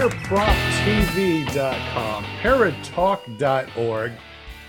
clearproptv.com, 0.00 2.24
paratalk.org, 2.40 4.12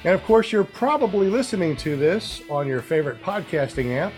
and 0.03 0.13
of 0.13 0.21
course, 0.25 0.51
you're 0.51 0.65
probably 0.65 1.29
listening 1.29 1.77
to 1.77 1.95
this 1.95 2.41
on 2.49 2.67
your 2.67 2.81
favorite 2.81 3.23
podcasting 3.23 3.95
app, 3.95 4.11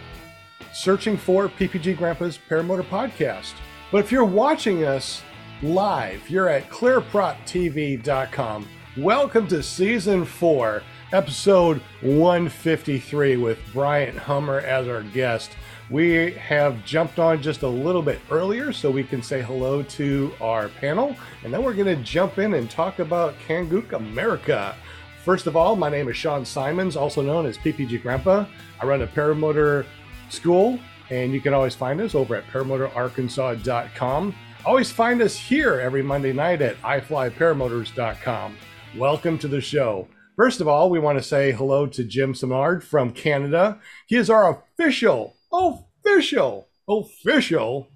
searching 0.73 1.15
for 1.15 1.49
PPG 1.49 1.99
Grandpa's 1.99 2.39
Paramotor 2.49 2.81
Podcast. 2.81 3.53
But 3.91 3.99
if 3.99 4.11
you're 4.11 4.25
watching 4.25 4.85
us 4.85 5.21
live, 5.61 6.27
you're 6.31 6.49
at 6.49 6.67
clearproptv.com. 6.71 8.67
Welcome 8.97 9.47
to 9.49 9.61
season 9.61 10.25
four, 10.25 10.81
episode 11.11 11.79
153, 12.01 13.37
with 13.37 13.59
Bryant 13.71 14.17
Hummer 14.17 14.61
as 14.61 14.87
our 14.87 15.03
guest. 15.03 15.51
We 15.93 16.31
have 16.31 16.83
jumped 16.85 17.19
on 17.19 17.39
just 17.39 17.61
a 17.61 17.67
little 17.67 18.01
bit 18.01 18.19
earlier 18.31 18.73
so 18.73 18.89
we 18.89 19.03
can 19.03 19.21
say 19.21 19.43
hello 19.43 19.83
to 19.83 20.33
our 20.41 20.69
panel, 20.69 21.15
and 21.43 21.53
then 21.53 21.61
we're 21.61 21.75
going 21.75 21.95
to 21.95 22.03
jump 22.03 22.39
in 22.39 22.55
and 22.55 22.67
talk 22.67 22.97
about 22.97 23.37
Kangook 23.47 23.91
America. 23.93 24.75
First 25.23 25.45
of 25.45 25.55
all, 25.55 25.75
my 25.75 25.89
name 25.89 26.09
is 26.09 26.17
Sean 26.17 26.45
Simons, 26.45 26.95
also 26.95 27.21
known 27.21 27.45
as 27.45 27.59
PPG 27.59 28.01
Grandpa. 28.01 28.47
I 28.81 28.87
run 28.87 29.03
a 29.03 29.07
paramotor 29.07 29.85
school, 30.29 30.79
and 31.11 31.31
you 31.31 31.39
can 31.39 31.53
always 31.53 31.75
find 31.75 32.01
us 32.01 32.15
over 32.15 32.37
at 32.37 32.47
paramotorarkansas.com. 32.47 34.35
Always 34.65 34.91
find 34.91 35.21
us 35.21 35.37
here 35.37 35.79
every 35.79 36.01
Monday 36.01 36.33
night 36.33 36.63
at 36.63 36.81
iflyparamotors.com. 36.81 38.57
Welcome 38.97 39.37
to 39.37 39.47
the 39.47 39.61
show. 39.61 40.07
First 40.35 40.59
of 40.59 40.67
all, 40.67 40.89
we 40.89 40.97
want 40.97 41.19
to 41.19 41.23
say 41.23 41.51
hello 41.51 41.85
to 41.85 42.03
Jim 42.03 42.33
Simard 42.33 42.83
from 42.83 43.11
Canada. 43.11 43.79
He 44.07 44.15
is 44.15 44.31
our 44.31 44.49
official, 44.49 45.35
official, 45.53 46.67
official, 46.89 47.87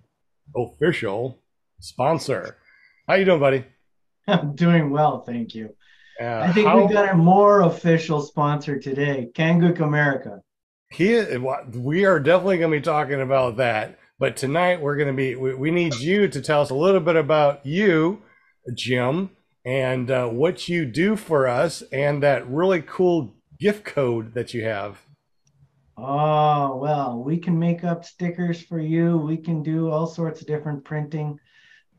official 0.55 1.39
sponsor. 1.79 2.57
How 3.07 3.15
you 3.15 3.25
doing, 3.25 3.39
buddy? 3.39 3.65
I'm 4.27 4.55
doing 4.55 4.91
well, 4.91 5.23
thank 5.23 5.55
you. 5.55 5.75
Uh, 6.21 6.39
I 6.39 6.53
think 6.53 6.67
how- 6.67 6.85
we 6.85 6.93
got 6.93 7.13
a 7.13 7.17
more 7.17 7.61
official 7.61 8.21
sponsor 8.21 8.79
today, 8.79 9.29
Kangook 9.33 9.79
America. 9.79 10.41
He, 10.89 11.21
we 11.73 12.05
are 12.05 12.19
definitely 12.19 12.59
going 12.59 12.71
to 12.71 12.77
be 12.77 12.81
talking 12.81 13.21
about 13.21 13.57
that. 13.57 13.99
But 14.19 14.35
tonight 14.35 14.81
we're 14.81 14.95
going 14.95 15.09
to 15.09 15.13
be, 15.13 15.35
we, 15.35 15.53
we 15.53 15.69
need 15.69 15.95
you 15.95 16.27
to 16.27 16.41
tell 16.41 16.61
us 16.61 16.69
a 16.71 16.75
little 16.75 17.01
bit 17.01 17.15
about 17.15 17.65
you, 17.65 18.23
Jim, 18.73 19.29
and 19.63 20.09
uh, 20.09 20.27
what 20.27 20.67
you 20.67 20.85
do 20.85 21.15
for 21.15 21.47
us 21.47 21.83
and 21.91 22.23
that 22.23 22.47
really 22.49 22.81
cool 22.81 23.35
gift 23.59 23.83
code 23.85 24.33
that 24.33 24.53
you 24.53 24.63
have. 24.63 25.05
Oh, 25.97 26.75
well, 26.75 27.23
we 27.23 27.37
can 27.37 27.57
make 27.57 27.83
up 27.83 28.05
stickers 28.05 28.61
for 28.61 28.79
you. 28.79 29.17
We 29.17 29.37
can 29.37 29.63
do 29.63 29.89
all 29.89 30.05
sorts 30.05 30.41
of 30.41 30.47
different 30.47 30.83
printing, 30.83 31.39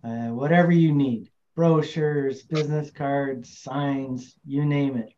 uh, 0.05 0.29
whatever 0.29 0.71
you 0.71 0.93
need 0.93 1.31
brochures, 1.57 2.43
business 2.43 2.93
cards, 2.93 3.59
signs, 3.59 4.37
you 4.47 4.65
name 4.65 4.97
it. 4.97 5.13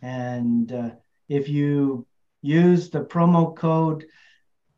And 0.00 0.72
uh, 0.72 0.90
if 1.28 1.48
you 1.48 2.06
use 2.40 2.90
the 2.90 3.00
promo 3.00 3.56
code 3.56 4.04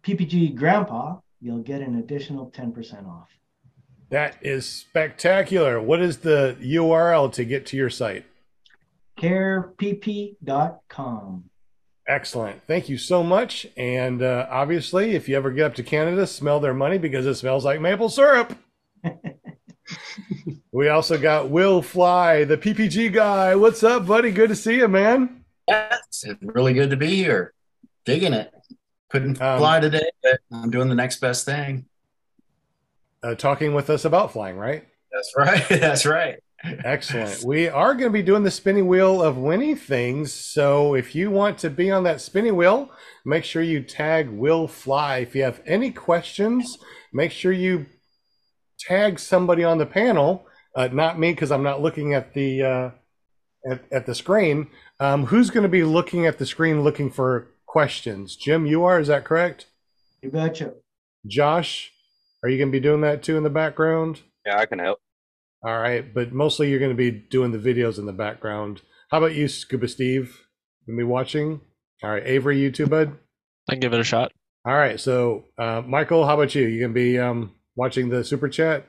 PPG 0.03 0.55
Grandpa, 0.55 1.19
you'll 1.42 1.62
get 1.62 1.83
an 1.83 1.97
additional 1.97 2.51
10% 2.51 3.06
off. 3.06 3.29
That 4.08 4.39
is 4.41 4.67
spectacular. 4.67 5.79
What 5.79 6.01
is 6.01 6.19
the 6.19 6.56
URL 6.62 7.31
to 7.33 7.45
get 7.45 7.67
to 7.67 7.77
your 7.77 7.91
site? 7.91 8.25
carepp.com. 9.19 10.34
Excellent. 12.07 12.63
Thank 12.67 12.89
you 12.89 12.99
so 12.99 13.23
much. 13.23 13.67
And 13.77 14.23
uh, 14.23 14.47
obviously, 14.51 15.15
if 15.15 15.29
you 15.29 15.37
ever 15.37 15.51
get 15.51 15.65
up 15.67 15.75
to 15.77 15.83
Canada, 15.83 16.27
smell 16.27 16.61
their 16.61 16.75
money 16.75 16.99
because 16.99 17.25
it 17.27 17.35
smells 17.37 17.65
like 17.65 17.81
maple 17.81 18.11
syrup. 18.11 18.57
we 20.73 20.89
also 20.89 21.17
got 21.19 21.48
Will 21.51 21.81
Fly, 21.81 22.45
the 22.45 22.59
PPG 22.59 23.13
guy. 23.13 23.55
What's 23.57 23.83
up, 23.83 24.07
buddy? 24.07 24.31
Good 24.33 24.51
to 24.51 24.57
see 24.57 24.77
you, 24.77 24.89
man. 24.89 25.45
Yeah, 25.67 25.97
it's 26.09 26.25
really 26.43 26.75
good 26.75 26.91
to 26.91 26.97
be 26.97 27.17
here. 27.17 27.55
Digging 28.05 28.35
it. 28.35 28.53
Couldn't 29.09 29.41
Um, 29.41 29.59
fly 29.59 29.81
today, 29.81 30.11
but 30.23 30.41
I'm 30.53 30.70
doing 30.70 30.89
the 30.91 30.95
next 30.95 31.20
best 31.20 31.47
thing. 31.47 31.87
Uh, 33.23 33.35
talking 33.35 33.73
with 33.73 33.89
us 33.89 34.05
about 34.05 34.33
flying, 34.33 34.57
right? 34.59 34.87
That's 35.11 35.33
right. 35.37 35.67
That's 35.81 36.05
right. 36.05 36.37
Excellent. 36.85 37.45
We 37.45 37.69
are 37.69 37.95
going 37.95 38.11
to 38.11 38.11
be 38.11 38.23
doing 38.23 38.42
the 38.42 38.51
spinning 38.51 38.86
wheel 38.86 39.23
of 39.23 39.36
winning 39.36 39.77
things. 39.77 40.33
So 40.33 40.95
if 40.95 41.14
you 41.14 41.30
want 41.30 41.58
to 41.58 41.70
be 41.70 41.91
on 41.91 42.05
that 42.05 42.20
spinning 42.20 42.57
wheel, 42.57 42.91
make 43.25 43.45
sure 43.45 43.63
you 43.63 43.83
tag 43.83 44.30
Will 44.30 44.67
Fly. 44.67 45.19
If 45.19 45.35
you 45.35 45.42
have 45.42 45.61
any 45.67 45.91
questions, 45.91 46.79
make 47.13 47.33
sure 47.33 47.52
you 47.52 47.86
tag 48.79 49.19
somebody 49.19 49.64
on 49.64 49.79
the 49.79 49.86
panel. 49.86 50.47
Uh, 50.75 50.89
not 50.89 51.19
me 51.19 51.33
because 51.33 51.52
I'm 51.52 51.63
not 51.63 51.83
looking 51.83 52.14
at 52.14 52.35
the 52.35 52.63
uh, 52.63 52.91
at, 53.70 53.85
at 53.92 54.07
the 54.07 54.14
screen. 54.14 54.69
Um, 55.01 55.27
who's 55.27 55.51
going 55.51 55.63
to 55.63 55.69
be 55.69 55.85
looking 55.85 56.27
at 56.27 56.39
the 56.39 56.46
screen 56.46 56.83
looking 56.83 57.11
for 57.11 57.48
questions? 57.67 58.36
Jim, 58.36 58.67
you 58.67 58.85
are. 58.85 58.98
Is 58.98 59.08
that 59.08 59.25
correct? 59.25 59.67
You 60.23 60.31
betcha. 60.31 60.75
Josh, 61.27 61.92
are 62.42 62.48
you 62.48 62.58
going 62.58 62.69
to 62.69 62.73
be 62.73 62.81
doing 62.81 63.02
that 63.02 63.23
too 63.23 63.36
in 63.36 63.42
the 63.42 63.51
background? 63.51 64.23
Yeah, 64.46 64.58
I 64.58 64.67
can 64.67 64.79
help. 64.79 64.98
All 65.64 65.79
right, 65.79 66.13
but 66.13 66.33
mostly 66.33 66.69
you're 66.70 66.79
going 66.79 66.91
to 66.91 66.97
be 66.97 67.11
doing 67.11 67.52
the 67.52 67.58
videos 67.58 67.98
in 67.98 68.07
the 68.07 68.13
background. 68.13 68.83
How 69.11 69.19
about 69.19 69.35
you, 69.35 69.48
Scuba 69.48 69.89
Steve? 69.89 70.41
Gonna 70.86 70.98
be 70.98 71.05
watching. 71.05 71.61
All 72.02 72.11
right, 72.11 72.23
Avery, 72.27 72.58
you 72.61 72.70
too, 72.70 72.86
bud. 72.86 73.17
I 73.69 73.73
can 73.73 73.80
give 73.80 73.95
it 73.95 74.01
a 74.01 74.05
shot. 74.05 74.33
All 74.67 74.75
right, 74.75 75.01
so 75.01 75.45
uh, 75.58 75.83
Michael, 75.86 76.27
how 76.27 76.35
about 76.35 76.55
you? 76.55 76.67
You 76.67 76.80
gonna 76.80 76.92
be 76.92 77.19
um, 77.19 77.52
watching 77.77 78.08
the 78.11 78.23
super 78.25 78.48
chat? 78.48 78.86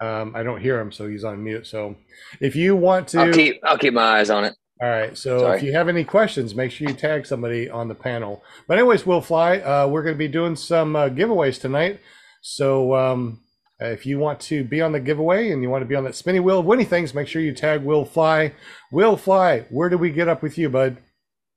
Um, 0.00 0.34
I 0.36 0.42
don't 0.42 0.60
hear 0.60 0.78
him, 0.78 0.92
so 0.92 1.08
he's 1.08 1.24
on 1.24 1.42
mute. 1.42 1.66
So 1.66 1.96
if 2.40 2.54
you 2.56 2.76
want 2.76 3.08
to, 3.08 3.20
I'll 3.20 3.32
keep 3.32 3.60
I'll 3.64 3.78
keep 3.78 3.94
my 3.94 4.18
eyes 4.18 4.28
on 4.28 4.44
it. 4.44 4.54
all 4.82 4.88
right. 4.88 5.16
So 5.16 5.38
Sorry. 5.38 5.56
if 5.56 5.62
you 5.62 5.72
have 5.72 5.88
any 5.88 6.04
questions, 6.04 6.54
make 6.54 6.70
sure 6.70 6.88
you 6.88 6.94
tag 6.94 7.24
somebody 7.24 7.70
on 7.70 7.88
the 7.88 7.94
panel. 7.94 8.42
But 8.68 8.78
anyways, 8.78 9.06
we'll 9.06 9.22
fly. 9.22 9.58
Uh, 9.58 9.86
we're 9.88 10.02
going 10.02 10.14
to 10.14 10.18
be 10.18 10.28
doing 10.28 10.56
some 10.56 10.94
uh, 10.96 11.08
giveaways 11.08 11.58
tonight. 11.58 12.00
So 12.42 12.94
um, 12.94 13.40
if 13.80 14.06
you 14.06 14.18
want 14.18 14.40
to 14.40 14.64
be 14.64 14.80
on 14.80 14.92
the 14.92 15.00
giveaway 15.00 15.50
and 15.50 15.62
you 15.62 15.68
want 15.70 15.82
to 15.82 15.86
be 15.86 15.94
on 15.94 16.04
that 16.04 16.14
spinny 16.14 16.40
wheel 16.40 16.60
of 16.60 16.66
winning 16.66 16.86
things, 16.86 17.14
make 17.14 17.28
sure 17.28 17.42
you 17.42 17.52
tag 17.52 17.82
Will 17.82 18.04
Fly. 18.04 18.52
Will 18.90 19.16
Fly, 19.16 19.60
where 19.70 19.88
do 19.88 19.98
we 19.98 20.10
get 20.10 20.28
up 20.28 20.42
with 20.42 20.58
you, 20.58 20.68
bud? 20.68 20.98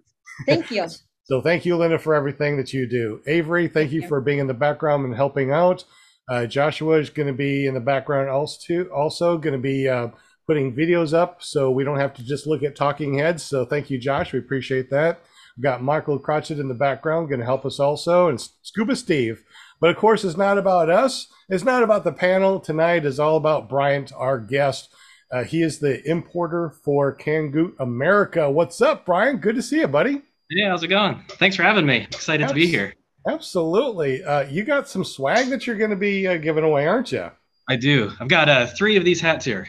Thank 0.46 0.70
you. 0.70 0.86
So 1.28 1.42
thank 1.42 1.66
you, 1.66 1.76
Linda, 1.76 1.98
for 1.98 2.14
everything 2.14 2.56
that 2.56 2.72
you 2.72 2.88
do. 2.88 3.20
Avery, 3.26 3.66
thank 3.66 3.90
you 3.90 4.02
you. 4.02 4.06
for 4.06 4.20
being 4.20 4.38
in 4.38 4.46
the 4.46 4.54
background 4.54 5.04
and 5.04 5.12
helping 5.12 5.50
out. 5.50 5.82
Uh, 6.30 6.46
Joshua 6.46 7.00
is 7.00 7.10
going 7.10 7.26
to 7.26 7.32
be 7.32 7.66
in 7.66 7.74
the 7.74 7.80
background 7.80 8.28
also, 8.28 8.56
too, 8.64 8.88
also 8.94 9.36
going 9.36 9.52
to 9.52 9.58
be 9.58 9.88
uh, 9.88 10.10
putting 10.46 10.72
videos 10.76 11.12
up 11.12 11.42
so 11.42 11.72
we 11.72 11.82
don't 11.82 11.98
have 11.98 12.14
to 12.14 12.24
just 12.24 12.46
look 12.46 12.62
at 12.62 12.76
talking 12.76 13.18
heads. 13.18 13.42
So 13.42 13.64
thank 13.64 13.90
you, 13.90 13.98
Josh. 13.98 14.32
We 14.32 14.38
appreciate 14.38 14.88
that. 14.90 15.18
We've 15.56 15.64
got 15.64 15.82
Michael 15.82 16.20
Crotchet 16.20 16.60
in 16.60 16.68
the 16.68 16.74
background 16.74 17.28
going 17.28 17.40
to 17.40 17.44
help 17.44 17.64
us 17.66 17.80
also, 17.80 18.28
and 18.28 18.40
Scuba 18.62 18.94
Steve 18.94 19.42
But 19.80 19.90
of 19.90 19.96
course, 19.96 20.24
it's 20.24 20.36
not 20.36 20.58
about 20.58 20.90
us. 20.90 21.28
It's 21.48 21.64
not 21.64 21.82
about 21.82 22.04
the 22.04 22.12
panel. 22.12 22.60
Tonight 22.60 23.04
is 23.04 23.20
all 23.20 23.36
about 23.36 23.68
Bryant, 23.68 24.12
our 24.14 24.38
guest. 24.38 24.88
Uh, 25.30 25.44
he 25.44 25.62
is 25.62 25.78
the 25.78 26.08
importer 26.08 26.70
for 26.70 27.16
Kangook 27.16 27.74
America. 27.80 28.50
What's 28.50 28.80
up, 28.80 29.04
Brian? 29.04 29.38
Good 29.38 29.56
to 29.56 29.62
see 29.62 29.80
you, 29.80 29.88
buddy. 29.88 30.22
Yeah, 30.48 30.70
how's 30.70 30.82
it 30.82 30.88
going? 30.88 31.22
Thanks 31.30 31.56
for 31.56 31.62
having 31.64 31.84
me. 31.84 32.06
Excited 32.10 32.44
Abs- 32.44 32.52
to 32.52 32.54
be 32.54 32.66
here. 32.66 32.94
Absolutely. 33.28 34.22
Uh, 34.22 34.42
you 34.48 34.62
got 34.62 34.88
some 34.88 35.04
swag 35.04 35.48
that 35.50 35.66
you're 35.66 35.76
going 35.76 35.90
to 35.90 35.96
be 35.96 36.26
uh, 36.28 36.36
giving 36.36 36.62
away, 36.62 36.86
aren't 36.86 37.10
you? 37.10 37.30
I 37.68 37.74
do. 37.74 38.12
I've 38.20 38.28
got 38.28 38.48
uh, 38.48 38.66
three 38.66 38.96
of 38.96 39.04
these 39.04 39.20
hats 39.20 39.44
here. 39.44 39.66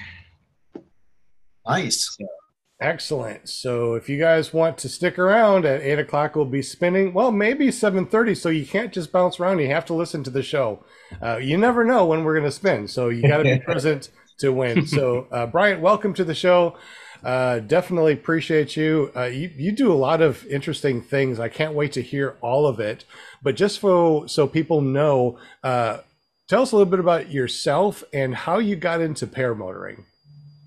Nice. 1.67 2.15
Excellent. 2.79 3.49
So 3.49 3.95
if 3.95 4.07
you 4.07 4.19
guys 4.19 4.53
want 4.53 4.77
to 4.79 4.89
stick 4.89 5.17
around 5.17 5.65
at 5.65 5.81
eight 5.81 5.97
o'clock, 5.97 6.35
we'll 6.35 6.45
be 6.45 6.61
spinning. 6.61 7.11
Well, 7.11 7.31
maybe 7.31 7.71
seven 7.71 8.05
thirty. 8.05 8.35
So 8.35 8.49
you 8.49 8.67
can't 8.67 8.93
just 8.93 9.11
bounce 9.11 9.39
around. 9.39 9.59
You 9.59 9.67
have 9.69 9.85
to 9.85 9.95
listen 9.95 10.23
to 10.23 10.29
the 10.29 10.43
show. 10.43 10.83
Uh, 11.21 11.37
you 11.37 11.57
never 11.57 11.83
know 11.83 12.05
when 12.05 12.23
we're 12.23 12.35
going 12.35 12.45
to 12.45 12.51
spin, 12.51 12.87
so 12.87 13.09
you 13.09 13.27
got 13.27 13.37
to 13.37 13.43
be 13.43 13.59
present 13.65 14.09
to 14.39 14.53
win. 14.53 14.85
So, 14.85 15.27
uh, 15.31 15.47
Bryant, 15.47 15.81
welcome 15.81 16.13
to 16.13 16.23
the 16.23 16.35
show. 16.35 16.77
Uh, 17.23 17.57
definitely 17.59 18.13
appreciate 18.13 18.77
you. 18.77 19.11
Uh, 19.15 19.23
you. 19.23 19.51
You 19.55 19.71
do 19.71 19.91
a 19.91 19.95
lot 19.95 20.21
of 20.21 20.45
interesting 20.45 21.01
things. 21.01 21.39
I 21.39 21.49
can't 21.49 21.73
wait 21.73 21.93
to 21.93 22.03
hear 22.03 22.37
all 22.41 22.67
of 22.67 22.79
it. 22.79 23.05
But 23.41 23.55
just 23.55 23.79
for 23.79 24.27
so 24.27 24.45
people 24.45 24.81
know, 24.81 25.39
uh, 25.63 26.01
tell 26.47 26.61
us 26.61 26.73
a 26.73 26.75
little 26.75 26.91
bit 26.91 26.99
about 26.99 27.31
yourself 27.31 28.03
and 28.13 28.35
how 28.35 28.59
you 28.59 28.75
got 28.75 29.01
into 29.01 29.25
paramotoring. 29.25 30.03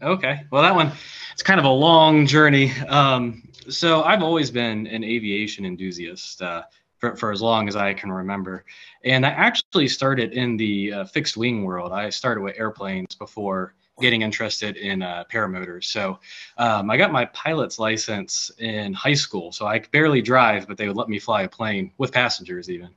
Okay. 0.03 0.45
Well, 0.51 0.63
that 0.63 0.75
one, 0.75 0.93
it's 1.33 1.43
kind 1.43 1.61
of 1.61 1.67
a 1.67 1.71
long 1.71 2.27
journey. 2.27 2.73
Um, 2.89 3.43
so 3.69 4.03
I've 4.03 4.23
always 4.23 4.51
been 4.51 4.87
an 4.87 5.05
aviation 5.05 5.67
enthusiast 5.67 6.41
uh, 6.41 6.63
for, 6.99 7.17
for 7.17 7.33
as 7.33 7.43
long 7.43 7.69
as 7.69 7.77
I 7.77 7.93
can 7.93 8.11
remember. 8.11 8.65
And 9.05 9.27
I 9.27 9.31
actually 9.31 9.89
started 9.89 10.33
in 10.33 10.57
the 10.57 10.93
uh, 10.93 11.05
fixed 11.05 11.37
wing 11.37 11.65
world. 11.65 11.93
I 11.93 12.11
started 12.11 12.41
with 12.41 12.59
airplanes 12.59 13.15
before 13.15 13.75
getting 14.01 14.23
interested 14.23 14.79
in 14.79 15.03
uh, 15.03 15.25
paramotors. 15.31 15.85
So 15.85 16.19
um, 16.57 16.91
I 16.91 16.97
got 16.97 17.13
my 17.13 17.27
pilot's 17.27 17.79
license 17.79 18.51
in 18.59 18.95
high 18.95 19.15
school. 19.15 19.53
So 19.53 19.67
I 19.67 19.81
barely 19.93 20.23
drive, 20.23 20.67
but 20.67 20.79
they 20.79 20.89
would 20.89 20.97
let 20.97 21.11
me 21.11 21.19
fly 21.19 21.43
a 21.43 21.49
plane 21.49 21.93
with 21.99 22.11
passengers 22.11 22.71
even. 22.71 22.89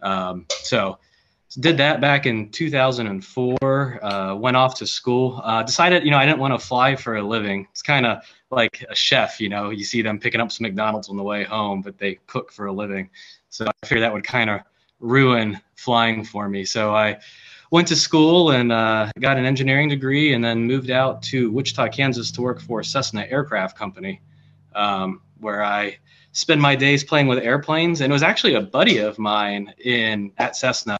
Um, 0.00 0.46
so 0.48 0.98
did 1.60 1.76
that 1.76 2.00
back 2.00 2.26
in 2.26 2.48
2004 2.50 4.04
uh, 4.04 4.34
went 4.34 4.56
off 4.56 4.74
to 4.76 4.86
school 4.86 5.40
uh, 5.44 5.62
decided 5.62 6.04
you 6.04 6.10
know 6.10 6.18
i 6.18 6.24
didn't 6.24 6.38
want 6.38 6.58
to 6.58 6.66
fly 6.66 6.96
for 6.96 7.16
a 7.16 7.22
living. 7.22 7.66
It's 7.70 7.82
kind 7.82 8.06
of 8.06 8.22
like 8.50 8.84
a 8.88 8.94
chef 8.94 9.40
you 9.40 9.48
know 9.48 9.70
you 9.70 9.84
see 9.84 10.02
them 10.02 10.18
picking 10.18 10.40
up 10.40 10.50
some 10.52 10.64
mcdonald's 10.64 11.08
on 11.08 11.16
the 11.16 11.22
way 11.22 11.44
home 11.44 11.82
but 11.82 11.98
they 11.98 12.18
cook 12.26 12.52
for 12.52 12.66
a 12.66 12.72
living. 12.72 13.10
So 13.48 13.66
i 13.66 13.86
figured 13.86 14.02
that 14.02 14.12
would 14.12 14.24
kind 14.24 14.50
of 14.50 14.60
ruin 15.00 15.60
flying 15.76 16.24
for 16.24 16.48
me. 16.48 16.64
So 16.64 16.94
i 16.94 17.18
went 17.70 17.88
to 17.88 17.96
school 17.96 18.50
and 18.50 18.70
uh, 18.70 19.10
got 19.18 19.38
an 19.38 19.44
engineering 19.44 19.88
degree 19.88 20.34
and 20.34 20.44
then 20.44 20.64
moved 20.64 20.90
out 20.90 21.22
to 21.22 21.50
wichita 21.50 21.88
kansas 21.88 22.30
to 22.32 22.42
work 22.42 22.60
for 22.60 22.82
cessna 22.82 23.26
aircraft 23.30 23.76
company 23.76 24.20
um, 24.74 25.20
where 25.40 25.62
i 25.62 25.96
spend 26.32 26.60
my 26.60 26.74
days 26.74 27.04
playing 27.04 27.26
with 27.26 27.38
airplanes. 27.38 28.00
And 28.00 28.10
it 28.10 28.14
was 28.14 28.22
actually 28.22 28.54
a 28.54 28.60
buddy 28.60 28.98
of 28.98 29.18
mine 29.18 29.72
in 29.78 30.32
at 30.38 30.56
cessna 30.56 30.98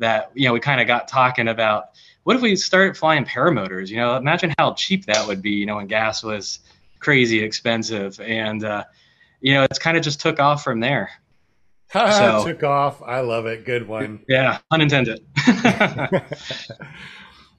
that 0.00 0.30
you 0.34 0.46
know 0.46 0.52
we 0.52 0.60
kind 0.60 0.80
of 0.80 0.86
got 0.86 1.06
talking 1.06 1.48
about 1.48 1.90
what 2.24 2.36
if 2.36 2.42
we 2.42 2.56
started 2.56 2.96
flying 2.96 3.24
paramotors? 3.24 3.88
You 3.88 3.96
know 3.96 4.16
imagine 4.16 4.52
how 4.58 4.74
cheap 4.74 5.06
that 5.06 5.26
would 5.26 5.40
be 5.40 5.50
you 5.50 5.66
know 5.66 5.76
when 5.76 5.86
gas 5.86 6.22
was 6.22 6.60
crazy 6.98 7.42
expensive. 7.42 8.20
And 8.20 8.64
uh, 8.64 8.84
you 9.40 9.54
know 9.54 9.62
it's 9.64 9.78
kind 9.78 9.96
of 9.96 10.02
just 10.02 10.20
took 10.20 10.40
off 10.40 10.64
from 10.64 10.80
there. 10.80 11.10
So, 11.92 12.44
took 12.46 12.62
off. 12.62 13.02
I 13.02 13.18
love 13.18 13.46
it. 13.46 13.64
Good 13.64 13.88
one. 13.88 14.20
Yeah 14.28 14.58
unintended 14.70 15.26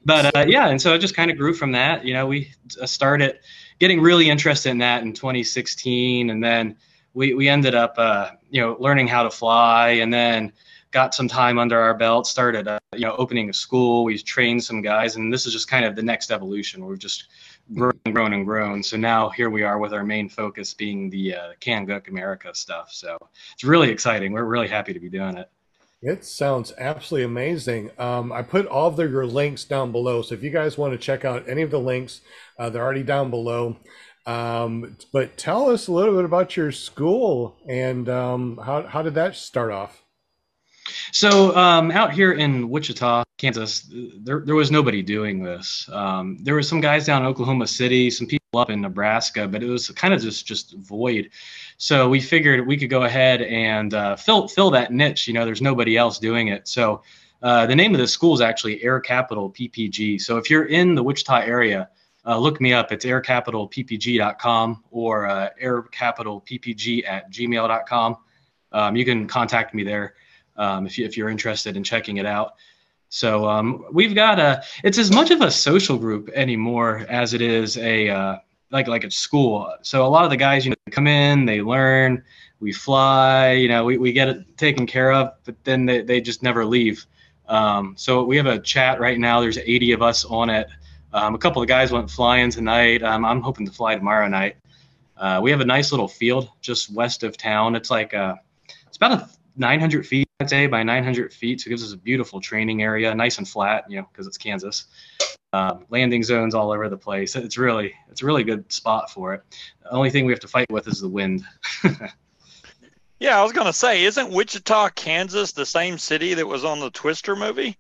but 0.06 0.34
uh, 0.34 0.46
yeah 0.48 0.70
and 0.70 0.82
so 0.82 0.94
it 0.94 1.00
just 1.00 1.18
kind 1.18 1.30
of 1.30 1.38
grew 1.38 1.54
from 1.54 1.74
that. 1.74 2.06
You 2.06 2.14
know 2.14 2.28
we 2.28 2.54
started 2.86 3.40
getting 3.80 4.00
really 4.00 4.30
interested 4.30 4.70
in 4.70 4.78
that 4.78 5.04
in 5.04 5.12
2016 5.12 6.30
and 6.30 6.42
then 6.42 6.78
we, 7.14 7.34
we 7.34 7.50
ended 7.50 7.76
up 7.76 7.96
uh, 7.98 8.30
you 8.50 8.62
know 8.62 8.78
learning 8.80 9.08
how 9.08 9.24
to 9.24 9.30
fly. 9.30 9.90
And 9.90 10.14
then 10.14 10.54
got 10.92 11.16
some 11.16 11.28
time 11.28 11.58
under 11.58 11.80
our 11.80 11.94
belt, 11.94 12.28
started, 12.28 12.68
uh, 12.68 12.80
you 12.94 13.06
know, 13.06 13.16
opening 13.18 13.50
a 13.50 13.54
school. 13.54 14.04
We've 14.04 14.24
trained 14.24 14.64
some 14.64 14.82
guys, 14.82 15.16
and 15.16 15.34
this 15.34 15.46
is 15.46 15.54
just 15.54 15.70
kind 15.70 15.86
of 15.86 15.96
the 15.96 16.04
next 16.04 16.32
evolution. 16.32 16.86
We've 16.86 17.00
just 17.00 17.28
grown 17.74 17.94
and 18.06 18.14
grown 18.14 18.34
and 18.34 18.46
grown. 18.46 18.84
So 18.84 18.98
now 18.98 19.30
here 19.30 19.50
we 19.50 19.64
are 19.64 19.80
with 19.80 19.94
our 19.94 20.04
main 20.04 20.28
focus 20.30 20.74
being 20.74 21.10
the 21.10 21.36
uh, 21.36 22.02
America 22.08 22.54
stuff. 22.54 22.92
So 22.92 23.18
it's 23.54 23.64
really 23.64 23.90
exciting. 23.90 24.34
We're 24.34 24.44
really 24.44 24.68
happy 24.68 24.94
to 24.94 25.00
be 25.00 25.10
doing 25.10 25.38
it. 25.38 25.50
It 26.02 26.26
sounds 26.26 26.74
absolutely 26.78 27.26
amazing. 27.26 27.92
Um, 28.00 28.32
I 28.32 28.42
put 28.42 28.66
all 28.66 28.88
of 28.88 28.96
the, 28.96 29.08
your 29.08 29.26
links 29.26 29.64
down 29.64 29.92
below. 29.92 30.24
So 30.24 30.34
if 30.34 30.44
you 30.44 30.50
guys 30.50 30.78
want 30.78 30.94
to 30.94 30.98
check 30.98 31.24
out 31.24 31.48
any 31.48 31.62
of 31.62 31.70
the 31.70 31.80
links, 31.80 32.22
uh, 32.58 32.70
they're 32.70 32.84
already 32.84 33.04
down 33.04 33.30
below. 33.30 33.78
Um, 34.26 34.98
but 35.14 35.38
tell 35.38 35.70
us 35.70 35.88
a 35.88 35.92
little 35.92 36.16
bit 36.16 36.26
about 36.26 36.58
your 36.58 36.72
school 36.72 37.56
and 37.68 38.10
um, 38.10 38.60
how, 38.64 38.84
how 38.88 39.02
did 39.04 39.14
that 39.14 39.36
start 39.36 39.72
off? 39.72 40.04
So 41.12 41.56
um, 41.56 41.92
out 41.92 42.14
here 42.14 42.34
in 42.34 42.70
Wichita, 42.70 43.24
Kansas, 43.38 43.90
there, 43.90 44.42
there 44.46 44.56
was 44.56 44.72
nobody 44.72 45.02
doing 45.02 45.44
this. 45.44 45.90
Um, 45.92 46.38
there 46.42 46.54
were 46.54 46.64
some 46.64 46.82
guys 46.82 47.06
down 47.06 47.24
in 47.24 47.28
Oklahoma 47.28 47.68
City, 47.68 48.12
some 48.12 48.28
people 48.28 48.60
up 48.60 48.70
in 48.70 48.82
Nebraska, 48.82 49.48
but 49.48 49.64
it 49.64 49.68
was 49.68 49.90
kind 49.90 50.14
of 50.14 50.22
just 50.22 50.46
just 50.46 50.74
void. 50.76 51.30
So 51.78 52.10
we 52.10 52.20
figured 52.20 52.68
we 52.68 52.78
could 52.78 52.90
go 52.90 53.04
ahead 53.04 53.42
and 53.42 53.94
uh, 53.94 54.16
fill 54.16 54.48
fill 54.48 54.72
that 54.72 54.92
niche. 54.92 55.28
You 55.28 55.34
know, 55.34 55.46
there's 55.46 55.62
nobody 55.62 55.98
else 55.98 56.20
doing 56.20 56.50
it. 56.50 56.68
So 56.68 57.02
uh, 57.42 57.66
the 57.66 57.76
name 57.76 57.94
of 57.96 58.00
the 58.00 58.08
school 58.08 58.34
is 58.34 58.42
actually 58.42 58.84
Air 58.84 59.00
Capital 59.00 59.50
PPG. 59.50 60.22
So 60.22 60.38
if 60.38 60.50
you're 60.50 60.66
in 60.66 60.96
the 60.96 61.02
Wichita 61.02 61.40
area, 61.40 61.90
uh, 62.26 62.38
look 62.38 62.62
me 62.62 62.74
up. 62.74 62.92
It's 62.92 63.06
aircapitalppg.com 63.06 64.84
or 64.92 65.28
uh, 65.28 65.50
aircapitalppg 65.62 67.08
at 67.08 67.32
gmail.com. 67.32 68.18
Um, 68.74 68.96
you 68.96 69.06
can 69.06 69.28
contact 69.28 69.74
me 69.74 69.84
there 69.84 70.14
um, 70.62 70.86
if, 70.86 70.98
you, 70.98 71.06
if 71.06 71.18
you're 71.18 71.30
interested 71.30 71.76
in 71.76 71.84
checking 71.84 72.18
it 72.18 72.26
out. 72.26 72.54
So 73.10 73.50
um, 73.50 73.84
we've 73.92 74.16
got 74.16 74.40
a. 74.40 74.64
It's 74.84 74.98
as 74.98 75.12
much 75.12 75.32
of 75.32 75.42
a 75.42 75.52
social 75.52 75.98
group 75.98 76.30
anymore 76.30 77.06
as 77.10 77.34
it 77.34 77.42
is 77.42 77.78
a 77.78 78.10
uh, 78.10 78.38
like 78.70 78.88
like 78.88 79.04
a 79.04 79.12
school. 79.12 79.74
So 79.82 80.06
a 80.06 80.08
lot 80.08 80.24
of 80.24 80.30
the 80.30 80.38
guys, 80.38 80.66
you 80.66 80.70
know, 80.70 80.76
come 80.92 81.08
in, 81.08 81.46
they 81.46 81.62
learn, 81.62 82.24
we 82.62 82.72
fly, 82.72 83.52
you 83.52 83.68
know, 83.68 83.84
we, 83.84 83.98
we 83.98 84.14
get 84.14 84.30
it 84.30 84.58
taken 84.58 84.86
care 84.86 85.12
of, 85.12 85.34
but 85.44 85.56
then 85.66 85.86
they, 85.86 86.04
they 86.04 86.22
just 86.22 86.42
never 86.42 86.64
leave. 86.64 87.06
Um, 87.50 87.96
so 87.98 88.24
we 88.24 88.38
have 88.38 88.46
a 88.46 88.60
chat 88.60 89.02
right 89.02 89.20
now. 89.20 89.42
There's 89.42 89.58
80 89.58 89.92
of 89.92 90.02
us 90.02 90.24
on 90.24 90.50
it. 90.50 90.68
Um, 91.12 91.36
a 91.36 91.38
couple 91.38 91.62
of 91.62 91.68
guys 91.68 91.92
went 91.92 92.10
flying 92.10 92.50
tonight. 92.50 93.04
Um, 93.04 93.26
I'm 93.26 93.42
hoping 93.42 93.66
to 93.66 93.74
fly 93.74 93.96
tomorrow 93.96 94.28
night. 94.30 94.56
Uh, 95.18 95.42
we 95.44 95.52
have 95.52 95.60
a 95.60 95.66
nice 95.66 95.92
little 95.92 96.08
field 96.08 96.50
just 96.62 96.94
west 96.94 97.24
of 97.24 97.36
town. 97.36 97.76
It's 97.76 97.92
like 97.92 98.14
uh, 98.14 98.36
it's 98.88 98.96
about 98.96 99.12
a 99.12 99.30
900 99.56 100.08
feet 100.08 100.28
I'd 100.42 100.50
say 100.50 100.66
by 100.66 100.82
900 100.82 101.32
feet. 101.32 101.62
So 101.62 101.68
it 101.68 101.70
gives 101.70 101.84
us 101.84 101.94
a 101.94 101.98
beautiful 101.98 102.42
training 102.42 102.82
area, 102.82 103.14
nice 103.14 103.38
and 103.38 103.48
flat, 103.48 103.86
you 103.88 103.98
know, 103.98 104.08
because 104.12 104.26
it's 104.26 104.40
Kansas. 104.40 104.86
Um, 105.54 105.86
landing 105.90 106.24
zones 106.24 106.56
all 106.56 106.72
over 106.72 106.90
the 106.90 106.98
place. 106.98 107.36
It's 107.36 107.60
really, 107.60 107.94
it's 108.10 108.24
a 108.24 108.26
really 108.26 108.44
good 108.44 108.72
spot 108.72 109.12
for 109.12 109.36
it. 109.36 109.44
The 109.84 109.92
only 109.92 110.10
thing 110.10 110.26
we 110.26 110.32
have 110.32 110.40
to 110.40 110.48
fight 110.48 110.72
with 110.72 110.88
is 110.88 111.00
the 111.00 111.08
wind. 111.08 111.44
yeah, 113.20 113.40
I 113.40 113.44
was 113.44 113.52
gonna 113.52 113.72
say, 113.72 114.04
isn't 114.06 114.32
Wichita, 114.32 114.90
Kansas, 114.90 115.52
the 115.52 115.66
same 115.66 116.00
city 116.00 116.34
that 116.34 116.48
was 116.48 116.66
on 116.66 116.80
the 116.80 116.90
Twister 116.90 117.36
movie? 117.36 117.78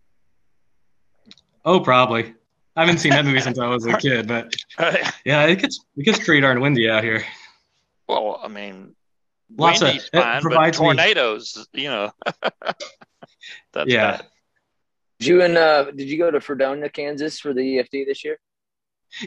Oh, 1.65 1.79
probably. 1.79 2.35
I 2.75 2.81
haven't 2.81 2.99
seen 2.99 3.11
that 3.11 3.25
movie 3.25 3.41
since 3.41 3.57
I 3.57 3.67
was 3.67 3.87
a 3.87 3.97
kid, 3.97 4.27
but 4.27 4.53
yeah, 5.25 5.45
it 5.45 5.59
gets 5.59 5.83
it 5.97 6.03
gets 6.03 6.19
pretty 6.19 6.41
darn 6.41 6.59
windy 6.59 6.89
out 6.89 7.03
here. 7.03 7.23
Well, 8.07 8.39
I 8.43 8.49
mean, 8.49 8.95
Lots 9.57 9.81
Windy's 9.81 10.09
of 10.13 10.21
fine, 10.21 10.43
but 10.43 10.73
tornadoes, 10.73 11.67
me. 11.73 11.83
you 11.83 11.89
know. 11.89 12.11
That's 13.73 13.91
yeah. 13.91 14.17
Bad. 14.17 14.25
Did 15.19 15.27
you 15.27 15.41
and 15.43 15.57
uh, 15.57 15.91
did 15.91 16.09
you 16.09 16.17
go 16.17 16.31
to 16.31 16.41
Fredonia, 16.41 16.89
Kansas 16.89 17.39
for 17.39 17.53
the 17.53 17.61
EFD 17.61 18.05
this 18.05 18.23
year? 18.25 18.39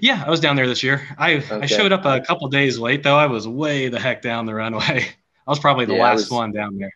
Yeah, 0.01 0.25
I 0.27 0.31
was 0.31 0.41
down 0.41 0.57
there 0.57 0.67
this 0.67 0.83
year. 0.83 1.03
I 1.19 1.35
okay. 1.35 1.61
I 1.61 1.67
showed 1.67 1.93
up 1.93 2.05
a 2.05 2.21
couple 2.21 2.49
days 2.49 2.79
late 2.79 3.03
though. 3.03 3.17
I 3.17 3.27
was 3.27 3.47
way 3.47 3.89
the 3.89 4.01
heck 4.01 4.23
down 4.23 4.47
the 4.47 4.55
runway. 4.55 5.07
I 5.47 5.51
was 5.51 5.59
probably 5.59 5.85
the 5.85 5.95
yeah, 5.95 6.03
last 6.03 6.17
was, 6.17 6.31
one 6.31 6.53
down 6.53 6.79
there. 6.79 6.93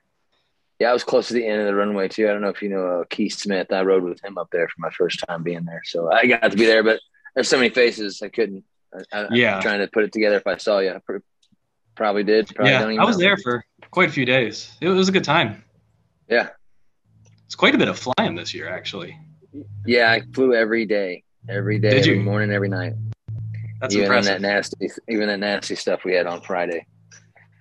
Yeah, 0.78 0.90
I 0.90 0.92
was 0.92 1.04
close 1.04 1.28
to 1.28 1.34
the 1.34 1.46
end 1.46 1.60
of 1.60 1.66
the 1.66 1.74
runway 1.74 2.08
too. 2.08 2.28
I 2.28 2.32
don't 2.32 2.40
know 2.40 2.48
if 2.48 2.62
you 2.62 2.70
know 2.70 3.00
uh, 3.00 3.04
Keith 3.10 3.34
Smith. 3.34 3.72
I 3.72 3.82
rode 3.82 4.04
with 4.04 4.24
him 4.24 4.38
up 4.38 4.48
there 4.50 4.68
for 4.68 4.80
my 4.80 4.90
first 4.90 5.22
time 5.28 5.42
being 5.42 5.64
there, 5.64 5.82
so 5.84 6.10
I 6.10 6.26
got 6.26 6.50
to 6.50 6.56
be 6.56 6.64
there. 6.64 6.82
But 6.82 7.00
there's 7.34 7.48
so 7.48 7.58
many 7.58 7.70
faces, 7.70 8.22
I 8.22 8.28
couldn't. 8.28 8.64
I, 9.12 9.28
yeah, 9.30 9.56
I'm 9.56 9.62
trying 9.62 9.80
to 9.80 9.88
put 9.88 10.04
it 10.04 10.12
together. 10.12 10.36
If 10.36 10.46
I 10.46 10.56
saw 10.56 10.78
you, 10.78 10.98
Probably 11.98 12.22
did. 12.22 12.54
Probably 12.54 12.94
yeah, 12.94 13.02
I 13.02 13.04
was 13.04 13.18
there 13.18 13.36
for 13.36 13.64
quite 13.90 14.08
a 14.08 14.12
few 14.12 14.24
days. 14.24 14.70
It 14.80 14.88
was 14.88 15.08
a 15.08 15.12
good 15.12 15.24
time. 15.24 15.64
Yeah. 16.28 16.50
It's 17.44 17.56
quite 17.56 17.74
a 17.74 17.78
bit 17.78 17.88
of 17.88 17.98
flying 17.98 18.36
this 18.36 18.54
year, 18.54 18.68
actually. 18.68 19.18
Yeah, 19.84 20.12
I 20.12 20.22
flew 20.32 20.54
every 20.54 20.86
day, 20.86 21.24
every 21.48 21.80
day, 21.80 21.98
every 21.98 22.20
morning, 22.20 22.52
every 22.52 22.68
night. 22.68 22.92
That's 23.80 23.94
even 23.94 24.04
impressive. 24.04 24.34
that 24.34 24.40
nasty, 24.42 24.90
even 25.08 25.26
that 25.26 25.40
nasty 25.40 25.74
stuff 25.74 26.04
we 26.04 26.14
had 26.14 26.28
on 26.28 26.40
Friday. 26.40 26.86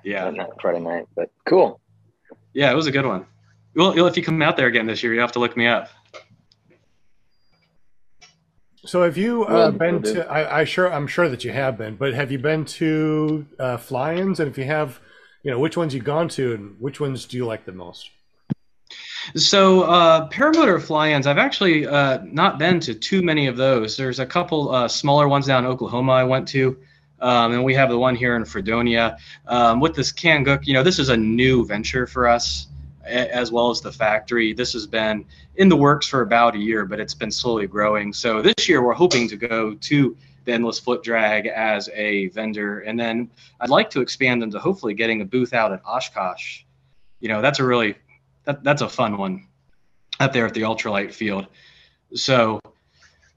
Yeah, 0.03 0.29
not 0.29 0.61
Friday 0.61 0.81
night, 0.81 1.07
but 1.15 1.31
cool. 1.45 1.81
Yeah, 2.53 2.71
it 2.71 2.75
was 2.75 2.85
a 2.85 2.91
good 2.91 3.07
one. 3.07 3.25
Well, 3.73 4.05
if 4.05 4.17
you 4.17 4.21
come 4.21 4.43
out 4.43 4.55
there 4.55 4.67
again 4.67 4.85
this 4.85 5.01
year, 5.01 5.15
you 5.15 5.19
have 5.19 5.31
to 5.31 5.39
look 5.39 5.57
me 5.57 5.65
up. 5.65 5.89
So 8.87 9.03
have 9.03 9.17
you 9.17 9.45
uh, 9.45 9.53
Well, 9.53 9.71
been 9.73 10.01
to? 10.03 10.25
I, 10.31 10.61
I 10.61 10.63
sure 10.63 10.91
I'm 10.91 11.07
sure 11.07 11.27
that 11.27 11.43
you 11.43 11.51
have 11.51 11.77
been, 11.77 11.97
but 11.97 12.13
have 12.13 12.31
you 12.31 12.39
been 12.39 12.63
to 12.65 13.45
uh, 13.59 13.75
fly-ins? 13.75 14.39
And 14.39 14.49
if 14.49 14.57
you 14.57 14.63
have, 14.63 15.01
you 15.43 15.51
know, 15.51 15.59
which 15.59 15.75
ones 15.75 15.93
you've 15.93 16.05
gone 16.05 16.29
to, 16.29 16.53
and 16.53 16.77
which 16.79 17.01
ones 17.01 17.25
do 17.25 17.35
you 17.35 17.45
like 17.45 17.65
the 17.65 17.73
most? 17.73 18.09
So 19.35 19.81
uh, 19.81 20.29
paramotor 20.29 20.81
fly-ins, 20.81 21.27
I've 21.27 21.37
actually 21.37 21.85
uh, 21.85 22.19
not 22.23 22.59
been 22.59 22.79
to 22.79 22.93
too 22.93 23.21
many 23.21 23.47
of 23.47 23.57
those. 23.57 23.97
There's 23.97 24.19
a 24.19 24.25
couple 24.25 24.73
uh, 24.73 24.87
smaller 24.87 25.27
ones 25.27 25.47
down 25.47 25.65
in 25.65 25.69
Oklahoma 25.69 26.13
I 26.13 26.23
went 26.23 26.47
to, 26.49 26.77
um, 27.19 27.51
and 27.51 27.65
we 27.65 27.73
have 27.73 27.89
the 27.89 27.99
one 27.99 28.15
here 28.15 28.37
in 28.37 28.45
Fredonia. 28.45 29.17
Um, 29.47 29.81
with 29.81 29.95
this 29.95 30.13
Kangook, 30.13 30.65
you 30.65 30.73
know, 30.73 30.81
this 30.81 30.97
is 30.97 31.09
a 31.09 31.17
new 31.17 31.65
venture 31.65 32.07
for 32.07 32.25
us, 32.25 32.67
as 33.07 33.51
well 33.51 33.69
as 33.69 33.81
the 33.81 33.91
factory. 33.91 34.53
This 34.53 34.73
has 34.73 34.87
been 34.87 35.25
in 35.55 35.69
the 35.69 35.75
works 35.75 36.07
for 36.07 36.21
about 36.21 36.55
a 36.55 36.59
year, 36.59 36.85
but 36.85 36.99
it's 36.99 37.13
been 37.13 37.31
slowly 37.31 37.67
growing. 37.67 38.13
So 38.13 38.41
this 38.41 38.67
year 38.67 38.83
we're 38.83 38.93
hoping 38.93 39.27
to 39.29 39.37
go 39.37 39.73
to 39.73 40.17
the 40.45 40.53
Endless 40.53 40.79
Flip 40.79 41.03
Drag 41.03 41.47
as 41.47 41.89
a 41.93 42.27
vendor, 42.27 42.79
and 42.79 42.99
then 42.99 43.29
I'd 43.59 43.69
like 43.69 43.89
to 43.91 44.01
expand 44.01 44.43
into 44.43 44.59
hopefully 44.59 44.93
getting 44.93 45.21
a 45.21 45.25
booth 45.25 45.53
out 45.53 45.73
at 45.73 45.81
Oshkosh. 45.85 46.61
You 47.19 47.29
know, 47.29 47.41
that's 47.41 47.59
a 47.59 47.63
really 47.63 47.95
that, 48.45 48.63
that's 48.63 48.81
a 48.81 48.89
fun 48.89 49.17
one 49.17 49.47
up 50.19 50.33
there 50.33 50.45
at 50.45 50.53
the 50.53 50.61
ultralight 50.61 51.13
field. 51.13 51.47
So 52.13 52.59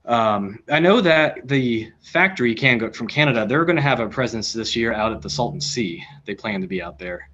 um, 0.05 0.61
I 0.69 0.81
know 0.81 1.01
that 1.01 1.49
the 1.49 1.91
factory 2.03 2.55
Kangook 2.55 2.95
from 2.95 3.09
Canada, 3.09 3.47
they're 3.47 3.65
going 3.65 3.77
to 3.77 3.83
have 3.83 4.01
a 4.01 4.09
presence 4.09 4.53
this 4.53 4.75
year 4.77 4.93
out 4.93 5.13
at 5.13 5.23
the 5.23 5.31
Salton 5.31 5.61
Sea. 5.61 6.05
They 6.25 6.35
plan 6.35 6.61
to 6.61 6.67
be 6.67 6.83
out 6.83 6.99
there. 6.99 7.30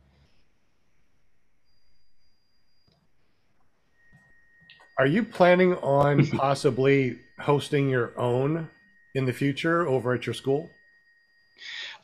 Are 4.98 5.06
you 5.06 5.22
planning 5.22 5.74
on 5.76 6.26
possibly 6.38 7.18
hosting 7.38 7.88
your 7.88 8.18
own 8.18 8.70
in 9.14 9.26
the 9.26 9.32
future 9.32 9.86
over 9.86 10.14
at 10.14 10.26
your 10.26 10.34
school? 10.34 10.70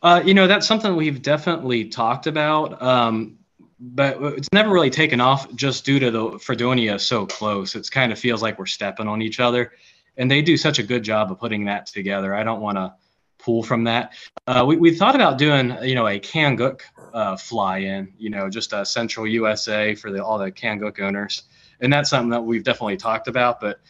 Uh, 0.02 0.22
you 0.24 0.34
know, 0.34 0.46
that's 0.46 0.66
something 0.66 0.96
we've 0.96 1.22
definitely 1.22 1.86
talked 1.86 2.26
about, 2.26 2.82
um, 2.82 3.38
but 3.78 4.20
it's 4.20 4.48
never 4.52 4.70
really 4.70 4.90
taken 4.90 5.20
off 5.20 5.52
just 5.54 5.84
due 5.84 5.98
to 6.00 6.10
the 6.10 6.38
Fredonia 6.38 6.98
so 6.98 7.24
close. 7.24 7.74
It 7.76 7.88
kind 7.90 8.12
of 8.12 8.18
feels 8.18 8.42
like 8.42 8.58
we're 8.58 8.66
stepping 8.66 9.08
on 9.08 9.22
each 9.22 9.40
other, 9.40 9.72
and 10.16 10.30
they 10.30 10.42
do 10.42 10.56
such 10.56 10.78
a 10.78 10.82
good 10.82 11.02
job 11.02 11.30
of 11.30 11.38
putting 11.38 11.64
that 11.66 11.86
together. 11.86 12.34
I 12.34 12.42
don't 12.42 12.60
want 12.60 12.78
to 12.78 12.94
pull 13.38 13.62
from 13.62 13.84
that. 13.84 14.12
Uh, 14.46 14.64
we, 14.66 14.76
we 14.76 14.94
thought 14.94 15.14
about 15.14 15.38
doing, 15.38 15.76
you 15.82 15.94
know, 15.94 16.08
a 16.08 16.18
Kangook 16.18 16.80
uh, 17.14 17.36
fly-in, 17.36 18.12
you 18.18 18.30
know, 18.30 18.50
just 18.50 18.72
a 18.72 18.84
central 18.84 19.26
USA 19.26 19.94
for 19.94 20.10
the, 20.10 20.24
all 20.24 20.38
the 20.38 20.50
Kangook 20.50 21.00
owners, 21.00 21.44
and 21.82 21.92
that's 21.92 22.10
something 22.10 22.30
that 22.30 22.40
we've 22.40 22.64
definitely 22.64 22.96
talked 22.96 23.28
about, 23.28 23.60
but 23.60 23.80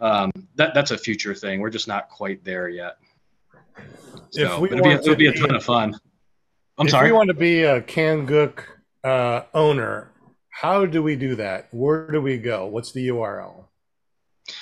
um, 0.00 0.30
that 0.54 0.74
that's 0.74 0.90
a 0.90 0.98
future 0.98 1.34
thing. 1.34 1.60
We're 1.60 1.70
just 1.70 1.88
not 1.88 2.08
quite 2.08 2.44
there 2.44 2.68
yet. 2.68 2.98
If 3.76 4.50
So 4.50 4.60
we 4.60 4.68
it'll 4.68 4.82
be, 4.82 4.88
want 4.90 5.00
it'll 5.00 5.14
to 5.14 5.16
be 5.16 5.26
a 5.26 5.32
ton 5.32 5.54
of 5.54 5.64
fun. 5.64 5.98
I'm 6.76 6.86
if 6.86 6.92
sorry. 6.92 7.10
we 7.10 7.16
want 7.16 7.28
to 7.28 7.34
be 7.34 7.62
a 7.62 7.80
Kangook 7.80 8.60
uh, 9.02 9.42
owner, 9.54 10.12
how 10.50 10.86
do 10.86 11.02
we 11.02 11.16
do 11.16 11.34
that? 11.36 11.68
Where 11.72 12.10
do 12.10 12.20
we 12.20 12.38
go? 12.38 12.66
What's 12.66 12.92
the 12.92 13.08
URL? 13.08 13.64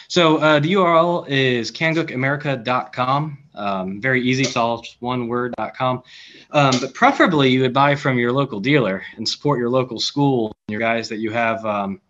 So 0.09 0.39
uh, 0.39 0.61
the 0.61 0.73
URL 0.73 1.29
is 1.29 1.71
kangookamerica.com. 1.71 3.39
Um, 3.55 4.01
very 4.01 4.23
easy. 4.23 4.43
It's 4.43 4.57
all 4.57 4.83
just 4.83 5.01
one 5.01 5.29
word.com. 5.29 6.03
Um, 6.51 6.75
but 6.81 6.95
preferably 6.95 7.51
you 7.51 7.63
would 7.63 7.73
buy 7.73 7.95
from 7.95 8.19
your 8.19 8.33
local 8.33 8.61
dealer 8.61 9.03
and 9.17 9.29
support 9.29 9.59
your 9.59 9.71
local 9.71 9.99
school 9.99 10.53
and 10.69 10.73
your 10.73 10.81
guys 10.81 11.09
that 11.09 11.19
you 11.19 11.31
have. 11.31 11.65
Um, 11.65 12.01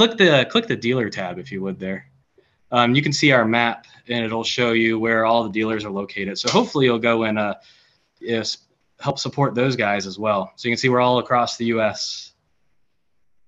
click 0.00 0.16
the 0.16 0.46
click 0.48 0.66
the 0.66 0.74
dealer 0.74 1.10
tab 1.10 1.38
if 1.38 1.52
you 1.52 1.60
would 1.60 1.78
there. 1.78 2.06
Um, 2.72 2.94
you 2.94 3.02
can 3.02 3.12
see 3.12 3.32
our 3.32 3.44
map 3.44 3.86
and 4.08 4.24
it'll 4.24 4.44
show 4.44 4.72
you 4.72 4.98
where 4.98 5.26
all 5.26 5.44
the 5.44 5.50
dealers 5.50 5.84
are 5.84 5.90
located. 5.90 6.38
So 6.38 6.48
hopefully 6.48 6.86
you'll 6.86 6.98
go 6.98 7.24
and 7.24 7.38
uh, 7.38 7.56
help 8.98 9.18
support 9.18 9.54
those 9.54 9.76
guys 9.76 10.06
as 10.06 10.18
well. 10.18 10.52
So 10.56 10.68
you 10.68 10.72
can 10.72 10.78
see 10.78 10.88
we're 10.88 11.02
all 11.02 11.18
across 11.18 11.58
the 11.58 11.66
U.S. 11.66 12.32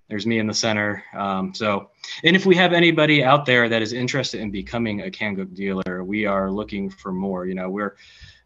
There's 0.09 0.27
me 0.27 0.37
in 0.37 0.45
the 0.45 0.53
center. 0.53 1.03
Um, 1.17 1.55
so 1.55 1.89
and 2.23 2.35
if 2.35 2.45
we 2.45 2.55
have 2.55 2.71
anybody 2.71 3.23
out 3.23 3.47
there 3.47 3.67
that 3.67 3.81
is 3.81 3.91
interested 3.91 4.39
in 4.39 4.51
becoming 4.51 5.01
a 5.01 5.09
Kangook 5.09 5.55
dealer, 5.55 6.03
we 6.03 6.27
are 6.27 6.51
looking 6.51 6.87
for 6.87 7.11
more. 7.11 7.47
You 7.47 7.55
know, 7.55 7.71
we're 7.71 7.95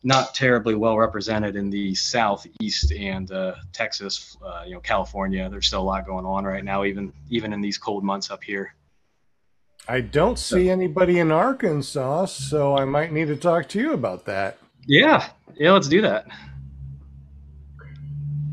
not 0.03 0.33
terribly 0.35 0.75
well 0.75 0.97
represented 0.97 1.55
in 1.55 1.69
the 1.69 1.93
southeast 1.95 2.91
and 2.91 3.31
uh, 3.31 3.55
Texas, 3.73 4.37
uh, 4.45 4.63
you 4.65 4.73
know, 4.73 4.79
California. 4.79 5.49
There's 5.49 5.67
still 5.67 5.81
a 5.81 5.83
lot 5.83 6.05
going 6.05 6.25
on 6.25 6.45
right 6.45 6.63
now, 6.63 6.83
even 6.83 7.11
even 7.29 7.53
in 7.53 7.61
these 7.61 7.77
cold 7.77 8.03
months 8.03 8.31
up 8.31 8.43
here. 8.43 8.73
I 9.87 10.01
don't 10.01 10.37
see 10.37 10.69
anybody 10.69 11.19
in 11.19 11.31
Arkansas, 11.31 12.25
so 12.25 12.77
I 12.77 12.83
might 12.83 13.13
need 13.13 13.29
to 13.29 13.37
talk 13.37 13.69
to 13.69 13.79
you 13.79 13.93
about 13.93 14.25
that. 14.25 14.57
Yeah, 14.85 15.29
yeah, 15.55 15.71
let's 15.71 15.87
do 15.87 16.01
that. 16.01 16.27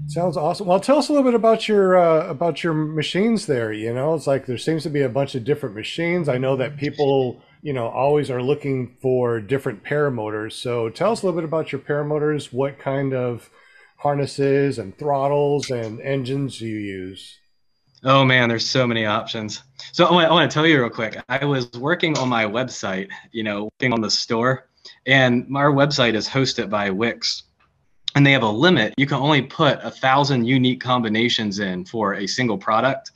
Sounds 0.07 0.37
awesome. 0.37 0.69
Well, 0.69 0.79
tell 0.79 0.99
us 0.99 1.09
a 1.09 1.13
little 1.13 1.25
bit 1.25 1.35
about 1.35 1.67
your 1.67 1.97
uh, 1.97 2.29
about 2.29 2.63
your 2.63 2.73
machines 2.73 3.47
there. 3.47 3.73
You 3.73 3.93
know, 3.93 4.15
it's 4.15 4.29
like 4.29 4.47
there 4.47 4.59
seems 4.59 4.85
to 4.85 4.91
be 4.91 5.01
a 5.01 5.09
bunch 5.09 5.35
of 5.35 5.43
different 5.43 5.75
machines. 5.75 6.29
I 6.29 6.39
know 6.39 6.55
that 6.57 6.77
people, 6.77 7.43
you 7.65 7.73
know, 7.73 7.89
always 7.89 8.31
are 8.31 8.43
looking 8.43 8.95
for 9.01 9.41
different 9.41 9.83
paramotors. 9.83 10.53
So 10.53 10.91
tell 10.91 11.13
us 11.13 11.23
a 11.23 11.27
little 11.27 11.41
bit 11.41 11.47
about 11.47 11.73
your 11.73 11.81
paramotors. 11.81 12.53
What 12.53 12.79
kind 12.79 13.15
of 13.15 13.49
harnesses 13.97 14.79
and 14.79 14.97
throttles 14.99 15.71
and 15.71 15.99
engines 16.03 16.61
you 16.61 16.77
use? 16.77 17.39
Oh 18.05 18.23
man, 18.23 18.51
there's 18.51 18.69
so 18.69 18.87
many 18.87 19.07
options. 19.07 19.63
So 19.93 20.05
I 20.05 20.31
want 20.31 20.51
to 20.51 20.53
tell 20.53 20.67
you 20.67 20.79
real 20.79 20.91
quick. 20.91 21.17
I 21.31 21.47
was 21.47 21.73
working 21.73 22.19
on 22.19 22.29
my 22.29 22.45
website, 22.45 23.09
you 23.33 23.43
know, 23.43 23.71
working 23.81 23.95
on 23.95 24.03
the 24.03 24.11
store, 24.11 24.69
and 25.07 25.47
our 25.57 25.73
website 25.73 26.13
is 26.13 26.29
hosted 26.29 26.69
by 26.69 26.91
Wix, 26.91 27.45
and 28.15 28.27
they 28.27 28.33
have 28.33 28.43
a 28.43 28.51
limit. 28.51 28.93
You 28.99 29.07
can 29.07 29.17
only 29.17 29.41
put 29.41 29.79
a 29.83 29.91
thousand 29.91 30.45
unique 30.45 30.83
combinations 30.83 31.61
in 31.61 31.87
for 31.87 32.13
a 32.13 32.27
single 32.27 32.59
product. 32.59 33.13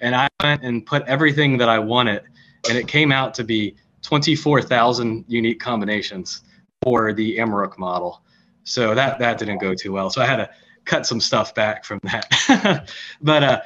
And 0.00 0.14
I 0.14 0.28
went 0.40 0.62
and 0.62 0.86
put 0.86 1.02
everything 1.08 1.58
that 1.58 1.68
I 1.68 1.80
wanted, 1.80 2.22
and 2.68 2.78
it 2.78 2.86
came 2.86 3.10
out 3.10 3.34
to 3.34 3.42
be 3.42 3.74
24,000 4.08 5.26
unique 5.28 5.60
combinations 5.60 6.40
for 6.82 7.12
the 7.12 7.36
Amarok 7.36 7.76
model. 7.76 8.22
So 8.64 8.94
that 8.94 9.18
that 9.18 9.36
didn't 9.36 9.58
go 9.58 9.74
too 9.74 9.92
well. 9.92 10.08
So 10.08 10.22
I 10.22 10.24
had 10.24 10.36
to 10.36 10.50
cut 10.86 11.06
some 11.06 11.20
stuff 11.20 11.54
back 11.54 11.84
from 11.84 12.00
that. 12.04 12.90
but 13.20 13.42
uh, 13.42 13.60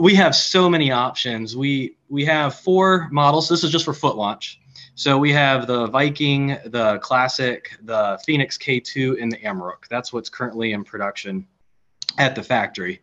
we 0.00 0.14
have 0.14 0.34
so 0.34 0.70
many 0.70 0.90
options. 0.90 1.58
We 1.58 1.98
we 2.08 2.24
have 2.24 2.54
four 2.54 3.10
models. 3.12 3.50
This 3.50 3.64
is 3.64 3.70
just 3.70 3.84
for 3.84 3.92
foot 3.92 4.16
launch. 4.16 4.62
So 4.94 5.18
we 5.18 5.30
have 5.32 5.66
the 5.66 5.88
Viking, 5.88 6.56
the 6.64 6.98
Classic, 7.02 7.76
the 7.82 8.18
Phoenix 8.24 8.56
K2, 8.56 9.20
and 9.20 9.30
the 9.30 9.38
Amarok. 9.38 9.88
That's 9.90 10.10
what's 10.10 10.30
currently 10.30 10.72
in 10.72 10.84
production 10.84 11.46
at 12.16 12.34
the 12.34 12.42
factory. 12.42 13.02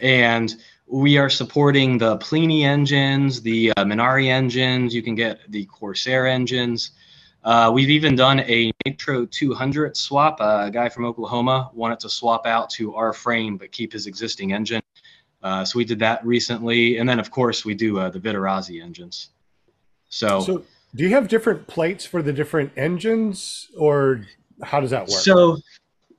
And 0.00 0.54
we 0.90 1.16
are 1.18 1.30
supporting 1.30 1.98
the 1.98 2.16
Polini 2.18 2.64
engines, 2.64 3.40
the 3.40 3.70
uh, 3.76 3.84
Minari 3.84 4.26
engines. 4.26 4.92
You 4.94 5.02
can 5.02 5.14
get 5.14 5.38
the 5.48 5.64
Corsair 5.66 6.26
engines. 6.26 6.90
Uh, 7.44 7.70
we've 7.72 7.90
even 7.90 8.16
done 8.16 8.40
a 8.40 8.72
Nitro 8.84 9.24
200 9.24 9.96
swap. 9.96 10.40
Uh, 10.40 10.64
a 10.66 10.70
guy 10.70 10.88
from 10.88 11.04
Oklahoma 11.04 11.70
wanted 11.72 12.00
to 12.00 12.10
swap 12.10 12.44
out 12.44 12.68
to 12.70 12.94
our 12.96 13.12
frame 13.12 13.56
but 13.56 13.70
keep 13.70 13.92
his 13.92 14.06
existing 14.06 14.52
engine. 14.52 14.82
Uh, 15.42 15.64
so 15.64 15.78
we 15.78 15.84
did 15.84 16.00
that 16.00 16.24
recently. 16.26 16.98
And 16.98 17.08
then, 17.08 17.20
of 17.20 17.30
course, 17.30 17.64
we 17.64 17.74
do 17.74 17.98
uh, 17.98 18.10
the 18.10 18.18
Vittorazi 18.18 18.82
engines. 18.82 19.30
So, 20.08 20.40
So, 20.40 20.64
do 20.94 21.04
you 21.04 21.10
have 21.10 21.28
different 21.28 21.68
plates 21.68 22.04
for 22.04 22.20
the 22.20 22.32
different 22.32 22.72
engines, 22.76 23.70
or 23.78 24.26
how 24.60 24.80
does 24.80 24.90
that 24.90 25.02
work? 25.02 25.20
so 25.20 25.58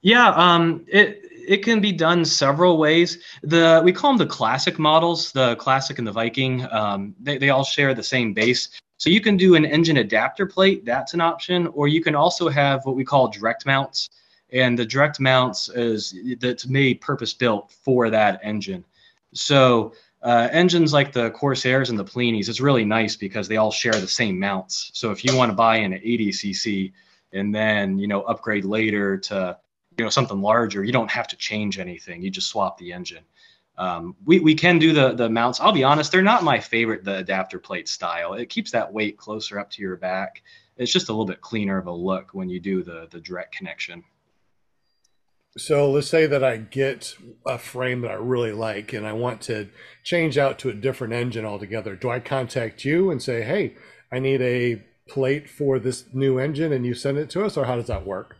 yeah, 0.01 0.29
um, 0.29 0.85
it 0.87 1.30
it 1.48 1.63
can 1.63 1.81
be 1.81 1.91
done 1.91 2.25
several 2.25 2.77
ways. 2.77 3.19
The 3.43 3.81
we 3.83 3.91
call 3.91 4.12
them 4.12 4.17
the 4.17 4.33
classic 4.33 4.79
models, 4.79 5.31
the 5.31 5.55
classic 5.57 5.98
and 6.00 6.07
the 6.07 6.12
Viking. 6.12 6.65
Um, 6.71 7.15
they 7.19 7.38
they 7.38 7.50
all 7.50 7.63
share 7.63 7.93
the 7.93 8.03
same 8.03 8.33
base. 8.33 8.69
So 8.98 9.10
you 9.10 9.21
can 9.21 9.36
do 9.36 9.55
an 9.55 9.65
engine 9.65 9.98
adapter 9.98 10.45
plate. 10.45 10.86
That's 10.86 11.13
an 11.13 11.21
option, 11.21 11.67
or 11.67 11.88
you 11.88 12.01
can 12.03 12.15
also 12.15 12.50
have 12.50 12.86
what 12.86 12.95
we 12.95 13.03
call 13.03 13.29
direct 13.29 13.65
mounts. 13.65 14.10
And 14.53 14.77
the 14.77 14.86
direct 14.86 15.19
mounts 15.19 15.69
is 15.69 16.13
that's 16.39 16.67
made 16.67 17.01
purpose 17.01 17.33
built 17.33 17.71
for 17.83 18.10
that 18.10 18.39
engine. 18.43 18.83
So 19.33 19.93
uh, 20.21 20.50
engines 20.51 20.93
like 20.93 21.13
the 21.13 21.31
Corsairs 21.31 21.89
and 21.89 21.98
the 21.98 22.05
Polinis, 22.05 22.48
it's 22.50 22.60
really 22.60 22.86
nice 22.86 23.15
because 23.15 23.48
they 23.48 23.57
all 23.57 23.71
share 23.71 23.93
the 23.93 24.07
same 24.07 24.38
mounts. 24.39 24.91
So 24.93 25.10
if 25.12 25.25
you 25.25 25.36
want 25.36 25.51
to 25.51 25.55
buy 25.55 25.77
an 25.77 25.93
80 25.93 26.31
cc 26.31 26.91
and 27.33 27.55
then 27.55 27.98
you 27.98 28.07
know 28.07 28.21
upgrade 28.24 28.65
later 28.65 29.17
to 29.17 29.57
you 29.98 30.03
know 30.03 30.10
something 30.10 30.41
larger, 30.41 30.83
you 30.83 30.91
don't 30.91 31.12
have 31.12 31.27
to 31.27 31.36
change 31.36 31.79
anything. 31.79 32.21
You 32.21 32.29
just 32.29 32.50
swap 32.50 32.77
the 32.77 32.93
engine. 32.93 33.24
Um, 33.77 34.15
we, 34.25 34.39
we 34.39 34.55
can 34.55 34.79
do 34.79 34.93
the 34.93 35.13
the 35.13 35.29
mounts. 35.29 35.60
I'll 35.60 35.71
be 35.71 35.83
honest, 35.83 36.12
they're 36.12 36.21
not 36.21 36.43
my 36.43 36.60
favorite 36.60 37.03
the 37.03 37.17
adapter 37.17 37.60
plate 37.60 37.88
style. 37.88 38.33
It 38.33 38.48
keeps 38.50 38.71
that 38.71 38.91
weight 38.91 39.17
closer 39.17 39.60
up 39.60 39.69
to 39.71 39.81
your 39.81 39.98
back. 39.98 40.43
It's 40.77 40.91
just 40.91 41.10
a 41.10 41.12
little 41.12 41.25
bit 41.25 41.41
cleaner 41.41 41.77
of 41.77 41.88
a 41.88 41.91
look 41.91 42.33
when 42.33 42.50
you 42.50 42.60
do 42.60 42.83
the 42.83 43.07
the 43.12 43.19
direct 43.19 43.55
connection. 43.55 44.03
So 45.57 45.91
let's 45.91 46.07
say 46.07 46.27
that 46.27 46.45
I 46.45 46.57
get 46.57 47.17
a 47.45 47.57
frame 47.57 48.01
that 48.01 48.12
I 48.12 48.15
really 48.15 48.53
like 48.53 48.93
and 48.93 49.05
I 49.05 49.12
want 49.12 49.41
to 49.41 49.67
change 50.01 50.38
out 50.38 50.57
to 50.60 50.69
a 50.69 50.74
different 50.74 51.13
engine 51.13 51.43
altogether. 51.43 51.93
Do 51.98 52.10
I 52.10 52.21
contact 52.21 52.86
you 52.86 53.12
and 53.12 53.21
say, 53.21 53.41
hey, 53.41 53.75
I 54.10 54.19
need 54.19 54.41
a 54.41 54.81
plate 55.10 55.50
for 55.50 55.77
this 55.77 56.05
new 56.13 56.39
engine 56.39 56.71
and 56.71 56.86
you 56.86 56.93
send 56.93 57.17
it 57.17 57.29
to 57.31 57.43
us, 57.43 57.57
or 57.57 57.65
how 57.65 57.75
does 57.75 57.88
that 57.88 58.05
work? 58.05 58.38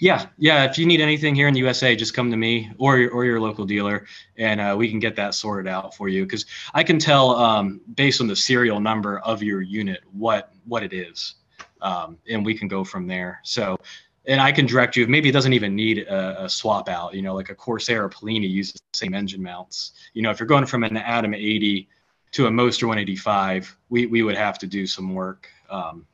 Yeah, 0.00 0.26
yeah. 0.38 0.64
If 0.64 0.78
you 0.78 0.86
need 0.86 1.00
anything 1.00 1.34
here 1.34 1.48
in 1.48 1.54
the 1.54 1.60
USA, 1.60 1.96
just 1.96 2.14
come 2.14 2.30
to 2.30 2.36
me 2.36 2.70
or 2.78 2.98
your, 2.98 3.10
or 3.10 3.24
your 3.24 3.40
local 3.40 3.64
dealer, 3.64 4.06
and 4.36 4.60
uh, 4.60 4.74
we 4.78 4.88
can 4.88 4.98
get 4.98 5.16
that 5.16 5.34
sorted 5.34 5.70
out 5.70 5.94
for 5.94 6.08
you. 6.08 6.24
Because 6.24 6.46
I 6.74 6.82
can 6.82 6.98
tell 6.98 7.36
um, 7.36 7.80
based 7.94 8.20
on 8.20 8.26
the 8.26 8.36
serial 8.36 8.80
number 8.80 9.18
of 9.20 9.42
your 9.42 9.60
unit 9.60 10.00
what 10.12 10.52
what 10.66 10.82
it 10.82 10.92
is, 10.92 11.34
um, 11.80 12.18
and 12.28 12.44
we 12.44 12.54
can 12.54 12.68
go 12.68 12.84
from 12.84 13.06
there. 13.06 13.40
So, 13.42 13.78
and 14.26 14.40
I 14.40 14.52
can 14.52 14.66
direct 14.66 14.96
you. 14.96 15.06
Maybe 15.06 15.28
it 15.28 15.32
doesn't 15.32 15.52
even 15.52 15.74
need 15.74 15.98
a, 15.98 16.44
a 16.44 16.48
swap 16.48 16.88
out. 16.88 17.14
You 17.14 17.22
know, 17.22 17.34
like 17.34 17.50
a 17.50 17.54
Corsair 17.54 18.04
or 18.04 18.10
Polini 18.10 18.48
uses 18.48 18.74
the 18.74 18.98
same 18.98 19.14
engine 19.14 19.42
mounts. 19.42 19.92
You 20.14 20.22
know, 20.22 20.30
if 20.30 20.38
you're 20.40 20.46
going 20.46 20.66
from 20.66 20.84
an 20.84 20.96
Atom 20.96 21.34
80 21.34 21.88
to 22.32 22.46
a 22.46 22.50
Moster 22.50 22.86
185, 22.86 23.76
we 23.88 24.06
we 24.06 24.22
would 24.22 24.36
have 24.36 24.58
to 24.60 24.66
do 24.66 24.86
some 24.86 25.14
work 25.14 25.48
um, 25.70 26.06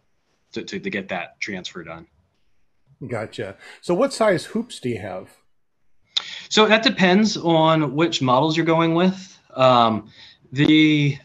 to, 0.52 0.62
to 0.62 0.78
to 0.78 0.90
get 0.90 1.08
that 1.08 1.38
transfer 1.40 1.82
done. 1.82 2.06
Gotcha. 3.08 3.56
So, 3.80 3.94
what 3.94 4.12
size 4.12 4.46
hoops 4.46 4.80
do 4.80 4.88
you 4.88 4.98
have? 4.98 5.28
So 6.48 6.66
that 6.66 6.82
depends 6.82 7.36
on 7.36 7.94
which 7.94 8.22
models 8.22 8.56
you're 8.56 8.66
going 8.66 8.94
with. 8.94 9.38
Um, 9.54 10.10
the 10.52 11.18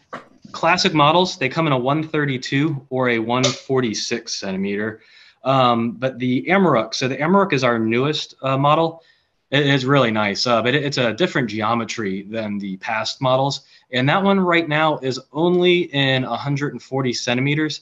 classic 0.52 0.94
models 0.94 1.38
they 1.38 1.48
come 1.48 1.66
in 1.66 1.72
a 1.72 1.78
132 1.78 2.86
or 2.90 3.10
a 3.10 3.18
146 3.18 4.34
centimeter. 4.34 5.00
Um, 5.44 5.92
but 5.92 6.18
the 6.18 6.44
Amarok, 6.48 6.94
so 6.94 7.08
the 7.08 7.16
Amarok 7.16 7.52
is 7.52 7.64
our 7.64 7.78
newest 7.78 8.34
uh, 8.42 8.58
model. 8.58 9.02
It 9.50 9.66
is 9.66 9.84
really 9.84 10.10
nice, 10.10 10.46
uh, 10.46 10.62
but 10.62 10.74
it, 10.74 10.84
it's 10.84 10.98
a 10.98 11.12
different 11.12 11.48
geometry 11.48 12.22
than 12.22 12.58
the 12.58 12.76
past 12.78 13.20
models. 13.20 13.62
And 13.92 14.08
that 14.08 14.22
one 14.22 14.38
right 14.38 14.68
now 14.68 14.98
is 14.98 15.18
only 15.32 15.82
in 15.94 16.24
140 16.24 17.12
centimeters. 17.12 17.80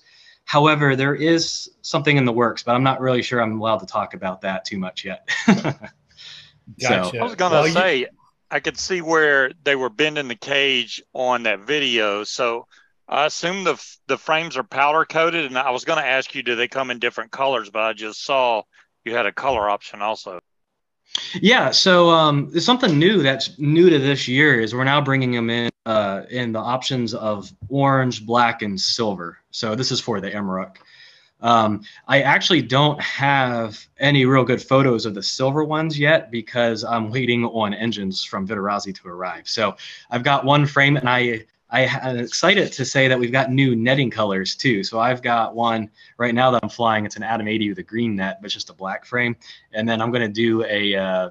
However, 0.48 0.96
there 0.96 1.14
is 1.14 1.68
something 1.82 2.16
in 2.16 2.24
the 2.24 2.32
works, 2.32 2.62
but 2.62 2.74
I'm 2.74 2.82
not 2.82 3.02
really 3.02 3.20
sure 3.22 3.42
I'm 3.42 3.60
allowed 3.60 3.80
to 3.80 3.86
talk 3.86 4.14
about 4.14 4.40
that 4.40 4.64
too 4.64 4.78
much 4.78 5.04
yet. 5.04 5.28
Gotcha. 6.80 7.20
I 7.20 7.22
was 7.22 7.34
gonna 7.34 7.56
Well, 7.56 7.66
you- 7.66 7.74
say 7.74 8.06
I 8.50 8.60
could 8.60 8.78
see 8.78 9.02
where 9.02 9.52
they 9.64 9.76
were 9.76 9.90
bending 9.90 10.26
the 10.26 10.34
cage 10.34 11.02
on 11.12 11.42
that 11.42 11.60
video. 11.60 12.24
So 12.24 12.66
I 13.06 13.26
assume 13.26 13.64
the 13.64 13.72
f- 13.74 13.98
the 14.06 14.16
frames 14.16 14.56
are 14.56 14.62
powder 14.62 15.04
coated, 15.04 15.44
and 15.44 15.58
I 15.58 15.68
was 15.70 15.84
gonna 15.84 16.00
ask 16.00 16.34
you, 16.34 16.42
do 16.42 16.56
they 16.56 16.66
come 16.66 16.90
in 16.90 16.98
different 16.98 17.30
colors? 17.30 17.68
But 17.68 17.82
I 17.82 17.92
just 17.92 18.24
saw 18.24 18.62
you 19.04 19.14
had 19.14 19.26
a 19.26 19.32
color 19.32 19.68
option 19.68 20.00
also. 20.00 20.40
Yeah, 21.34 21.72
so 21.72 22.08
um, 22.08 22.48
there's 22.50 22.64
something 22.64 22.98
new 22.98 23.22
that's 23.22 23.58
new 23.58 23.90
to 23.90 23.98
this 23.98 24.26
year 24.28 24.60
is 24.60 24.74
we're 24.74 24.84
now 24.84 25.02
bringing 25.02 25.32
them 25.32 25.50
in 25.50 25.70
uh, 25.84 26.22
in 26.30 26.52
the 26.52 26.58
options 26.58 27.12
of 27.12 27.52
orange, 27.68 28.24
black, 28.24 28.62
and 28.62 28.80
silver. 28.80 29.37
So 29.50 29.74
this 29.74 29.90
is 29.90 30.00
for 30.00 30.20
the 30.20 30.34
Emerald. 30.34 30.78
Um, 31.40 31.82
I 32.08 32.22
actually 32.22 32.62
don't 32.62 33.00
have 33.00 33.86
any 33.98 34.26
real 34.26 34.44
good 34.44 34.60
photos 34.60 35.06
of 35.06 35.14
the 35.14 35.22
silver 35.22 35.62
ones 35.62 35.98
yet 35.98 36.30
because 36.30 36.82
I'm 36.84 37.10
waiting 37.10 37.44
on 37.44 37.74
engines 37.74 38.24
from 38.24 38.46
Vittorazi 38.46 38.94
to 39.00 39.08
arrive. 39.08 39.48
So 39.48 39.76
I've 40.10 40.24
got 40.24 40.44
one 40.44 40.66
frame, 40.66 40.96
and 40.96 41.08
I 41.08 41.44
I 41.70 41.82
am 41.82 42.18
excited 42.18 42.72
to 42.72 42.84
say 42.84 43.08
that 43.08 43.18
we've 43.18 43.32
got 43.32 43.52
new 43.52 43.76
netting 43.76 44.10
colors 44.10 44.56
too. 44.56 44.82
So 44.82 44.98
I've 44.98 45.20
got 45.20 45.54
one 45.54 45.90
right 46.16 46.34
now 46.34 46.50
that 46.50 46.60
I'm 46.62 46.70
flying. 46.70 47.04
It's 47.04 47.16
an 47.16 47.22
Atom 47.22 47.46
80 47.46 47.68
with 47.68 47.78
a 47.78 47.82
green 47.82 48.16
net, 48.16 48.40
but 48.40 48.50
just 48.50 48.70
a 48.70 48.72
black 48.72 49.04
frame. 49.04 49.36
And 49.72 49.86
then 49.86 50.00
I'm 50.00 50.10
going 50.10 50.22
to 50.22 50.32
do 50.32 50.64
a 50.64 50.96
uh, 50.96 51.30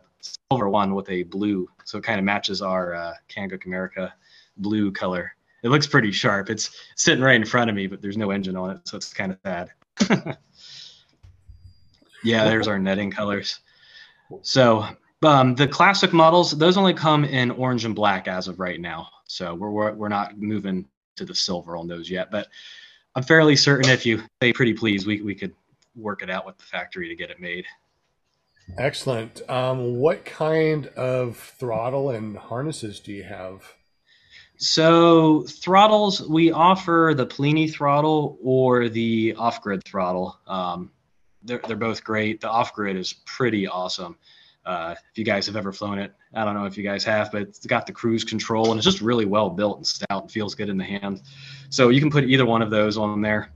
silver 0.52 0.70
one 0.70 0.94
with 0.94 1.10
a 1.10 1.24
blue, 1.24 1.68
so 1.86 1.98
it 1.98 2.04
kind 2.04 2.20
of 2.20 2.26
matches 2.26 2.62
our 2.62 2.94
uh, 2.94 3.14
Kangook 3.30 3.66
America 3.66 4.14
blue 4.58 4.92
color. 4.92 5.34
It 5.64 5.70
looks 5.70 5.88
pretty 5.88 6.12
sharp. 6.12 6.50
It's 6.50 6.70
sitting 6.96 7.24
right 7.24 7.36
in 7.36 7.46
front 7.46 7.70
of 7.70 7.76
me, 7.76 7.88
but 7.88 8.02
there's 8.02 8.18
no 8.18 8.32
engine 8.32 8.56
on 8.56 8.72
it, 8.72 8.88
so 8.88 8.98
it's 8.98 9.14
kind 9.14 9.32
of 9.32 9.40
sad. 9.44 9.72
yeah, 12.24 12.44
there's 12.46 12.68
our 12.68 12.80
netting 12.80 13.12
colors. 13.12 13.60
So 14.42 14.86
um, 15.24 15.56
the 15.56 15.68
classic 15.68 16.14
models, 16.14 16.52
those 16.52 16.78
only 16.78 16.94
come 16.94 17.26
in 17.26 17.52
orange 17.52 17.86
and 17.86 17.96
black 17.96 18.28
as 18.28 18.48
of 18.48 18.60
right 18.60 18.80
now. 18.80 19.10
So 19.26 19.56
we're, 19.56 19.72
we're, 19.72 19.94
we're 19.94 20.10
not 20.10 20.38
moving 20.38 20.88
to 21.16 21.26
the 21.26 21.36
silver 21.36 21.76
on 21.76 21.88
those 21.88 22.10
yet, 22.10 22.30
but 22.30 22.48
I'm 23.16 23.24
fairly 23.24 23.56
certain 23.56 23.90
if 23.90 24.06
you 24.06 24.22
say 24.42 24.54
pretty 24.54 24.74
please, 24.74 25.08
we, 25.08 25.22
we 25.22 25.34
could 25.34 25.54
work 25.96 26.22
it 26.22 26.30
out 26.30 26.46
with 26.46 26.58
the 26.58 26.64
factory 26.64 27.10
to 27.10 27.16
get 27.16 27.32
it 27.32 27.40
made. 27.40 27.66
Excellent. 28.78 29.48
Um, 29.50 29.98
what 29.98 30.26
kind 30.26 30.88
of 30.88 31.38
throttle 31.38 32.10
and 32.10 32.38
harnesses 32.38 33.00
do 33.00 33.12
you 33.12 33.24
have? 33.24 33.74
So 34.58 35.44
throttles, 35.44 36.28
we 36.28 36.52
offer 36.52 37.14
the 37.16 37.26
Polini 37.26 37.72
throttle 37.72 38.38
or 38.42 38.90
the 38.90 39.36
off-grid 39.38 39.84
throttle. 39.86 40.40
Um, 40.48 40.92
they're, 41.44 41.62
they're 41.68 41.78
both 41.78 42.04
great. 42.04 42.42
The 42.42 42.50
off-grid 42.50 42.98
is 42.98 43.14
pretty 43.26 43.68
awesome. 43.68 44.18
Uh, 44.66 44.96
if 45.12 45.18
you 45.18 45.24
guys 45.24 45.46
have 45.46 45.56
ever 45.56 45.72
flown 45.72 46.00
it, 46.00 46.14
I 46.34 46.44
don't 46.44 46.56
know 46.56 46.66
if 46.66 46.76
you 46.76 46.84
guys 46.84 47.04
have, 47.06 47.32
but 47.32 47.44
it's 47.44 47.66
got 47.66 47.86
the 47.86 47.94
cruise 47.94 48.24
control 48.24 48.72
and 48.72 48.78
it's 48.78 48.84
just 48.84 49.00
really 49.00 49.26
well 49.26 49.50
built 49.50 49.78
and 49.78 49.88
stout 49.88 50.24
and 50.24 50.32
feels 50.32 50.56
good 50.56 50.70
in 50.70 50.78
the 50.78 50.84
hand. 50.84 51.22
So 51.70 51.90
you 51.90 52.02
can 52.02 52.10
put 52.10 52.26
either 52.26 52.46
one 52.46 52.62
of 52.62 52.70
those 52.70 52.98
on 52.98 53.22
there. 53.22 53.54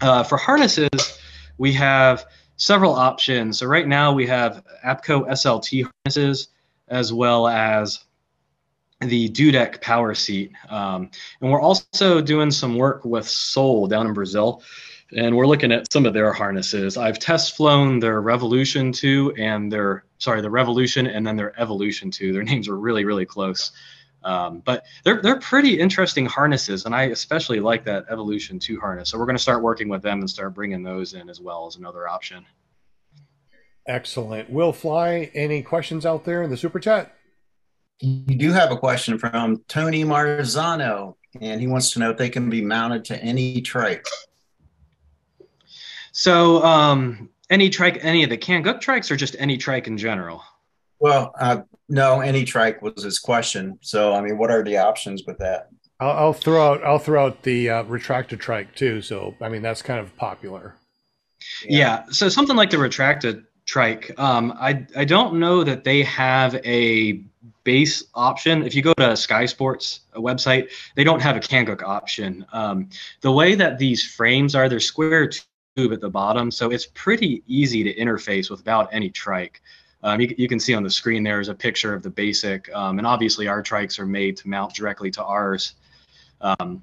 Uh, 0.00 0.22
for 0.22 0.38
harnesses, 0.38 1.18
we 1.58 1.72
have 1.74 2.24
several 2.56 2.94
options. 2.94 3.58
So 3.58 3.66
right 3.66 3.86
now 3.86 4.12
we 4.12 4.26
have 4.28 4.64
APCO 4.84 5.28
SLT 5.28 5.86
harnesses 6.06 6.48
as 6.88 7.12
well 7.12 7.46
as 7.46 8.04
the 9.00 9.28
Dudek 9.30 9.80
power 9.80 10.14
seat. 10.14 10.52
Um, 10.68 11.10
and 11.40 11.50
we're 11.50 11.60
also 11.60 12.20
doing 12.20 12.50
some 12.50 12.76
work 12.76 13.04
with 13.04 13.26
Sol 13.26 13.86
down 13.86 14.06
in 14.06 14.12
Brazil. 14.12 14.62
And 15.16 15.36
we're 15.36 15.46
looking 15.46 15.72
at 15.72 15.92
some 15.92 16.06
of 16.06 16.14
their 16.14 16.32
harnesses. 16.32 16.96
I've 16.96 17.18
test 17.18 17.56
flown 17.56 17.98
their 17.98 18.20
Revolution 18.20 18.92
2 18.92 19.34
and 19.38 19.72
their, 19.72 20.04
sorry, 20.18 20.40
the 20.40 20.50
Revolution 20.50 21.06
and 21.06 21.26
then 21.26 21.36
their 21.36 21.58
Evolution 21.60 22.10
2. 22.10 22.32
Their 22.32 22.42
names 22.44 22.68
are 22.68 22.76
really, 22.76 23.04
really 23.04 23.26
close. 23.26 23.72
Um, 24.22 24.60
but 24.66 24.84
they're, 25.02 25.22
they're 25.22 25.40
pretty 25.40 25.80
interesting 25.80 26.26
harnesses. 26.26 26.84
And 26.84 26.94
I 26.94 27.04
especially 27.04 27.58
like 27.58 27.84
that 27.86 28.04
Evolution 28.10 28.58
2 28.58 28.78
harness. 28.78 29.08
So 29.08 29.18
we're 29.18 29.24
going 29.24 29.36
to 29.36 29.42
start 29.42 29.62
working 29.62 29.88
with 29.88 30.02
them 30.02 30.20
and 30.20 30.28
start 30.28 30.54
bringing 30.54 30.82
those 30.82 31.14
in 31.14 31.30
as 31.30 31.40
well 31.40 31.66
as 31.66 31.76
another 31.76 32.06
option. 32.06 32.44
Excellent. 33.86 34.50
Will 34.50 34.72
Fly, 34.72 35.30
any 35.34 35.62
questions 35.62 36.04
out 36.04 36.24
there 36.24 36.42
in 36.42 36.50
the 36.50 36.56
super 36.56 36.78
chat? 36.78 37.16
You 38.00 38.36
do 38.36 38.52
have 38.52 38.72
a 38.72 38.76
question 38.76 39.18
from 39.18 39.62
Tony 39.68 40.04
Marzano, 40.04 41.16
and 41.40 41.60
he 41.60 41.66
wants 41.66 41.92
to 41.92 41.98
know 41.98 42.10
if 42.10 42.16
they 42.16 42.30
can 42.30 42.48
be 42.48 42.62
mounted 42.62 43.04
to 43.06 43.22
any 43.22 43.60
trike. 43.60 44.06
So 46.12 46.62
um, 46.64 47.28
any 47.50 47.70
trike, 47.70 47.98
any 48.02 48.24
of 48.24 48.30
the 48.30 48.38
Kangook 48.38 48.80
trikes 48.80 49.10
or 49.10 49.16
just 49.16 49.36
any 49.38 49.58
trike 49.58 49.86
in 49.86 49.96
general? 49.96 50.42
Well, 50.98 51.32
uh, 51.38 51.62
no, 51.88 52.20
any 52.20 52.44
trike 52.44 52.82
was 52.82 53.02
his 53.02 53.18
question. 53.18 53.78
So, 53.82 54.12
I 54.14 54.20
mean, 54.20 54.38
what 54.38 54.50
are 54.50 54.62
the 54.62 54.78
options 54.78 55.24
with 55.26 55.38
that? 55.38 55.68
I'll, 56.00 56.10
I'll 56.10 56.32
throw 56.32 56.72
out 56.72 56.82
I'll 56.82 56.98
throw 56.98 57.24
out 57.26 57.42
the 57.42 57.70
uh, 57.70 57.82
retracted 57.84 58.40
trike 58.40 58.74
too. 58.74 59.02
So 59.02 59.34
I 59.40 59.48
mean 59.48 59.62
that's 59.62 59.82
kind 59.82 60.00
of 60.00 60.16
popular. 60.16 60.74
Yeah. 61.64 62.04
So 62.10 62.28
something 62.28 62.56
like 62.56 62.70
the 62.70 62.78
retracted 62.78 63.44
trike, 63.66 64.10
um, 64.18 64.52
I 64.58 64.86
I 64.96 65.04
don't 65.04 65.38
know 65.38 65.62
that 65.62 65.84
they 65.84 66.02
have 66.04 66.54
a 66.64 67.22
base 67.64 68.04
option. 68.14 68.62
If 68.62 68.74
you 68.74 68.82
go 68.82 68.94
to 68.94 69.16
Sky 69.16 69.46
Sports 69.46 70.00
website, 70.14 70.70
they 70.94 71.04
don't 71.04 71.20
have 71.20 71.36
a 71.36 71.40
Kangook 71.40 71.82
option. 71.82 72.44
Um, 72.52 72.88
the 73.20 73.32
way 73.32 73.54
that 73.54 73.78
these 73.78 74.04
frames 74.04 74.54
are, 74.54 74.68
they're 74.68 74.80
square 74.80 75.30
tube 75.76 75.92
at 75.92 76.00
the 76.00 76.10
bottom, 76.10 76.50
so 76.50 76.70
it's 76.70 76.86
pretty 76.94 77.42
easy 77.46 77.84
to 77.84 77.94
interface 77.94 78.50
with. 78.50 78.60
without 78.60 78.88
any 78.92 79.10
trike. 79.10 79.62
Um, 80.02 80.20
you, 80.20 80.34
you, 80.38 80.48
can 80.48 80.58
see 80.58 80.74
on 80.74 80.82
the 80.82 80.90
screen 80.90 81.22
there 81.22 81.40
is 81.40 81.48
a 81.48 81.54
picture 81.54 81.92
of 81.92 82.02
the 82.02 82.08
basic, 82.08 82.74
um, 82.74 82.98
and 82.98 83.06
obviously 83.06 83.48
our 83.48 83.62
trikes 83.62 83.98
are 83.98 84.06
made 84.06 84.36
to 84.38 84.48
mount 84.48 84.74
directly 84.74 85.10
to 85.10 85.22
ours. 85.22 85.74
Um, 86.40 86.82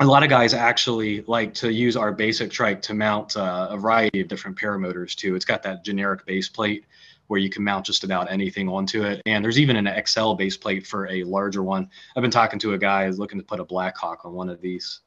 a 0.00 0.04
lot 0.06 0.24
of 0.24 0.28
guys 0.28 0.54
actually 0.54 1.22
like 1.22 1.54
to 1.54 1.72
use 1.72 1.96
our 1.96 2.12
basic 2.12 2.50
trike 2.50 2.82
to 2.82 2.94
mount 2.94 3.36
uh, 3.36 3.68
a 3.70 3.76
variety 3.76 4.20
of 4.20 4.28
different 4.28 4.58
paramotors 4.58 5.14
too. 5.14 5.36
It's 5.36 5.44
got 5.44 5.62
that 5.62 5.84
generic 5.84 6.26
base 6.26 6.48
plate 6.48 6.84
where 7.32 7.40
you 7.40 7.48
can 7.48 7.64
mount 7.64 7.86
just 7.86 8.04
about 8.04 8.30
anything 8.30 8.68
onto 8.68 9.04
it. 9.04 9.22
And 9.24 9.42
there's 9.42 9.58
even 9.58 9.74
an 9.74 10.04
XL 10.06 10.34
base 10.34 10.54
plate 10.54 10.86
for 10.86 11.08
a 11.08 11.24
larger 11.24 11.62
one. 11.62 11.88
I've 12.14 12.20
been 12.20 12.30
talking 12.30 12.58
to 12.58 12.74
a 12.74 12.78
guy 12.78 13.06
who's 13.06 13.18
looking 13.18 13.38
to 13.38 13.44
put 13.44 13.58
a 13.58 13.64
Blackhawk 13.64 14.26
on 14.26 14.34
one 14.34 14.50
of 14.50 14.60
these. 14.60 15.00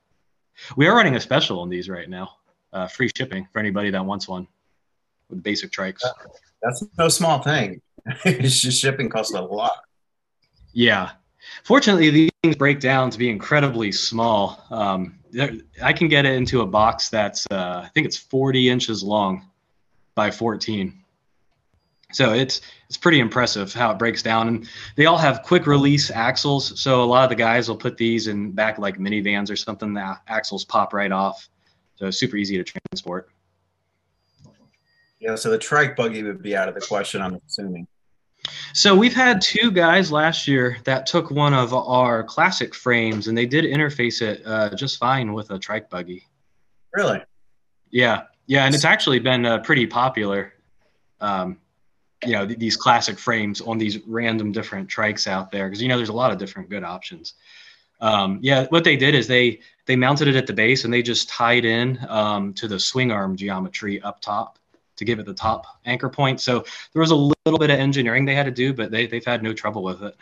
We 0.75 0.87
are 0.87 0.95
running 0.95 1.15
a 1.15 1.19
special 1.19 1.59
on 1.59 1.69
these 1.69 1.87
right 1.87 2.09
now, 2.09 2.31
uh, 2.73 2.87
free 2.87 3.11
shipping 3.15 3.47
for 3.53 3.59
anybody 3.59 3.91
that 3.91 4.03
wants 4.03 4.27
one 4.27 4.47
with 5.29 5.43
basic 5.43 5.69
trikes. 5.69 6.01
That's 6.63 6.83
no 6.97 7.09
small 7.09 7.43
thing. 7.43 7.79
it's 8.25 8.59
just 8.59 8.81
shipping 8.81 9.07
costs 9.07 9.31
a 9.35 9.41
lot. 9.41 9.83
Yeah. 10.73 11.11
Fortunately, 11.63 12.09
these 12.09 12.31
things 12.41 12.55
break 12.55 12.79
down 12.79 13.11
to 13.11 13.19
be 13.19 13.29
incredibly 13.29 13.91
small. 13.91 14.65
Um, 14.71 15.19
I 15.83 15.93
can 15.93 16.07
get 16.07 16.25
it 16.25 16.33
into 16.33 16.61
a 16.61 16.65
box 16.65 17.09
that's, 17.09 17.45
uh, 17.51 17.83
I 17.85 17.89
think 17.89 18.07
it's 18.07 18.17
40 18.17 18.67
inches 18.67 19.03
long 19.03 19.45
by 20.15 20.31
14. 20.31 21.04
So 22.11 22.33
it's 22.33 22.61
it's 22.87 22.97
pretty 22.97 23.19
impressive 23.19 23.73
how 23.73 23.91
it 23.91 23.97
breaks 23.97 24.21
down, 24.21 24.47
and 24.47 24.69
they 24.95 25.05
all 25.05 25.17
have 25.17 25.43
quick 25.43 25.67
release 25.67 26.11
axles. 26.11 26.79
So 26.79 27.03
a 27.03 27.05
lot 27.05 27.23
of 27.23 27.29
the 27.29 27.35
guys 27.35 27.67
will 27.67 27.77
put 27.77 27.97
these 27.97 28.27
in 28.27 28.51
back 28.51 28.77
like 28.77 28.97
minivans 28.97 29.49
or 29.49 29.55
something. 29.55 29.93
The 29.93 30.17
axles 30.27 30.65
pop 30.65 30.93
right 30.93 31.11
off, 31.11 31.49
so 31.95 32.11
super 32.11 32.37
easy 32.37 32.57
to 32.57 32.63
transport. 32.63 33.29
Yeah, 35.19 35.35
so 35.35 35.49
the 35.49 35.57
trike 35.57 35.95
buggy 35.95 36.21
would 36.23 36.43
be 36.43 36.55
out 36.55 36.69
of 36.69 36.75
the 36.75 36.81
question, 36.81 37.21
I'm 37.21 37.41
assuming. 37.47 37.87
So 38.73 38.93
we've 38.95 39.13
had 39.13 39.41
two 39.41 39.71
guys 39.71 40.11
last 40.11 40.47
year 40.47 40.77
that 40.83 41.07
took 41.07 41.31
one 41.31 41.53
of 41.53 41.73
our 41.73 42.23
classic 42.23 42.75
frames, 42.75 43.27
and 43.27 43.37
they 43.37 43.45
did 43.47 43.65
interface 43.65 44.21
it 44.21 44.43
uh, 44.45 44.75
just 44.75 44.99
fine 44.99 45.33
with 45.33 45.49
a 45.49 45.57
trike 45.57 45.89
buggy. 45.89 46.27
Really? 46.93 47.23
Yeah, 47.89 48.23
yeah, 48.45 48.65
and 48.65 48.75
it's 48.75 48.85
actually 48.85 49.19
been 49.19 49.45
uh, 49.45 49.59
pretty 49.59 49.87
popular. 49.87 50.53
Um, 51.19 51.57
you 52.25 52.33
know, 52.33 52.45
th- 52.45 52.59
these 52.59 52.77
classic 52.77 53.17
frames 53.19 53.61
on 53.61 53.77
these 53.77 53.99
random 54.07 54.51
different 54.51 54.89
trikes 54.89 55.27
out 55.27 55.51
there 55.51 55.67
because 55.67 55.81
you 55.81 55.87
know 55.87 55.97
there's 55.97 56.09
a 56.09 56.13
lot 56.13 56.31
of 56.31 56.37
different 56.37 56.69
good 56.69 56.83
options. 56.83 57.33
Um, 58.01 58.39
yeah, 58.41 58.65
what 58.69 58.83
they 58.83 58.97
did 58.97 59.15
is 59.15 59.27
they 59.27 59.59
they 59.85 59.95
mounted 59.95 60.27
it 60.27 60.35
at 60.35 60.47
the 60.47 60.53
base 60.53 60.83
and 60.83 60.93
they 60.93 61.01
just 61.01 61.29
tied 61.29 61.65
in 61.65 61.99
um, 62.09 62.53
to 62.55 62.67
the 62.67 62.79
swing 62.79 63.11
arm 63.11 63.35
geometry 63.35 64.01
up 64.01 64.19
top 64.21 64.59
to 64.97 65.05
give 65.05 65.19
it 65.19 65.25
the 65.25 65.33
top 65.33 65.65
anchor 65.85 66.09
point. 66.09 66.41
So 66.41 66.65
there 66.93 66.99
was 66.99 67.11
a 67.11 67.15
little 67.15 67.59
bit 67.59 67.69
of 67.69 67.79
engineering 67.79 68.25
they 68.25 68.35
had 68.35 68.45
to 68.45 68.51
do, 68.51 68.73
but 68.73 68.91
they 68.91 69.07
they've 69.07 69.25
had 69.25 69.43
no 69.43 69.53
trouble 69.53 69.83
with 69.83 70.03
it. 70.03 70.15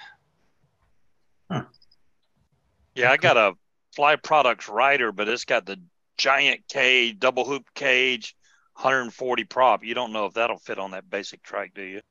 Yeah, 2.96 3.12
I 3.12 3.18
got 3.18 3.38
a 3.38 3.54
Fly 3.96 4.16
Products 4.18 4.70
rider, 4.70 5.12
but 5.12 5.28
it's 5.28 5.46
got 5.46 5.66
the 5.66 5.80
giant 6.18 6.68
cage, 6.68 7.20
double 7.20 7.46
hoop 7.46 7.66
cage, 7.74 8.36
140 8.76 9.44
prop. 9.46 9.84
You 9.84 9.94
don't 9.94 10.12
know 10.12 10.26
if 10.26 10.34
that'll 10.34 10.58
fit 10.58 10.80
on 10.80 10.92
that 10.92 11.10
basic 11.10 11.44
track, 11.44 11.72
do 11.74 11.82
you? 11.82 12.02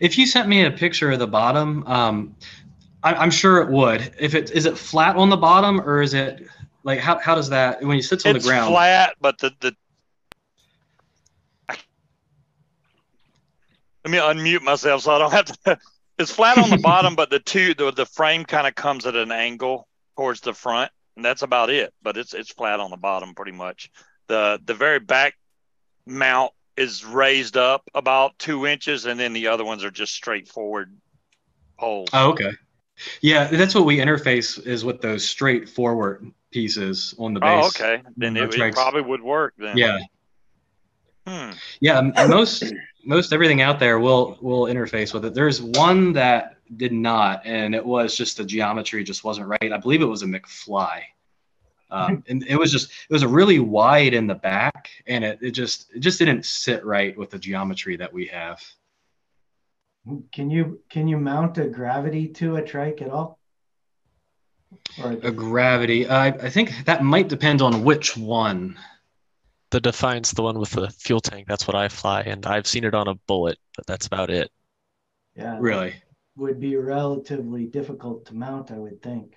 If 0.00 0.18
you 0.18 0.26
sent 0.26 0.48
me 0.48 0.64
a 0.64 0.70
picture 0.70 1.10
of 1.10 1.18
the 1.18 1.26
bottom, 1.26 1.86
um, 1.86 2.36
I, 3.02 3.14
I'm 3.14 3.30
sure 3.30 3.62
it 3.62 3.70
would. 3.70 4.12
If 4.18 4.34
it 4.34 4.50
is 4.50 4.66
it 4.66 4.76
flat 4.76 5.16
on 5.16 5.30
the 5.30 5.36
bottom 5.36 5.80
or 5.80 6.02
is 6.02 6.14
it 6.14 6.46
like 6.82 6.98
how, 6.98 7.18
how 7.18 7.34
does 7.34 7.48
that 7.50 7.82
when 7.82 7.96
you 7.96 8.02
sits 8.02 8.26
on 8.26 8.34
it's 8.36 8.44
the 8.44 8.50
ground? 8.50 8.72
flat, 8.72 9.14
but 9.20 9.38
the 9.38 9.52
the 9.60 9.74
let 14.04 14.10
me 14.10 14.18
unmute 14.18 14.62
myself 14.62 15.02
so 15.02 15.12
I 15.12 15.18
don't 15.18 15.32
have 15.32 15.46
to. 15.64 15.78
It's 16.18 16.30
flat 16.30 16.58
on 16.58 16.68
the 16.68 16.76
bottom, 16.82 17.14
but 17.14 17.30
the 17.30 17.40
two 17.40 17.72
the 17.72 17.92
the 17.92 18.04
frame 18.04 18.44
kind 18.44 18.66
of 18.66 18.74
comes 18.74 19.06
at 19.06 19.16
an 19.16 19.32
angle 19.32 19.88
towards 20.16 20.42
the 20.42 20.52
front, 20.52 20.92
and 21.16 21.24
that's 21.24 21.40
about 21.40 21.70
it. 21.70 21.94
But 22.02 22.18
it's 22.18 22.34
it's 22.34 22.52
flat 22.52 22.78
on 22.78 22.90
the 22.90 22.98
bottom 22.98 23.34
pretty 23.34 23.52
much. 23.52 23.90
The 24.30 24.60
the 24.64 24.74
very 24.74 25.00
back 25.00 25.34
mount 26.06 26.52
is 26.76 27.04
raised 27.04 27.56
up 27.56 27.82
about 27.96 28.38
two 28.38 28.64
inches, 28.64 29.04
and 29.06 29.18
then 29.18 29.32
the 29.32 29.48
other 29.48 29.64
ones 29.64 29.82
are 29.82 29.90
just 29.90 30.14
straightforward 30.14 30.96
poles. 31.76 32.10
Oh, 32.12 32.30
okay. 32.30 32.52
Yeah, 33.22 33.48
that's 33.48 33.74
what 33.74 33.86
we 33.86 33.96
interface 33.96 34.64
is 34.64 34.84
with 34.84 35.00
those 35.00 35.28
straightforward 35.28 36.30
pieces 36.52 37.12
on 37.18 37.34
the 37.34 37.40
base. 37.40 37.64
Oh, 37.64 37.66
okay. 37.66 38.02
Then 38.16 38.36
it, 38.36 38.54
it 38.54 38.72
probably 38.72 39.02
would 39.02 39.20
work 39.20 39.54
then. 39.58 39.76
Yeah, 39.76 39.98
Hmm. 41.26 41.50
yeah. 41.80 42.00
Most 42.28 42.72
most 43.04 43.32
everything 43.32 43.62
out 43.62 43.80
there 43.80 43.98
will 43.98 44.38
will 44.40 44.66
interface 44.66 45.12
with 45.12 45.24
it. 45.24 45.34
There's 45.34 45.60
one 45.60 46.12
that 46.12 46.58
did 46.76 46.92
not, 46.92 47.44
and 47.44 47.74
it 47.74 47.84
was 47.84 48.16
just 48.16 48.36
the 48.36 48.44
geometry 48.44 49.02
just 49.02 49.24
wasn't 49.24 49.48
right. 49.48 49.72
I 49.72 49.76
believe 49.78 50.02
it 50.02 50.06
was 50.06 50.22
a 50.22 50.26
McFly. 50.26 51.00
Um, 51.90 52.24
and 52.28 52.44
it 52.46 52.56
was 52.56 52.70
just 52.70 52.90
it 52.90 53.12
was 53.12 53.22
a 53.22 53.28
really 53.28 53.58
wide 53.58 54.14
in 54.14 54.26
the 54.26 54.34
back, 54.34 54.90
and 55.06 55.24
it, 55.24 55.38
it 55.42 55.50
just 55.52 55.90
it 55.94 56.00
just 56.00 56.18
didn't 56.18 56.44
sit 56.44 56.84
right 56.84 57.16
with 57.16 57.30
the 57.30 57.38
geometry 57.38 57.96
that 57.96 58.12
we 58.12 58.26
have. 58.26 58.60
Can 60.32 60.50
you 60.50 60.80
can 60.88 61.08
you 61.08 61.18
mount 61.18 61.58
a 61.58 61.66
gravity 61.66 62.28
to 62.28 62.56
a 62.56 62.62
trike 62.62 63.02
at 63.02 63.10
all? 63.10 63.38
Or 65.02 65.12
A 65.12 65.32
gravity, 65.32 66.08
I 66.08 66.28
I 66.28 66.50
think 66.50 66.72
that 66.84 67.02
might 67.02 67.28
depend 67.28 67.60
on 67.60 67.84
which 67.84 68.16
one. 68.16 68.78
The 69.70 69.80
Defiant's 69.80 70.32
the 70.32 70.42
one 70.42 70.58
with 70.58 70.70
the 70.70 70.90
fuel 70.90 71.20
tank. 71.20 71.46
That's 71.46 71.66
what 71.66 71.76
I 71.76 71.88
fly, 71.88 72.22
and 72.22 72.44
I've 72.46 72.66
seen 72.66 72.84
it 72.84 72.94
on 72.94 73.08
a 73.08 73.14
bullet, 73.26 73.58
but 73.76 73.86
that's 73.86 74.06
about 74.06 74.30
it. 74.30 74.50
yeah, 75.36 75.56
Really. 75.60 75.94
would 76.36 76.58
be 76.60 76.76
relatively 76.76 77.66
difficult 77.66 78.26
to 78.26 78.34
mount, 78.34 78.70
I 78.70 78.78
would 78.78 79.02
think. 79.02 79.34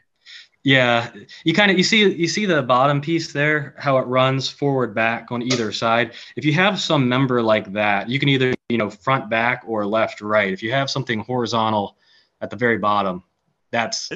Yeah, 0.64 1.12
you 1.44 1.54
kind 1.54 1.70
of 1.72 1.78
you 1.78 1.84
see 1.84 2.10
you 2.14 2.28
see 2.28 2.46
the 2.46 2.64
bottom 2.64 3.02
piece 3.02 3.34
there, 3.34 3.76
how 3.78 3.98
it 3.98 4.04
runs 4.04 4.48
forward 4.48 4.96
back 4.96 5.30
on 5.30 5.42
either 5.42 5.74
side. 5.74 6.14
If 6.38 6.46
you 6.46 6.54
have 6.54 6.80
some 6.80 7.10
member 7.10 7.42
like 7.42 7.74
that, 7.74 8.10
you 8.10 8.18
can 8.18 8.30
either 8.30 8.54
you 8.70 8.78
know 8.78 8.90
front 8.90 9.30
back 9.30 9.64
or 9.68 9.86
left 9.86 10.22
right. 10.22 10.54
If 10.54 10.64
you 10.64 10.72
have 10.72 10.90
something 10.90 11.20
horizontal 11.20 11.98
at 12.40 12.50
the 12.50 12.56
very 12.56 12.78
bottom, 12.78 13.24
that's 13.72 14.10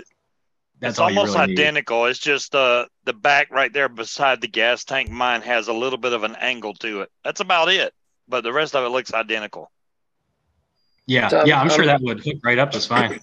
that's 0.79 0.93
it's 0.93 0.99
all 0.99 1.09
you 1.09 1.19
almost 1.19 1.37
really 1.37 1.47
need. 1.47 1.59
identical. 1.59 2.05
It's 2.05 2.19
just 2.19 2.55
uh, 2.55 2.85
the 3.03 3.13
back 3.13 3.51
right 3.51 3.73
there 3.73 3.89
beside 3.89 4.39
the 4.39 4.47
gas 4.47 4.83
tank. 4.83 5.09
Mine 5.09 5.41
has 5.41 5.67
a 5.67 5.73
little 5.73 5.97
bit 5.97 6.13
of 6.13 6.23
an 6.23 6.35
angle 6.35 6.75
to 6.75 7.01
it. 7.01 7.11
That's 7.23 7.41
about 7.41 7.69
it. 7.69 7.93
But 8.29 8.43
the 8.43 8.53
rest 8.53 8.75
of 8.75 8.85
it 8.85 8.89
looks 8.89 9.13
identical. 9.13 9.71
Yeah, 11.07 11.29
So, 11.29 11.45
yeah, 11.45 11.61
I'm 11.61 11.69
sure 11.69 11.81
um, 11.81 11.87
that 11.87 12.01
would 12.01 12.19
hook 12.19 12.37
right 12.43 12.59
up 12.59 12.71
just 12.71 12.89
fine. 12.89 13.21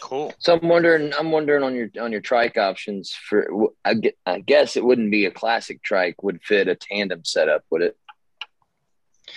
Cool. 0.00 0.32
So 0.38 0.54
I'm 0.54 0.68
wondering, 0.68 1.12
I'm 1.18 1.30
wondering 1.30 1.62
on 1.62 1.74
your 1.74 1.88
on 2.00 2.10
your 2.10 2.20
trike 2.20 2.56
options 2.58 3.12
for. 3.12 3.70
I, 3.84 3.94
gue- 3.94 4.16
I 4.26 4.40
guess 4.40 4.76
it 4.76 4.84
wouldn't 4.84 5.10
be 5.10 5.26
a 5.26 5.30
classic 5.30 5.82
trike. 5.82 6.22
Would 6.22 6.42
fit 6.42 6.68
a 6.68 6.74
tandem 6.74 7.24
setup, 7.24 7.64
would 7.70 7.82
it? 7.82 7.96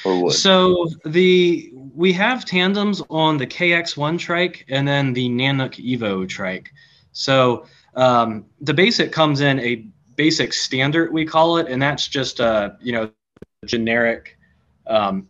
Or 0.03 0.23
would? 0.23 0.33
So 0.33 0.87
the 1.05 1.71
we 1.73 2.11
have 2.13 2.43
tandems 2.43 3.01
on 3.09 3.37
the 3.37 3.47
KX1 3.47 4.19
trike 4.19 4.65
and 4.67 4.87
then 4.87 5.13
the 5.13 5.29
Nanook 5.29 5.75
Evo 5.75 6.27
trike. 6.27 6.71
So 7.11 7.65
um, 7.95 8.45
the 8.61 8.73
basic 8.73 9.11
comes 9.11 9.41
in 9.41 9.59
a 9.59 9.87
basic 10.15 10.53
standard 10.53 11.13
we 11.13 11.25
call 11.25 11.57
it, 11.57 11.67
and 11.67 11.81
that's 11.81 12.07
just 12.07 12.39
a 12.39 12.77
you 12.81 12.91
know 12.91 13.11
generic 13.65 14.37
um, 14.87 15.27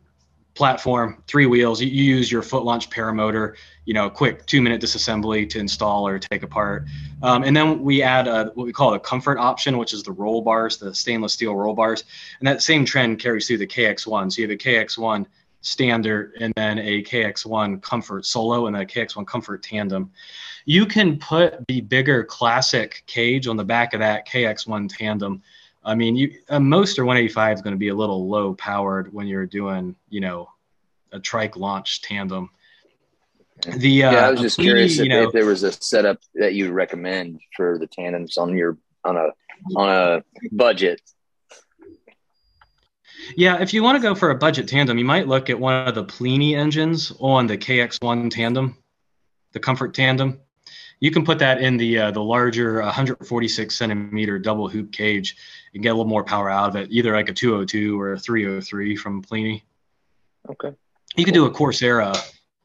platform, 0.53 1.23
three 1.27 1.45
wheels. 1.45 1.81
You, 1.81 1.89
you 1.89 2.15
use 2.15 2.31
your 2.31 2.41
foot 2.41 2.63
launch 2.63 2.89
paramotor, 2.89 3.55
you 3.87 3.93
know, 3.93 4.09
quick 4.09 4.45
two 4.45 4.61
minute 4.61 4.81
disassembly 4.81 5.49
to 5.49 5.59
install 5.59 6.05
or 6.05 6.19
take 6.19 6.43
apart. 6.43 6.85
Um, 7.23 7.43
and 7.43 7.55
then 7.55 7.81
we 7.81 8.03
add 8.03 8.27
a, 8.27 8.51
what 8.53 8.65
we 8.65 8.73
call 8.73 8.93
a 8.95 8.99
comfort 8.99 9.37
option, 9.37 9.77
which 9.77 9.93
is 9.93 10.03
the 10.03 10.11
roll 10.11 10.41
bars, 10.41 10.75
the 10.75 10.93
stainless 10.93 11.31
steel 11.31 11.55
roll 11.55 11.73
bars. 11.73 12.03
And 12.39 12.47
that 12.47 12.61
same 12.61 12.83
trend 12.83 13.19
carries 13.19 13.47
through 13.47 13.59
the 13.59 13.67
KX1. 13.67 14.33
So 14.33 14.41
you 14.41 14.47
have 14.49 14.53
a 14.53 14.57
KX1 14.57 15.25
standard 15.61 16.33
and 16.41 16.53
then 16.57 16.79
a 16.79 17.01
KX1 17.01 17.81
comfort 17.81 18.25
solo 18.25 18.67
and 18.67 18.75
a 18.75 18.85
KX1 18.85 19.25
comfort 19.25 19.63
tandem. 19.63 20.11
You 20.65 20.85
can 20.85 21.17
put 21.17 21.65
the 21.67 21.79
bigger 21.79 22.25
classic 22.25 23.03
cage 23.07 23.47
on 23.47 23.55
the 23.55 23.63
back 23.63 23.93
of 23.93 24.01
that 24.01 24.27
KX1 24.27 24.97
tandem. 24.97 25.41
I 25.85 25.95
mean, 25.95 26.17
you 26.17 26.33
a 26.49 26.59
Moster 26.59 27.05
185 27.05 27.55
is 27.55 27.61
going 27.61 27.73
to 27.73 27.79
be 27.79 27.87
a 27.87 27.95
little 27.95 28.27
low 28.27 28.53
powered 28.53 29.13
when 29.13 29.27
you're 29.27 29.45
doing, 29.45 29.95
you 30.09 30.19
know, 30.19 30.49
a 31.13 31.21
trike 31.21 31.55
launch 31.55 32.01
tandem. 32.01 32.49
The 33.63 34.03
uh, 34.03 34.11
yeah, 34.11 34.27
I 34.27 34.31
was 34.31 34.41
just 34.41 34.59
curious 34.59 34.99
if, 34.99 35.05
you 35.05 35.09
know, 35.09 35.23
if 35.23 35.31
there 35.31 35.45
was 35.45 35.63
a 35.63 35.71
setup 35.71 36.19
that 36.35 36.53
you 36.53 36.71
recommend 36.71 37.39
for 37.55 37.77
the 37.79 37.87
tandems 37.87 38.37
on 38.37 38.55
your 38.55 38.77
on 39.03 39.17
a 39.17 39.29
on 39.75 39.89
a 39.89 40.23
budget. 40.51 41.01
Yeah, 43.35 43.61
if 43.61 43.73
you 43.73 43.83
want 43.83 43.97
to 43.97 44.01
go 44.01 44.15
for 44.15 44.29
a 44.29 44.35
budget 44.35 44.67
tandem, 44.67 44.97
you 44.97 45.05
might 45.05 45.27
look 45.27 45.49
at 45.49 45.59
one 45.59 45.87
of 45.87 45.95
the 45.95 46.05
Polini 46.05 46.55
engines 46.55 47.11
on 47.19 47.47
the 47.47 47.57
KX1 47.57 48.29
tandem, 48.29 48.77
the 49.51 49.59
Comfort 49.59 49.93
tandem. 49.93 50.39
You 50.99 51.11
can 51.11 51.25
put 51.25 51.39
that 51.39 51.61
in 51.61 51.77
the 51.77 51.99
uh, 51.99 52.11
the 52.11 52.23
larger 52.23 52.81
146 52.81 53.75
centimeter 53.75 54.39
double 54.39 54.67
hoop 54.67 54.91
cage 54.91 55.35
and 55.73 55.83
get 55.83 55.89
a 55.89 55.93
little 55.93 56.09
more 56.09 56.23
power 56.23 56.49
out 56.49 56.69
of 56.69 56.75
it, 56.75 56.89
either 56.91 57.13
like 57.13 57.29
a 57.29 57.33
202 57.33 57.99
or 57.99 58.13
a 58.13 58.19
303 58.19 58.95
from 58.95 59.23
Polini. 59.23 59.63
Okay. 60.49 60.73
You 61.15 61.25
could 61.25 61.33
do 61.33 61.45
a 61.45 61.51
Corsair 61.51 62.01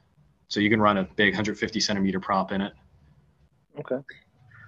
So 0.50 0.60
you 0.60 0.70
can 0.70 0.80
run 0.80 0.98
a 0.98 1.04
big 1.04 1.34
150 1.34 1.80
centimeter 1.80 2.20
prop 2.20 2.52
in 2.52 2.62
it. 2.62 2.74
Okay. 3.80 3.98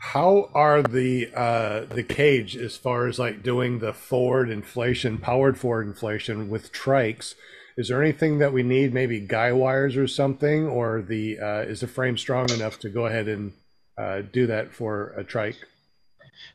How 0.02 0.50
are 0.54 0.82
the 0.82 1.30
uh, 1.36 1.82
the 1.86 2.04
cage 2.04 2.56
as 2.56 2.78
far 2.78 3.08
as 3.08 3.20
like 3.20 3.44
doing 3.44 3.80
the 3.80 3.94
forward 3.94 4.50
inflation, 4.50 5.18
powered 5.18 5.60
forward 5.60 5.88
inflation 5.88 6.50
with 6.50 6.72
trikes? 6.72 7.36
Is 7.80 7.88
there 7.88 8.04
anything 8.04 8.40
that 8.40 8.52
we 8.52 8.62
need, 8.62 8.94
maybe 8.94 9.22
guy 9.22 9.54
wires 9.54 9.96
or 9.96 10.06
something, 10.06 10.68
or 10.68 11.02
the 11.02 11.40
uh, 11.40 11.62
is 11.62 11.80
the 11.80 11.88
frame 11.88 12.18
strong 12.18 12.50
enough 12.52 12.78
to 12.80 12.90
go 12.90 13.06
ahead 13.06 13.30
and 13.30 13.54
uh, 13.98 14.24
do 14.34 14.48
that 14.48 14.74
for 14.74 15.14
a 15.16 15.24
trike? 15.24 15.56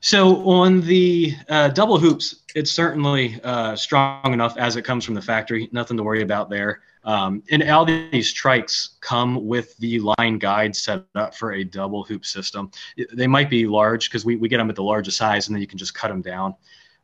So 0.00 0.46
on 0.46 0.82
the 0.82 1.34
uh, 1.48 1.68
double 1.68 1.98
hoops, 1.98 2.42
it's 2.54 2.70
certainly 2.70 3.40
uh, 3.42 3.74
strong 3.74 4.34
enough 4.34 4.58
as 4.58 4.76
it 4.76 4.82
comes 4.82 5.02
from 5.02 5.14
the 5.14 5.22
factory. 5.22 5.70
Nothing 5.72 5.96
to 5.96 6.02
worry 6.02 6.20
about 6.20 6.50
there. 6.50 6.82
Um, 7.04 7.42
and 7.50 7.62
all 7.70 7.86
these 7.86 8.34
trikes 8.34 9.00
come 9.00 9.46
with 9.46 9.74
the 9.78 10.00
line 10.00 10.38
guide 10.38 10.76
set 10.76 11.04
up 11.14 11.34
for 11.34 11.52
a 11.52 11.64
double 11.64 12.04
hoop 12.04 12.26
system. 12.26 12.70
They 13.14 13.26
might 13.26 13.48
be 13.48 13.66
large 13.66 14.10
because 14.10 14.26
we, 14.26 14.36
we 14.36 14.50
get 14.50 14.58
them 14.58 14.68
at 14.68 14.76
the 14.76 14.82
largest 14.82 15.16
size 15.16 15.48
and 15.48 15.56
then 15.56 15.62
you 15.62 15.66
can 15.66 15.78
just 15.78 15.94
cut 15.94 16.08
them 16.08 16.20
down. 16.20 16.54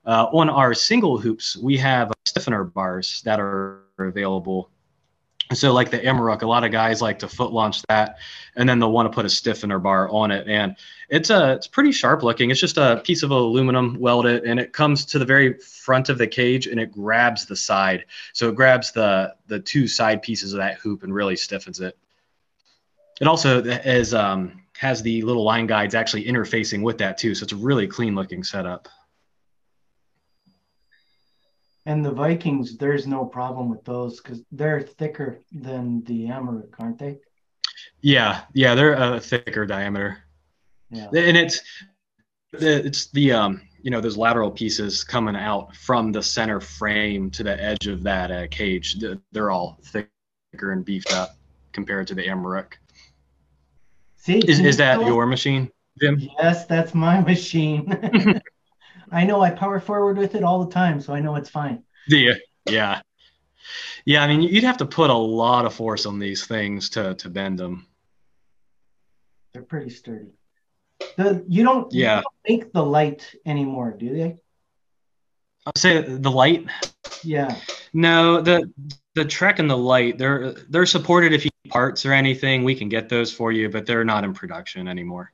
Uh, 0.04 0.26
on 0.32 0.48
our 0.48 0.74
single 0.74 1.18
hoops, 1.18 1.56
we 1.56 1.76
have 1.76 2.10
stiffener 2.24 2.64
bars 2.64 3.22
that 3.24 3.38
are 3.38 3.82
available 3.98 4.70
so 5.52 5.72
like 5.72 5.90
the 5.90 5.98
Amarok, 5.98 6.42
a 6.42 6.46
lot 6.46 6.64
of 6.64 6.70
guys 6.70 7.02
like 7.02 7.18
to 7.20 7.28
foot 7.28 7.52
launch 7.52 7.82
that, 7.88 8.18
and 8.54 8.68
then 8.68 8.78
they'll 8.78 8.92
want 8.92 9.10
to 9.10 9.14
put 9.14 9.26
a 9.26 9.30
stiffener 9.30 9.78
bar 9.78 10.08
on 10.08 10.30
it, 10.30 10.46
and 10.46 10.76
it's 11.08 11.30
a 11.30 11.52
it's 11.54 11.66
pretty 11.66 11.90
sharp 11.90 12.22
looking. 12.22 12.50
It's 12.50 12.60
just 12.60 12.78
a 12.78 13.00
piece 13.04 13.22
of 13.22 13.30
aluminum 13.30 13.98
welded, 13.98 14.44
and 14.44 14.60
it 14.60 14.72
comes 14.72 15.04
to 15.06 15.18
the 15.18 15.24
very 15.24 15.54
front 15.54 16.08
of 16.08 16.18
the 16.18 16.26
cage, 16.26 16.66
and 16.66 16.78
it 16.78 16.92
grabs 16.92 17.46
the 17.46 17.56
side. 17.56 18.04
So 18.32 18.48
it 18.48 18.54
grabs 18.54 18.92
the 18.92 19.34
the 19.48 19.58
two 19.58 19.88
side 19.88 20.22
pieces 20.22 20.52
of 20.52 20.58
that 20.58 20.78
hoop 20.78 21.02
and 21.02 21.12
really 21.12 21.36
stiffens 21.36 21.80
it. 21.80 21.98
It 23.20 23.26
also 23.26 23.60
is 23.62 24.14
um, 24.14 24.62
has 24.78 25.02
the 25.02 25.22
little 25.22 25.44
line 25.44 25.66
guides 25.66 25.96
actually 25.96 26.24
interfacing 26.24 26.82
with 26.82 26.98
that 26.98 27.18
too, 27.18 27.34
so 27.34 27.42
it's 27.42 27.52
a 27.52 27.56
really 27.56 27.88
clean 27.88 28.14
looking 28.14 28.44
setup. 28.44 28.88
And 31.86 32.04
the 32.04 32.12
Vikings, 32.12 32.76
there's 32.76 33.06
no 33.06 33.24
problem 33.24 33.70
with 33.70 33.84
those 33.84 34.20
because 34.20 34.42
they're 34.52 34.82
thicker 34.82 35.40
than 35.50 36.04
the 36.04 36.26
Amarok, 36.26 36.74
aren't 36.78 36.98
they? 36.98 37.18
Yeah, 38.02 38.42
yeah, 38.52 38.74
they're 38.74 38.92
a 38.92 39.20
thicker 39.20 39.66
diameter. 39.66 40.18
Yeah. 40.90 41.08
And 41.14 41.36
it's 41.36 41.60
it's 42.52 43.10
the 43.12 43.32
um 43.32 43.62
you 43.82 43.90
know 43.90 44.00
those 44.00 44.16
lateral 44.16 44.50
pieces 44.50 45.04
coming 45.04 45.36
out 45.36 45.74
from 45.76 46.12
the 46.12 46.22
center 46.22 46.60
frame 46.60 47.30
to 47.30 47.42
the 47.42 47.62
edge 47.62 47.86
of 47.86 48.02
that 48.02 48.30
uh, 48.30 48.46
cage. 48.48 48.96
They're 49.32 49.50
all 49.50 49.78
thicker 49.84 50.72
and 50.72 50.84
beefed 50.84 51.12
up 51.12 51.36
compared 51.72 52.06
to 52.08 52.14
the 52.14 52.26
Amarok. 52.26 52.72
See, 54.16 54.38
is, 54.38 54.60
is 54.60 54.76
that 54.76 55.00
your 55.00 55.24
machine, 55.24 55.70
Jim? 55.98 56.18
Yes, 56.38 56.66
that's 56.66 56.94
my 56.94 57.20
machine. 57.32 58.42
I 59.12 59.24
know 59.24 59.42
I 59.42 59.50
power 59.50 59.80
forward 59.80 60.18
with 60.18 60.34
it 60.34 60.44
all 60.44 60.64
the 60.64 60.72
time, 60.72 61.00
so 61.00 61.12
I 61.12 61.20
know 61.20 61.36
it's 61.36 61.50
fine. 61.50 61.82
Yeah, 62.08 62.34
yeah, 62.68 63.02
yeah. 64.04 64.22
I 64.22 64.26
mean, 64.26 64.42
you'd 64.42 64.64
have 64.64 64.78
to 64.78 64.86
put 64.86 65.10
a 65.10 65.14
lot 65.14 65.64
of 65.64 65.74
force 65.74 66.06
on 66.06 66.18
these 66.18 66.46
things 66.46 66.90
to 66.90 67.14
to 67.16 67.28
bend 67.28 67.58
them. 67.58 67.86
They're 69.52 69.62
pretty 69.62 69.90
sturdy. 69.90 70.30
The 71.16 71.44
you 71.48 71.64
don't 71.64 71.92
yeah 71.92 72.18
you 72.18 72.22
don't 72.22 72.62
make 72.62 72.72
the 72.72 72.84
light 72.84 73.34
anymore, 73.46 73.96
do 73.98 74.14
they? 74.14 74.36
I'll 75.66 75.72
say 75.76 76.00
the 76.02 76.30
light. 76.30 76.66
Yeah. 77.22 77.54
No, 77.92 78.40
the 78.40 78.70
the 79.14 79.24
Trek 79.24 79.58
and 79.58 79.68
the 79.68 79.76
light 79.76 80.18
they're 80.18 80.52
they're 80.68 80.86
supported 80.86 81.32
if 81.32 81.44
you 81.44 81.50
need 81.64 81.70
parts 81.70 82.06
or 82.06 82.12
anything. 82.12 82.64
We 82.64 82.74
can 82.74 82.88
get 82.88 83.08
those 83.08 83.32
for 83.32 83.52
you, 83.52 83.68
but 83.68 83.86
they're 83.86 84.04
not 84.04 84.24
in 84.24 84.32
production 84.32 84.88
anymore. 84.88 85.32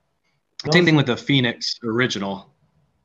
Those, 0.65 0.75
Same 0.75 0.85
thing 0.85 0.97
with 0.97 1.07
the 1.07 1.17
Phoenix 1.17 1.79
original 1.85 2.55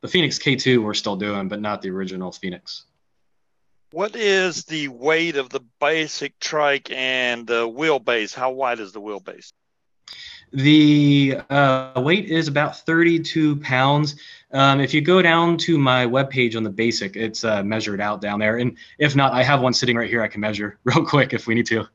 the 0.01 0.07
Phoenix 0.07 0.39
K2 0.39 0.83
we're 0.83 0.93
still 0.93 1.15
doing, 1.15 1.47
but 1.47 1.61
not 1.61 1.81
the 1.81 1.89
original 1.89 2.31
Phoenix. 2.31 2.85
What 3.91 4.15
is 4.15 4.63
the 4.65 4.87
weight 4.87 5.35
of 5.35 5.49
the 5.49 5.61
basic 5.79 6.39
trike 6.39 6.91
and 6.91 7.45
the 7.45 7.67
wheelbase? 7.67 8.33
How 8.33 8.51
wide 8.51 8.79
is 8.79 8.93
the 8.93 9.01
wheelbase? 9.01 9.51
The 10.53 11.37
uh, 11.49 12.01
weight 12.01 12.25
is 12.25 12.47
about 12.47 12.77
32 12.79 13.57
pounds. 13.57 14.15
Um, 14.51 14.81
if 14.81 14.93
you 14.93 15.01
go 15.01 15.21
down 15.21 15.57
to 15.59 15.77
my 15.77 16.05
webpage 16.05 16.57
on 16.57 16.63
the 16.63 16.69
basic, 16.69 17.15
it's 17.15 17.43
uh, 17.43 17.63
measured 17.63 18.01
out 18.01 18.21
down 18.21 18.39
there. 18.39 18.57
And 18.57 18.77
if 18.97 19.15
not, 19.15 19.33
I 19.33 19.43
have 19.43 19.61
one 19.61 19.73
sitting 19.73 19.95
right 19.97 20.09
here 20.09 20.21
I 20.21 20.27
can 20.27 20.41
measure 20.41 20.79
real 20.83 21.05
quick 21.05 21.33
if 21.33 21.47
we 21.47 21.55
need 21.55 21.67
to. 21.67 21.85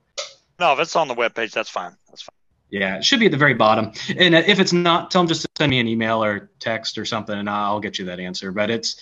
No, 0.59 0.73
if 0.73 0.79
it's 0.79 0.97
on 0.97 1.09
the 1.09 1.14
webpage, 1.14 1.53
that's 1.53 1.69
fine. 1.69 1.97
That's 2.09 2.23
fine. 2.23 2.36
Yeah, 2.77 2.97
it 2.99 3.05
should 3.07 3.21
be 3.21 3.27
at 3.27 3.33
the 3.33 3.39
very 3.39 3.55
bottom. 3.55 3.93
And 4.19 4.35
if 4.35 4.61
it's 4.61 4.73
not, 4.73 5.11
tell 5.11 5.23
them 5.23 5.29
just 5.29 5.41
to 5.43 5.49
send 5.57 5.71
me 5.71 5.81
an 5.81 5.89
email 5.89 6.23
or 6.23 6.51
text 6.59 6.99
or 6.99 7.07
something, 7.07 7.39
and 7.39 7.49
I'll 7.49 7.81
get 7.81 7.99
you 7.99 8.05
that 8.05 8.21
answer. 8.21 8.53
But 8.53 8.69
it's, 8.69 9.01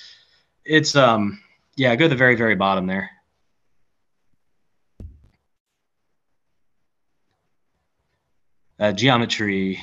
it's 0.65 0.95
um, 0.95 1.41
yeah, 1.75 1.97
go 1.97 2.05
to 2.05 2.09
the 2.09 2.15
very 2.15 2.37
very 2.37 2.55
bottom 2.55 2.87
there. 2.87 3.11
Uh, 8.79 8.93
geometry. 8.93 9.81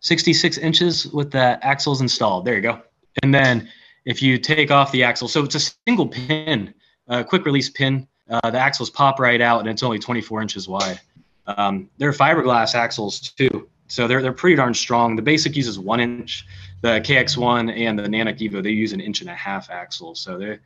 66 0.00 0.58
inches 0.58 1.06
with 1.06 1.30
the 1.30 1.58
axles 1.62 2.00
installed. 2.00 2.44
There 2.44 2.56
you 2.56 2.62
go. 2.62 2.82
And 3.22 3.32
then 3.32 3.68
if 4.04 4.22
you 4.22 4.38
take 4.38 4.72
off 4.72 4.90
the 4.90 5.04
axle, 5.04 5.28
so 5.28 5.44
it's 5.44 5.54
a 5.54 5.72
single 5.86 6.08
pin, 6.08 6.74
a 7.06 7.22
quick 7.22 7.44
release 7.44 7.70
pin 7.70 8.08
uh, 8.28 8.50
the 8.50 8.58
axles 8.58 8.90
pop 8.90 9.18
right 9.18 9.40
out, 9.40 9.60
and 9.60 9.68
it's 9.68 9.82
only 9.82 9.98
24 9.98 10.42
inches 10.42 10.68
wide. 10.68 11.00
Um, 11.46 11.88
they're 11.98 12.12
fiberglass 12.12 12.74
axles 12.74 13.20
too, 13.20 13.68
so 13.86 14.06
they're 14.06 14.20
they're 14.20 14.32
pretty 14.32 14.56
darn 14.56 14.74
strong. 14.74 15.16
The 15.16 15.22
basic 15.22 15.56
uses 15.56 15.78
one 15.78 16.00
inch. 16.00 16.46
The 16.80 17.00
KX1 17.00 17.76
and 17.76 17.98
the 17.98 18.04
Nanook 18.04 18.38
Evo 18.38 18.62
they 18.62 18.70
use 18.70 18.92
an 18.92 19.00
inch 19.00 19.20
and 19.20 19.30
a 19.30 19.34
half 19.34 19.70
axle, 19.70 20.14
so 20.14 20.38
they 20.38 20.58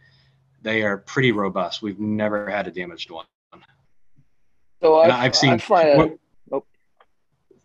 they 0.62 0.82
are 0.82 0.98
pretty 0.98 1.32
robust. 1.32 1.82
We've 1.82 1.98
never 1.98 2.50
had 2.50 2.66
a 2.66 2.70
damaged 2.70 3.10
one. 3.10 3.26
So 4.80 5.00
I've, 5.00 5.12
I've, 5.12 5.36
seen. 5.36 5.60
I 5.70 6.16
oh. 6.50 6.64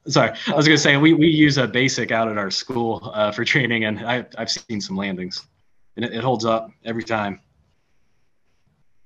Sorry, 0.08 0.30
I 0.48 0.56
was 0.56 0.68
going 0.68 0.78
to 0.78 0.82
say 0.82 0.98
we, 0.98 1.14
we 1.14 1.28
use 1.28 1.58
a 1.58 1.68
basic 1.68 2.12
out 2.12 2.30
at 2.30 2.38
our 2.38 2.52
school 2.52 3.12
uh, 3.12 3.32
for 3.32 3.44
training, 3.44 3.86
and 3.86 4.00
I, 4.06 4.24
I've 4.38 4.52
seen 4.52 4.80
some 4.80 4.96
landings, 4.96 5.48
and 5.96 6.06
it, 6.06 6.14
it 6.14 6.24
holds 6.24 6.46
up 6.46 6.70
every 6.86 7.04
time. 7.04 7.42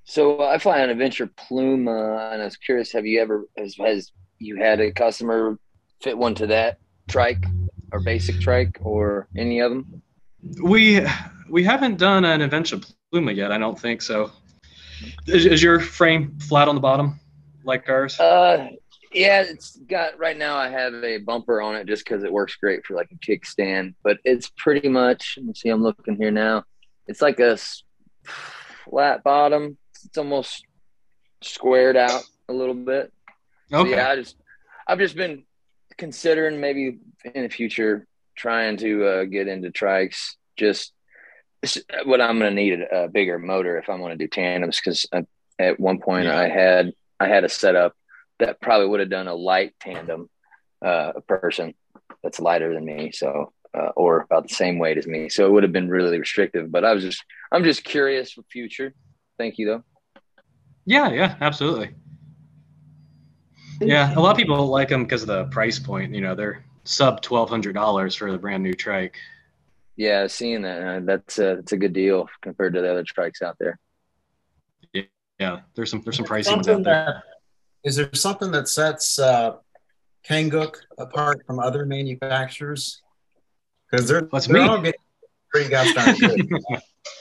So 0.04 0.42
I 0.42 0.58
fly 0.58 0.78
an 0.78 0.90
Adventure 0.90 1.28
Pluma, 1.28 2.30
uh, 2.30 2.32
and 2.32 2.42
I 2.42 2.44
was 2.44 2.56
curious: 2.56 2.92
Have 2.92 3.06
you 3.06 3.20
ever 3.20 3.46
has, 3.56 3.76
has 3.76 4.10
you 4.38 4.56
had 4.56 4.80
a 4.80 4.92
customer 4.92 5.58
fit 6.02 6.18
one 6.18 6.34
to 6.36 6.46
that 6.48 6.78
trike 7.08 7.44
or 7.92 8.00
basic 8.00 8.40
trike 8.40 8.78
or 8.82 9.28
any 9.36 9.60
of 9.60 9.70
them? 9.70 10.02
We 10.60 11.06
we 11.48 11.62
haven't 11.62 11.98
done 11.98 12.24
an 12.24 12.40
Adventure 12.40 12.80
Pluma 13.12 13.34
yet. 13.34 13.52
I 13.52 13.58
don't 13.58 13.78
think 13.78 14.02
so. 14.02 14.32
Is, 15.26 15.46
is, 15.46 15.62
your 15.62 15.80
frame 15.80 16.38
flat 16.38 16.68
on 16.68 16.76
the 16.76 16.80
bottom 16.80 17.18
like 17.64 17.88
ours? 17.88 18.18
Uh, 18.20 18.68
yeah, 19.12 19.42
it's 19.42 19.76
got 19.88 20.16
right 20.18 20.36
now. 20.36 20.56
I 20.56 20.68
have 20.68 20.94
a 20.94 21.18
bumper 21.18 21.60
on 21.60 21.74
it 21.74 21.86
just 21.86 22.04
because 22.04 22.22
it 22.22 22.32
works 22.32 22.56
great 22.56 22.86
for 22.86 22.94
like 22.94 23.10
a 23.12 23.16
kickstand, 23.16 23.94
but 24.04 24.18
it's 24.24 24.50
pretty 24.56 24.88
much. 24.88 25.34
Let 25.36 25.46
me 25.46 25.54
see. 25.54 25.68
I'm 25.68 25.82
looking 25.82 26.16
here 26.16 26.30
now. 26.30 26.64
It's 27.08 27.20
like 27.20 27.40
a 27.40 27.58
flat 28.84 29.24
bottom 29.24 29.76
it's 30.04 30.18
almost 30.18 30.64
squared 31.42 31.96
out 31.96 32.22
a 32.48 32.52
little 32.52 32.74
bit. 32.74 33.12
Okay. 33.72 33.90
So 33.90 33.96
yeah, 33.96 34.08
I 34.08 34.16
just 34.16 34.36
I've 34.86 34.98
just 34.98 35.16
been 35.16 35.44
considering 35.96 36.60
maybe 36.60 36.98
in 37.24 37.42
the 37.42 37.48
future 37.48 38.06
trying 38.36 38.76
to 38.78 39.06
uh, 39.06 39.24
get 39.24 39.48
into 39.48 39.70
trikes. 39.70 40.34
Just 40.56 40.92
what 42.04 42.20
I'm 42.20 42.38
going 42.38 42.50
to 42.50 42.62
need 42.62 42.80
a, 42.80 43.04
a, 43.04 43.08
bigger 43.08 43.38
motor 43.38 43.78
if 43.78 43.88
I'm 43.88 44.00
going 44.00 44.18
to 44.18 44.24
do 44.24 44.28
tandems 44.28 44.80
because 44.80 45.06
at 45.58 45.78
one 45.78 46.00
point 46.00 46.24
yeah. 46.24 46.38
I 46.38 46.48
had 46.48 46.92
I 47.20 47.28
had 47.28 47.44
a 47.44 47.48
setup 47.48 47.94
that 48.40 48.60
probably 48.60 48.88
would 48.88 49.00
have 49.00 49.10
done 49.10 49.28
a 49.28 49.34
light 49.34 49.74
tandem 49.80 50.28
uh, 50.84 51.12
person 51.28 51.74
that's 52.22 52.40
lighter 52.40 52.74
than 52.74 52.84
me. 52.84 53.12
So 53.12 53.52
uh, 53.74 53.90
or 53.96 54.20
about 54.20 54.48
the 54.48 54.54
same 54.54 54.78
weight 54.78 54.98
as 54.98 55.06
me. 55.06 55.28
So 55.28 55.46
it 55.46 55.52
would 55.52 55.62
have 55.62 55.72
been 55.72 55.88
really 55.88 56.18
restrictive. 56.18 56.70
But 56.70 56.84
I 56.84 56.92
was 56.92 57.02
just, 57.02 57.24
I'm 57.50 57.64
just 57.64 57.84
curious 57.84 58.32
for 58.32 58.42
future. 58.50 58.94
Thank 59.38 59.58
you, 59.58 59.66
though. 59.66 59.84
Yeah, 60.84 61.10
yeah, 61.10 61.36
absolutely. 61.40 61.94
Yeah, 63.80 64.16
a 64.16 64.20
lot 64.20 64.30
of 64.30 64.36
people 64.36 64.66
like 64.66 64.88
them 64.88 65.04
because 65.04 65.22
of 65.22 65.28
the 65.28 65.44
price 65.46 65.78
point. 65.78 66.14
You 66.14 66.20
know, 66.20 66.34
they're 66.34 66.64
sub 66.84 67.20
twelve 67.20 67.48
hundred 67.48 67.74
dollars 67.74 68.14
for 68.14 68.30
the 68.30 68.38
brand 68.38 68.62
new 68.62 68.74
trike. 68.74 69.16
Yeah, 69.96 70.26
seeing 70.26 70.62
that 70.62 71.04
that's 71.06 71.38
a 71.38 71.56
that's 71.56 71.72
a 71.72 71.76
good 71.76 71.92
deal 71.92 72.28
compared 72.40 72.74
to 72.74 72.80
the 72.80 72.90
other 72.90 73.04
trikes 73.04 73.42
out 73.42 73.56
there. 73.58 73.78
Yeah, 74.92 75.02
yeah. 75.38 75.60
There's 75.74 75.90
some 75.90 76.02
there's 76.02 76.16
some 76.16 76.26
pricing 76.26 76.58
out 76.58 76.64
there. 76.64 76.82
That, 76.82 77.22
is 77.84 77.96
there 77.96 78.12
something 78.14 78.52
that 78.52 78.68
sets 78.68 79.18
uh, 79.18 79.56
Kangook 80.28 80.76
apart 80.98 81.42
from 81.46 81.58
other 81.58 81.84
manufacturers? 81.84 83.02
Because 83.90 84.08
they're, 84.08 84.22
That's 84.32 84.46
they're 84.46 84.62
me. 84.62 84.68
all 84.68 84.78
getting 84.80 85.00
pretty 85.50 85.68
gosh 85.68 85.92
darn 85.94 86.16
good. 86.16 86.48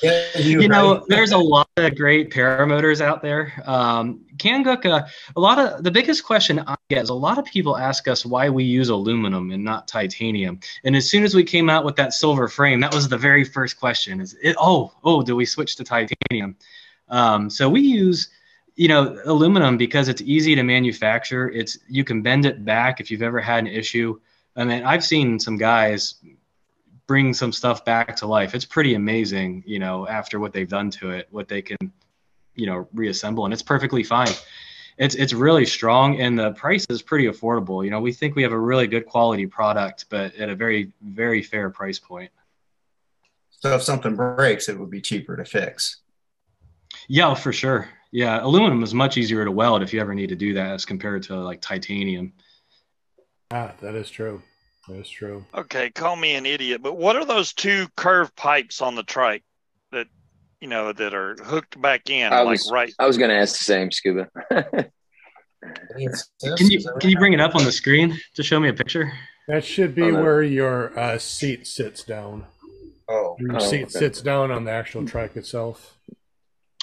Yeah, 0.03 0.37
you, 0.37 0.61
you 0.61 0.67
know, 0.67 1.05
there's 1.07 1.31
a 1.31 1.37
lot 1.37 1.69
of 1.77 1.95
great 1.95 2.31
paramotors 2.31 3.01
out 3.01 3.21
there. 3.21 3.53
Um, 3.65 4.21
Kangook, 4.37 4.85
uh, 4.85 5.07
a 5.35 5.39
lot 5.39 5.59
of 5.59 5.83
the 5.83 5.91
biggest 5.91 6.23
question 6.23 6.59
I 6.67 6.75
get 6.89 7.03
is 7.03 7.09
a 7.09 7.15
lot 7.15 7.37
of 7.37 7.45
people 7.45 7.77
ask 7.77 8.07
us 8.07 8.25
why 8.25 8.49
we 8.49 8.63
use 8.63 8.89
aluminum 8.89 9.51
and 9.51 9.63
not 9.63 9.87
titanium. 9.87 10.59
And 10.83 10.95
as 10.95 11.09
soon 11.09 11.23
as 11.23 11.35
we 11.35 11.43
came 11.43 11.69
out 11.69 11.85
with 11.85 11.95
that 11.97 12.13
silver 12.13 12.47
frame, 12.47 12.79
that 12.81 12.93
was 12.93 13.09
the 13.09 13.17
very 13.17 13.43
first 13.43 13.79
question: 13.79 14.21
is 14.21 14.35
it? 14.41 14.55
Oh, 14.59 14.91
oh, 15.03 15.21
do 15.21 15.35
we 15.35 15.45
switch 15.45 15.75
to 15.77 15.83
titanium? 15.83 16.55
Um, 17.09 17.49
so 17.49 17.69
we 17.69 17.81
use, 17.81 18.29
you 18.75 18.87
know, 18.87 19.19
aluminum 19.25 19.77
because 19.77 20.07
it's 20.09 20.21
easy 20.21 20.55
to 20.55 20.63
manufacture. 20.63 21.49
It's 21.49 21.77
you 21.87 22.03
can 22.03 22.21
bend 22.21 22.45
it 22.45 22.65
back 22.65 22.99
if 22.99 23.11
you've 23.11 23.23
ever 23.23 23.39
had 23.39 23.59
an 23.59 23.67
issue 23.67 24.19
I 24.55 24.65
mean, 24.65 24.83
I've 24.83 25.03
seen 25.03 25.39
some 25.39 25.57
guys 25.57 26.15
bring 27.11 27.33
some 27.33 27.51
stuff 27.51 27.83
back 27.83 28.15
to 28.15 28.25
life. 28.25 28.55
It's 28.55 28.63
pretty 28.63 28.93
amazing, 28.93 29.65
you 29.67 29.79
know, 29.79 30.07
after 30.07 30.39
what 30.39 30.53
they've 30.53 30.69
done 30.69 30.89
to 30.91 31.09
it, 31.09 31.27
what 31.29 31.49
they 31.49 31.61
can, 31.61 31.75
you 32.55 32.65
know, 32.65 32.87
reassemble, 32.93 33.43
and 33.43 33.53
it's 33.53 33.61
perfectly 33.61 34.01
fine. 34.01 34.31
It's 34.97 35.15
it's 35.15 35.33
really 35.33 35.65
strong, 35.65 36.21
and 36.21 36.39
the 36.39 36.51
price 36.51 36.85
is 36.89 37.01
pretty 37.01 37.25
affordable. 37.25 37.83
You 37.83 37.91
know, 37.91 37.99
we 37.99 38.13
think 38.13 38.37
we 38.37 38.43
have 38.43 38.53
a 38.53 38.57
really 38.57 38.87
good 38.87 39.05
quality 39.05 39.45
product, 39.45 40.05
but 40.09 40.33
at 40.35 40.47
a 40.47 40.55
very 40.55 40.93
very 41.01 41.43
fair 41.43 41.69
price 41.69 41.99
point. 41.99 42.31
So 43.49 43.75
if 43.75 43.83
something 43.83 44.15
breaks, 44.15 44.69
it 44.69 44.79
would 44.79 44.89
be 44.89 45.01
cheaper 45.01 45.35
to 45.35 45.43
fix. 45.43 45.97
Yeah, 47.09 47.33
for 47.33 47.51
sure. 47.51 47.89
Yeah, 48.13 48.41
aluminum 48.41 48.83
is 48.83 48.93
much 48.93 49.17
easier 49.17 49.43
to 49.43 49.51
weld 49.51 49.83
if 49.83 49.93
you 49.93 49.99
ever 49.99 50.15
need 50.15 50.29
to 50.29 50.37
do 50.37 50.53
that 50.53 50.71
as 50.71 50.85
compared 50.85 51.23
to 51.23 51.35
like 51.35 51.59
titanium. 51.59 52.31
Ah, 53.51 53.73
that 53.81 53.95
is 53.95 54.09
true. 54.09 54.41
That 54.91 54.99
is 54.99 55.09
true. 55.09 55.45
Okay, 55.55 55.89
call 55.91 56.15
me 56.15 56.35
an 56.35 56.45
idiot, 56.45 56.81
but 56.83 56.97
what 56.97 57.15
are 57.15 57.23
those 57.25 57.53
two 57.53 57.87
curved 57.95 58.35
pipes 58.35 58.81
on 58.81 58.95
the 58.95 59.03
trike 59.03 59.43
that 59.91 60.07
you 60.59 60.67
know 60.67 60.91
that 60.91 61.13
are 61.13 61.35
hooked 61.43 61.81
back 61.81 62.09
in? 62.09 62.33
I 62.33 62.41
like 62.41 62.51
was 62.51 62.69
right. 62.71 62.93
I 62.99 63.07
was 63.07 63.17
gonna 63.17 63.33
ask 63.35 63.57
the 63.57 63.63
same, 63.63 63.91
Scuba. 63.91 64.27
Can 65.61 66.69
you 66.71 66.79
can 66.99 67.09
you 67.11 67.17
bring 67.19 67.33
it 67.33 67.39
up 67.39 67.53
on 67.55 67.63
the 67.63 67.71
screen 67.71 68.17
to 68.33 68.41
show 68.41 68.59
me 68.59 68.67
a 68.69 68.73
picture? 68.73 69.11
That 69.47 69.63
should 69.63 69.93
be 69.93 70.01
On 70.01 70.13
the- 70.13 70.21
where 70.21 70.41
your 70.41 70.97
uh, 70.99 71.19
seat 71.19 71.67
sits 71.67 72.03
down. 72.03 72.45
Oh, 73.07 73.35
Your 73.39 73.57
Oh, 73.57 73.59
seat 73.59 73.83
okay. 73.83 73.89
sits 73.91 74.21
down 74.21 74.49
on 74.51 74.63
the 74.65 74.71
actual 74.71 75.05
trike 75.05 75.35
itself. 75.35 75.97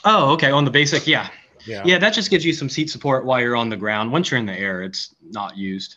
Oh, 0.05 0.31
okay. 0.35 0.53
On 0.53 0.65
the 0.65 0.71
basic, 0.71 1.07
yeah. 1.09 1.29
Yeah. 1.67 1.83
Yeah, 1.85 1.99
that 1.99 2.13
just 2.13 2.31
gives 2.31 2.45
you 2.45 2.53
some 2.53 2.69
seat 2.69 2.89
support 2.89 3.25
while 3.25 3.41
you're 3.41 3.57
on 3.57 3.69
the 3.69 3.77
ground. 3.77 4.13
Once 4.13 4.31
you're 4.31 4.39
in 4.39 4.47
the 4.47 4.57
air, 4.57 4.83
it's 4.83 5.13
not 5.23 5.57
used. 5.57 5.97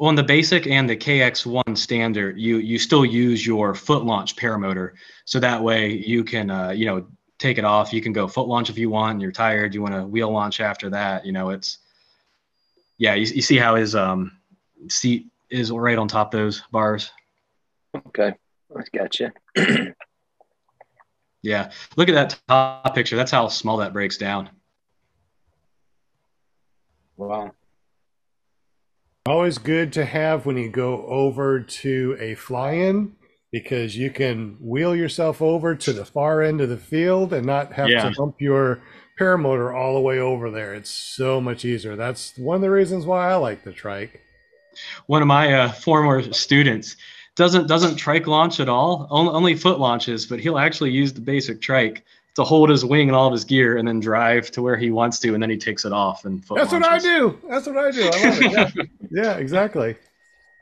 On 0.00 0.14
the 0.14 0.22
basic 0.22 0.66
and 0.66 0.88
the 0.88 0.96
KX1 0.96 1.76
standard, 1.76 2.38
you 2.38 2.58
you 2.58 2.78
still 2.78 3.04
use 3.04 3.44
your 3.44 3.74
foot 3.74 4.04
launch 4.04 4.36
paramotor, 4.36 4.92
so 5.24 5.40
that 5.40 5.62
way 5.62 5.92
you 5.92 6.22
can 6.22 6.50
uh, 6.50 6.70
you 6.70 6.86
know 6.86 7.06
take 7.38 7.58
it 7.58 7.64
off. 7.64 7.92
You 7.92 8.00
can 8.00 8.12
go 8.12 8.28
foot 8.28 8.46
launch 8.46 8.70
if 8.70 8.78
you 8.78 8.90
want. 8.90 9.20
You're 9.20 9.32
tired, 9.32 9.74
you 9.74 9.82
want 9.82 9.94
to 9.94 10.06
wheel 10.06 10.30
launch 10.30 10.60
after 10.60 10.90
that. 10.90 11.26
You 11.26 11.32
know, 11.32 11.50
it's 11.50 11.78
yeah. 12.96 13.14
You, 13.14 13.26
you 13.26 13.42
see 13.42 13.56
how 13.56 13.74
his 13.74 13.96
um, 13.96 14.38
seat 14.88 15.26
is 15.50 15.72
right 15.72 15.98
on 15.98 16.06
top 16.06 16.32
of 16.32 16.40
those 16.40 16.62
bars. 16.70 17.10
okay, 18.08 18.34
I 18.76 18.82
gotcha. 18.96 19.32
Yeah, 21.42 21.70
look 21.96 22.08
at 22.08 22.14
that 22.14 22.38
top 22.48 22.94
picture. 22.94 23.16
That's 23.16 23.30
how 23.30 23.48
small 23.48 23.78
that 23.78 23.92
breaks 23.92 24.18
down. 24.18 24.50
wow. 27.16 27.52
Always 29.28 29.58
good 29.58 29.92
to 29.92 30.04
have 30.06 30.46
when 30.46 30.56
you 30.56 30.70
go 30.70 31.04
over 31.06 31.60
to 31.60 32.16
a 32.18 32.34
fly-in 32.34 33.12
because 33.52 33.94
you 33.96 34.10
can 34.10 34.56
wheel 34.58 34.96
yourself 34.96 35.42
over 35.42 35.74
to 35.74 35.92
the 35.92 36.04
far 36.06 36.42
end 36.42 36.62
of 36.62 36.70
the 36.70 36.78
field 36.78 37.32
and 37.34 37.44
not 37.46 37.74
have 37.74 37.88
Yeah. 37.90 38.08
to 38.08 38.14
bump 38.16 38.40
your 38.40 38.80
paramotor 39.20 39.74
all 39.74 39.94
the 39.94 40.00
way 40.00 40.18
over 40.18 40.50
there. 40.50 40.72
It's 40.74 40.90
so 40.90 41.40
much 41.42 41.64
easier. 41.66 41.94
That's 41.94 42.38
one 42.38 42.56
of 42.56 42.62
the 42.62 42.70
reasons 42.70 43.04
why 43.04 43.30
I 43.30 43.34
like 43.36 43.64
the 43.64 43.72
trike. 43.72 44.20
one 45.08 45.20
of 45.22 45.28
my 45.28 45.52
uh, 45.52 45.72
former 45.72 46.32
students 46.32 46.96
doesn't 47.34 47.66
doesn't 47.66 47.96
trike 47.96 48.26
launch 48.28 48.60
at 48.60 48.68
all 48.68 49.08
only, 49.10 49.32
only 49.32 49.54
foot 49.56 49.80
launches 49.80 50.24
but 50.26 50.38
he'll 50.38 50.58
actually 50.58 50.90
use 50.92 51.12
the 51.12 51.20
basic 51.20 51.60
trike 51.60 52.04
to 52.38 52.44
hold 52.44 52.70
his 52.70 52.84
wing 52.84 53.08
and 53.08 53.16
all 53.16 53.26
of 53.26 53.32
his 53.32 53.44
gear 53.44 53.78
and 53.78 53.88
then 53.88 53.98
drive 53.98 54.48
to 54.52 54.62
where 54.62 54.76
he 54.76 54.92
wants 54.92 55.18
to 55.18 55.34
and 55.34 55.42
then 55.42 55.50
he 55.50 55.56
takes 55.56 55.84
it 55.84 55.92
off 55.92 56.24
and 56.24 56.44
foot 56.44 56.56
That's 56.56 56.70
what 56.72 56.84
I 56.84 57.00
do. 57.00 57.36
That's 57.50 57.66
what 57.66 57.76
I 57.76 57.90
do. 57.90 58.08
I 58.08 58.28
love 58.28 58.40
it. 58.40 58.52
Yeah, 58.52 58.84
yeah 59.10 59.36
exactly. 59.38 59.96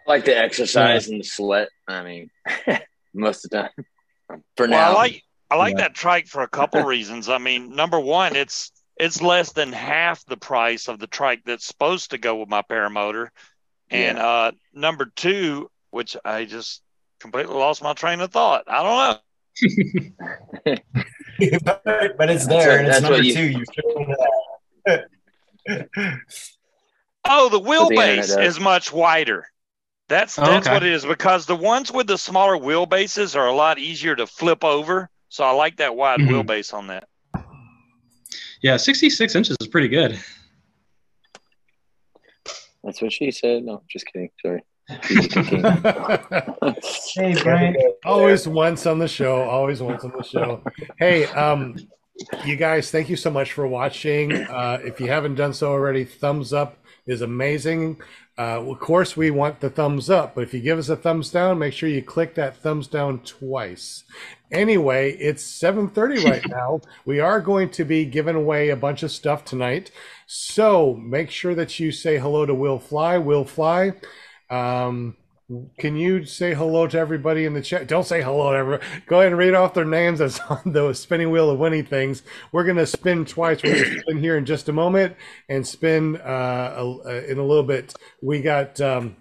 I 0.06 0.10
like 0.10 0.24
the 0.24 0.34
exercise 0.34 1.08
and 1.08 1.20
the 1.20 1.24
sweat. 1.24 1.68
I 1.86 2.02
mean, 2.02 2.30
most 3.14 3.44
of 3.44 3.50
the 3.50 3.58
time. 3.58 4.40
For 4.56 4.66
Well, 4.66 4.90
I 4.90 4.94
like 4.94 5.22
I 5.50 5.56
like 5.56 5.72
Yeah. 5.72 5.82
that 5.82 5.94
trike 5.94 6.28
for 6.28 6.40
a 6.40 6.48
couple 6.48 6.82
reasons. 6.96 7.28
I 7.28 7.36
mean, 7.36 7.76
number 7.76 8.00
one, 8.00 8.36
it's 8.36 8.72
it's 8.96 9.20
less 9.20 9.52
than 9.52 9.70
half 9.70 10.24
the 10.24 10.38
price 10.38 10.88
of 10.88 10.98
the 10.98 11.06
trike 11.06 11.42
that's 11.44 11.66
supposed 11.66 12.12
to 12.12 12.18
go 12.18 12.36
with 12.36 12.48
my 12.48 12.62
paramotor, 12.62 13.28
and 13.90 14.16
uh, 14.18 14.52
number 14.72 15.12
two, 15.14 15.70
which 15.90 16.16
I 16.24 16.46
just 16.46 16.80
completely 17.20 17.54
lost 17.54 17.82
my 17.82 17.92
train 17.92 18.20
of 18.20 18.32
thought. 18.32 18.64
I 18.66 18.82
don't 18.82 19.20
know. 20.64 20.76
but, 21.64 21.82
but 22.18 22.30
it's 22.30 22.46
there, 22.46 22.68
what- 22.70 22.78
and 22.80 22.88
it's 22.88 23.00
number 23.00 23.16
what 23.18 23.24
you- 23.24 23.34
two. 23.34 23.50
You 23.50 23.64
showed 23.74 24.14
that. 24.86 25.08
Oh, 27.28 27.48
the 27.48 27.58
What 27.58 27.88
the 27.88 27.94
wheelbase 27.96 28.40
is 28.40 28.60
much 28.60 28.92
wider. 28.92 29.46
That's 30.08 30.38
Oh, 30.38 30.42
that's 30.44 30.66
okay. 30.68 30.74
what 30.76 30.84
it 30.84 30.92
is 30.92 31.04
because 31.04 31.44
the 31.46 31.56
ones 31.56 31.90
with 31.90 32.06
the 32.06 32.16
smaller 32.16 32.56
wheelbases 32.56 33.34
are 33.34 33.48
a 33.48 33.52
lot 33.52 33.80
easier 33.80 34.14
to 34.14 34.28
flip 34.28 34.62
over. 34.62 35.10
So 35.28 35.42
I 35.42 35.50
like 35.50 35.78
that 35.78 35.96
wide 35.96 36.20
Mhm. 36.20 36.28
wheelbase 36.28 36.72
on 36.72 36.86
that. 36.86 37.08
yeah 38.62 38.76
66 38.76 39.34
inches 39.34 39.56
is 39.60 39.66
pretty 39.68 39.88
good 39.88 40.18
that's 42.84 43.02
what 43.02 43.12
she 43.12 43.30
said. 43.32 43.64
No, 43.64 43.82
just 43.88 44.06
kidding. 44.06 44.30
Sorry. 44.40 44.62
Hey, 47.14 47.34
Brian. 47.42 47.76
always 48.04 48.46
once 48.46 48.86
on 48.86 48.98
the 48.98 49.08
show. 49.08 49.42
Always 49.42 49.82
once 49.82 50.04
on 50.04 50.12
the 50.16 50.22
show. 50.22 50.62
Hey, 50.98 51.26
um, 51.26 51.76
you 52.44 52.56
guys, 52.56 52.90
thank 52.90 53.08
you 53.08 53.16
so 53.16 53.30
much 53.30 53.52
for 53.52 53.66
watching. 53.66 54.32
Uh, 54.32 54.78
if 54.84 55.00
you 55.00 55.08
haven't 55.08 55.34
done 55.34 55.52
so 55.52 55.70
already, 55.72 56.04
thumbs 56.04 56.52
up 56.52 56.78
is 57.06 57.22
amazing. 57.22 58.00
Uh, 58.38 58.60
of 58.70 58.78
course, 58.80 59.16
we 59.16 59.30
want 59.30 59.60
the 59.60 59.70
thumbs 59.70 60.10
up, 60.10 60.34
but 60.34 60.42
if 60.42 60.52
you 60.52 60.60
give 60.60 60.78
us 60.78 60.90
a 60.90 60.96
thumbs 60.96 61.30
down, 61.30 61.58
make 61.58 61.72
sure 61.72 61.88
you 61.88 62.02
click 62.02 62.34
that 62.34 62.56
thumbs 62.56 62.86
down 62.86 63.18
twice. 63.20 64.04
Anyway, 64.52 65.12
it's 65.12 65.42
7:30 65.42 66.24
right 66.24 66.46
now. 66.48 66.80
We 67.06 67.18
are 67.18 67.40
going 67.40 67.70
to 67.70 67.84
be 67.84 68.04
giving 68.04 68.36
away 68.36 68.68
a 68.68 68.76
bunch 68.76 69.02
of 69.02 69.10
stuff 69.10 69.44
tonight, 69.44 69.90
so 70.26 70.94
make 70.94 71.30
sure 71.30 71.54
that 71.54 71.80
you 71.80 71.90
say 71.92 72.18
hello 72.18 72.44
to 72.44 72.54
Will 72.54 72.78
Fly. 72.78 73.16
Will 73.18 73.44
Fly. 73.44 73.94
Um, 74.50 75.16
can 75.78 75.96
you 75.96 76.24
say 76.24 76.54
hello 76.54 76.88
to 76.88 76.98
everybody 76.98 77.44
in 77.44 77.54
the 77.54 77.62
chat? 77.62 77.86
Don't 77.86 78.06
say 78.06 78.20
hello 78.20 78.50
to 78.50 78.58
everyone. 78.58 78.80
Go 79.06 79.20
ahead 79.20 79.28
and 79.28 79.38
read 79.38 79.54
off 79.54 79.74
their 79.74 79.84
names 79.84 80.18
that's 80.18 80.40
on 80.50 80.72
the 80.72 80.92
spinning 80.92 81.30
wheel 81.30 81.50
of 81.50 81.58
winning 81.58 81.84
things. 81.84 82.22
We're 82.50 82.64
going 82.64 82.78
to 82.78 82.86
spin 82.86 83.24
twice. 83.24 83.62
We're 83.62 83.74
going 83.74 83.84
to 83.94 84.00
spin 84.00 84.18
here 84.18 84.36
in 84.36 84.44
just 84.44 84.68
a 84.68 84.72
moment 84.72 85.14
and 85.48 85.64
spin 85.66 86.16
uh, 86.16 86.74
a- 86.76 86.98
uh, 87.08 87.22
in 87.28 87.38
a 87.38 87.44
little 87.44 87.62
bit. 87.62 87.94
We 88.20 88.42
got 88.42 88.80
um, 88.80 89.16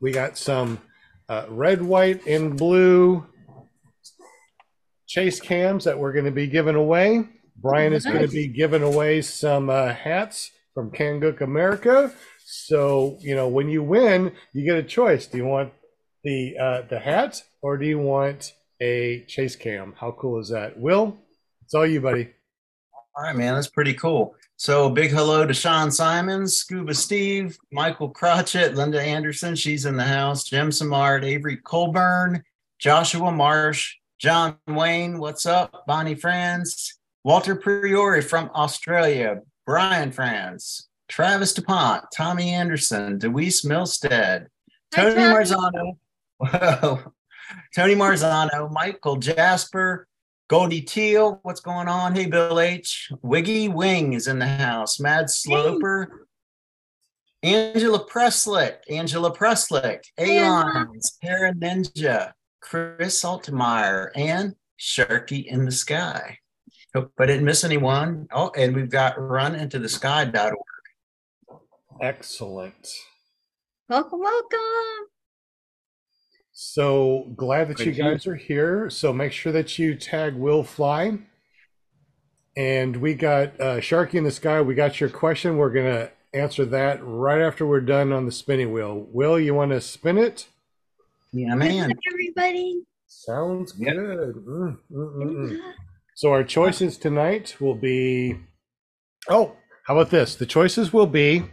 we 0.00 0.10
got 0.10 0.38
some 0.38 0.80
uh, 1.28 1.44
red, 1.48 1.82
white, 1.82 2.26
and 2.26 2.56
blue 2.56 3.26
chase 5.06 5.38
cams 5.38 5.84
that 5.84 5.98
we're 5.98 6.12
going 6.12 6.24
to 6.24 6.30
be 6.30 6.46
giving 6.46 6.76
away. 6.76 7.28
Brian 7.56 7.92
is 7.92 8.04
going 8.04 8.22
to 8.22 8.28
be 8.28 8.48
giving 8.48 8.82
away 8.82 9.20
some 9.20 9.68
uh, 9.68 9.92
hats 9.92 10.50
from 10.74 10.90
Kangook 10.90 11.42
America. 11.42 12.12
So 12.54 13.16
you 13.20 13.34
know 13.34 13.48
when 13.48 13.70
you 13.70 13.82
win, 13.82 14.32
you 14.52 14.64
get 14.64 14.76
a 14.76 14.82
choice. 14.82 15.26
Do 15.26 15.38
you 15.38 15.46
want 15.46 15.72
the 16.22 16.56
uh, 16.58 16.82
the 16.82 16.98
hat 16.98 17.42
or 17.62 17.78
do 17.78 17.86
you 17.86 17.98
want 17.98 18.52
a 18.78 19.24
chase 19.26 19.56
cam? 19.56 19.94
How 19.96 20.12
cool 20.12 20.38
is 20.38 20.50
that? 20.50 20.78
Will, 20.78 21.16
it's 21.64 21.72
all 21.72 21.86
you, 21.86 22.02
buddy. 22.02 22.28
All 23.16 23.24
right, 23.24 23.36
man, 23.36 23.54
that's 23.54 23.68
pretty 23.68 23.94
cool. 23.94 24.34
So, 24.56 24.90
big 24.90 25.10
hello 25.10 25.46
to 25.46 25.54
Sean 25.54 25.90
Simons, 25.90 26.56
Scuba 26.56 26.94
Steve, 26.94 27.56
Michael 27.72 28.10
Crotchet, 28.10 28.74
Linda 28.74 29.00
Anderson, 29.00 29.56
she's 29.56 29.86
in 29.86 29.96
the 29.96 30.04
house, 30.04 30.44
Jim 30.44 30.68
Samard, 30.68 31.24
Avery 31.24 31.56
Colburn, 31.56 32.44
Joshua 32.78 33.32
Marsh, 33.32 33.96
John 34.18 34.58
Wayne, 34.68 35.18
what's 35.18 35.46
up? 35.46 35.84
Bonnie 35.86 36.14
Franz, 36.14 36.98
Walter 37.24 37.56
Priori 37.56 38.20
from 38.20 38.50
Australia, 38.54 39.40
Brian 39.66 40.12
Franz, 40.12 40.88
Travis 41.12 41.52
DuPont, 41.52 42.06
Tommy 42.10 42.54
Anderson, 42.54 43.18
Deweese 43.18 43.66
Milstead, 43.66 44.46
Tony 44.94 45.14
Tommy. 45.14 45.34
Marzano, 45.34 45.96
Whoa. 46.38 47.12
Tony 47.76 47.94
Marzano, 47.94 48.72
Michael 48.72 49.16
Jasper, 49.16 50.08
Goldie 50.48 50.80
Teal, 50.80 51.38
what's 51.42 51.60
going 51.60 51.86
on? 51.86 52.14
Hey, 52.14 52.24
Bill 52.24 52.58
H. 52.58 53.12
Wiggy 53.20 53.68
Wing 53.68 54.14
is 54.14 54.26
in 54.26 54.38
the 54.38 54.46
house. 54.46 54.98
Mad 54.98 55.28
Sloper. 55.28 56.28
Angela 57.42 58.08
Preslick, 58.08 58.76
Angela 58.88 59.36
Preslick, 59.36 60.04
Hey, 60.16 60.38
Angela. 60.38 60.86
Para 61.20 61.52
Ninja, 61.52 62.32
Chris 62.62 63.22
Altmeyer, 63.22 64.08
and 64.14 64.54
Sharky 64.80 65.44
in 65.44 65.66
the 65.66 65.72
Sky. 65.72 66.38
Hope 66.94 67.12
I 67.18 67.26
didn't 67.26 67.44
miss 67.44 67.64
anyone. 67.64 68.28
Oh, 68.32 68.50
and 68.56 68.74
we've 68.74 68.88
got 68.88 69.16
runintothesky.org. 69.16 70.71
Excellent. 72.00 72.88
Welcome, 73.88 74.20
welcome. 74.20 74.58
So 76.52 77.32
glad 77.36 77.68
that 77.68 77.78
you 77.80 77.86
Thank 77.86 77.96
you. 77.98 78.02
guys 78.04 78.26
are 78.26 78.34
here. 78.34 78.90
So 78.90 79.12
make 79.12 79.32
sure 79.32 79.52
that 79.52 79.78
you 79.78 79.94
tag 79.94 80.34
Will 80.34 80.62
Fly. 80.62 81.18
And 82.56 82.96
we 82.98 83.14
got 83.14 83.58
uh, 83.60 83.76
Sharky 83.78 84.14
in 84.14 84.24
the 84.24 84.30
Sky. 84.30 84.60
We 84.60 84.74
got 84.74 85.00
your 85.00 85.08
question. 85.08 85.56
We're 85.56 85.70
gonna 85.72 86.10
answer 86.34 86.64
that 86.66 87.00
right 87.02 87.40
after 87.40 87.66
we're 87.66 87.80
done 87.80 88.12
on 88.12 88.26
the 88.26 88.32
spinning 88.32 88.72
wheel. 88.72 89.06
Will, 89.10 89.40
you 89.40 89.54
want 89.54 89.70
to 89.70 89.80
spin 89.80 90.18
it? 90.18 90.46
Yeah, 91.32 91.54
man. 91.54 91.92
Everybody. 92.10 92.82
Sounds 93.06 93.74
Yep. 93.78 93.94
good. 93.94 94.34
Mm, 94.34 94.78
mm, 94.90 95.16
mm. 95.24 95.60
So 96.14 96.30
our 96.30 96.44
choices 96.44 96.98
tonight 96.98 97.56
will 97.60 97.74
be. 97.74 98.36
Oh, 99.28 99.56
how 99.86 99.96
about 99.98 100.10
this? 100.10 100.34
The 100.34 100.46
choices 100.46 100.92
will 100.92 101.06
be 101.06 101.44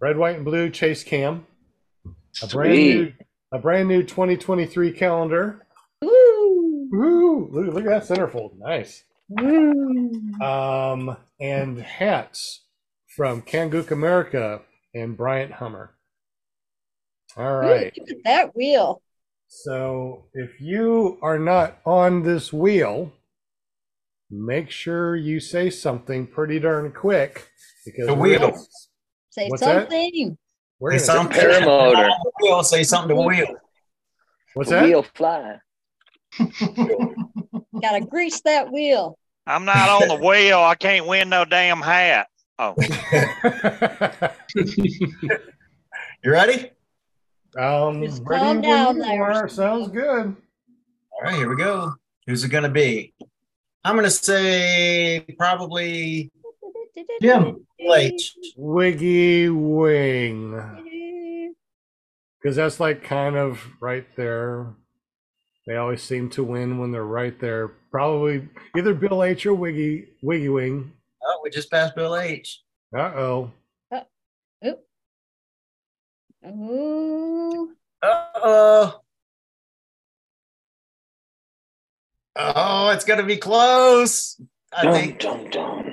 red, 0.00 0.16
white, 0.16 0.36
and 0.36 0.44
blue 0.44 0.70
chase 0.70 1.04
cam, 1.04 1.46
a 2.42 2.46
brand 2.46 2.74
new, 2.74 3.12
a 3.52 3.58
brand 3.58 3.88
new 3.88 4.02
2023 4.02 4.92
calendar. 4.92 5.66
Woo. 6.02 6.88
Woo! 6.90 7.48
Look, 7.52 7.74
look 7.74 7.84
at 7.86 8.08
that 8.08 8.16
centerfold. 8.16 8.58
Nice. 8.58 9.04
Woo. 9.28 10.10
Um, 10.40 11.16
and 11.40 11.80
hats 11.80 12.64
from 13.16 13.42
Kangook 13.42 13.90
America 13.90 14.62
and 14.94 15.16
Bryant 15.16 15.52
Hummer. 15.52 15.94
All 17.36 17.56
right. 17.56 17.92
Ooh. 17.96 18.00
Look 18.00 18.10
at 18.10 18.24
that 18.24 18.56
wheel. 18.56 19.02
So 19.48 20.26
if 20.32 20.60
you 20.60 21.18
are 21.22 21.38
not 21.38 21.78
on 21.84 22.22
this 22.22 22.52
wheel, 22.52 23.12
make 24.30 24.70
sure 24.70 25.16
you 25.16 25.40
say 25.40 25.70
something 25.70 26.26
pretty 26.26 26.60
darn 26.60 26.92
quick 26.92 27.48
because 27.84 28.06
The 28.06 28.14
we're 28.14 28.38
wheel. 28.38 28.66
Gonna- 29.36 29.46
Say 29.46 29.48
What's 29.50 29.62
something. 29.62 30.38
We're 30.78 30.98
Say 30.98 31.06
gonna, 31.06 31.18
something. 31.34 31.40
Paramotor. 31.40 32.10
Wheel, 32.42 32.62
say 32.64 32.82
something 32.84 33.16
to 33.16 33.22
wheel. 33.22 33.54
what's 34.54 34.70
that? 34.70 34.84
Wheel 34.84 35.02
fly. 35.14 35.58
Gotta 36.38 38.00
grease 38.08 38.40
that 38.42 38.70
wheel. 38.72 39.18
I'm 39.46 39.64
not 39.64 39.88
on 40.02 40.08
the 40.08 40.14
wheel. 40.16 40.58
I 40.60 40.74
can't 40.76 41.06
win 41.06 41.28
no 41.28 41.44
damn 41.44 41.80
hat. 41.80 42.28
Oh, 42.58 42.74
You 46.22 46.30
ready? 46.32 46.70
um, 47.58 48.02
Just 48.04 48.22
ready 48.24 48.44
calm 48.44 48.60
down 48.60 48.98
there. 48.98 49.22
are. 49.24 49.48
Sounds 49.48 49.88
good. 49.88 50.36
All 51.12 51.20
right, 51.22 51.34
here 51.34 51.48
we 51.48 51.56
go. 51.56 51.94
Who's 52.26 52.44
it 52.44 52.48
going 52.50 52.64
to 52.64 52.68
be? 52.70 53.14
I'm 53.84 53.94
going 53.96 54.04
to 54.04 54.10
say 54.10 55.24
probably 55.38 56.30
Jim. 57.20 57.66
H. 57.80 58.34
Wiggy 58.56 59.48
wing. 59.48 61.54
Because 62.42 62.56
that's 62.56 62.80
like 62.80 63.02
kind 63.02 63.36
of 63.36 63.62
right 63.80 64.06
there. 64.16 64.74
They 65.66 65.76
always 65.76 66.02
seem 66.02 66.30
to 66.30 66.44
win 66.44 66.78
when 66.78 66.90
they're 66.90 67.04
right 67.04 67.38
there. 67.38 67.68
Probably 67.90 68.48
either 68.76 68.94
Bill 68.94 69.22
H 69.22 69.46
or 69.46 69.54
Wiggy 69.54 70.08
Wiggy 70.22 70.48
Wing. 70.48 70.92
Oh, 71.22 71.40
we 71.44 71.50
just 71.50 71.70
passed 71.70 71.94
Bill 71.94 72.16
H. 72.16 72.62
Uh 72.96 73.00
oh. 73.14 73.52
Ooh. 76.46 77.72
Uh-oh. 78.02 79.00
Oh, 82.36 82.88
it's 82.90 83.04
going 83.04 83.20
to 83.20 83.26
be 83.26 83.36
close. 83.36 84.40
I 84.72 84.84
Dum, 84.84 84.94
think. 84.94 85.18
dum, 85.20 85.50
dum. 85.50 85.89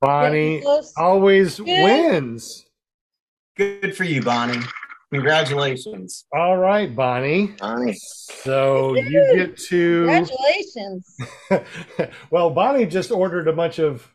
Bonnie 0.00 0.62
always 0.96 1.58
Yeah. 1.58 1.82
wins. 1.82 2.66
Good 3.56 3.96
for 3.96 4.04
you, 4.04 4.22
Bonnie. 4.22 4.64
Congratulations. 5.12 6.24
All 6.32 6.56
right, 6.56 6.94
Bonnie. 6.94 7.54
Nice. 7.60 8.28
So 8.42 8.94
you 8.94 9.34
get 9.34 9.56
to. 9.68 10.06
Congratulations. 10.06 11.16
well, 12.30 12.50
Bonnie 12.50 12.86
just 12.86 13.10
ordered 13.10 13.48
a 13.48 13.52
bunch 13.52 13.78
of 13.78 14.08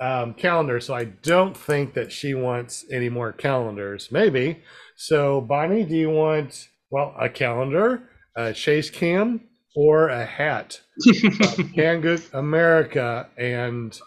um, 0.00 0.32
calendars, 0.34 0.86
so 0.86 0.94
I 0.94 1.04
don't 1.04 1.54
think 1.56 1.92
that 1.94 2.10
she 2.10 2.32
wants 2.34 2.86
any 2.90 3.10
more 3.10 3.32
calendars. 3.32 4.10
Maybe. 4.10 4.62
So, 4.96 5.42
Bonnie, 5.42 5.84
do 5.84 5.94
you 5.94 6.10
want, 6.10 6.68
well, 6.90 7.14
a 7.20 7.28
calendar, 7.28 8.08
a 8.34 8.52
chase 8.54 8.88
cam, 8.90 9.42
or 9.76 10.08
a 10.08 10.24
hat? 10.24 10.80
Kangook 11.06 12.32
America 12.32 13.28
and 13.36 13.98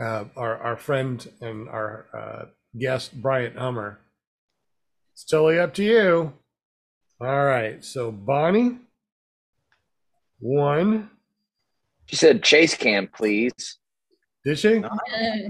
uh, 0.00 0.24
our, 0.36 0.56
our 0.58 0.76
friend 0.76 1.26
and 1.40 1.68
our 1.68 2.06
uh, 2.14 2.44
guest, 2.78 3.20
Bryant 3.20 3.56
Hummer. 3.56 4.00
It's 5.12 5.24
totally 5.24 5.58
up 5.58 5.74
to 5.74 5.84
you. 5.84 6.32
All 7.20 7.44
right. 7.44 7.82
So, 7.84 8.12
Bonnie, 8.12 8.78
one. 10.38 11.10
She 12.06 12.16
said 12.16 12.42
chase 12.42 12.74
cam, 12.74 13.08
please. 13.08 13.78
Did 14.44 14.58
she? 14.58 14.82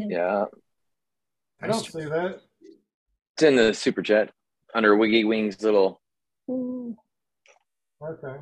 Yeah. 0.08 0.44
I 1.60 1.66
don't 1.66 1.84
see 1.84 2.04
that. 2.04 2.40
It's 3.34 3.42
in 3.42 3.56
the 3.56 3.74
super 3.74 4.00
jet 4.00 4.30
under 4.74 4.96
Wiggy 4.96 5.24
Wing's 5.24 5.62
little. 5.62 6.00
Okay. 6.48 8.40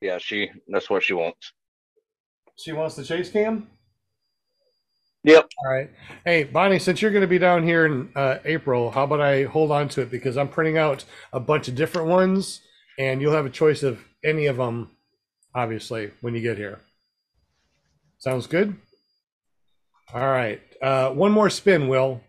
Yeah, 0.00 0.18
she. 0.18 0.50
That's 0.68 0.90
what 0.90 1.02
she 1.02 1.14
wants. 1.14 1.52
She 2.56 2.72
wants 2.72 2.94
the 2.94 3.04
chase 3.04 3.30
cam? 3.30 3.68
Yep. 5.22 5.50
All 5.64 5.70
right. 5.70 5.90
Hey, 6.24 6.44
Bonnie, 6.44 6.78
since 6.78 7.02
you're 7.02 7.10
going 7.10 7.20
to 7.20 7.26
be 7.28 7.38
down 7.38 7.62
here 7.62 7.84
in 7.86 8.10
uh, 8.16 8.38
April, 8.44 8.90
how 8.90 9.04
about 9.04 9.20
I 9.20 9.44
hold 9.44 9.70
on 9.70 9.88
to 9.90 10.00
it 10.02 10.10
because 10.10 10.36
I'm 10.38 10.48
printing 10.48 10.78
out 10.78 11.04
a 11.32 11.40
bunch 11.40 11.68
of 11.68 11.74
different 11.74 12.08
ones 12.08 12.62
and 12.98 13.20
you'll 13.20 13.34
have 13.34 13.44
a 13.46 13.50
choice 13.50 13.82
of 13.82 14.00
any 14.24 14.46
of 14.46 14.56
them, 14.56 14.90
obviously, 15.54 16.10
when 16.22 16.34
you 16.34 16.40
get 16.40 16.56
here. 16.56 16.80
Sounds 18.18 18.46
good? 18.46 18.76
All 20.14 20.26
right. 20.26 20.60
Uh, 20.80 21.10
one 21.10 21.32
more 21.32 21.50
spin, 21.50 21.86
Will. 21.88 22.20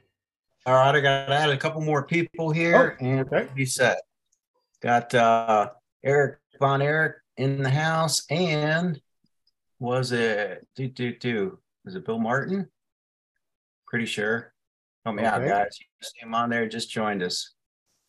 All 0.65 0.75
right, 0.75 0.93
I 0.95 0.99
got 0.99 1.25
to 1.27 1.33
add 1.33 1.49
a 1.49 1.57
couple 1.57 1.81
more 1.81 2.03
people 2.03 2.51
here 2.51 2.97
Oh, 3.01 3.05
and 3.05 3.21
okay. 3.21 3.47
be 3.55 3.65
set. 3.65 4.01
Got 4.81 5.13
uh, 5.15 5.69
Eric 6.03 6.39
Von 6.59 6.81
Eric 6.81 7.15
in 7.37 7.63
the 7.63 7.69
house, 7.69 8.23
and 8.29 9.01
was 9.79 10.11
it 10.11 10.67
do 10.75 10.87
do 10.87 11.15
do? 11.17 11.57
Was 11.83 11.95
it 11.95 12.05
Bill 12.05 12.19
Martin? 12.19 12.67
Pretty 13.91 14.05
sure. 14.05 14.53
Help 15.03 15.17
me 15.17 15.25
out, 15.25 15.45
guys. 15.45 15.77
You 15.77 15.85
see 16.01 16.21
him 16.21 16.33
on 16.33 16.49
there. 16.49 16.65
Just 16.65 16.89
joined 16.89 17.21
us 17.21 17.55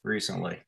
recently. 0.04 0.60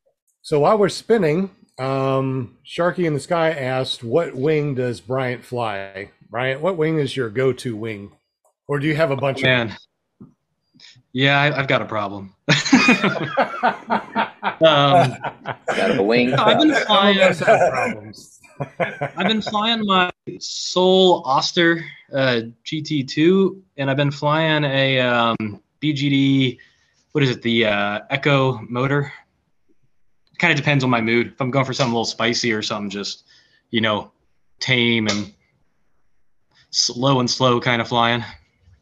So 0.43 0.59
while 0.59 0.77
we're 0.77 0.89
spinning, 0.89 1.51
um, 1.79 2.59
Sharky 2.67 3.05
in 3.05 3.15
the 3.15 3.21
Sky 3.21 3.53
asked, 3.53 4.03
What 4.03 4.35
wing 4.35 4.75
does 4.75 5.01
Bryant 5.01 5.45
fly? 5.45 6.11
Bryant, 6.29 6.63
what 6.63 6.77
wing 6.77 6.99
is 6.99 7.17
your 7.17 7.31
go 7.31 7.53
to 7.53 7.77
wing? 7.77 8.11
Or 8.67 8.81
do 8.81 8.89
you 8.89 8.97
have 8.97 9.13
a 9.13 9.17
bunch 9.17 9.43
Man. 9.43 9.77
Yeah, 11.13 11.41
I, 11.41 11.61
I've 11.61 11.69
got 11.69 11.81
a 11.81 11.85
problem. 11.85 12.35
um, 12.49 12.57
Got 15.69 15.97
a 15.97 16.03
wing. 16.03 16.35
I've 16.35 16.59
been 16.59 16.75
flying. 16.87 17.37
problems. 17.37 18.34
I've 18.79 19.29
been 19.29 19.43
flying 19.43 19.85
my 19.87 20.11
Sol 20.39 21.23
Oster 21.25 21.85
uh, 22.13 22.43
GT2, 22.65 23.61
and 23.77 23.91
I've 23.91 23.97
been 23.97 24.11
flying 24.11 24.65
a 24.65 25.01
um, 25.01 25.61
BGD. 25.83 26.59
What 27.13 27.25
is 27.25 27.31
it? 27.31 27.43
The 27.43 27.67
uh, 27.67 28.01
Echo 28.11 28.61
motor. 28.69 29.13
Kind 30.39 30.53
of 30.53 30.57
depends 30.57 30.83
on 30.85 30.91
my 30.91 31.01
mood. 31.01 31.29
If 31.29 31.41
I'm 31.41 31.51
going 31.51 31.65
for 31.65 31.73
something 31.73 31.93
a 31.93 31.95
little 31.95 32.05
spicy 32.05 32.53
or 32.53 32.63
something, 32.63 32.91
just 32.91 33.25
you 33.71 33.81
know, 33.81 34.11
tame 34.61 35.07
and 35.09 35.33
slow 36.71 37.21
and 37.21 37.31
slow 37.31 37.61
kind 37.61 37.81
of 37.81 37.89
flying. 37.89 38.25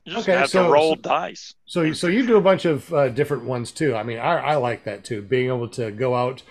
You 0.05 0.15
just 0.15 0.29
Okay, 0.29 0.39
have 0.39 0.51
so- 0.51 0.65
to 0.67 0.73
roll 0.73 0.95
dice. 0.97 1.55
So, 1.67 1.83
you- 1.83 1.95
so 1.95 2.07
you 2.09 2.27
do 2.27 2.37
a 2.37 2.41
bunch 2.41 2.65
of 2.65 2.93
uh, 2.93 3.09
different 3.11 3.45
ones 3.45 3.71
too. 3.71 3.95
I 3.95 4.03
mean, 4.03 4.19
I, 4.19 4.37
I 4.39 4.55
like 4.57 4.85
that 4.85 5.05
too. 5.05 5.23
Being 5.23 5.49
able 5.49 5.69
to 5.69 5.91
go 5.91 6.15
out. 6.15 6.43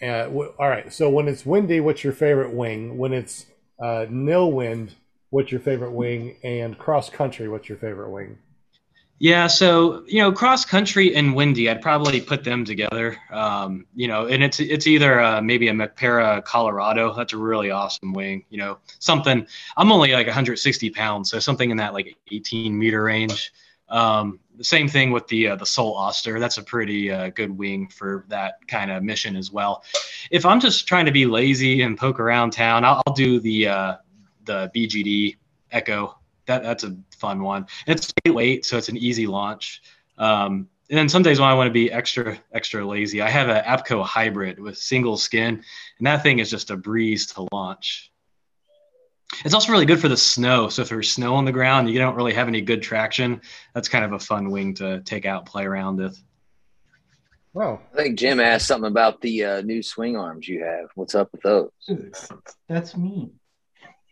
Uh, 0.00 0.24
w- 0.24 0.52
all 0.58 0.68
right. 0.68 0.92
So 0.92 1.10
when 1.10 1.28
it's 1.28 1.44
windy, 1.44 1.80
what's 1.80 2.04
your 2.04 2.12
favorite 2.12 2.52
wing? 2.52 2.98
When 2.98 3.12
it's 3.12 3.46
uh, 3.82 4.06
nil 4.08 4.52
wind, 4.52 4.94
what's 5.30 5.50
your 5.50 5.60
favorite 5.60 5.92
wing? 5.92 6.36
And 6.44 6.78
cross 6.78 7.10
country, 7.10 7.48
what's 7.48 7.68
your 7.68 7.78
favorite 7.78 8.10
wing? 8.10 8.38
Yeah, 9.20 9.48
so 9.48 10.04
you 10.06 10.22
know, 10.22 10.30
cross 10.30 10.64
country 10.64 11.14
and 11.16 11.34
windy, 11.34 11.68
I'd 11.68 11.82
probably 11.82 12.20
put 12.20 12.44
them 12.44 12.64
together. 12.64 13.16
Um, 13.32 13.84
you 13.96 14.06
know, 14.06 14.26
and 14.26 14.44
it's 14.44 14.60
it's 14.60 14.86
either 14.86 15.20
uh, 15.20 15.40
maybe 15.42 15.66
a 15.68 15.72
MacPara 15.72 16.44
Colorado. 16.44 17.12
That's 17.12 17.32
a 17.32 17.36
really 17.36 17.72
awesome 17.72 18.12
wing. 18.12 18.44
You 18.48 18.58
know, 18.58 18.78
something. 19.00 19.44
I'm 19.76 19.90
only 19.90 20.12
like 20.12 20.26
160 20.28 20.90
pounds, 20.90 21.30
so 21.30 21.40
something 21.40 21.70
in 21.70 21.78
that 21.78 21.94
like 21.94 22.16
18 22.30 22.78
meter 22.78 23.02
range. 23.02 23.52
Um, 23.88 24.38
the 24.58 24.64
same 24.64 24.88
thing 24.88 25.12
with 25.12 25.26
the 25.28 25.48
uh, 25.48 25.56
the 25.56 25.64
Sol 25.64 25.94
Oster. 25.94 26.38
That's 26.40 26.58
a 26.58 26.62
pretty 26.62 27.10
uh, 27.10 27.30
good 27.30 27.56
wing 27.56 27.88
for 27.88 28.24
that 28.28 28.66
kind 28.66 28.90
of 28.90 29.02
mission 29.04 29.36
as 29.36 29.52
well. 29.52 29.84
If 30.30 30.44
I'm 30.44 30.60
just 30.60 30.86
trying 30.86 31.06
to 31.06 31.12
be 31.12 31.24
lazy 31.24 31.82
and 31.82 31.96
poke 31.96 32.18
around 32.20 32.50
town, 32.50 32.84
I'll, 32.84 33.00
I'll 33.06 33.14
do 33.14 33.38
the 33.40 33.68
uh, 33.68 33.96
the 34.44 34.70
BGD 34.74 35.36
Echo. 35.70 36.18
That 36.46 36.64
that's 36.64 36.84
a 36.84 36.96
fun 37.16 37.42
one. 37.42 37.66
It's 37.86 38.12
lightweight, 38.26 38.66
so 38.66 38.76
it's 38.76 38.88
an 38.88 38.96
easy 38.96 39.26
launch. 39.28 39.80
Um, 40.18 40.68
and 40.90 40.98
then 40.98 41.08
some 41.08 41.22
days 41.22 41.38
when 41.38 41.48
I 41.48 41.54
want 41.54 41.68
to 41.68 41.72
be 41.72 41.92
extra 41.92 42.36
extra 42.52 42.84
lazy, 42.84 43.22
I 43.22 43.30
have 43.30 43.48
an 43.48 43.62
Apco 43.64 44.04
hybrid 44.04 44.58
with 44.58 44.76
single 44.76 45.16
skin, 45.16 45.62
and 45.98 46.06
that 46.06 46.24
thing 46.24 46.40
is 46.40 46.50
just 46.50 46.70
a 46.70 46.76
breeze 46.76 47.26
to 47.34 47.46
launch. 47.52 48.10
It's 49.44 49.54
also 49.54 49.72
really 49.72 49.86
good 49.86 50.00
for 50.00 50.08
the 50.08 50.16
snow. 50.16 50.68
So 50.68 50.82
if 50.82 50.88
there's 50.88 51.10
snow 51.10 51.34
on 51.34 51.44
the 51.44 51.52
ground, 51.52 51.90
you 51.90 51.98
don't 51.98 52.16
really 52.16 52.32
have 52.32 52.48
any 52.48 52.60
good 52.60 52.82
traction. 52.82 53.40
That's 53.74 53.88
kind 53.88 54.04
of 54.04 54.12
a 54.12 54.18
fun 54.18 54.50
wing 54.50 54.74
to 54.74 55.00
take 55.02 55.26
out, 55.26 55.46
play 55.46 55.64
around 55.64 55.98
with. 55.98 56.20
Wow. 57.52 57.80
I 57.92 57.96
think 57.96 58.18
Jim 58.18 58.40
asked 58.40 58.66
something 58.66 58.90
about 58.90 59.20
the 59.20 59.44
uh, 59.44 59.60
new 59.62 59.82
swing 59.82 60.16
arms 60.16 60.48
you 60.48 60.64
have. 60.64 60.90
What's 60.94 61.14
up 61.14 61.30
with 61.32 61.42
those? 61.42 61.70
That's 62.68 62.96
me. 62.96 63.30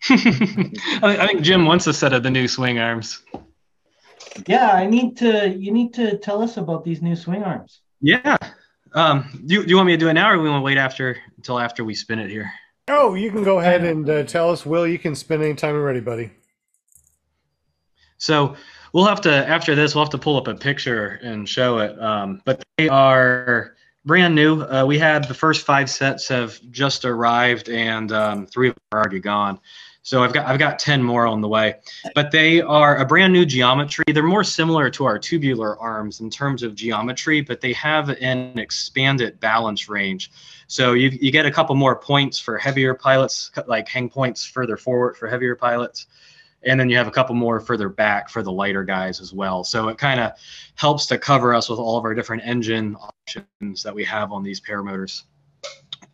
I 0.08 1.00
I 1.20 1.26
think 1.26 1.42
Jim 1.42 1.64
wants 1.64 1.86
a 1.86 1.92
set 1.92 2.12
of 2.12 2.22
the 2.22 2.30
new 2.30 2.48
swing 2.48 2.78
arms. 2.78 3.22
Yeah, 4.46 4.70
I 4.70 4.86
need 4.86 5.16
to. 5.18 5.48
You 5.48 5.72
need 5.72 5.94
to 5.94 6.18
tell 6.18 6.42
us 6.42 6.56
about 6.56 6.84
these 6.84 7.00
new 7.00 7.16
swing 7.16 7.42
arms. 7.42 7.80
Yeah. 8.00 8.36
Um, 8.94 9.42
do, 9.46 9.54
you, 9.54 9.62
do 9.62 9.70
you 9.70 9.76
want 9.76 9.86
me 9.86 9.92
to 9.92 9.98
do 9.98 10.08
it 10.08 10.14
now, 10.14 10.30
or 10.30 10.38
we 10.38 10.48
want 10.48 10.60
to 10.60 10.64
wait 10.64 10.78
after 10.78 11.16
until 11.36 11.58
after 11.58 11.84
we 11.84 11.94
spin 11.94 12.18
it 12.18 12.30
here? 12.30 12.50
Oh, 12.88 13.14
you 13.14 13.32
can 13.32 13.42
go 13.42 13.58
ahead 13.58 13.84
and 13.84 14.08
uh, 14.08 14.22
tell 14.22 14.50
us, 14.50 14.64
Will. 14.64 14.86
You 14.86 14.98
can 14.98 15.14
spin 15.14 15.42
anytime 15.42 15.74
you're 15.74 15.84
ready, 15.84 16.00
buddy. 16.00 16.30
So 18.18 18.54
we'll 18.92 19.06
have 19.06 19.20
to 19.22 19.30
after 19.30 19.74
this 19.74 19.94
we'll 19.94 20.04
have 20.04 20.12
to 20.12 20.18
pull 20.18 20.36
up 20.36 20.48
a 20.48 20.54
picture 20.54 21.18
and 21.22 21.48
show 21.48 21.78
it. 21.78 22.00
Um, 22.00 22.40
but 22.44 22.62
they 22.78 22.88
are 22.88 23.74
brand 24.04 24.34
new. 24.34 24.62
Uh, 24.62 24.84
we 24.86 24.98
had 24.98 25.26
the 25.26 25.34
first 25.34 25.66
five 25.66 25.90
sets 25.90 26.28
have 26.28 26.60
just 26.70 27.04
arrived, 27.04 27.68
and 27.68 28.12
um, 28.12 28.46
three 28.46 28.68
of 28.68 28.74
them 28.74 28.82
are 28.92 29.00
already 29.00 29.20
gone. 29.20 29.58
So 30.02 30.22
I've 30.22 30.32
got 30.32 30.46
I've 30.46 30.60
got 30.60 30.78
ten 30.78 31.02
more 31.02 31.26
on 31.26 31.40
the 31.40 31.48
way. 31.48 31.74
But 32.14 32.30
they 32.30 32.60
are 32.60 32.98
a 32.98 33.04
brand 33.04 33.32
new 33.32 33.44
geometry. 33.44 34.04
They're 34.14 34.22
more 34.22 34.44
similar 34.44 34.88
to 34.90 35.04
our 35.04 35.18
tubular 35.18 35.76
arms 35.80 36.20
in 36.20 36.30
terms 36.30 36.62
of 36.62 36.76
geometry, 36.76 37.40
but 37.40 37.60
they 37.60 37.72
have 37.72 38.10
an 38.10 38.56
expanded 38.60 39.40
balance 39.40 39.88
range. 39.88 40.30
So 40.68 40.94
you, 40.94 41.10
you 41.20 41.30
get 41.30 41.46
a 41.46 41.50
couple 41.50 41.74
more 41.76 41.96
points 41.96 42.38
for 42.38 42.58
heavier 42.58 42.94
pilots, 42.94 43.50
like 43.66 43.88
hang 43.88 44.08
points 44.08 44.44
further 44.44 44.76
forward 44.76 45.16
for 45.16 45.28
heavier 45.28 45.54
pilots 45.54 46.06
and 46.66 46.78
then 46.78 46.90
you 46.90 46.96
have 46.96 47.06
a 47.06 47.12
couple 47.12 47.34
more 47.34 47.60
further 47.60 47.88
back 47.88 48.28
for 48.28 48.42
the 48.42 48.52
lighter 48.52 48.84
guys 48.84 49.20
as 49.20 49.32
well. 49.32 49.64
So 49.64 49.88
it 49.88 49.98
kind 49.98 50.20
of 50.20 50.32
helps 50.74 51.06
to 51.06 51.18
cover 51.18 51.54
us 51.54 51.68
with 51.68 51.78
all 51.78 51.96
of 51.96 52.04
our 52.04 52.14
different 52.14 52.42
engine 52.44 52.96
options 52.96 53.82
that 53.82 53.94
we 53.94 54.04
have 54.04 54.32
on 54.32 54.42
these 54.42 54.60
paramotors. 54.60 55.22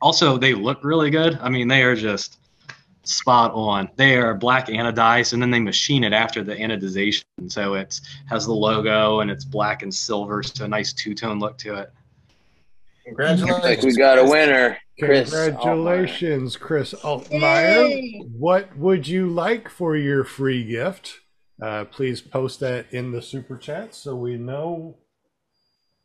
Also, 0.01 0.37
they 0.37 0.53
look 0.53 0.85
really 0.85 1.11
good. 1.11 1.39
I 1.41 1.49
mean, 1.49 1.69
they 1.69 1.83
are 1.83 1.97
just 1.97 2.39
spot 3.05 3.53
on. 3.53 3.89
They 3.97 4.17
are 4.17 4.35
black 4.35 4.67
anodized, 4.67 5.33
and 5.33 5.41
then 5.41 5.51
they 5.51 5.61
machine 5.61 6.05
it 6.05 6.13
after 6.13 6.45
the 6.45 6.55
anodization, 6.55 7.25
so 7.49 7.75
it 7.75 8.01
has 8.29 8.47
the 8.47 8.53
logo 8.53 9.21
and 9.21 9.31
it's 9.31 9.45
black 9.45 9.83
and 9.83 9.93
silver, 9.93 10.43
so 10.43 10.65
a 10.65 10.69
nice 10.69 10.93
two-tone 10.93 11.39
look 11.39 11.57
to 11.59 11.77
it. 11.77 11.93
Looks 13.07 13.43
like 13.43 13.83
we 13.83 13.97
got 13.97 14.19
a 14.19 14.25
winner, 14.25 14.79
Chris. 14.99 15.31
Congratulations, 15.31 16.57
Chris 16.57 16.95
Altmeyer. 16.95 17.89
Yay. 17.91 18.25
What 18.39 18.77
would 18.77 19.09
you 19.09 19.29
like 19.29 19.69
for 19.69 19.97
your 19.97 20.25
free 20.25 20.65
gift? 20.65 21.21
Uh, 21.61 21.85
please 21.85 22.21
post 22.21 22.61
that 22.61 22.87
in 22.93 23.13
the 23.13 23.23
super 23.23 23.57
chat 23.57 23.95
so 23.95 24.15
we 24.15 24.37
know 24.37 24.97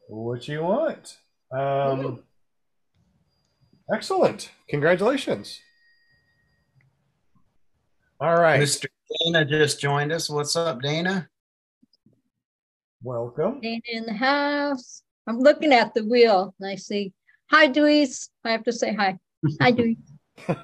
what 0.08 0.48
you 0.48 0.62
want. 0.64 1.18
Um, 1.52 2.24
excellent. 3.94 4.52
Congratulations. 4.70 5.60
All 8.20 8.40
right. 8.40 8.60
Mr. 8.60 8.88
Dana 9.24 9.46
just 9.46 9.80
joined 9.80 10.12
us. 10.12 10.30
What's 10.30 10.56
up, 10.56 10.82
Dana? 10.82 11.30
Welcome. 13.04 13.62
Dana 13.62 13.82
in 13.86 14.06
the 14.06 14.14
house. 14.14 15.04
I'm 15.28 15.40
looking 15.40 15.74
at 15.74 15.94
the 15.94 16.06
wheel 16.06 16.56
and 16.60 16.70
I 16.70 16.76
see, 16.76 17.14
hi, 17.52 17.68
Dewey's. 17.68 18.30
I 18.46 18.52
have 18.52 18.64
to 18.64 18.72
say 18.72 18.94
hi. 18.94 19.18
Hi, 19.62 19.72
Dewey. 19.78 19.98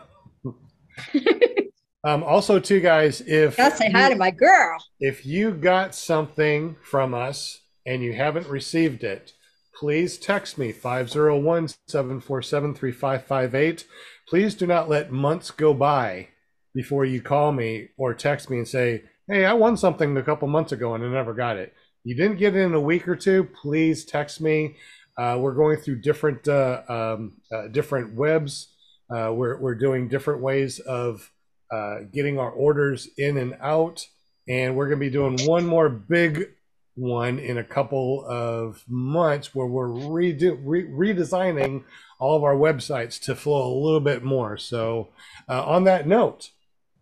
Um, 2.06 2.22
also, 2.22 2.60
too, 2.60 2.82
guys, 2.82 3.22
if 3.22 3.56
Gotta 3.56 3.78
say 3.78 3.90
hi 3.90 4.10
to 4.10 4.18
my 4.18 4.30
girl. 4.30 4.78
if 5.00 5.26
you 5.26 5.52
got 5.52 5.96
something 5.96 6.76
from 6.84 7.14
us 7.14 7.62
and 7.86 8.04
you 8.04 8.12
haven't 8.12 8.48
received 8.50 9.06
it, 9.06 9.32
please 9.80 10.18
text 10.18 10.58
me 10.58 10.74
501 10.74 11.70
747 11.88 12.74
3558. 12.76 13.88
Please 14.28 14.54
do 14.54 14.68
not 14.68 14.90
let 14.90 15.14
months 15.14 15.50
go 15.50 15.74
by 15.74 16.28
before 16.76 17.06
you 17.06 17.22
call 17.22 17.54
me 17.54 17.88
or 17.96 18.14
text 18.14 18.50
me 18.50 18.58
and 18.58 18.68
say, 18.68 19.04
Hey, 19.30 19.46
I 19.46 19.54
won 19.54 19.78
something 19.78 20.18
a 20.18 20.24
couple 20.24 20.50
months 20.50 20.74
ago 20.74 20.96
and 20.96 21.06
I 21.06 21.08
never 21.08 21.34
got 21.34 21.56
it. 21.56 21.74
You 22.04 22.16
didn't 22.16 22.38
get 22.38 22.56
it 22.56 22.60
in 22.60 22.74
a 22.74 22.82
week 22.82 23.08
or 23.08 23.16
two, 23.16 23.46
please 23.46 24.04
text 24.04 24.42
me. 24.42 24.76
Uh, 25.18 25.38
we're 25.40 25.54
going 25.54 25.78
through 25.78 26.02
different 26.02 26.48
uh, 26.48 26.82
um, 26.90 27.34
uh, 27.52 27.68
different 27.70 28.16
webs. 28.16 28.68
Uh, 29.10 29.32
we're, 29.32 29.58
we're 29.58 29.76
doing 29.76 30.10
different 30.10 30.42
ways 30.42 30.80
of 30.80 31.32
uh, 31.72 32.00
getting 32.12 32.40
our 32.40 32.52
orders 32.52 33.08
in 33.18 33.38
and 33.38 33.56
out. 33.62 34.06
And 34.48 34.76
we're 34.76 34.88
going 34.88 35.00
to 35.00 35.06
be 35.06 35.12
doing 35.12 35.38
one 35.46 35.66
more 35.66 35.88
big 35.88 36.50
one 36.96 37.40
in 37.40 37.58
a 37.58 37.64
couple 37.64 38.26
of 38.28 38.84
months 38.88 39.56
where 39.56 39.66
we're 39.66 39.88
redo, 39.88 40.60
re- 40.62 40.88
redesigning 40.88 41.84
all 42.20 42.36
of 42.36 42.44
our 42.44 42.56
websites 42.56 43.20
to 43.22 43.36
flow 43.36 43.74
a 43.74 43.80
little 43.82 44.00
bit 44.00 44.24
more. 44.24 44.58
So, 44.58 45.10
uh, 45.48 45.64
on 45.66 45.86
that 45.86 46.08
note, 46.08 46.52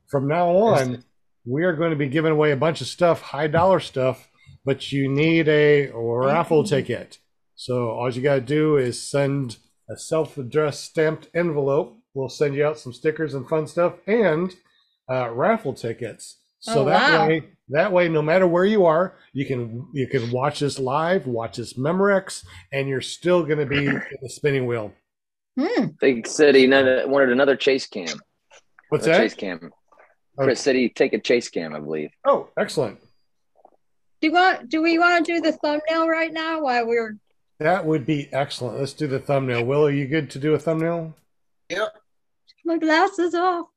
from 0.08 0.28
now 0.28 0.50
on, 0.56 1.04
we 1.46 1.64
are 1.64 1.74
going 1.74 1.90
to 1.90 1.98
be 1.98 2.08
giving 2.08 2.32
away 2.32 2.52
a 2.52 2.58
bunch 2.58 2.82
of 2.82 2.88
stuff, 2.88 3.22
high 3.22 3.48
dollar 3.48 3.80
stuff, 3.80 4.30
but 4.66 4.92
you 4.92 5.08
need 5.10 5.48
a 5.48 5.92
raffle 5.94 6.64
ticket. 6.64 7.20
So, 7.56 7.90
all 7.90 8.10
you 8.12 8.22
got 8.22 8.36
to 8.36 8.42
do 8.42 8.78
is 8.78 9.02
send 9.02 9.58
a 9.90 9.98
self 9.98 10.38
addressed 10.38 10.84
stamped 10.86 11.30
envelope. 11.36 11.98
We'll 12.14 12.30
send 12.30 12.56
you 12.56 12.66
out 12.66 12.80
some 12.80 12.94
stickers 12.94 13.34
and 13.34 13.48
fun 13.48 13.68
stuff 13.68 13.94
and 14.08 14.54
uh, 15.10 15.30
raffle 15.32 15.74
tickets. 15.74 16.38
So 16.60 16.82
Oh, 16.82 16.86
that 16.86 17.12
wow. 17.20 17.28
way, 17.28 17.44
that 17.70 17.92
way, 17.92 18.08
no 18.08 18.22
matter 18.22 18.46
where 18.48 18.66
you 18.66 18.86
are, 18.86 19.16
you 19.34 19.46
can 19.46 19.88
you 19.94 20.08
can 20.08 20.30
watch 20.32 20.60
this 20.60 20.78
live, 20.78 21.26
watch 21.26 21.58
this 21.58 21.74
Memorex, 21.74 22.44
and 22.72 22.88
you're 22.88 23.02
still 23.02 23.44
going 23.44 23.60
to 23.60 23.66
be 23.66 23.86
in 23.88 24.02
the 24.22 24.30
spinning 24.30 24.66
wheel. 24.68 24.94
Hmm. 25.60 25.88
They 26.00 26.22
said 26.26 26.56
he 26.56 26.66
another- 26.66 27.08
wanted 27.08 27.30
another 27.32 27.56
chase 27.56 27.88
cam. 27.88 28.16
What's 28.90 29.06
A 29.08 29.10
that? 29.10 29.18
Chase 29.20 29.34
cam. 29.34 29.72
Chris 30.38 30.62
said 30.62 30.76
he'd 30.76 30.96
take 30.96 31.14
a 31.14 31.20
chase 31.20 31.50
cam, 31.50 31.74
I 31.76 31.80
believe. 31.80 32.10
Oh, 32.26 32.50
excellent. 32.58 33.00
Do 34.22 34.28
you 34.28 34.34
want? 34.34 34.70
Do 34.70 34.82
we 34.82 35.00
want 35.00 35.26
to 35.26 35.34
do 35.34 35.42
the 35.42 35.52
thumbnail 35.54 36.08
right 36.08 36.32
now 36.32 36.62
while 36.62 36.86
we're? 36.86 37.18
That 37.60 37.86
would 37.86 38.06
be 38.06 38.30
excellent. 38.34 38.80
Let's 38.80 38.94
do 38.94 39.08
the 39.08 39.20
thumbnail. 39.20 39.66
Will, 39.66 39.86
are 39.86 39.92
you 39.92 40.08
good 40.08 40.30
to 40.32 40.40
do 40.40 40.54
a 40.54 40.60
thumbnail? 40.60 41.16
Yep. 41.70 41.94
My 42.66 42.78
glasses 42.78 43.34
off. 43.34 43.68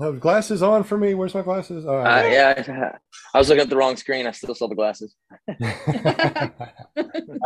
Oh, 0.00 0.12
glasses 0.12 0.62
on 0.62 0.84
for 0.84 0.96
me. 0.96 1.14
Where's 1.14 1.34
my 1.34 1.42
glasses? 1.42 1.84
Oh, 1.84 1.98
Uh, 1.98 2.22
yeah, 2.30 2.92
I 3.34 3.38
was 3.38 3.48
looking 3.48 3.62
at 3.62 3.68
the 3.68 3.76
wrong 3.76 3.96
screen. 3.96 4.28
I 4.28 4.30
still 4.30 4.54
saw 4.54 4.68
the 4.68 4.76
glasses. 4.76 5.16
All 5.48 5.56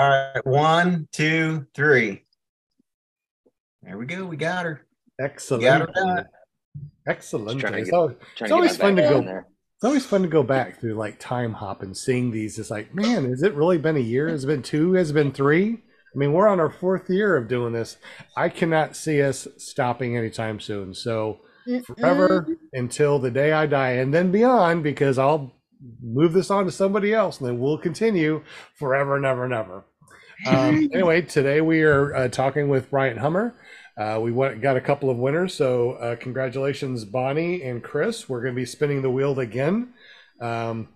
right. 0.08 0.40
One, 0.44 1.08
two, 1.12 1.66
three. 1.74 2.24
There 3.82 3.96
we 3.96 4.04
go. 4.06 4.26
We 4.26 4.36
got 4.36 4.66
her. 4.66 4.86
excellent. 5.18 5.64
Got 5.64 5.96
her. 5.96 6.28
Excellent. 7.06 7.60
To 7.62 7.74
It's 7.78 7.90
always, 7.92 8.16
It's 8.38 8.52
always 8.52 8.72
to 8.74 8.78
fun 8.78 8.96
to 8.96 9.02
go- 9.02 9.20
there. 9.22 9.46
It's 9.82 9.88
always 9.88 10.06
fun 10.06 10.22
to 10.22 10.28
go 10.28 10.44
back 10.44 10.78
through 10.78 10.94
like 10.94 11.18
time 11.18 11.54
hop 11.54 11.82
and 11.82 11.96
seeing 11.96 12.30
these. 12.30 12.56
It's 12.56 12.70
like, 12.70 12.94
man, 12.94 13.28
has 13.28 13.42
it 13.42 13.52
really 13.54 13.78
been 13.78 13.96
a 13.96 14.00
year? 14.00 14.28
Has 14.28 14.44
it 14.44 14.46
been 14.46 14.62
two? 14.62 14.92
Has 14.92 15.10
it 15.10 15.14
been 15.14 15.32
three? 15.32 15.72
I 15.72 16.16
mean, 16.16 16.32
we're 16.32 16.46
on 16.46 16.60
our 16.60 16.70
fourth 16.70 17.10
year 17.10 17.36
of 17.36 17.48
doing 17.48 17.72
this. 17.72 17.96
I 18.36 18.48
cannot 18.48 18.94
see 18.94 19.20
us 19.20 19.48
stopping 19.58 20.16
anytime 20.16 20.60
soon. 20.60 20.94
So 20.94 21.40
forever 21.84 22.46
until 22.72 23.18
the 23.18 23.32
day 23.32 23.50
I 23.50 23.66
die, 23.66 23.94
and 23.94 24.14
then 24.14 24.30
beyond, 24.30 24.84
because 24.84 25.18
I'll 25.18 25.52
move 26.00 26.32
this 26.32 26.48
on 26.52 26.64
to 26.66 26.70
somebody 26.70 27.12
else, 27.12 27.40
and 27.40 27.48
then 27.48 27.58
we'll 27.58 27.76
continue 27.76 28.44
forever 28.76 29.16
and 29.16 29.26
ever 29.26 29.42
and 29.42 29.52
ever. 29.52 29.84
Um, 30.46 30.90
anyway, 30.94 31.22
today 31.22 31.60
we 31.60 31.82
are 31.82 32.14
uh, 32.14 32.28
talking 32.28 32.68
with 32.68 32.88
Brian 32.88 33.16
Hummer. 33.16 33.56
Uh, 33.96 34.18
we 34.20 34.32
went, 34.32 34.60
got 34.60 34.76
a 34.76 34.80
couple 34.80 35.10
of 35.10 35.18
winners, 35.18 35.54
so 35.54 35.92
uh, 35.92 36.16
congratulations, 36.16 37.04
Bonnie 37.04 37.62
and 37.62 37.82
Chris. 37.82 38.28
We're 38.28 38.42
going 38.42 38.54
to 38.54 38.60
be 38.60 38.66
spinning 38.66 39.02
the 39.02 39.10
wheel 39.10 39.38
again 39.38 39.92
um, 40.40 40.88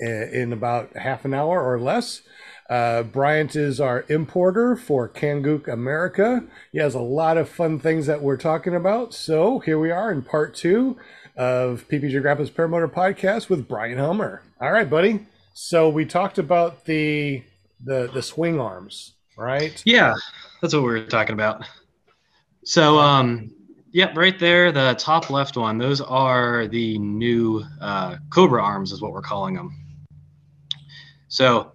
in 0.00 0.52
about 0.52 0.96
half 0.96 1.24
an 1.24 1.34
hour 1.34 1.62
or 1.62 1.78
less. 1.78 2.22
Uh, 2.68 3.02
Bryant 3.04 3.54
is 3.54 3.80
our 3.80 4.04
importer 4.08 4.76
for 4.76 5.08
Kangook 5.08 5.68
America. 5.68 6.44
He 6.72 6.78
has 6.78 6.94
a 6.94 7.00
lot 7.00 7.36
of 7.36 7.48
fun 7.48 7.78
things 7.78 8.06
that 8.06 8.22
we're 8.22 8.36
talking 8.36 8.74
about. 8.74 9.14
So 9.14 9.60
here 9.60 9.78
we 9.78 9.90
are 9.90 10.10
in 10.10 10.22
part 10.22 10.54
two 10.54 10.96
of 11.36 11.86
PPG 11.88 12.20
Grappa's 12.22 12.50
Paramotor 12.50 12.90
Podcast 12.92 13.48
with 13.48 13.68
Brian 13.68 13.98
Hummer. 13.98 14.42
All 14.60 14.72
right, 14.72 14.88
buddy. 14.88 15.26
So 15.54 15.88
we 15.88 16.04
talked 16.04 16.38
about 16.38 16.86
the 16.86 17.42
the 17.82 18.10
the 18.12 18.22
swing 18.22 18.58
arms, 18.58 19.12
right? 19.38 19.80
Yeah, 19.86 20.14
that's 20.60 20.74
what 20.74 20.82
we 20.82 20.88
were 20.88 21.06
talking 21.06 21.34
about. 21.34 21.64
So, 22.66 22.98
um, 22.98 23.52
yep, 23.92 24.16
right 24.16 24.36
there, 24.40 24.72
the 24.72 24.94
top 24.98 25.30
left 25.30 25.56
one. 25.56 25.78
Those 25.78 26.00
are 26.00 26.66
the 26.66 26.98
new 26.98 27.64
uh, 27.80 28.16
Cobra 28.30 28.60
arms, 28.60 28.90
is 28.90 29.00
what 29.00 29.12
we're 29.12 29.22
calling 29.22 29.54
them. 29.54 29.72
So, 31.28 31.72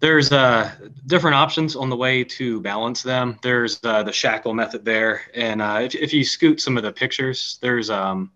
there's 0.00 0.30
uh, 0.32 0.70
different 1.06 1.36
options 1.36 1.74
on 1.74 1.88
the 1.88 1.96
way 1.96 2.22
to 2.22 2.60
balance 2.60 3.02
them. 3.02 3.38
There's 3.42 3.80
uh, 3.82 4.02
the 4.02 4.12
shackle 4.12 4.52
method 4.52 4.84
there, 4.84 5.22
and 5.34 5.62
uh, 5.62 5.80
if 5.82 5.94
if 5.94 6.12
you 6.12 6.22
scoot 6.22 6.60
some 6.60 6.76
of 6.76 6.82
the 6.82 6.92
pictures, 6.92 7.58
there's 7.62 7.88
um, 7.88 8.30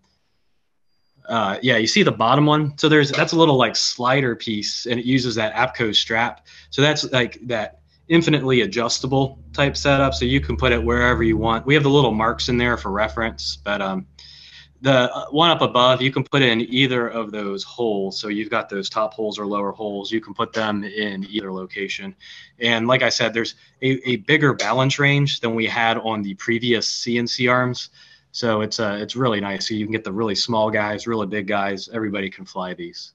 Uh, 1.29 1.57
yeah, 1.61 1.77
you 1.77 1.87
see 1.87 2.03
the 2.03 2.11
bottom 2.11 2.47
one. 2.47 2.75
So 2.77 2.89
there's 2.89 3.11
that's 3.11 3.33
a 3.33 3.37
little 3.37 3.55
like 3.55 3.75
slider 3.75 4.35
piece, 4.35 4.87
and 4.87 4.99
it 4.99 5.05
uses 5.05 5.35
that 5.35 5.53
APCO 5.53 5.93
strap. 5.95 6.47
So 6.71 6.81
that's 6.81 7.03
like 7.11 7.39
that 7.47 7.80
infinitely 8.11 8.61
adjustable 8.61 9.39
type 9.53 9.75
setup. 9.77 10.13
So 10.13 10.25
you 10.25 10.41
can 10.41 10.57
put 10.57 10.73
it 10.73 10.83
wherever 10.83 11.23
you 11.23 11.37
want. 11.37 11.65
We 11.65 11.73
have 11.75 11.83
the 11.83 11.89
little 11.89 12.11
marks 12.11 12.49
in 12.49 12.57
there 12.57 12.75
for 12.75 12.91
reference, 12.91 13.55
but 13.55 13.81
um, 13.81 14.05
the 14.81 15.13
uh, 15.15 15.27
one 15.29 15.49
up 15.49 15.61
above, 15.61 16.01
you 16.01 16.11
can 16.11 16.25
put 16.25 16.41
in 16.41 16.59
either 16.61 17.07
of 17.07 17.31
those 17.31 17.63
holes. 17.63 18.19
So 18.19 18.27
you've 18.27 18.49
got 18.49 18.67
those 18.67 18.89
top 18.89 19.13
holes 19.13 19.39
or 19.39 19.47
lower 19.47 19.71
holes. 19.71 20.11
You 20.11 20.19
can 20.19 20.33
put 20.33 20.51
them 20.51 20.83
in 20.83 21.25
either 21.29 21.53
location. 21.53 22.13
And 22.59 22.85
like 22.85 23.01
I 23.01 23.07
said, 23.07 23.33
there's 23.33 23.55
a, 23.81 24.09
a 24.09 24.17
bigger 24.17 24.53
balance 24.53 24.99
range 24.99 25.39
than 25.39 25.55
we 25.55 25.65
had 25.65 25.97
on 25.97 26.21
the 26.21 26.33
previous 26.33 27.05
CNC 27.05 27.49
arms. 27.49 27.91
So 28.33 28.59
it's 28.59 28.79
uh, 28.79 28.97
it's 28.99 29.15
really 29.15 29.39
nice. 29.39 29.69
So 29.69 29.73
you 29.73 29.85
can 29.85 29.93
get 29.93 30.03
the 30.03 30.11
really 30.11 30.35
small 30.35 30.69
guys, 30.69 31.07
really 31.07 31.27
big 31.27 31.47
guys. 31.47 31.87
Everybody 31.93 32.29
can 32.29 32.45
fly 32.45 32.73
these, 32.73 33.13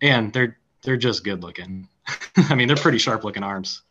and 0.00 0.32
they're 0.32 0.58
they're 0.82 0.96
just 0.96 1.24
good 1.24 1.42
looking. 1.42 1.88
I 2.36 2.54
mean, 2.54 2.68
they're 2.68 2.76
pretty 2.76 2.98
sharp 2.98 3.24
looking 3.24 3.42
arms. 3.42 3.82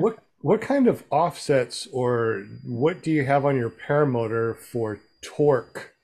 What 0.00 0.18
what 0.40 0.60
kind 0.60 0.88
of 0.88 1.04
offsets 1.10 1.86
or 1.92 2.44
what 2.64 3.02
do 3.02 3.10
you 3.10 3.24
have 3.24 3.44
on 3.44 3.56
your 3.56 3.70
paramotor 3.70 4.56
for 4.58 5.00
torque? 5.22 5.94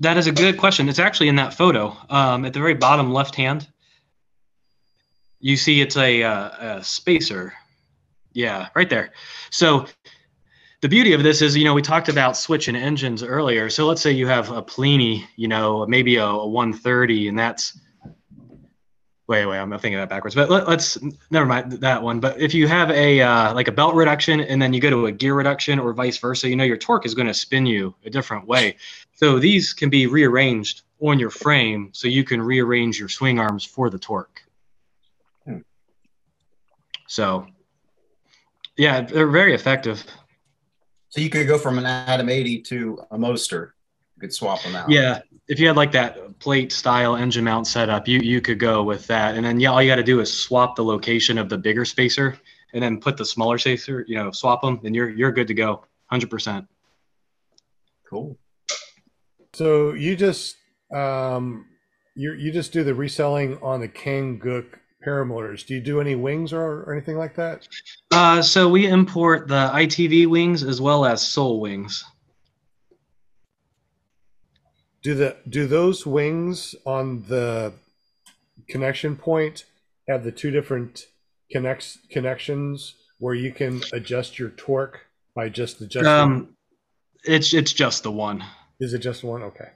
That 0.00 0.16
is 0.16 0.26
a 0.26 0.32
good 0.32 0.58
question. 0.58 0.88
It's 0.88 0.98
actually 0.98 1.28
in 1.28 1.36
that 1.36 1.54
photo 1.54 1.96
um, 2.08 2.44
at 2.44 2.52
the 2.52 2.60
very 2.60 2.74
bottom 2.74 3.12
left 3.12 3.34
hand. 3.34 3.68
You 5.40 5.56
see, 5.56 5.80
it's 5.80 5.96
a, 5.96 6.22
uh, 6.22 6.78
a 6.78 6.84
spacer. 6.84 7.52
Yeah, 8.32 8.68
right 8.74 8.88
there. 8.88 9.12
So 9.50 9.86
the 10.80 10.88
beauty 10.88 11.12
of 11.12 11.22
this 11.22 11.42
is, 11.42 11.56
you 11.56 11.64
know, 11.64 11.74
we 11.74 11.82
talked 11.82 12.08
about 12.08 12.36
switching 12.36 12.76
engines 12.76 13.22
earlier. 13.22 13.68
So 13.68 13.86
let's 13.86 14.00
say 14.00 14.12
you 14.12 14.26
have 14.28 14.50
a 14.50 14.62
Polini, 14.62 15.24
you 15.36 15.48
know, 15.48 15.84
maybe 15.86 16.16
a, 16.16 16.24
a 16.24 16.46
130, 16.46 17.28
and 17.28 17.38
that's 17.38 17.78
wait, 19.28 19.44
wait, 19.44 19.58
I'm 19.58 19.70
thinking 19.72 19.98
that 19.98 20.08
backwards. 20.08 20.34
But 20.34 20.50
let, 20.50 20.66
us 20.66 20.98
never 21.30 21.46
mind 21.46 21.72
that 21.72 22.02
one. 22.02 22.18
But 22.18 22.40
if 22.40 22.54
you 22.54 22.66
have 22.66 22.90
a 22.90 23.20
uh, 23.20 23.54
like 23.54 23.68
a 23.68 23.72
belt 23.72 23.94
reduction 23.94 24.40
and 24.40 24.60
then 24.60 24.72
you 24.72 24.80
go 24.80 24.90
to 24.90 25.06
a 25.06 25.12
gear 25.12 25.34
reduction 25.34 25.78
or 25.78 25.92
vice 25.92 26.16
versa, 26.16 26.48
you 26.48 26.56
know, 26.56 26.64
your 26.64 26.78
torque 26.78 27.06
is 27.06 27.14
going 27.14 27.28
to 27.28 27.34
spin 27.34 27.66
you 27.66 27.94
a 28.04 28.10
different 28.10 28.46
way. 28.46 28.76
So 29.12 29.38
these 29.38 29.74
can 29.74 29.90
be 29.90 30.06
rearranged 30.06 30.82
on 31.00 31.18
your 31.18 31.30
frame, 31.30 31.90
so 31.92 32.08
you 32.08 32.24
can 32.24 32.42
rearrange 32.42 32.98
your 32.98 33.08
swing 33.08 33.38
arms 33.38 33.64
for 33.64 33.90
the 33.90 33.98
torque. 33.98 34.42
Hmm. 35.44 35.58
So, 37.06 37.46
yeah, 38.76 39.02
they're 39.02 39.28
very 39.28 39.54
effective. 39.54 40.04
So 41.10 41.20
you 41.20 41.30
could 41.30 41.46
go 41.46 41.58
from 41.58 41.78
an 41.78 41.86
Atom 41.86 42.28
80 42.28 42.62
to 42.62 43.00
a 43.10 43.18
Moster. 43.18 43.74
You 44.18 44.22
could 44.22 44.34
swap 44.34 44.60
them 44.64 44.74
out. 44.74 44.90
Yeah, 44.90 45.20
if 45.46 45.60
you 45.60 45.68
had 45.68 45.76
like 45.76 45.92
that 45.92 46.40
plate 46.40 46.72
style 46.72 47.14
engine 47.14 47.44
mount 47.44 47.68
setup, 47.68 48.08
you 48.08 48.18
you 48.18 48.40
could 48.40 48.58
go 48.58 48.82
with 48.82 49.06
that. 49.06 49.36
And 49.36 49.46
then 49.46 49.60
yeah, 49.60 49.70
all 49.70 49.80
you 49.80 49.88
got 49.88 49.94
to 49.94 50.02
do 50.02 50.18
is 50.18 50.32
swap 50.32 50.74
the 50.74 50.82
location 50.82 51.38
of 51.38 51.48
the 51.48 51.56
bigger 51.56 51.84
spacer, 51.84 52.36
and 52.72 52.82
then 52.82 52.98
put 52.98 53.16
the 53.16 53.24
smaller 53.24 53.58
spacer. 53.58 54.04
You 54.08 54.16
know, 54.16 54.32
swap 54.32 54.60
them, 54.60 54.80
and 54.82 54.92
you're 54.92 55.08
you're 55.08 55.30
good 55.30 55.46
to 55.46 55.54
go, 55.54 55.84
hundred 56.06 56.30
percent. 56.30 56.66
Cool. 58.10 58.36
So 59.52 59.92
you 59.92 60.16
just 60.16 60.56
um, 60.92 61.66
you 62.16 62.32
you 62.32 62.50
just 62.50 62.72
do 62.72 62.82
the 62.82 62.96
reselling 62.96 63.56
on 63.62 63.80
the 63.80 63.88
Kangook 63.88 64.80
paramotors. 65.06 65.64
Do 65.64 65.74
you 65.74 65.80
do 65.80 66.00
any 66.00 66.16
wings 66.16 66.52
or, 66.52 66.82
or 66.82 66.92
anything 66.92 67.18
like 67.18 67.36
that? 67.36 67.68
Uh, 68.10 68.42
so 68.42 68.68
we 68.68 68.88
import 68.88 69.46
the 69.46 69.70
ITV 69.72 70.26
wings 70.26 70.64
as 70.64 70.80
well 70.80 71.04
as 71.04 71.22
Sol 71.22 71.60
wings. 71.60 72.04
Do 75.02 75.14
the 75.14 75.36
do 75.48 75.66
those 75.66 76.04
wings 76.04 76.74
on 76.84 77.22
the 77.28 77.72
connection 78.68 79.16
point 79.16 79.64
have 80.08 80.24
the 80.24 80.32
two 80.32 80.50
different 80.50 81.06
connects 81.50 81.98
connections 82.10 82.94
where 83.18 83.34
you 83.34 83.52
can 83.52 83.82
adjust 83.92 84.38
your 84.38 84.50
torque 84.50 85.00
by 85.34 85.48
just 85.48 85.80
adjusting? 85.80 86.10
Um, 86.10 86.56
it's 87.24 87.54
it's 87.54 87.72
just 87.72 88.02
the 88.02 88.12
one. 88.12 88.44
Is 88.80 88.94
it 88.94 88.98
just 88.98 89.24
one? 89.24 89.42
Okay. 89.42 89.68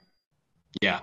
Yeah. 0.81 1.01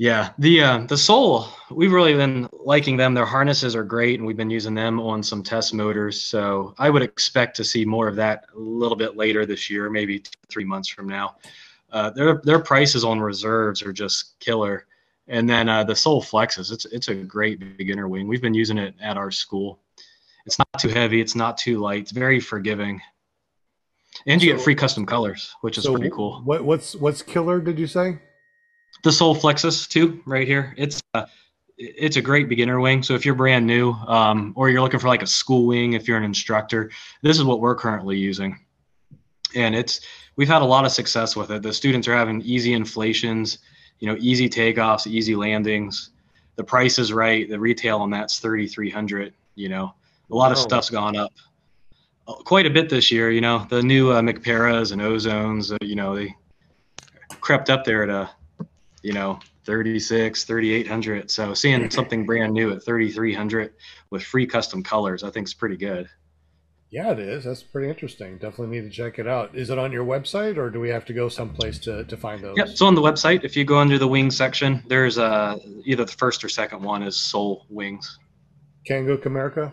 Yeah, 0.00 0.30
the 0.38 0.62
uh, 0.62 0.78
the 0.86 0.96
Sol, 0.96 1.48
we've 1.72 1.90
really 1.90 2.14
been 2.14 2.48
liking 2.52 2.96
them. 2.96 3.14
Their 3.14 3.26
harnesses 3.26 3.74
are 3.74 3.82
great, 3.82 4.20
and 4.20 4.26
we've 4.28 4.36
been 4.36 4.48
using 4.48 4.72
them 4.72 5.00
on 5.00 5.24
some 5.24 5.42
test 5.42 5.74
motors. 5.74 6.22
So 6.22 6.72
I 6.78 6.88
would 6.88 7.02
expect 7.02 7.56
to 7.56 7.64
see 7.64 7.84
more 7.84 8.06
of 8.06 8.14
that 8.14 8.44
a 8.54 8.58
little 8.60 8.96
bit 8.96 9.16
later 9.16 9.44
this 9.44 9.68
year, 9.68 9.90
maybe 9.90 10.22
three 10.48 10.64
months 10.64 10.88
from 10.88 11.08
now. 11.08 11.38
Uh, 11.90 12.10
their 12.10 12.40
their 12.44 12.58
prices 12.58 13.04
on 13.04 13.20
reserves 13.20 13.82
are 13.82 13.92
just 13.92 14.38
killer, 14.40 14.86
and 15.26 15.48
then 15.48 15.68
uh, 15.68 15.84
the 15.84 15.96
Sol 15.96 16.22
Flexus, 16.22 16.72
it's 16.72 16.84
it's 16.86 17.08
a 17.08 17.14
great 17.14 17.76
beginner 17.76 18.08
wing. 18.08 18.28
We've 18.28 18.42
been 18.42 18.54
using 18.54 18.78
it 18.78 18.94
at 19.00 19.16
our 19.16 19.30
school. 19.30 19.80
It's 20.46 20.58
not 20.58 20.68
too 20.78 20.88
heavy, 20.88 21.20
it's 21.20 21.34
not 21.34 21.58
too 21.58 21.78
light, 21.78 22.02
it's 22.02 22.10
very 22.10 22.40
forgiving, 22.40 23.00
and 24.26 24.42
you 24.42 24.50
so, 24.50 24.56
get 24.56 24.64
free 24.64 24.74
custom 24.74 25.06
colors, 25.06 25.54
which 25.60 25.78
is 25.78 25.84
so 25.84 25.94
pretty 25.94 26.10
cool. 26.10 26.40
What 26.44 26.64
what's 26.64 26.94
what's 26.94 27.22
killer? 27.22 27.60
Did 27.60 27.78
you 27.78 27.86
say? 27.86 28.18
the 29.02 29.12
Sol 29.12 29.34
Flexus 29.34 29.88
too, 29.88 30.20
right 30.26 30.46
here. 30.46 30.74
It's 30.76 31.02
uh, 31.14 31.26
it's 31.76 32.16
a 32.16 32.22
great 32.22 32.48
beginner 32.48 32.80
wing. 32.80 33.02
So 33.02 33.14
if 33.14 33.24
you're 33.24 33.34
brand 33.34 33.66
new, 33.66 33.92
um, 33.92 34.52
or 34.56 34.68
you're 34.68 34.82
looking 34.82 35.00
for 35.00 35.08
like 35.08 35.22
a 35.22 35.26
school 35.26 35.66
wing, 35.66 35.92
if 35.92 36.08
you're 36.08 36.16
an 36.16 36.24
instructor, 36.24 36.90
this 37.22 37.38
is 37.38 37.44
what 37.44 37.60
we're 37.60 37.76
currently 37.76 38.18
using, 38.18 38.58
and 39.54 39.74
it's 39.74 40.00
we've 40.38 40.48
had 40.48 40.62
a 40.62 40.64
lot 40.64 40.86
of 40.86 40.92
success 40.92 41.36
with 41.36 41.50
it. 41.50 41.62
The 41.62 41.74
students 41.74 42.08
are 42.08 42.16
having 42.16 42.40
easy 42.40 42.72
inflations, 42.72 43.58
you 43.98 44.08
know, 44.08 44.16
easy 44.18 44.48
takeoffs, 44.48 45.06
easy 45.06 45.34
landings. 45.34 46.10
The 46.56 46.64
price 46.64 46.98
is 46.98 47.12
right. 47.12 47.46
The 47.48 47.60
retail 47.60 47.98
on 47.98 48.08
that's 48.08 48.40
thirty 48.40 48.66
three 48.66 48.88
hundred. 48.88 49.34
You 49.56 49.68
know, 49.68 49.92
a 50.30 50.34
lot 50.34 50.52
of 50.52 50.58
stuff's 50.58 50.88
gone 50.88 51.16
up 51.16 51.32
uh, 52.26 52.34
quite 52.34 52.64
a 52.64 52.70
bit 52.70 52.88
this 52.88 53.12
year. 53.12 53.30
You 53.30 53.42
know, 53.42 53.66
the 53.68 53.82
new 53.82 54.12
uh, 54.12 54.22
MacParas 54.22 54.92
and 54.92 55.02
Ozones, 55.02 55.72
uh, 55.72 55.84
you 55.84 55.96
know, 55.96 56.16
they 56.16 56.34
crept 57.40 57.68
up 57.68 57.84
there 57.84 58.04
at 58.04 58.08
a 58.08 58.30
you 59.02 59.12
know 59.12 59.38
36 59.64 60.44
3800 60.44 61.30
so 61.30 61.54
seeing 61.54 61.88
something 61.90 62.26
brand 62.26 62.52
new 62.52 62.72
at 62.72 62.82
3300 62.82 63.74
with 64.10 64.22
free 64.22 64.46
custom 64.46 64.82
colors 64.82 65.22
i 65.22 65.30
think 65.30 65.46
is 65.46 65.54
pretty 65.54 65.76
good 65.76 66.08
yeah 66.90 67.10
it 67.10 67.18
is 67.18 67.44
that's 67.44 67.62
pretty 67.62 67.88
interesting 67.88 68.38
definitely 68.38 68.78
need 68.78 68.84
to 68.84 68.90
check 68.90 69.18
it 69.18 69.26
out 69.26 69.54
is 69.54 69.70
it 69.70 69.78
on 69.78 69.92
your 69.92 70.04
website 70.04 70.56
or 70.56 70.70
do 70.70 70.80
we 70.80 70.88
have 70.88 71.04
to 71.04 71.12
go 71.12 71.28
someplace 71.28 71.78
to, 71.78 72.04
to 72.04 72.16
find 72.16 72.42
those 72.42 72.56
yep 72.56 72.68
it's 72.68 72.82
on 72.82 72.94
the 72.94 73.00
website 73.00 73.44
if 73.44 73.56
you 73.56 73.64
go 73.64 73.78
under 73.78 73.98
the 73.98 74.08
wing 74.08 74.30
section 74.30 74.82
there's 74.88 75.18
uh 75.18 75.56
either 75.84 76.04
the 76.04 76.12
first 76.12 76.42
or 76.42 76.48
second 76.48 76.82
one 76.82 77.02
is 77.02 77.16
Sol 77.16 77.66
wings 77.68 78.18
Kangook 78.88 79.26
America 79.26 79.72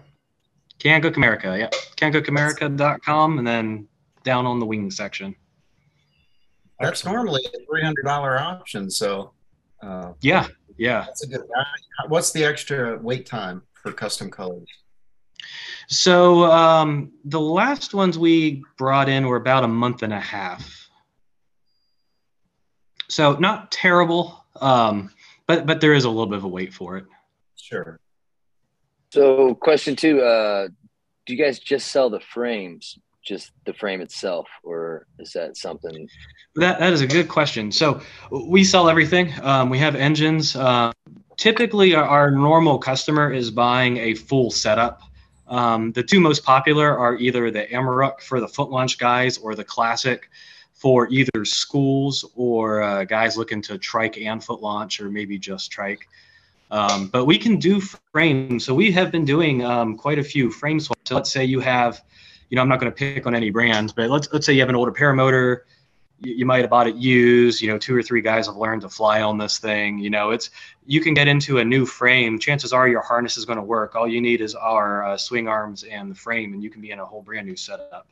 Kangook 0.80 1.16
America 1.16 1.55
yeah 1.57 1.70
kangookamerica.com 1.95 3.38
and 3.38 3.47
then 3.47 3.88
down 4.24 4.45
on 4.45 4.59
the 4.59 4.66
wing 4.66 4.91
section 4.91 5.36
that's 6.80 6.99
Excellent. 6.99 7.16
normally 7.16 7.41
a 7.45 7.66
three 7.66 7.84
hundred 7.84 8.03
dollar 8.03 8.38
option. 8.38 8.89
So 8.89 9.32
uh, 9.82 10.13
yeah, 10.22 10.47
yeah, 10.78 11.05
that's 11.05 11.24
a 11.24 11.28
good. 11.28 11.41
What's 12.07 12.32
the 12.32 12.43
extra 12.43 12.97
wait 13.01 13.26
time 13.26 13.61
for 13.82 13.91
custom 13.93 14.30
colors? 14.30 14.68
So 15.88 16.46
um, 16.46 17.12
the 17.24 17.39
last 17.39 17.93
ones 17.93 18.18
we 18.18 18.64
brought 18.78 19.10
in 19.10 19.28
were 19.28 19.38
about 19.38 19.64
a 19.64 19.68
month 19.68 20.04
and 20.04 20.14
a 20.14 20.20
half. 20.20 20.89
So 23.08 23.34
not 23.34 23.72
terrible, 23.72 24.46
um, 24.60 25.12
but 25.48 25.66
but 25.66 25.82
there 25.82 25.93
is 25.93 26.06
a 26.06 26.10
little 26.10 26.26
bit 26.26 26.38
of 26.38 26.43
a 26.43 26.48
wait 26.48 26.74
for 26.74 26.98
it. 26.98 27.06
Sure. 27.56 28.00
So 29.12 29.56
question 29.56 29.96
two: 29.96 30.22
uh, 30.22 30.68
Do 31.26 31.34
you 31.34 31.43
guys 31.43 31.60
just 31.60 31.91
sell 31.91 32.10
the 32.10 32.20
frames? 32.20 32.98
just 33.26 33.52
the 33.66 33.74
frame 33.74 34.02
itself, 34.02 34.48
or 34.64 35.08
is 35.20 35.34
that 35.34 35.58
something? 35.58 36.08
That 36.56 36.80
that 36.80 36.93
is 36.93 37.02
a 37.02 37.08
good 37.08 37.28
question. 37.28 37.72
So 37.72 38.02
we 38.32 38.64
sell 38.64 38.88
everything. 38.88 39.34
Um, 39.41 39.70
we 39.70 39.80
have 39.80 39.96
engines. 39.96 40.56
Uh, 40.56 40.93
typically, 41.36 41.96
our, 41.96 42.06
our, 42.06 42.32
normal 42.32 42.78
customer 42.78 43.34
is 43.34 43.52
buying 43.52 43.98
a 43.98 44.14
full 44.14 44.52
setup. 44.52 45.02
Um, 45.48 45.91
the 45.91 46.04
two 46.04 46.20
most 46.20 46.43
popular 46.43 46.98
are 46.98 47.16
either 47.18 47.52
the 47.52 47.66
Amarok 47.66 48.22
for 48.22 48.39
the 48.39 48.48
foot 48.48 48.70
launch 48.70 48.98
guys, 48.98 49.38
or 49.38 49.56
the 49.56 49.64
Classic 49.64 50.30
for 50.74 51.08
either 51.10 51.46
schools 51.46 52.26
or 52.36 52.82
uh, 52.82 53.04
guys 53.06 53.38
looking 53.38 53.62
to 53.64 53.78
trike 53.78 54.18
and 54.18 54.43
foot 54.43 54.62
launch, 54.62 55.00
or 55.00 55.10
maybe 55.10 55.38
just 55.38 55.72
trike. 55.72 56.08
Um, 56.72 57.08
but 57.08 57.26
we 57.26 57.38
can 57.38 57.58
do 57.58 57.80
frames. 58.12 58.66
So 58.66 58.74
we 58.74 58.91
have 58.91 59.12
been 59.12 59.26
doing 59.26 59.64
um, 59.64 59.98
quite 59.98 60.20
a 60.20 60.24
few 60.24 60.52
frame 60.52 60.80
swaps. 60.80 61.02
So 61.06 61.16
let's 61.16 61.32
say 61.32 61.46
you 61.46 61.60
have 61.60 62.04
you 62.50 62.56
know, 62.56 62.62
I'm 62.62 62.70
not 62.70 62.80
going 62.80 62.91
to 62.91 62.96
pick 62.96 63.26
on 63.26 63.36
any 63.36 63.50
brands, 63.50 63.91
but 63.91 64.10
let's 64.10 64.32
let's 64.32 64.46
say 64.46 64.54
you 64.54 64.60
have 64.60 64.70
an 64.70 64.76
older 64.76 64.91
paramotor, 64.91 65.62
you, 66.22 66.34
you 66.36 66.45
might 66.45 66.61
have 66.61 66.70
bought 66.70 66.88
it 66.88 66.95
used. 66.95 67.61
You 67.61 67.70
know, 67.70 67.78
two 67.78 67.95
or 67.95 68.01
three 68.03 68.22
guys 68.22 68.47
have 68.47 68.55
learned 68.55 68.82
to 68.82 68.89
fly 68.89 69.22
on 69.22 69.38
this 69.38 69.57
thing. 69.59 69.99
You 69.99 70.09
know, 70.09 70.32
it's 70.32 70.49
you 70.86 71.01
can 71.01 71.13
get 71.13 71.28
into 71.28 71.57
a 71.59 71.66
new 71.66 71.86
frame. 71.86 72.39
Chances 72.39 72.74
are 72.74 72.88
your 72.88 73.01
harness 73.01 73.38
is 73.38 73.45
going 73.45 73.57
to 73.57 73.63
work. 73.63 73.95
All 73.95 74.07
you 74.07 74.22
need 74.22 74.41
is 74.41 74.55
our 74.55 75.05
uh, 75.05 75.18
swing 75.18 75.47
arms 75.47 75.84
and 75.84 76.11
the 76.11 76.16
frame, 76.16 76.53
and 76.53 76.63
you 76.63 76.70
can 76.70 76.82
be 76.82 76.91
in 76.91 76.99
a 76.99 77.05
whole 77.05 77.22
brand 77.22 77.47
new 77.47 77.55
setup. 77.55 78.07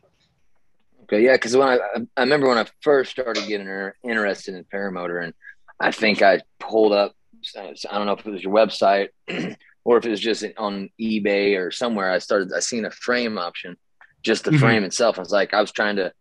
Okay, 1.03 1.23
yeah, 1.23 1.33
because 1.33 1.55
when 1.55 1.67
I 1.67 1.79
I 2.17 2.21
remember 2.21 2.47
when 2.47 2.57
I 2.57 2.65
first 2.81 3.11
started 3.11 3.41
getting 3.47 3.61
inter- 3.67 3.95
interested 4.03 4.55
in 4.55 4.63
paramotor, 4.65 5.23
and 5.23 5.33
I 5.79 5.91
think 5.91 6.21
I 6.21 6.41
pulled 6.59 6.93
up. 6.93 7.13
I 7.59 7.73
don't 7.91 8.05
know 8.05 8.13
if 8.13 8.25
it 8.25 8.31
was 8.31 8.41
your 8.41 8.53
website 8.53 9.09
or 9.83 9.97
if 9.97 10.05
it 10.05 10.09
was 10.09 10.21
just 10.21 10.45
on 10.57 10.89
eBay 10.99 11.57
or 11.59 11.71
somewhere. 11.71 12.09
I 12.09 12.19
started. 12.19 12.51
I 12.55 12.61
seen 12.61 12.85
a 12.85 12.91
frame 12.91 13.37
option, 13.37 13.75
just 14.21 14.45
the 14.45 14.51
Mhm. 14.51 14.59
frame 14.59 14.83
itself. 14.85 15.17
I 15.19 15.21
was 15.23 15.31
like, 15.31 15.53
I 15.53 15.59
was 15.59 15.73
trying 15.73 15.97
to, 15.97 16.13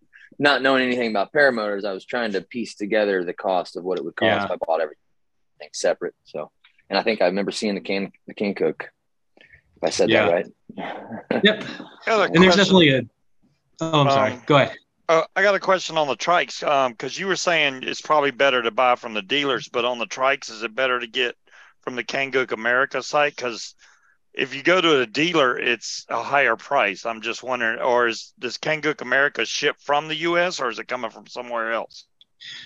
not 0.43 0.61
knowing 0.61 0.83
anything 0.83 1.09
about 1.11 1.33
paramotors, 1.33 1.85
I 1.85 1.93
was 1.93 2.05
trying 2.05 2.33
to 2.33 2.41
piece 2.43 2.75
together 2.75 3.25
the 3.25 3.33
cost 3.33 3.77
of 3.77 3.85
what 3.85 3.99
it 3.99 4.05
would 4.05 4.17
cost 4.17 4.29
Yeah. 4.29 4.45
if 4.45 4.51
I 4.51 4.57
bought 4.67 4.81
everything 4.81 4.99
separate. 5.73 6.15
So, 6.25 6.51
and 6.91 6.99
I 6.99 7.03
think 7.03 7.23
I 7.23 7.27
remember 7.27 7.53
seeing 7.53 7.77
the 7.77 7.81
can 7.81 8.11
the 8.27 8.35
can 8.35 8.55
cook. 8.55 8.91
If 9.39 9.85
I 9.85 9.91
said 9.91 10.11
Yeah. 10.11 10.27
that 10.27 10.33
right. 10.33 10.47
Yep. 11.45 11.65
Got 12.07 12.21
a 12.21 12.33
And 12.33 12.43
there's 12.43 12.57
definitely 12.57 12.91
a. 12.91 13.03
Oh, 13.81 14.01
I'm 14.03 14.11
sorry. 14.11 14.33
Um, 14.33 14.43
Go 14.47 14.57
ahead. 14.57 14.77
Uh, 15.09 15.23
I 15.37 15.43
got 15.43 15.55
a 15.55 15.61
question 15.61 15.97
on 15.97 16.09
the 16.09 16.17
trikes 16.17 16.61
because 16.91 17.19
you 17.19 17.27
were 17.27 17.37
saying 17.37 17.83
it's 17.85 18.01
probably 18.01 18.31
better 18.33 18.63
to 18.63 18.71
buy 18.71 18.97
from 18.97 19.15
the 19.15 19.23
dealers, 19.23 19.69
but 19.69 19.85
on 19.85 19.99
the 19.99 20.07
trikes, 20.07 20.51
is 20.51 20.63
it 20.63 20.75
better 20.75 20.99
to 20.99 21.07
get 21.07 21.37
from 21.83 21.95
the 21.97 22.05
Kangook 22.05 22.53
America 22.53 23.03
site? 23.03 23.37
Because 23.37 23.75
if 24.35 24.55
you 24.55 24.63
go 24.63 24.81
to 24.81 25.01
a 25.01 25.07
dealer, 25.07 25.59
it's 25.59 26.07
a 26.09 26.23
higher 26.23 26.57
price. 26.57 27.05
I'm 27.05 27.21
just 27.21 27.43
wondering, 27.43 27.81
or 27.81 28.09
is 28.09 28.33
does 28.39 28.59
Kangook 28.59 29.01
America 29.01 29.45
ship 29.45 29.77
from 29.79 30.09
the 30.09 30.17
U.S. 30.17 30.61
or 30.61 30.71
is 30.71 30.79
it 30.79 30.89
coming 30.89 31.11
from 31.11 31.27
somewhere 31.27 31.73
else? 31.73 32.07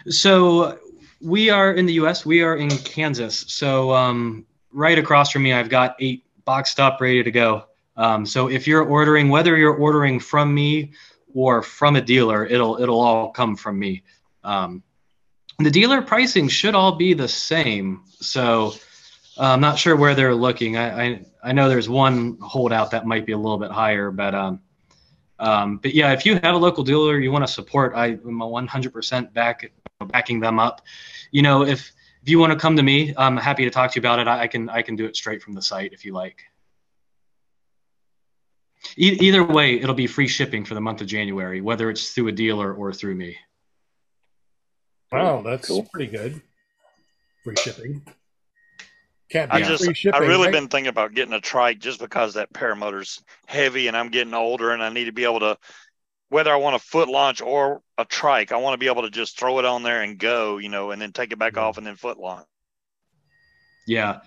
So 0.09 0.79
we 1.21 1.51
are 1.51 1.73
in 1.73 1.87
the 1.87 1.95
U.S. 1.95 2.25
We 2.25 2.43
are 2.43 2.57
in 2.57 2.71
Kansas. 2.71 3.45
So 3.49 3.93
um, 3.93 4.47
right 4.73 4.99
across 4.99 5.31
from 5.31 5.43
me, 5.43 5.53
I've 5.53 5.69
got 5.69 5.97
eight 5.99 6.25
boxed 6.45 6.79
up, 6.79 7.01
ready 7.01 7.23
to 7.23 7.31
go. 7.31 7.65
Um, 7.97 8.27
so 8.27 8.49
if 8.49 8.67
you're 8.67 8.85
ordering, 8.85 9.29
whether 9.29 9.57
you're 9.57 9.75
ordering 9.75 10.21
from 10.21 10.55
me 10.55 10.93
or 11.35 11.63
from 11.63 11.97
a 11.97 12.01
dealer, 12.01 12.47
it'll 12.47 12.81
it'll 12.81 13.01
all 13.01 13.31
come 13.31 13.57
from 13.57 13.79
me. 13.79 14.05
Um, 14.45 14.83
the 15.59 15.71
dealer 15.71 16.03
pricing 16.03 16.49
should 16.49 16.75
all 16.75 16.93
be 16.93 17.15
the 17.15 17.29
same. 17.29 18.03
So 18.21 18.75
I'm 19.39 19.61
not 19.61 19.79
sure 19.79 19.97
where 19.97 20.15
they're 20.15 20.35
looking. 20.35 20.77
I, 20.77 21.05
I 21.05 21.27
I 21.43 21.53
know 21.53 21.69
there's 21.69 21.89
one 21.89 22.39
holdout 22.41 22.91
that 22.93 23.07
might 23.07 23.27
be 23.27 23.33
a 23.33 23.37
little 23.37 23.59
bit 23.59 23.71
higher, 23.71 24.11
but 24.11 24.35
um, 24.35 24.61
um, 25.39 25.79
but 25.79 25.95
yeah, 25.95 26.13
if 26.13 26.25
you 26.25 26.35
have 26.43 26.55
a 26.55 26.59
local 26.59 26.83
dealer 26.85 27.19
you 27.19 27.31
want 27.31 27.47
to 27.47 27.53
support, 27.53 27.93
I 27.95 28.07
am 28.09 28.21
100% 28.41 29.33
back 29.35 29.71
backing 30.09 30.41
them 30.41 30.59
up. 30.59 30.83
You 31.31 31.43
know, 31.43 31.63
if 31.63 31.93
if 32.23 32.29
you 32.31 32.39
want 32.39 32.53
to 32.53 32.59
come 32.59 32.77
to 32.77 32.83
me, 32.83 33.15
I'm 33.17 33.37
happy 33.37 33.65
to 33.65 33.71
talk 33.71 33.93
to 33.93 33.97
you 33.97 34.01
about 34.01 34.19
it. 34.19 34.27
I, 34.27 34.43
I 34.43 34.47
can 34.47 34.69
I 34.69 34.83
can 34.83 34.97
do 34.97 35.05
it 35.05 35.17
straight 35.17 35.43
from 35.43 35.53
the 35.53 35.63
site 35.63 35.93
if 35.93 36.05
you 36.05 36.13
like. 36.13 36.43
E- 38.97 39.19
either 39.21 39.45
way, 39.45 39.79
it'll 39.81 39.95
be 39.95 40.07
free 40.07 40.29
shipping 40.29 40.65
for 40.65 40.75
the 40.75 40.81
month 40.81 41.01
of 41.01 41.07
January, 41.07 41.61
whether 41.61 41.91
it's 41.91 42.13
through 42.13 42.29
a 42.29 42.33
dealer 42.33 42.73
or 42.73 42.93
through 42.93 43.15
me. 43.15 43.37
Wow, 45.13 45.43
that's 45.43 45.69
Cool. 45.69 45.89
pretty 45.93 46.11
good. 46.11 46.41
Free 47.45 47.57
shipping. 47.57 48.03
Can't 49.29 49.53
I 49.53 49.61
just, 49.61 49.85
shipping, 49.97 50.15
I 50.15 50.25
really 50.25 50.45
right? 50.45 50.53
been 50.53 50.69
thinking 50.69 50.89
about 50.89 51.15
getting 51.15 51.35
a 51.35 51.41
trike 51.41 51.81
just 51.81 51.99
because 51.99 52.35
that 52.35 52.53
paramotor's 52.53 53.23
heavy 53.47 53.89
and 53.89 53.97
I'm 53.97 54.11
getting 54.11 54.35
older 54.35 54.71
and 54.71 54.83
I 54.83 54.89
need 54.89 55.07
to 55.07 55.13
be 55.13 55.25
able 55.25 55.41
to 55.41 55.59
whether 56.29 56.53
I 56.53 56.57
want 56.57 56.77
a 56.77 56.79
foot 56.79 57.09
launch 57.09 57.41
or 57.41 57.83
a 57.99 58.05
trike, 58.05 58.53
I 58.53 58.57
want 58.57 58.75
to 58.75 58.79
be 58.79 58.89
able 58.89 59.03
to 59.03 59.11
just 59.11 59.39
throw 59.39 59.59
it 59.59 59.65
on 59.65 59.83
there 59.83 60.03
and 60.03 60.19
go, 60.19 60.59
you 60.59 60.69
know, 60.69 60.91
and 60.91 61.01
then 61.01 61.13
take 61.13 61.33
it 61.33 61.39
back 61.39 61.57
off 61.57 61.79
and 61.79 61.87
then 61.87 61.97
foot 61.97 62.19
launch. 62.19 62.47
Yeah. 63.87 64.21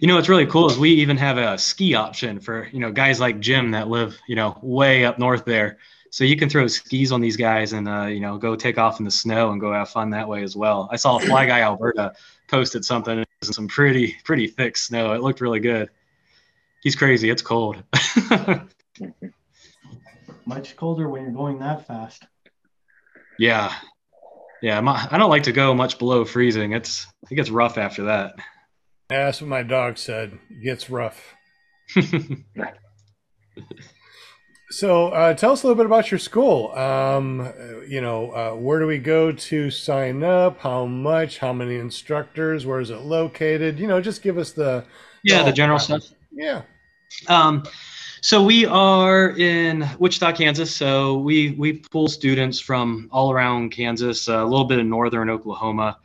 You 0.00 0.08
know 0.08 0.16
what's 0.16 0.28
really 0.28 0.46
cool 0.46 0.68
is 0.68 0.78
we 0.78 0.90
even 0.90 1.16
have 1.16 1.38
a 1.38 1.58
ski 1.58 1.94
option 1.94 2.40
for, 2.40 2.68
you 2.72 2.80
know, 2.80 2.92
guys 2.92 3.20
like 3.20 3.40
Jim 3.40 3.72
that 3.72 3.88
live, 3.88 4.18
you 4.28 4.36
know, 4.36 4.58
way 4.62 5.04
up 5.04 5.18
north 5.18 5.44
there. 5.44 5.78
So 6.10 6.24
you 6.24 6.36
can 6.36 6.48
throw 6.48 6.66
skis 6.66 7.12
on 7.12 7.20
these 7.20 7.36
guys 7.36 7.72
and 7.72 7.88
uh, 7.88 8.06
you 8.06 8.18
know, 8.18 8.36
go 8.36 8.56
take 8.56 8.78
off 8.78 8.98
in 8.98 9.04
the 9.04 9.12
snow 9.12 9.50
and 9.52 9.60
go 9.60 9.72
have 9.72 9.90
fun 9.90 10.10
that 10.10 10.28
way 10.28 10.42
as 10.42 10.56
well. 10.56 10.88
I 10.90 10.96
saw 10.96 11.18
a 11.18 11.20
Fly 11.20 11.46
Guy 11.46 11.60
Alberta 11.60 12.14
posted 12.50 12.84
something 12.84 13.18
it 13.18 13.28
was 13.40 13.48
in 13.48 13.52
some 13.52 13.68
pretty 13.68 14.16
pretty 14.24 14.46
thick 14.46 14.76
snow. 14.76 15.12
It 15.12 15.22
looked 15.22 15.40
really 15.40 15.60
good. 15.60 15.90
He's 16.82 16.96
crazy. 16.96 17.30
It's 17.30 17.42
cold. 17.42 17.82
Much 20.46 20.76
colder 20.76 21.08
when 21.08 21.22
you're 21.22 21.32
going 21.32 21.58
that 21.60 21.86
fast. 21.86 22.26
yeah. 23.38 23.72
Yeah, 24.62 24.80
my, 24.80 25.08
I 25.10 25.16
don't 25.16 25.30
like 25.30 25.44
to 25.44 25.52
go 25.52 25.72
much 25.72 25.98
below 25.98 26.26
freezing. 26.26 26.72
It's 26.72 27.06
it 27.30 27.34
gets 27.34 27.48
rough 27.48 27.78
after 27.78 28.04
that. 28.04 28.34
Yeah, 29.10 29.24
that's 29.24 29.40
what 29.40 29.48
my 29.48 29.62
dog 29.62 29.96
said. 29.96 30.38
It 30.50 30.62
gets 30.62 30.90
rough. 30.90 31.34
So, 34.72 35.08
uh, 35.08 35.34
tell 35.34 35.50
us 35.50 35.64
a 35.64 35.66
little 35.66 35.76
bit 35.76 35.86
about 35.86 36.12
your 36.12 36.18
school. 36.18 36.70
Um, 36.78 37.52
you 37.88 38.00
know, 38.00 38.30
uh, 38.30 38.54
where 38.54 38.78
do 38.78 38.86
we 38.86 38.98
go 38.98 39.32
to 39.32 39.70
sign 39.70 40.22
up? 40.22 40.60
How 40.60 40.86
much? 40.86 41.38
How 41.38 41.52
many 41.52 41.74
instructors? 41.76 42.66
Where 42.66 42.78
is 42.78 42.90
it 42.90 43.00
located? 43.00 43.80
You 43.80 43.88
know, 43.88 44.00
just 44.00 44.22
give 44.22 44.38
us 44.38 44.52
the 44.52 44.84
yeah, 45.24 45.42
the 45.42 45.48
Oh, 45.48 45.52
general 45.52 45.78
stuff. 45.80 46.04
yeah. 46.30 46.62
Um, 47.26 47.64
so 48.22 48.44
we 48.44 48.64
are 48.64 49.30
in 49.36 49.88
Wichita, 49.98 50.32
Kansas. 50.32 50.74
So 50.74 51.18
we 51.18 51.50
we 51.58 51.72
pull 51.90 52.06
students 52.06 52.60
from 52.60 53.08
all 53.10 53.32
around 53.32 53.70
Kansas, 53.70 54.28
a 54.28 54.44
little 54.44 54.64
bit 54.66 54.78
of 54.78 54.86
northern 54.86 55.30
Oklahoma. 55.30 55.98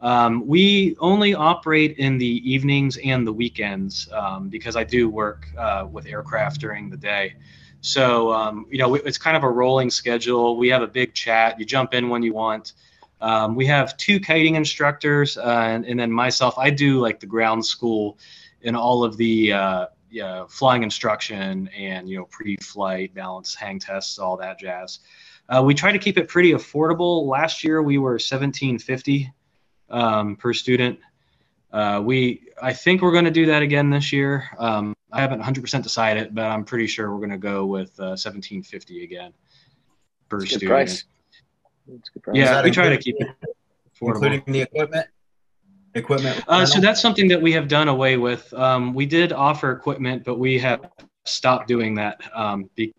Um, 0.00 0.44
we 0.46 0.96
only 0.98 1.34
operate 1.34 1.98
in 1.98 2.18
the 2.18 2.50
evenings 2.50 2.98
and 2.98 3.24
the 3.24 3.32
weekends 3.32 4.08
um, 4.12 4.48
because 4.48 4.74
I 4.74 4.82
do 4.82 5.08
work 5.08 5.46
uh, 5.56 5.86
with 5.90 6.06
aircraft 6.06 6.60
during 6.60 6.90
the 6.90 6.96
day. 6.96 7.34
So 7.80 8.32
um, 8.32 8.66
you 8.70 8.78
know 8.78 8.94
it's 8.94 9.18
kind 9.18 9.36
of 9.36 9.44
a 9.44 9.50
rolling 9.50 9.90
schedule. 9.90 10.56
We 10.56 10.68
have 10.68 10.82
a 10.82 10.86
big 10.86 11.14
chat. 11.14 11.58
You 11.58 11.64
jump 11.64 11.94
in 11.94 12.08
when 12.08 12.22
you 12.22 12.34
want. 12.34 12.72
Um, 13.20 13.56
we 13.56 13.66
have 13.66 13.96
two 13.96 14.20
kiting 14.20 14.54
instructors, 14.54 15.36
uh, 15.36 15.42
and, 15.42 15.84
and 15.84 15.98
then 15.98 16.10
myself. 16.10 16.56
I 16.56 16.70
do 16.70 17.00
like 17.00 17.18
the 17.18 17.26
ground 17.26 17.64
school 17.64 18.18
and 18.62 18.76
all 18.76 19.02
of 19.04 19.16
the 19.16 19.52
uh, 19.52 19.86
yeah, 20.10 20.46
flying 20.48 20.82
instruction 20.82 21.68
and 21.68 22.08
you 22.08 22.16
know 22.16 22.24
pre-flight 22.26 23.14
balance 23.14 23.54
hang 23.54 23.78
tests 23.78 24.18
all 24.18 24.36
that 24.36 24.58
jazz 24.58 25.00
uh, 25.48 25.62
we 25.62 25.74
try 25.74 25.92
to 25.92 25.98
keep 25.98 26.16
it 26.18 26.28
pretty 26.28 26.52
affordable 26.52 27.26
last 27.26 27.62
year 27.62 27.82
we 27.82 27.98
were 27.98 28.12
1750 28.12 29.32
um, 29.90 30.36
per 30.36 30.52
student 30.52 30.98
uh, 31.72 32.00
we 32.02 32.42
i 32.62 32.72
think 32.72 33.02
we're 33.02 33.12
going 33.12 33.24
to 33.24 33.30
do 33.30 33.46
that 33.46 33.62
again 33.62 33.90
this 33.90 34.12
year 34.12 34.48
um, 34.58 34.94
i 35.12 35.20
haven't 35.20 35.42
100% 35.42 35.82
decided 35.82 36.34
but 36.34 36.44
i'm 36.44 36.64
pretty 36.64 36.86
sure 36.86 37.10
we're 37.10 37.18
going 37.18 37.30
to 37.30 37.38
go 37.38 37.66
with 37.66 37.98
uh, 38.00 38.16
1750 38.16 39.04
again 39.04 39.32
per 40.28 40.38
It's 40.38 40.44
a 40.44 40.46
good 40.46 40.58
student 40.58 40.70
price. 40.70 41.04
It's 41.88 42.08
good 42.10 42.22
price. 42.22 42.36
yeah 42.36 42.62
we 42.62 42.70
try 42.70 42.88
to 42.88 42.98
keep 42.98 43.16
it 43.18 43.28
affordable 44.00 44.32
including 44.32 44.52
the 44.52 44.62
equipment. 44.62 45.06
Equipment. 45.94 46.44
Uh, 46.46 46.66
so 46.66 46.80
that's 46.80 47.00
something 47.00 47.28
that 47.28 47.40
we 47.40 47.52
have 47.52 47.66
done 47.66 47.88
away 47.88 48.16
with. 48.16 48.52
Um, 48.54 48.94
we 48.94 49.06
did 49.06 49.32
offer 49.32 49.72
equipment, 49.72 50.22
but 50.24 50.38
we 50.38 50.58
have 50.58 50.90
stopped 51.24 51.66
doing 51.66 51.94
that 51.94 52.20
um, 52.34 52.68
be, 52.74 52.94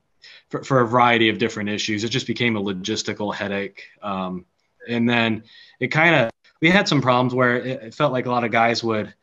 for, 0.49 0.63
for 0.63 0.81
a 0.81 0.87
variety 0.87 1.29
of 1.29 1.37
different 1.37 1.69
issues. 1.69 2.03
It 2.03 2.09
just 2.09 2.27
became 2.27 2.55
a 2.55 2.61
logistical 2.61 3.33
headache. 3.33 3.83
Um, 4.01 4.45
and 4.87 5.07
then 5.07 5.43
it 5.79 5.87
kind 5.87 6.15
of, 6.15 6.31
we 6.61 6.69
had 6.69 6.87
some 6.87 7.01
problems 7.01 7.33
where 7.33 7.57
it, 7.57 7.83
it 7.83 7.93
felt 7.93 8.11
like 8.11 8.25
a 8.25 8.31
lot 8.31 8.43
of 8.43 8.51
guys 8.51 8.83
would 8.83 9.13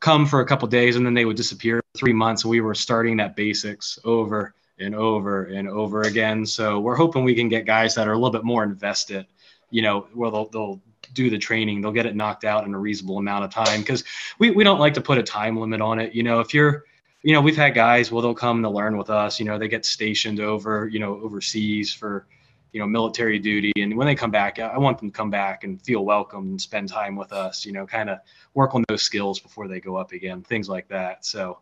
come 0.00 0.26
for 0.26 0.40
a 0.40 0.46
couple 0.46 0.68
days 0.68 0.96
and 0.96 1.04
then 1.04 1.14
they 1.14 1.24
would 1.24 1.36
disappear 1.36 1.78
for 1.78 1.83
three 1.96 2.12
months. 2.12 2.44
We 2.44 2.60
were 2.60 2.74
starting 2.74 3.20
at 3.20 3.36
basics 3.36 3.98
over 4.04 4.54
and 4.78 4.94
over 4.94 5.44
and 5.44 5.68
over 5.68 6.02
again. 6.02 6.44
So 6.44 6.80
we're 6.80 6.96
hoping 6.96 7.22
we 7.22 7.34
can 7.34 7.48
get 7.48 7.66
guys 7.66 7.94
that 7.94 8.08
are 8.08 8.12
a 8.12 8.16
little 8.16 8.32
bit 8.32 8.44
more 8.44 8.64
invested, 8.64 9.26
you 9.70 9.82
know, 9.82 10.08
where 10.12 10.30
they'll, 10.30 10.48
they'll 10.48 10.82
do 11.12 11.30
the 11.30 11.38
training, 11.38 11.80
they'll 11.80 11.92
get 11.92 12.06
it 12.06 12.16
knocked 12.16 12.44
out 12.44 12.66
in 12.66 12.74
a 12.74 12.78
reasonable 12.78 13.18
amount 13.18 13.44
of 13.44 13.50
time. 13.50 13.80
Because 13.80 14.02
we, 14.38 14.50
we 14.50 14.64
don't 14.64 14.80
like 14.80 14.94
to 14.94 15.00
put 15.00 15.18
a 15.18 15.22
time 15.22 15.56
limit 15.56 15.80
on 15.80 16.00
it. 16.00 16.14
You 16.14 16.24
know, 16.24 16.40
if 16.40 16.52
you're, 16.52 16.84
you 17.22 17.32
know, 17.32 17.40
we've 17.40 17.56
had 17.56 17.74
guys, 17.74 18.10
well, 18.10 18.22
they'll 18.22 18.34
come 18.34 18.62
to 18.62 18.70
learn 18.70 18.98
with 18.98 19.10
us. 19.10 19.38
You 19.38 19.46
know, 19.46 19.58
they 19.58 19.68
get 19.68 19.84
stationed 19.84 20.40
over, 20.40 20.88
you 20.88 20.98
know, 20.98 21.20
overseas 21.22 21.94
for, 21.94 22.26
you 22.72 22.80
know, 22.80 22.86
military 22.86 23.38
duty. 23.38 23.72
And 23.76 23.96
when 23.96 24.08
they 24.08 24.16
come 24.16 24.32
back, 24.32 24.58
I 24.58 24.76
want 24.78 24.98
them 24.98 25.12
to 25.12 25.16
come 25.16 25.30
back 25.30 25.62
and 25.62 25.80
feel 25.80 26.04
welcome 26.04 26.48
and 26.48 26.60
spend 26.60 26.88
time 26.88 27.14
with 27.14 27.32
us, 27.32 27.64
you 27.64 27.72
know, 27.72 27.86
kind 27.86 28.10
of 28.10 28.18
work 28.54 28.74
on 28.74 28.84
those 28.88 29.02
skills 29.02 29.38
before 29.38 29.68
they 29.68 29.78
go 29.78 29.96
up 29.96 30.10
again, 30.10 30.42
things 30.42 30.68
like 30.68 30.88
that. 30.88 31.24
So 31.24 31.60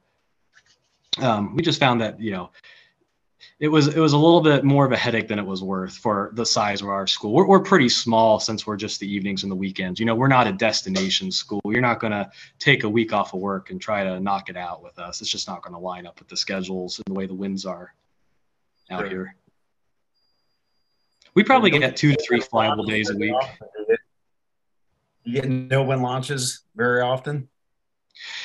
um, 1.18 1.54
we 1.54 1.62
just 1.62 1.80
found 1.80 2.00
that, 2.00 2.20
you 2.20 2.30
know, 2.30 2.50
it 3.58 3.68
was 3.68 3.88
it 3.88 3.98
was 3.98 4.12
a 4.12 4.18
little 4.18 4.40
bit 4.40 4.64
more 4.64 4.84
of 4.84 4.92
a 4.92 4.96
headache 4.96 5.28
than 5.28 5.38
it 5.38 5.46
was 5.46 5.62
worth 5.62 5.96
for 5.96 6.30
the 6.34 6.46
size 6.46 6.80
of 6.80 6.88
our 6.88 7.06
school. 7.06 7.32
We're, 7.32 7.46
we're 7.46 7.60
pretty 7.60 7.88
small 7.88 8.40
since 8.40 8.66
we're 8.66 8.76
just 8.76 9.00
the 9.00 9.12
evenings 9.12 9.42
and 9.42 9.52
the 9.52 9.56
weekends. 9.56 10.00
You 10.00 10.06
know, 10.06 10.14
we're 10.14 10.28
not 10.28 10.46
a 10.46 10.52
destination 10.52 11.30
school. 11.30 11.60
You're 11.64 11.80
not 11.80 12.00
going 12.00 12.12
to 12.12 12.30
take 12.58 12.84
a 12.84 12.88
week 12.88 13.12
off 13.12 13.34
of 13.34 13.40
work 13.40 13.70
and 13.70 13.80
try 13.80 14.04
to 14.04 14.20
knock 14.20 14.48
it 14.48 14.56
out 14.56 14.82
with 14.82 14.98
us. 14.98 15.20
It's 15.20 15.30
just 15.30 15.48
not 15.48 15.62
going 15.62 15.74
to 15.74 15.78
line 15.80 16.06
up 16.06 16.18
with 16.18 16.28
the 16.28 16.36
schedules 16.36 16.98
and 16.98 17.04
the 17.14 17.18
way 17.18 17.26
the 17.26 17.34
winds 17.34 17.66
are 17.66 17.94
out 18.90 19.00
Sure. 19.00 19.08
here. 19.08 19.36
We 21.34 21.42
probably 21.42 21.70
get 21.70 21.96
two 21.96 22.12
to 22.12 22.22
three 22.22 22.40
flyable 22.40 22.86
days 22.86 23.10
a 23.10 23.16
week. 23.16 23.34
You 25.24 25.40
get 25.40 25.48
no 25.48 25.82
wind 25.82 26.02
launches 26.02 26.60
very 26.74 27.00
often. 27.00 27.48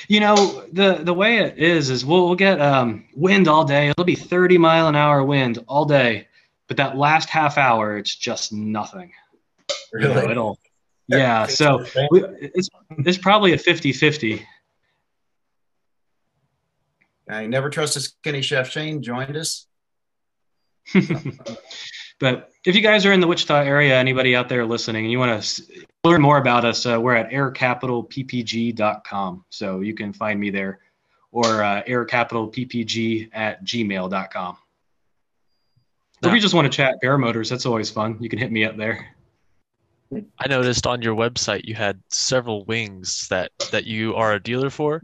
You 0.07 0.19
know, 0.21 0.65
the 0.71 0.95
the 1.03 1.13
way 1.13 1.37
it 1.39 1.57
is 1.57 1.89
is 1.89 2.05
we'll, 2.05 2.25
we'll 2.27 2.35
get 2.35 2.61
um, 2.61 3.05
wind 3.15 3.47
all 3.47 3.63
day. 3.65 3.89
It'll 3.89 4.03
be 4.05 4.15
30 4.15 4.57
mile 4.57 4.87
an 4.87 4.95
hour 4.95 5.23
wind 5.23 5.59
all 5.67 5.85
day. 5.85 6.27
but 6.67 6.77
that 6.77 6.97
last 6.97 7.29
half 7.29 7.57
hour, 7.57 7.97
it's 7.97 8.15
just 8.15 8.51
nothing. 8.53 9.11
You 9.93 9.99
know, 9.99 10.15
Really? 10.15 10.31
it'll, 10.31 10.59
yeah. 11.07 11.45
So 11.47 11.85
we, 12.11 12.23
it's 12.39 12.69
it's 12.89 13.17
probably 13.17 13.53
a 13.53 13.57
50-50. 13.57 14.41
I 17.29 17.45
never 17.45 17.69
trust 17.69 17.95
a 17.97 18.01
skinny 18.01 18.41
chef. 18.41 18.69
Shane 18.69 19.01
joined 19.01 19.35
us. 19.35 19.67
but 22.19 22.49
if 22.67 22.75
you 22.75 22.81
guys 22.81 23.05
are 23.05 23.13
in 23.13 23.21
the 23.21 23.27
Wichita 23.27 23.61
area, 23.61 23.97
anybody 23.97 24.35
out 24.35 24.49
there 24.49 24.65
listening, 24.65 25.05
and 25.05 25.11
you 25.11 25.19
want 25.19 25.41
to 25.41 25.63
learn 26.03 26.21
more 26.21 26.37
about 26.37 26.65
us, 26.65 26.85
uh, 26.85 26.99
we're 26.99 27.15
at 27.15 27.29
aircapitalppg.com. 27.29 29.45
So 29.49 29.79
you 29.79 29.93
can 29.93 30.11
find 30.11 30.37
me 30.37 30.49
there 30.49 30.79
or 31.31 31.63
uh, 31.63 31.83
aircapitalppg 31.83 33.29
at 33.31 33.63
gmail.com. 33.63 34.57
Or 36.23 36.29
if 36.29 36.33
you 36.33 36.41
just 36.41 36.53
want 36.53 36.69
to 36.69 36.75
chat 36.75 36.95
paramotors, 37.01 37.49
that's 37.49 37.65
always 37.65 37.89
fun. 37.89 38.17
You 38.19 38.27
can 38.27 38.37
hit 38.37 38.51
me 38.51 38.65
up 38.65 38.75
there. 38.75 39.15
I 40.11 40.49
noticed 40.49 40.85
on 40.85 41.01
your 41.01 41.15
website 41.15 41.63
you 41.63 41.75
had 41.75 42.01
several 42.09 42.65
wings 42.65 43.29
that 43.29 43.53
that 43.71 43.85
you 43.85 44.13
are 44.15 44.33
a 44.33 44.43
dealer 44.43 44.69
for. 44.69 45.01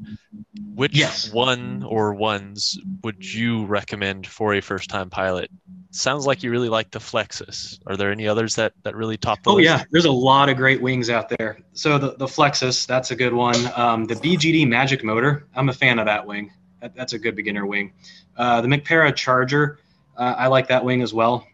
Which 0.76 0.98
Yes. 0.98 1.32
one 1.32 1.84
or 1.84 2.14
ones 2.14 2.78
would 3.04 3.24
you 3.24 3.66
recommend 3.66 4.28
for 4.28 4.54
a 4.54 4.62
first-time 4.62 5.10
pilot? 5.10 5.50
Sounds 5.96 6.26
like 6.26 6.42
you 6.42 6.50
really 6.50 6.70
like 6.70 6.90
the 6.90 6.98
Flexus. 6.98 7.78
Are 7.86 7.96
there 7.96 8.12
any 8.12 8.28
others 8.28 8.56
that 8.56 8.74
that 8.82 8.96
really 8.96 9.16
top 9.16 9.44
the 9.44 9.52
Oh 9.52 9.56
list? 9.56 9.66
yeah, 9.66 9.84
there's 9.92 10.06
a 10.06 10.12
lot 10.12 10.50
of 10.50 10.58
great 10.58 10.82
wings 10.82 11.08
out 11.12 11.30
there. 11.38 11.60
So 11.74 12.00
the, 12.00 12.16
the 12.16 12.26
Flexus, 12.26 12.88
that's 12.88 13.12
a 13.12 13.16
good 13.16 13.32
one. 13.32 13.56
Um, 13.76 14.06
the 14.06 14.16
BGD 14.16 14.68
Magic 14.68 15.04
Motor, 15.04 15.46
I'm 15.56 15.70
a 15.70 15.74
fan 15.74 16.00
of 16.00 16.08
that 16.08 16.26
wing. 16.26 16.52
That, 16.82 16.96
that's 16.96 17.14
a 17.14 17.20
good 17.20 17.36
beginner 17.36 17.68
wing. 17.68 17.94
Uh, 18.36 18.60
the 18.62 18.68
MacPara 18.68 19.16
Charger, 19.16 19.78
uh, 20.18 20.34
I 20.36 20.48
like 20.48 20.68
that 20.70 20.84
wing 20.84 21.04
as 21.04 21.14
well. 21.14 21.46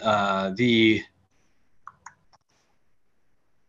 Uh, 0.00 0.52
the 0.56 1.02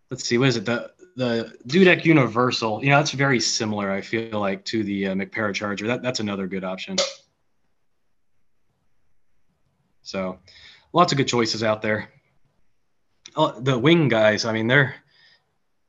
let's 0.10 0.24
see, 0.24 0.38
what 0.38 0.48
is 0.48 0.56
it? 0.56 0.64
The 0.64 0.92
the 1.18 1.54
Dudek 1.68 2.06
Universal, 2.06 2.82
you 2.82 2.92
know, 2.92 2.96
that's 2.96 3.12
very 3.12 3.42
similar. 3.42 3.92
I 3.92 4.00
feel 4.00 4.40
like 4.40 4.64
to 4.66 4.86
the 4.86 5.08
uh, 5.08 5.16
MacPara 5.16 5.54
Charger. 5.54 5.86
That 5.88 6.02
that's 6.02 6.22
another 6.22 6.48
good 6.48 6.64
option. 6.64 6.96
So, 10.12 10.40
lots 10.94 11.14
of 11.14 11.18
good 11.18 11.28
choices 11.28 11.64
out 11.64 11.82
there 11.82 12.10
oh, 13.36 13.60
the 13.60 13.78
wing 13.78 14.08
guys 14.08 14.46
i 14.46 14.54
mean 14.54 14.68
they're 14.68 14.96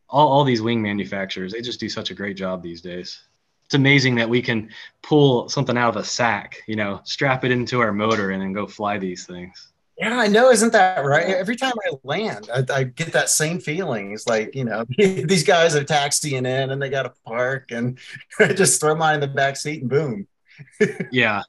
all, 0.08 0.28
all 0.28 0.44
these 0.44 0.62
wing 0.62 0.82
manufacturers 0.82 1.52
they 1.52 1.60
just 1.60 1.80
do 1.80 1.88
such 1.88 2.10
a 2.10 2.14
great 2.14 2.36
job 2.36 2.62
these 2.62 2.80
days 2.80 3.22
it's 3.64 3.74
amazing 3.74 4.14
that 4.16 4.28
we 4.28 4.42
can 4.42 4.68
pull 5.02 5.48
something 5.48 5.76
out 5.76 5.90
of 5.90 5.96
a 5.96 6.04
sack 6.04 6.62
you 6.66 6.76
know 6.76 7.00
strap 7.04 7.44
it 7.44 7.50
into 7.50 7.80
our 7.80 7.92
motor 7.92 8.30
and 8.30 8.42
then 8.42 8.52
go 8.52 8.66
fly 8.66 8.98
these 8.98 9.26
things 9.26 9.72
Yeah, 9.98 10.18
I 10.18 10.26
know. 10.26 10.50
Isn't 10.50 10.72
that 10.72 11.04
right? 11.04 11.26
Every 11.26 11.54
time 11.54 11.74
I 11.86 11.94
land, 12.02 12.48
I, 12.52 12.64
I 12.72 12.84
get 12.84 13.12
that 13.12 13.28
same 13.28 13.60
feeling. 13.60 14.12
It's 14.12 14.26
like, 14.26 14.54
you 14.54 14.64
know, 14.64 14.84
these 14.96 15.44
guys 15.44 15.76
are 15.76 15.84
taxiing 15.84 16.46
in 16.46 16.70
and 16.70 16.80
they 16.80 16.88
got 16.88 17.02
to 17.02 17.12
park 17.26 17.70
and 17.70 17.98
just 18.56 18.80
throw 18.80 18.94
mine 18.94 19.16
in 19.16 19.20
the 19.20 19.28
back 19.28 19.56
seat 19.56 19.82
and 19.82 19.90
boom. 19.90 20.26
yeah 21.12 21.42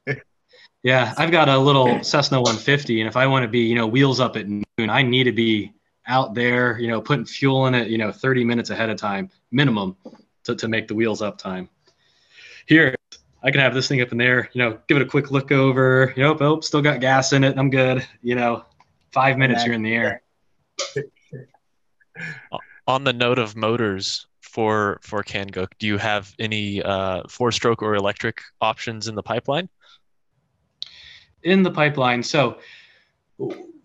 yeah 0.84 1.12
i've 1.16 1.32
got 1.32 1.48
a 1.48 1.58
little 1.58 2.04
cessna 2.04 2.40
150 2.40 3.00
and 3.00 3.08
if 3.08 3.16
i 3.16 3.26
want 3.26 3.42
to 3.42 3.48
be 3.48 3.60
you 3.60 3.74
know 3.74 3.88
wheels 3.88 4.20
up 4.20 4.36
at 4.36 4.46
noon 4.48 4.64
i 4.78 5.02
need 5.02 5.24
to 5.24 5.32
be 5.32 5.72
out 6.06 6.34
there 6.34 6.78
you 6.78 6.86
know 6.86 7.00
putting 7.00 7.24
fuel 7.24 7.66
in 7.66 7.74
it 7.74 7.88
you 7.88 7.98
know 7.98 8.12
30 8.12 8.44
minutes 8.44 8.70
ahead 8.70 8.90
of 8.90 8.96
time 8.96 9.28
minimum 9.50 9.96
to, 10.44 10.54
to 10.54 10.68
make 10.68 10.86
the 10.86 10.94
wheels 10.94 11.22
up 11.22 11.38
time 11.38 11.68
here 12.66 12.94
i 13.42 13.50
can 13.50 13.60
have 13.60 13.74
this 13.74 13.88
thing 13.88 14.00
up 14.00 14.12
in 14.12 14.18
there 14.18 14.48
you 14.52 14.62
know 14.62 14.78
give 14.86 14.96
it 14.96 15.02
a 15.02 15.06
quick 15.06 15.32
look 15.32 15.50
over 15.50 16.12
you 16.16 16.22
know 16.22 16.36
oh 16.38 16.60
still 16.60 16.82
got 16.82 17.00
gas 17.00 17.32
in 17.32 17.42
it 17.42 17.58
i'm 17.58 17.70
good 17.70 18.06
you 18.22 18.34
know 18.34 18.64
five 19.10 19.38
minutes 19.38 19.64
you're 19.64 19.74
in 19.74 19.82
the 19.82 19.94
air 19.94 20.22
On 22.86 23.02
the 23.04 23.12
note 23.12 23.38
of 23.38 23.56
motors 23.56 24.26
for 24.42 25.00
for 25.02 25.22
Kangook, 25.22 25.68
do 25.78 25.86
you 25.86 25.96
have 25.96 26.34
any 26.38 26.82
uh, 26.82 27.22
four-stroke 27.28 27.82
or 27.82 27.94
electric 27.94 28.42
options 28.60 29.08
in 29.08 29.14
the 29.14 29.22
pipeline? 29.22 29.68
In 31.44 31.62
the 31.62 31.70
pipeline. 31.70 32.22
So 32.22 32.58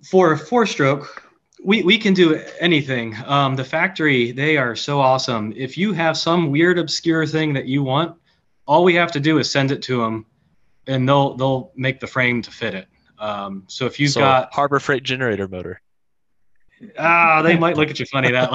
for 0.04 0.36
four 0.38 0.66
stroke, 0.66 1.24
we, 1.64 1.84
we 1.84 1.98
can 1.98 2.14
do 2.14 2.42
anything. 2.60 3.16
Um, 3.26 3.56
the 3.56 3.64
factory, 3.64 4.32
they 4.32 4.58
are 4.58 4.76
so 4.76 5.00
awesome. 5.00 5.54
If 5.56 5.78
you 5.78 5.94
have 5.94 6.18
some 6.18 6.52
weird, 6.52 6.80
obscure 6.80 7.26
thing 7.26 7.54
that 7.54 7.66
you 7.66 7.84
want, 7.84 8.18
all 8.66 8.84
we 8.84 8.96
have 8.96 9.12
to 9.12 9.20
do 9.20 9.40
is 9.40 9.52
send 9.52 9.72
it 9.72 9.82
to 9.84 10.02
them 10.02 10.26
and 10.88 11.08
they'll, 11.08 11.36
they'll 11.36 11.72
make 11.76 12.00
the 12.00 12.08
frame 12.08 12.42
to 12.42 12.52
fit 12.52 12.74
it. 12.74 12.88
Um, 13.18 13.66
so 13.68 13.86
if 13.86 14.00
you've 14.00 14.12
so 14.12 14.22
got, 14.22 14.54
Harbor 14.54 14.80
Freight 14.80 15.04
generator 15.04 15.48
motor. 15.48 15.82
Ah, 16.98 17.42
they 17.42 17.58
might 17.58 17.78
look 17.78 17.90
at 17.90 18.00
you 18.00 18.06
funny 18.06 18.32
that 18.32 18.50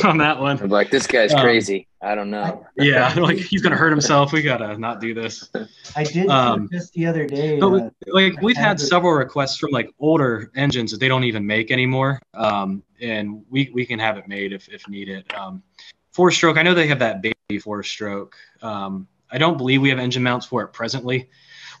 on 0.04 0.18
that 0.18 0.38
one. 0.40 0.60
I'm 0.60 0.68
like, 0.68 0.90
this 0.90 1.06
guy's 1.06 1.32
Um, 1.32 1.40
crazy. 1.40 1.86
I 2.00 2.14
don't 2.14 2.30
know. 2.30 2.66
Yeah. 2.76 3.14
Like 3.18 3.38
he's 3.38 3.60
going 3.62 3.72
to 3.72 3.76
hurt 3.78 3.90
himself. 3.90 4.32
We 4.32 4.42
got 4.42 4.58
to 4.58 4.78
not 4.78 5.00
do 5.00 5.14
this. 5.14 5.48
I 5.96 6.04
did 6.04 6.28
Um, 6.28 6.68
just 6.72 6.92
the 6.92 7.06
other 7.06 7.26
day. 7.26 7.58
But 7.58 7.72
uh, 7.72 7.90
like 8.06 8.40
we've 8.40 8.56
had 8.56 8.64
Harbor- 8.66 8.80
several 8.84 9.12
requests 9.12 9.58
from 9.58 9.70
like 9.70 9.90
older 9.98 10.50
engines 10.54 10.90
that 10.92 10.98
they 11.00 11.08
don't 11.08 11.24
even 11.24 11.46
make 11.46 11.70
anymore, 11.70 12.20
um, 12.34 12.82
and 13.00 13.44
we 13.50 13.70
we 13.74 13.84
can 13.86 13.98
have 13.98 14.16
it 14.16 14.28
made 14.28 14.52
if 14.52 14.68
if 14.68 14.88
needed. 14.88 15.24
Um, 15.34 15.62
four 16.12 16.30
stroke, 16.30 16.56
I 16.56 16.62
know 16.62 16.74
they 16.74 16.86
have 16.88 16.98
that 17.00 17.22
baby 17.22 17.58
four 17.60 17.82
stroke. 17.82 18.36
Um, 18.62 19.06
I 19.30 19.38
don't 19.38 19.58
believe 19.58 19.82
we 19.82 19.90
have 19.90 19.98
engine 19.98 20.22
mounts 20.22 20.46
for 20.46 20.62
it 20.62 20.68
presently. 20.68 21.28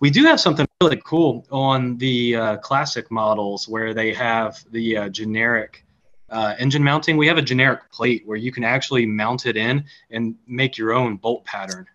We 0.00 0.10
do 0.10 0.24
have 0.24 0.38
something 0.38 0.66
really 0.80 1.00
cool 1.04 1.46
on 1.50 1.96
the 1.98 2.36
uh, 2.36 2.56
classic 2.58 3.10
models 3.10 3.66
where 3.68 3.94
they 3.94 4.12
have 4.14 4.62
the 4.70 4.96
uh, 4.96 5.08
generic 5.08 5.84
uh, 6.30 6.54
engine 6.58 6.82
mounting. 6.82 7.16
We 7.16 7.26
have 7.26 7.38
a 7.38 7.42
generic 7.42 7.90
plate 7.90 8.22
where 8.26 8.36
you 8.36 8.52
can 8.52 8.64
actually 8.64 9.06
mount 9.06 9.46
it 9.46 9.56
in 9.56 9.84
and 10.10 10.36
make 10.46 10.76
your 10.76 10.92
own 10.92 11.16
bolt 11.16 11.44
pattern 11.44 11.86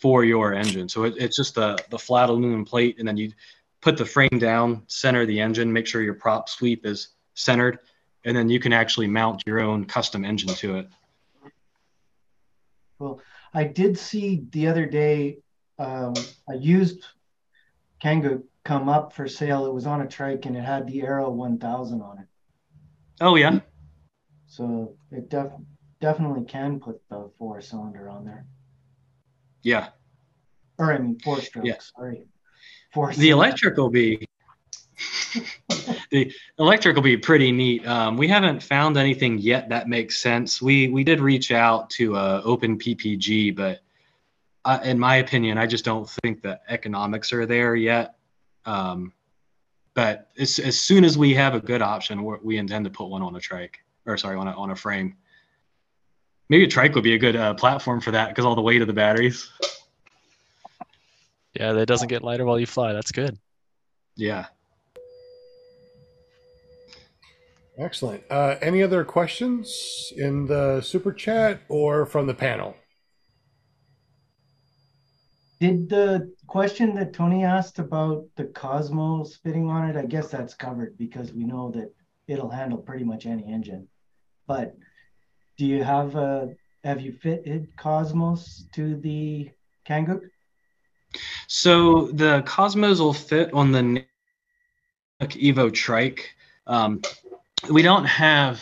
for 0.00 0.24
your 0.24 0.52
engine. 0.52 0.88
So 0.88 1.04
it, 1.04 1.14
it's 1.16 1.36
just 1.36 1.54
the, 1.54 1.78
the 1.90 1.98
flat 1.98 2.28
aluminum 2.28 2.64
plate, 2.64 2.96
and 2.98 3.06
then 3.06 3.16
you 3.16 3.32
put 3.80 3.96
the 3.96 4.06
frame 4.06 4.38
down, 4.38 4.82
center 4.86 5.26
the 5.26 5.40
engine, 5.40 5.72
make 5.72 5.86
sure 5.86 6.02
your 6.02 6.14
prop 6.14 6.48
sweep 6.48 6.86
is 6.86 7.08
centered, 7.34 7.78
and 8.24 8.36
then 8.36 8.48
you 8.48 8.60
can 8.60 8.72
actually 8.72 9.06
mount 9.06 9.42
your 9.46 9.60
own 9.60 9.84
custom 9.84 10.24
engine 10.24 10.54
to 10.54 10.76
it. 10.76 10.88
Well, 12.98 13.20
I 13.52 13.64
did 13.64 13.98
see 13.98 14.46
the 14.50 14.68
other 14.68 14.86
day 14.86 15.38
um, 15.78 16.14
a 16.48 16.56
used 16.56 17.04
Kangook 18.02 18.44
come 18.64 18.88
up 18.88 19.12
for 19.12 19.26
sale. 19.26 19.66
It 19.66 19.74
was 19.74 19.86
on 19.86 20.02
a 20.02 20.06
trike 20.06 20.46
and 20.46 20.56
it 20.56 20.62
had 20.62 20.86
the 20.86 21.02
Arrow 21.02 21.30
1000 21.30 22.00
on 22.00 22.18
it. 22.18 22.26
Oh 23.24 23.36
yeah, 23.36 23.60
So 24.46 24.96
it 25.12 25.30
def- 25.30 25.52
definitely 26.00 26.44
can 26.44 26.80
put 26.80 27.00
the 27.08 27.30
four 27.38 27.60
cylinder 27.60 28.08
on 28.10 28.24
there. 28.24 28.46
yeah. 29.62 29.88
Or 30.78 30.92
I 30.92 30.98
mean, 30.98 31.18
four 31.20 31.40
strokes. 31.40 31.68
Yeah. 31.68 31.76
Sorry. 31.96 32.24
Four 32.92 33.08
The 33.08 33.14
cylinder. 33.14 33.32
electric 33.34 33.76
will 33.76 33.90
be 33.90 34.26
the 36.10 36.32
electric 36.58 36.96
will 36.96 37.02
be 37.02 37.16
pretty 37.16 37.52
neat. 37.52 37.86
Um, 37.86 38.16
we 38.16 38.26
haven't 38.26 38.62
found 38.62 38.96
anything 38.96 39.38
yet 39.38 39.68
that 39.68 39.88
makes 39.88 40.18
sense. 40.18 40.60
We 40.60 40.88
we 40.88 41.04
did 41.04 41.20
reach 41.20 41.52
out 41.52 41.90
to 41.90 42.16
uh, 42.16 42.42
Open 42.44 42.76
PPG, 42.78 43.54
but 43.54 43.80
uh, 44.64 44.80
in 44.82 44.98
my 44.98 45.16
opinion, 45.16 45.58
I 45.58 45.66
just 45.66 45.84
don't 45.84 46.08
think 46.22 46.42
the 46.42 46.58
economics 46.68 47.32
are 47.32 47.46
there 47.46 47.74
yet. 47.76 48.16
Um, 48.64 49.12
but 49.94 50.28
as, 50.38 50.58
as 50.58 50.80
soon 50.80 51.04
as 51.04 51.18
we 51.18 51.34
have 51.34 51.54
a 51.54 51.60
good 51.60 51.82
option, 51.82 52.22
we're, 52.22 52.38
we 52.42 52.56
intend 52.58 52.84
to 52.84 52.90
put 52.90 53.08
one 53.08 53.22
on 53.22 53.34
a 53.36 53.40
trike, 53.40 53.80
or 54.06 54.16
sorry, 54.16 54.36
on 54.36 54.48
a 54.48 54.52
on 54.52 54.70
a 54.70 54.76
frame. 54.76 55.16
Maybe 56.48 56.64
a 56.64 56.68
trike 56.68 56.94
would 56.94 57.04
be 57.04 57.14
a 57.14 57.18
good 57.18 57.36
uh, 57.36 57.54
platform 57.54 58.00
for 58.00 58.10
that 58.10 58.28
because 58.28 58.44
all 58.44 58.54
the 58.54 58.62
weight 58.62 58.80
of 58.80 58.86
the 58.86 58.92
batteries. 58.92 59.50
Yeah, 61.54 61.72
that 61.72 61.86
doesn't 61.86 62.08
get 62.08 62.22
lighter 62.22 62.44
while 62.44 62.58
you 62.58 62.66
fly. 62.66 62.92
That's 62.92 63.12
good. 63.12 63.38
Yeah. 64.16 64.46
Excellent. 67.78 68.22
Uh, 68.30 68.56
any 68.60 68.82
other 68.82 69.04
questions 69.04 70.12
in 70.16 70.46
the 70.46 70.80
super 70.82 71.12
chat 71.12 71.62
or 71.68 72.04
from 72.04 72.26
the 72.26 72.34
panel? 72.34 72.76
Did 75.62 75.88
the 75.88 76.34
question 76.48 76.92
that 76.96 77.12
Tony 77.12 77.44
asked 77.44 77.78
about 77.78 78.24
the 78.34 78.46
Cosmos 78.46 79.36
fitting 79.36 79.70
on 79.70 79.88
it, 79.88 79.96
I 79.96 80.06
guess 80.06 80.28
that's 80.28 80.54
covered 80.54 80.98
because 80.98 81.32
we 81.32 81.44
know 81.44 81.70
that 81.70 81.94
it'll 82.26 82.50
handle 82.50 82.78
pretty 82.78 83.04
much 83.04 83.26
any 83.26 83.44
engine. 83.44 83.86
But 84.48 84.74
do 85.56 85.64
you 85.64 85.84
have 85.84 86.16
a 86.16 86.56
have 86.82 87.00
you 87.00 87.12
fitted 87.12 87.68
Cosmos 87.76 88.64
to 88.72 88.96
the 88.96 89.50
Kangook? 89.86 90.22
So 91.46 92.08
the 92.08 92.42
Cosmos 92.44 92.98
will 92.98 93.14
fit 93.14 93.54
on 93.54 93.70
the 93.70 94.04
Evo 95.20 95.72
trike. 95.72 96.34
Um, 96.66 97.02
we 97.70 97.82
don't 97.82 98.06
have 98.06 98.60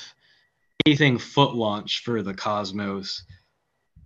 anything 0.85 1.17
foot 1.17 1.55
launch 1.55 2.03
for 2.05 2.23
the 2.23 2.35
Cosmos. 2.35 3.23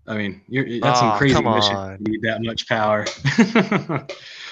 I 0.07 0.17
mean, 0.17 0.43
you're, 0.49 0.81
that's 0.81 1.01
Aw, 1.01 1.11
some 1.11 1.19
crazy 1.19 1.35
come 1.35 1.45
mission 1.55 1.77
on. 1.77 1.99
to 1.99 2.03
need 2.05 2.23
that 2.23 2.43
much 2.43 2.69
power. 2.69 3.07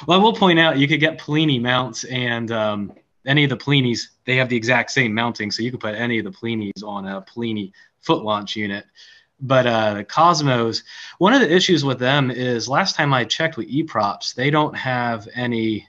well, 0.07 0.19
I 0.19 0.23
will 0.23 0.35
point 0.35 0.59
out 0.59 0.79
you 0.79 0.89
could 0.89 1.01
get 1.01 1.19
Polini 1.19 1.61
mounts 1.61 2.05
and 2.05 2.51
um, 2.51 2.93
any 3.27 3.45
of 3.45 3.51
the 3.51 3.57
Polinis, 3.57 4.09
they 4.25 4.37
have 4.37 4.49
the 4.49 4.57
exact 4.57 4.91
same 4.91 5.13
mounting, 5.15 5.51
so 5.51 5.63
you 5.63 5.71
can 5.71 5.79
put 5.79 5.95
any 5.95 6.19
of 6.19 6.25
the 6.25 6.31
Polinis 6.31 6.83
on 6.85 7.07
a 7.07 7.23
Polini 7.23 7.73
foot 8.01 8.25
launch 8.25 8.57
unit. 8.57 8.87
But 9.41 9.67
uh, 9.67 9.95
the 9.95 10.05
Cosmos, 10.05 10.85
one 11.19 11.35
of 11.35 11.41
the 11.41 11.53
issues 11.53 11.85
with 11.85 11.99
them 11.99 12.31
is 12.31 12.69
last 12.69 12.95
time 12.95 13.13
I 13.13 13.25
checked 13.25 13.57
with 13.57 13.69
eProps, 13.69 14.35
they 14.35 14.51
don't 14.51 14.75
have 14.75 15.29
any 15.35 15.89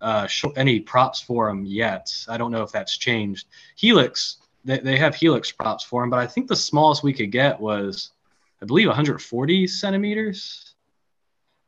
uh, 0.00 0.26
sh- 0.26 0.44
any 0.56 0.80
props 0.80 1.20
for 1.20 1.48
them 1.48 1.64
yet. 1.64 2.12
I 2.28 2.36
don't 2.36 2.52
know 2.52 2.62
if 2.62 2.72
that's 2.72 2.96
changed. 2.96 3.46
Helix, 3.76 4.38
they, 4.64 4.78
they 4.78 4.96
have 4.96 5.14
Helix 5.14 5.50
props 5.50 5.84
for 5.84 6.02
them, 6.02 6.10
but 6.10 6.20
I 6.20 6.26
think 6.26 6.48
the 6.48 6.56
smallest 6.56 7.02
we 7.02 7.12
could 7.12 7.32
get 7.32 7.58
was, 7.58 8.10
I 8.60 8.64
believe, 8.64 8.88
140 8.88 9.66
centimeters. 9.66 10.74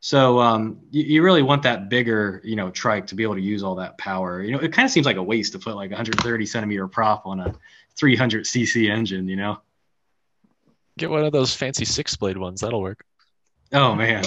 So 0.00 0.40
um, 0.40 0.80
you, 0.90 1.02
you 1.04 1.22
really 1.22 1.42
want 1.42 1.62
that 1.62 1.88
bigger, 1.88 2.40
you 2.42 2.56
know, 2.56 2.70
trike 2.70 3.06
to 3.08 3.14
be 3.14 3.22
able 3.22 3.34
to 3.34 3.40
use 3.40 3.62
all 3.62 3.74
that 3.76 3.98
power. 3.98 4.42
You 4.42 4.52
know, 4.52 4.58
it 4.58 4.72
kind 4.72 4.86
of 4.86 4.90
seems 4.90 5.06
like 5.06 5.16
a 5.16 5.22
waste 5.22 5.52
to 5.52 5.58
put 5.58 5.76
like 5.76 5.90
130 5.90 6.46
centimeter 6.46 6.88
prop 6.88 7.26
on 7.26 7.40
a 7.40 7.54
300 7.96 8.44
cc 8.44 8.90
engine. 8.90 9.28
You 9.28 9.36
know. 9.36 9.60
Get 10.98 11.10
one 11.10 11.24
of 11.24 11.32
those 11.32 11.54
fancy 11.54 11.84
six 11.84 12.16
blade 12.16 12.38
ones. 12.38 12.62
That'll 12.62 12.80
work. 12.80 13.04
Oh 13.72 13.94
man, 13.94 14.24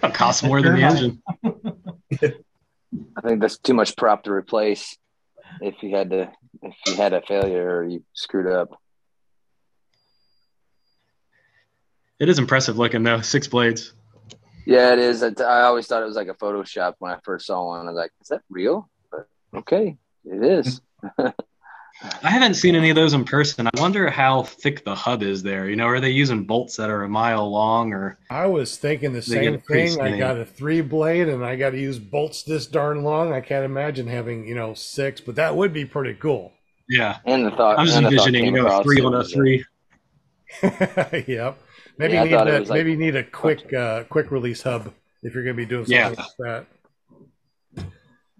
that 0.00 0.14
costs 0.14 0.42
more 0.42 0.60
than 0.60 0.74
the 0.74 0.82
engine. 0.82 1.22
I 3.16 3.20
think 3.20 3.40
that's 3.40 3.58
too 3.58 3.74
much 3.74 3.96
prop 3.96 4.24
to 4.24 4.32
replace 4.32 4.96
if 5.60 5.82
you 5.82 5.94
had 5.94 6.10
to 6.10 6.30
if 6.62 6.74
you 6.86 6.94
had 6.94 7.12
a 7.12 7.22
failure 7.22 7.78
or 7.78 7.84
you 7.84 8.04
screwed 8.12 8.46
up. 8.46 8.80
It 12.20 12.28
is 12.28 12.38
impressive 12.38 12.78
looking 12.78 13.02
though, 13.02 13.20
six 13.20 13.46
blades. 13.46 13.92
Yeah, 14.66 14.92
it 14.92 14.98
is. 14.98 15.22
I 15.22 15.28
I 15.42 15.62
always 15.62 15.86
thought 15.86 16.02
it 16.02 16.06
was 16.06 16.16
like 16.16 16.28
a 16.28 16.34
Photoshop 16.34 16.94
when 16.98 17.12
I 17.12 17.18
first 17.24 17.46
saw 17.46 17.68
one. 17.68 17.86
I 17.86 17.90
was 17.90 17.96
like, 17.96 18.12
"Is 18.20 18.28
that 18.28 18.42
real?" 18.50 18.90
But 19.10 19.26
okay, 19.54 19.96
it 20.24 20.42
is. 20.42 20.80
I 22.22 22.30
haven't 22.30 22.54
seen 22.54 22.76
any 22.76 22.90
of 22.90 22.96
those 22.96 23.12
in 23.12 23.24
person. 23.24 23.66
I 23.66 23.70
wonder 23.80 24.08
how 24.08 24.44
thick 24.44 24.84
the 24.84 24.94
hub 24.94 25.22
is 25.22 25.42
there. 25.42 25.68
You 25.68 25.74
know, 25.74 25.86
are 25.86 25.98
they 25.98 26.10
using 26.10 26.44
bolts 26.44 26.76
that 26.76 26.90
are 26.90 27.02
a 27.02 27.08
mile 27.08 27.50
long 27.50 27.92
or? 27.92 28.18
I 28.30 28.46
was 28.46 28.76
thinking 28.76 29.12
the 29.12 29.22
same 29.22 29.52
get 29.52 29.64
pretty 29.64 29.88
thing. 29.88 30.00
I 30.00 30.18
got 30.18 30.38
a 30.38 30.44
three 30.44 30.80
blade 30.80 31.28
and 31.28 31.44
I 31.44 31.56
got 31.56 31.70
to 31.70 31.78
use 31.78 31.98
bolts 31.98 32.44
this 32.44 32.66
darn 32.66 33.02
long. 33.02 33.32
I 33.32 33.40
can't 33.40 33.64
imagine 33.64 34.06
having, 34.06 34.46
you 34.46 34.54
know, 34.54 34.74
six, 34.74 35.20
but 35.20 35.34
that 35.36 35.56
would 35.56 35.72
be 35.72 35.84
pretty 35.84 36.14
cool. 36.14 36.52
Yeah, 36.88 37.18
and 37.24 37.44
the 37.44 37.50
thought. 37.50 37.78
I'm 37.78 37.86
just 37.86 37.96
and 37.96 38.06
the 38.06 38.10
thought 38.10 38.28
envisioning, 38.28 38.54
you 38.54 38.62
know, 38.62 38.82
three 38.82 39.00
on 39.00 39.14
a 39.14 39.24
three. 39.24 39.64
yep. 41.26 41.58
Maybe 41.98 42.12
Yeah, 42.14 42.22
you 42.24 42.30
need 42.30 42.34
thought 42.36 42.48
it 42.48 42.50
that, 42.52 42.60
like- 42.68 42.76
maybe 42.78 42.90
you 42.92 42.96
need 42.96 43.16
a 43.16 43.24
quick 43.24 43.72
uh, 43.72 44.04
quick 44.04 44.30
release 44.30 44.62
hub 44.62 44.92
if 45.22 45.34
you're 45.34 45.42
going 45.44 45.56
to 45.56 45.62
be 45.62 45.66
doing 45.66 45.84
something 45.84 45.96
Yeah. 45.96 46.08
like 46.10 46.66
that. 47.76 47.86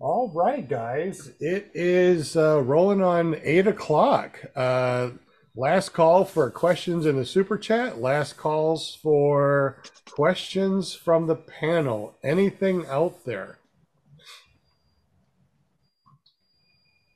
All 0.00 0.30
right, 0.32 0.66
guys. 0.68 1.32
It 1.40 1.72
is 1.74 2.36
uh, 2.36 2.62
rolling 2.62 3.02
on 3.02 3.34
eight 3.42 3.66
o'clock. 3.66 4.38
Uh, 4.54 5.10
last 5.56 5.88
call 5.92 6.24
for 6.24 6.48
questions 6.52 7.04
in 7.04 7.16
the 7.16 7.24
super 7.26 7.58
chat. 7.58 8.00
Last 8.00 8.36
calls 8.36 8.94
for 9.02 9.82
questions 10.08 10.94
from 10.94 11.26
the 11.26 11.34
panel. 11.34 12.16
Anything 12.22 12.86
out 12.86 13.24
there? 13.24 13.58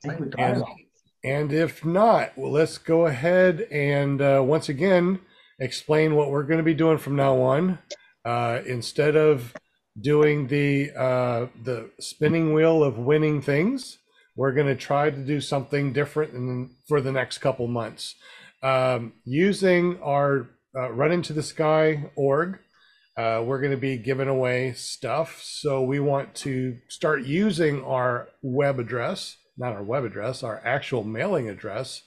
I 0.03 0.09
think 0.09 0.19
we 0.19 0.25
got 0.27 0.39
And, 0.41 0.63
and 1.23 1.53
if 1.53 1.85
not, 1.85 2.37
well, 2.37 2.51
let's 2.51 2.77
go 2.77 3.05
ahead 3.05 3.61
and 3.71 4.21
uh, 4.21 4.41
once 4.45 4.67
again 4.67 5.19
explain 5.59 6.15
what 6.15 6.29
we're 6.29 6.43
going 6.43 6.57
to 6.57 6.63
be 6.63 6.73
doing 6.73 6.97
from 6.97 7.15
now 7.15 7.41
on. 7.41 7.79
Uh, 8.25 8.61
instead 8.65 9.15
of 9.15 9.53
doing 9.99 10.47
the 10.47 10.91
uh, 10.97 11.47
the 11.63 11.89
spinning 11.99 12.53
wheel 12.53 12.83
of 12.83 12.97
winning 12.97 13.41
things, 13.41 13.99
we're 14.35 14.53
going 14.53 14.67
to 14.67 14.75
try 14.75 15.09
to 15.09 15.17
do 15.17 15.39
something 15.39 15.93
different 15.93 16.33
in, 16.33 16.75
for 16.87 17.01
the 17.01 17.11
next 17.11 17.39
couple 17.39 17.67
months. 17.67 18.15
Um, 18.61 19.13
using 19.25 20.01
our 20.01 20.49
uh, 20.75 20.91
Run 20.91 21.11
Into 21.11 21.33
the 21.33 21.43
Sky 21.43 22.09
org, 22.15 22.59
uh, 23.17 23.43
we're 23.45 23.59
going 23.59 23.71
to 23.71 23.77
be 23.77 23.97
giving 23.97 24.29
away 24.29 24.73
stuff. 24.73 25.41
So 25.43 25.83
we 25.83 25.99
want 25.99 26.33
to 26.35 26.77
start 26.87 27.23
using 27.23 27.83
our 27.83 28.29
web 28.41 28.79
address, 28.79 29.37
not 29.57 29.73
our 29.73 29.83
web 29.83 30.05
address, 30.05 30.43
our 30.43 30.61
actual 30.65 31.03
mailing 31.03 31.49
address. 31.49 32.01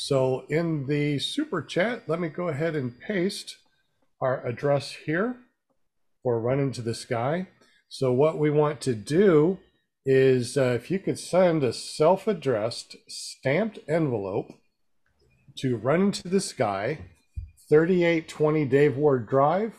So 0.00 0.44
in 0.48 0.86
the 0.86 1.18
super 1.18 1.60
chat, 1.60 2.04
let 2.06 2.20
me 2.20 2.28
go 2.28 2.46
ahead 2.46 2.76
and 2.76 3.00
paste 3.00 3.56
our 4.20 4.46
address 4.46 4.92
here 4.92 5.38
for 6.22 6.40
Run 6.40 6.60
Into 6.60 6.82
the 6.82 6.94
Sky. 6.94 7.48
So 7.88 8.12
what 8.12 8.38
we 8.38 8.48
want 8.48 8.80
to 8.82 8.94
do 8.94 9.58
is 10.06 10.56
uh, 10.56 10.78
if 10.80 10.88
you 10.92 11.00
could 11.00 11.18
send 11.18 11.64
a 11.64 11.72
self-addressed 11.72 12.94
stamped 13.08 13.80
envelope 13.88 14.52
to 15.56 15.76
Run 15.76 16.02
Into 16.02 16.28
the 16.28 16.40
Sky, 16.40 17.00
3820 17.68 18.66
Dave 18.66 18.96
Ward 18.96 19.28
Drive, 19.28 19.72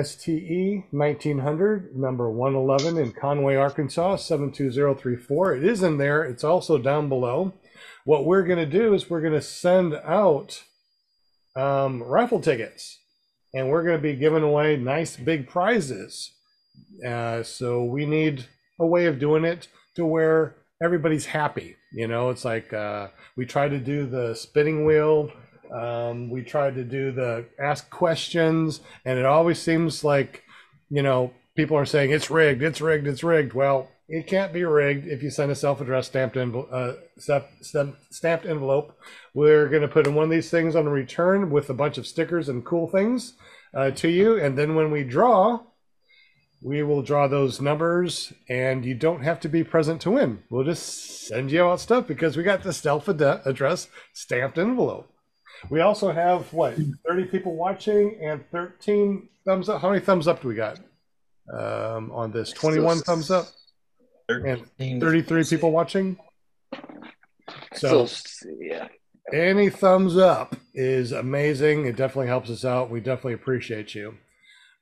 STE 0.00 0.84
1900, 0.92 1.96
number 1.96 2.30
111 2.30 2.96
in 2.96 3.12
Conway, 3.12 3.56
Arkansas, 3.56 4.16
72034. 4.16 5.56
It 5.56 5.64
is 5.64 5.82
in 5.82 5.98
there. 5.98 6.22
It's 6.22 6.44
also 6.44 6.78
down 6.78 7.08
below. 7.08 7.54
What 8.04 8.26
we're 8.26 8.44
going 8.44 8.58
to 8.58 8.66
do 8.66 8.94
is 8.94 9.08
we're 9.08 9.22
going 9.22 9.32
to 9.32 9.42
send 9.42 9.94
out 9.94 10.62
um, 11.56 12.02
raffle 12.02 12.40
tickets 12.40 12.98
and 13.54 13.70
we're 13.70 13.84
going 13.84 13.96
to 13.96 14.02
be 14.02 14.14
giving 14.14 14.42
away 14.42 14.76
nice 14.76 15.16
big 15.16 15.48
prizes. 15.48 16.32
Uh, 17.06 17.42
so 17.42 17.84
we 17.84 18.04
need 18.04 18.46
a 18.78 18.86
way 18.86 19.06
of 19.06 19.18
doing 19.18 19.44
it 19.44 19.68
to 19.94 20.04
where 20.04 20.56
everybody's 20.82 21.26
happy. 21.26 21.76
You 21.92 22.08
know, 22.08 22.30
it's 22.30 22.44
like 22.44 22.72
uh, 22.72 23.08
we 23.36 23.46
try 23.46 23.68
to 23.68 23.78
do 23.78 24.06
the 24.06 24.34
spinning 24.34 24.84
wheel. 24.84 25.30
Um, 25.72 26.30
we 26.30 26.42
try 26.42 26.70
to 26.70 26.84
do 26.84 27.10
the 27.12 27.46
ask 27.58 27.88
questions, 27.90 28.80
and 29.04 29.18
it 29.18 29.24
always 29.24 29.58
seems 29.58 30.04
like, 30.04 30.42
you 30.90 31.02
know, 31.02 31.32
people 31.56 31.76
are 31.76 31.86
saying 31.86 32.10
it's 32.10 32.30
rigged, 32.30 32.62
it's 32.62 32.80
rigged, 32.80 33.06
it's 33.06 33.24
rigged. 33.24 33.54
Well, 33.54 33.88
it 34.08 34.26
can't 34.26 34.52
be 34.52 34.64
rigged 34.64 35.06
if 35.06 35.22
you 35.22 35.30
send 35.30 35.50
a 35.50 35.54
self-addressed 35.54 36.10
stamped 36.10 36.36
envelope. 36.36 36.68
Uh, 36.70 36.92
stamp- 37.18 37.46
stamp- 37.62 37.96
stamped 38.10 38.44
envelope. 38.44 38.98
We're 39.32 39.68
going 39.68 39.82
to 39.82 39.88
put 39.88 40.06
in 40.06 40.14
one 40.14 40.24
of 40.24 40.30
these 40.30 40.50
things 40.50 40.76
on 40.76 40.86
a 40.86 40.90
return 40.90 41.50
with 41.50 41.70
a 41.70 41.74
bunch 41.74 41.96
of 41.96 42.06
stickers 42.06 42.48
and 42.48 42.64
cool 42.64 42.86
things 42.88 43.34
uh, 43.74 43.90
to 43.92 44.08
you, 44.08 44.38
and 44.38 44.58
then 44.58 44.74
when 44.74 44.90
we 44.90 45.04
draw, 45.04 45.60
we 46.62 46.82
will 46.82 47.02
draw 47.02 47.28
those 47.28 47.60
numbers, 47.60 48.32
and 48.48 48.84
you 48.84 48.94
don't 48.94 49.22
have 49.22 49.40
to 49.40 49.48
be 49.48 49.64
present 49.64 50.00
to 50.02 50.10
win. 50.12 50.42
We'll 50.50 50.64
just 50.64 51.26
send 51.26 51.50
you 51.50 51.64
out 51.64 51.80
stuff 51.80 52.06
because 52.06 52.36
we 52.36 52.42
got 52.42 52.62
the 52.62 52.72
self 52.72 53.08
address 53.08 53.88
stamped 54.12 54.58
envelope. 54.58 55.10
We 55.70 55.80
also 55.80 56.12
have 56.12 56.52
what 56.52 56.76
30 57.06 57.24
people 57.26 57.56
watching 57.56 58.18
and 58.22 58.44
13 58.50 59.28
thumbs 59.46 59.68
up. 59.68 59.80
How 59.80 59.90
many 59.90 60.00
thumbs 60.00 60.28
up 60.28 60.42
do 60.42 60.48
we 60.48 60.54
got 60.54 60.78
um, 61.52 62.10
on 62.12 62.32
this? 62.32 62.50
21 62.52 62.98
thumbs 63.00 63.30
up 63.30 63.46
33 64.28 65.44
people 65.44 65.70
watching. 65.70 66.18
So 67.74 68.06
So, 68.06 68.48
yeah. 68.60 68.88
any 69.32 69.68
thumbs 69.70 70.16
up 70.16 70.56
is 70.74 71.12
amazing. 71.12 71.86
It 71.86 71.96
definitely 71.96 72.28
helps 72.28 72.50
us 72.50 72.64
out. 72.64 72.90
We 72.90 73.00
definitely 73.00 73.34
appreciate 73.34 73.94
you. 73.94 74.16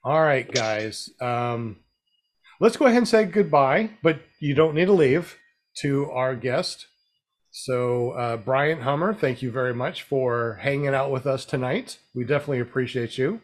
All 0.05 0.21
right, 0.21 0.51
guys. 0.51 1.11
Um, 1.21 1.77
let's 2.61 2.77
go 2.77 2.87
ahead 2.87 2.99
and 2.99 3.09
say 3.09 3.25
goodbye, 3.25 3.91
but 4.03 4.21
you 4.41 4.55
don't 4.55 4.75
need 4.75 4.87
to 4.87 4.93
leave 4.93 5.37
to 5.81 6.11
our 6.11 6.35
guest. 6.35 6.87
So, 7.51 8.13
uh, 8.13 8.37
Bryant 8.39 8.83
Hummer, 8.83 9.13
thank 9.13 9.43
you 9.43 9.51
very 9.51 9.75
much 9.75 10.03
for 10.03 10.59
hanging 10.63 10.89
out 10.95 11.11
with 11.11 11.27
us 11.27 11.45
tonight. 11.45 11.99
We 12.15 12.25
definitely 12.25 12.61
appreciate 12.61 13.19
you. 13.19 13.43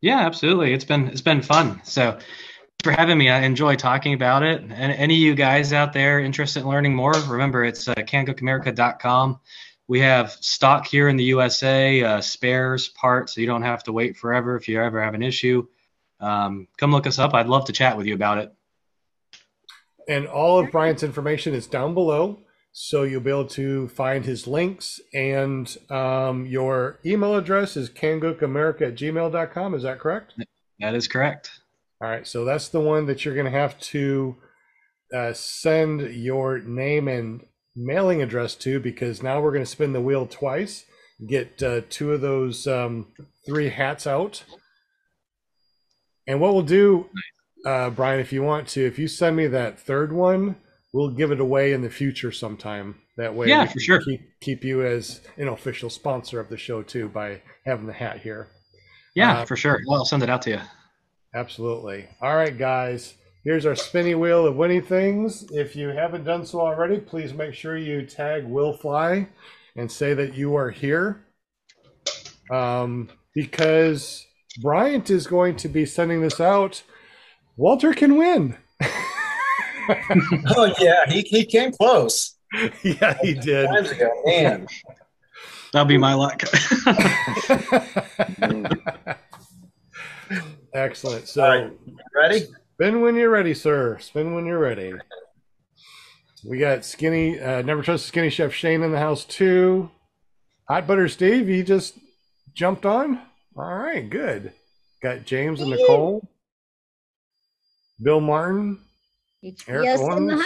Yeah, 0.00 0.18
absolutely. 0.18 0.74
It's 0.74 0.84
been 0.84 1.08
it's 1.08 1.22
been 1.22 1.40
fun. 1.40 1.80
So 1.84 2.10
thanks 2.12 2.24
for 2.84 2.92
having 2.92 3.18
me. 3.18 3.30
I 3.30 3.40
enjoy 3.40 3.74
talking 3.74 4.14
about 4.14 4.42
it. 4.42 4.60
And 4.60 4.92
any 4.92 5.14
of 5.14 5.20
you 5.20 5.34
guys 5.34 5.72
out 5.72 5.92
there 5.92 6.20
interested 6.20 6.60
in 6.60 6.68
learning 6.68 6.94
more, 6.94 7.14
remember 7.26 7.64
it's 7.64 7.88
uh, 7.88 7.94
kangookamerica.com. 7.94 9.40
We 9.88 10.00
have 10.00 10.32
stock 10.32 10.86
here 10.86 11.08
in 11.08 11.16
the 11.16 11.24
USA, 11.24 12.02
uh, 12.02 12.20
spares, 12.20 12.88
parts, 12.88 13.34
so 13.34 13.40
you 13.40 13.46
don't 13.46 13.62
have 13.62 13.82
to 13.84 13.92
wait 13.92 14.16
forever 14.16 14.56
if 14.56 14.68
you 14.68 14.80
ever 14.80 15.02
have 15.02 15.14
an 15.14 15.22
issue. 15.22 15.66
Um, 16.20 16.68
come 16.78 16.92
look 16.92 17.06
us 17.06 17.18
up. 17.18 17.34
I'd 17.34 17.48
love 17.48 17.64
to 17.66 17.72
chat 17.72 17.96
with 17.96 18.06
you 18.06 18.14
about 18.14 18.38
it. 18.38 18.52
And 20.06 20.26
all 20.26 20.60
of 20.60 20.70
Brian's 20.70 21.02
information 21.02 21.54
is 21.54 21.66
down 21.66 21.94
below. 21.94 22.40
So 22.72 23.04
you'll 23.04 23.20
be 23.20 23.30
able 23.30 23.46
to 23.48 23.88
find 23.88 24.24
his 24.24 24.46
links 24.46 25.00
and 25.12 25.76
um, 25.90 26.44
your 26.44 26.98
email 27.06 27.36
address 27.36 27.76
is 27.76 27.88
kangookamerica 27.88 28.82
at 28.82 28.94
gmail.com. 28.96 29.74
Is 29.74 29.84
that 29.84 30.00
correct? 30.00 30.34
That 30.80 30.94
is 30.94 31.06
correct. 31.06 31.50
All 32.04 32.10
right. 32.10 32.26
So 32.26 32.44
that's 32.44 32.68
the 32.68 32.80
one 32.80 33.06
that 33.06 33.24
you're 33.24 33.34
going 33.34 33.50
to 33.50 33.58
have 33.58 33.80
to 33.80 34.36
uh, 35.14 35.32
send 35.32 36.02
your 36.14 36.58
name 36.58 37.08
and 37.08 37.46
mailing 37.74 38.20
address 38.20 38.54
to 38.56 38.78
because 38.78 39.22
now 39.22 39.40
we're 39.40 39.52
going 39.52 39.64
to 39.64 39.70
spin 39.70 39.94
the 39.94 40.02
wheel 40.02 40.26
twice, 40.26 40.84
get 41.26 41.62
uh, 41.62 41.80
two 41.88 42.12
of 42.12 42.20
those 42.20 42.66
um, 42.66 43.06
three 43.46 43.70
hats 43.70 44.06
out. 44.06 44.44
And 46.26 46.42
what 46.42 46.52
we'll 46.52 46.62
do, 46.62 47.06
uh, 47.64 47.88
Brian, 47.88 48.20
if 48.20 48.34
you 48.34 48.42
want 48.42 48.68
to, 48.68 48.84
if 48.86 48.98
you 48.98 49.08
send 49.08 49.34
me 49.36 49.46
that 49.46 49.78
third 49.78 50.12
one, 50.12 50.56
we'll 50.92 51.08
give 51.10 51.30
it 51.30 51.40
away 51.40 51.72
in 51.72 51.80
the 51.80 51.88
future 51.90 52.32
sometime. 52.32 52.96
That 53.16 53.34
way, 53.34 53.48
Yeah, 53.48 53.62
we 53.62 53.66
for 53.68 53.72
can 53.74 53.80
sure. 53.80 54.00
Keep 54.02 54.20
keep 54.42 54.62
you 54.64 54.84
as 54.84 55.22
an 55.38 55.48
official 55.48 55.88
sponsor 55.88 56.38
of 56.38 56.50
the 56.50 56.58
show 56.58 56.82
too 56.82 57.08
by 57.08 57.40
having 57.64 57.86
the 57.86 57.92
hat 57.94 58.20
here. 58.20 58.48
Yeah, 59.14 59.38
Uh, 59.38 59.44
for 59.46 59.56
sure. 59.56 59.80
Well, 59.86 60.00
I'll 60.00 60.04
send 60.04 60.22
it 60.22 60.28
out 60.28 60.42
to 60.42 60.50
you. 60.50 60.60
Absolutely. 61.34 62.06
All 62.20 62.36
right, 62.36 62.56
guys. 62.56 63.14
Here's 63.44 63.66
our 63.66 63.74
spinny 63.74 64.14
wheel 64.14 64.46
of 64.46 64.56
winning 64.56 64.82
things. 64.82 65.44
If 65.50 65.76
you 65.76 65.88
haven't 65.88 66.24
done 66.24 66.46
so 66.46 66.60
already, 66.60 66.98
please 66.98 67.34
make 67.34 67.54
sure 67.54 67.76
you 67.76 68.06
tag 68.06 68.44
Will 68.44 68.72
Fly 68.72 69.28
and 69.76 69.90
say 69.90 70.14
that 70.14 70.34
you 70.34 70.56
are 70.56 70.70
here. 70.70 71.24
Um, 72.50 73.10
because 73.34 74.26
Bryant 74.62 75.10
is 75.10 75.26
going 75.26 75.56
to 75.56 75.68
be 75.68 75.84
sending 75.84 76.22
this 76.22 76.40
out. 76.40 76.82
Walter 77.56 77.92
can 77.92 78.16
win. 78.16 78.56
Oh 80.56 80.74
yeah, 80.80 81.04
he, 81.10 81.20
he 81.20 81.44
came 81.44 81.70
close 81.70 82.36
yeah, 82.82 83.16
he 83.22 83.34
did. 83.34 83.66
times 83.66 83.90
ago, 83.90 84.10
man. 84.24 84.66
That'll 85.72 85.86
be 85.86 85.98
my 85.98 86.14
luck. 86.14 86.42
Excellent. 90.74 91.28
So, 91.28 91.42
All 91.44 91.48
right. 91.50 91.72
Ready? 92.14 92.46
spin 92.74 93.00
when 93.00 93.16
you're 93.16 93.30
ready, 93.30 93.54
sir. 93.54 93.98
Spin 94.00 94.34
when 94.34 94.46
you're 94.46 94.58
ready. 94.58 94.92
We 96.46 96.58
got 96.58 96.84
skinny, 96.84 97.40
uh, 97.40 97.62
never 97.62 97.82
trust 97.82 98.06
skinny 98.06 98.28
chef 98.30 98.52
Shane 98.52 98.82
in 98.82 98.92
the 98.92 98.98
house 98.98 99.24
too. 99.24 99.90
Hot 100.68 100.86
butter 100.86 101.08
Steve, 101.08 101.46
he 101.46 101.62
just 101.62 101.98
jumped 102.54 102.84
on. 102.84 103.20
All 103.56 103.74
right, 103.74 104.08
good. 104.08 104.52
Got 105.02 105.24
James 105.24 105.60
and 105.60 105.70
Nicole. 105.70 106.28
Bill 108.02 108.20
Martin, 108.20 108.80
Eric 109.68 109.86
HBS 109.88 110.16
in 110.18 110.26
the 110.26 110.36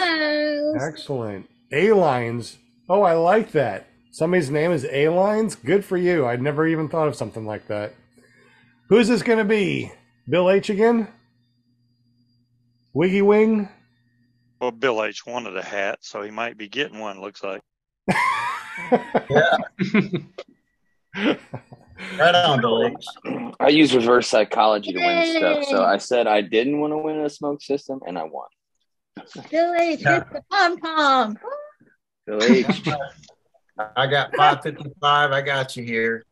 house. 0.77 0.83
excellent. 0.87 1.49
A 1.73 1.91
lines. 1.91 2.57
Oh, 2.87 3.01
I 3.01 3.13
like 3.13 3.51
that. 3.51 3.87
Somebody's 4.11 4.49
name 4.49 4.71
is 4.71 4.85
A 4.91 5.09
lines. 5.09 5.55
Good 5.55 5.83
for 5.85 5.97
you. 5.97 6.25
I'd 6.25 6.41
never 6.41 6.65
even 6.67 6.87
thought 6.89 7.07
of 7.07 7.15
something 7.15 7.45
like 7.45 7.67
that. 7.67 7.93
Who's 8.89 9.07
this 9.07 9.21
going 9.21 9.37
to 9.39 9.45
be? 9.45 9.91
Bill 10.27 10.49
H 10.49 10.69
again? 10.69 11.07
Wiggy 12.93 13.21
Wing? 13.21 13.69
Well, 14.59 14.71
Bill 14.71 15.03
H 15.03 15.25
wanted 15.25 15.55
a 15.55 15.63
hat, 15.63 15.99
so 16.01 16.21
he 16.21 16.31
might 16.31 16.57
be 16.57 16.67
getting 16.67 16.99
one. 16.99 17.21
Looks 17.21 17.43
like. 17.43 17.61
yeah. 19.29 19.57
Right 22.17 22.33
on, 22.33 22.61
Bill 22.61 22.85
H. 22.85 23.53
I 23.59 23.67
use 23.69 23.93
reverse 23.93 24.27
psychology 24.27 24.93
to 24.93 24.99
win 24.99 25.37
stuff. 25.37 25.65
So 25.65 25.83
I 25.83 25.97
said 25.97 26.27
I 26.27 26.41
didn't 26.41 26.79
want 26.79 26.93
to 26.93 26.97
win 26.97 27.19
a 27.19 27.29
smoke 27.29 27.61
system, 27.61 27.99
and 28.07 28.17
I 28.17 28.23
won. 28.23 28.47
Bill 29.51 29.73
H, 29.73 29.99
hit 29.99 30.23
the 30.31 30.41
pom 30.49 30.77
pom. 30.77 31.37
Bill 32.25 32.41
H. 32.41 32.65
I 33.97 34.07
got 34.07 34.33
555. 34.35 35.31
I 35.31 35.41
got 35.41 35.75
you 35.75 35.83
here. 35.83 36.23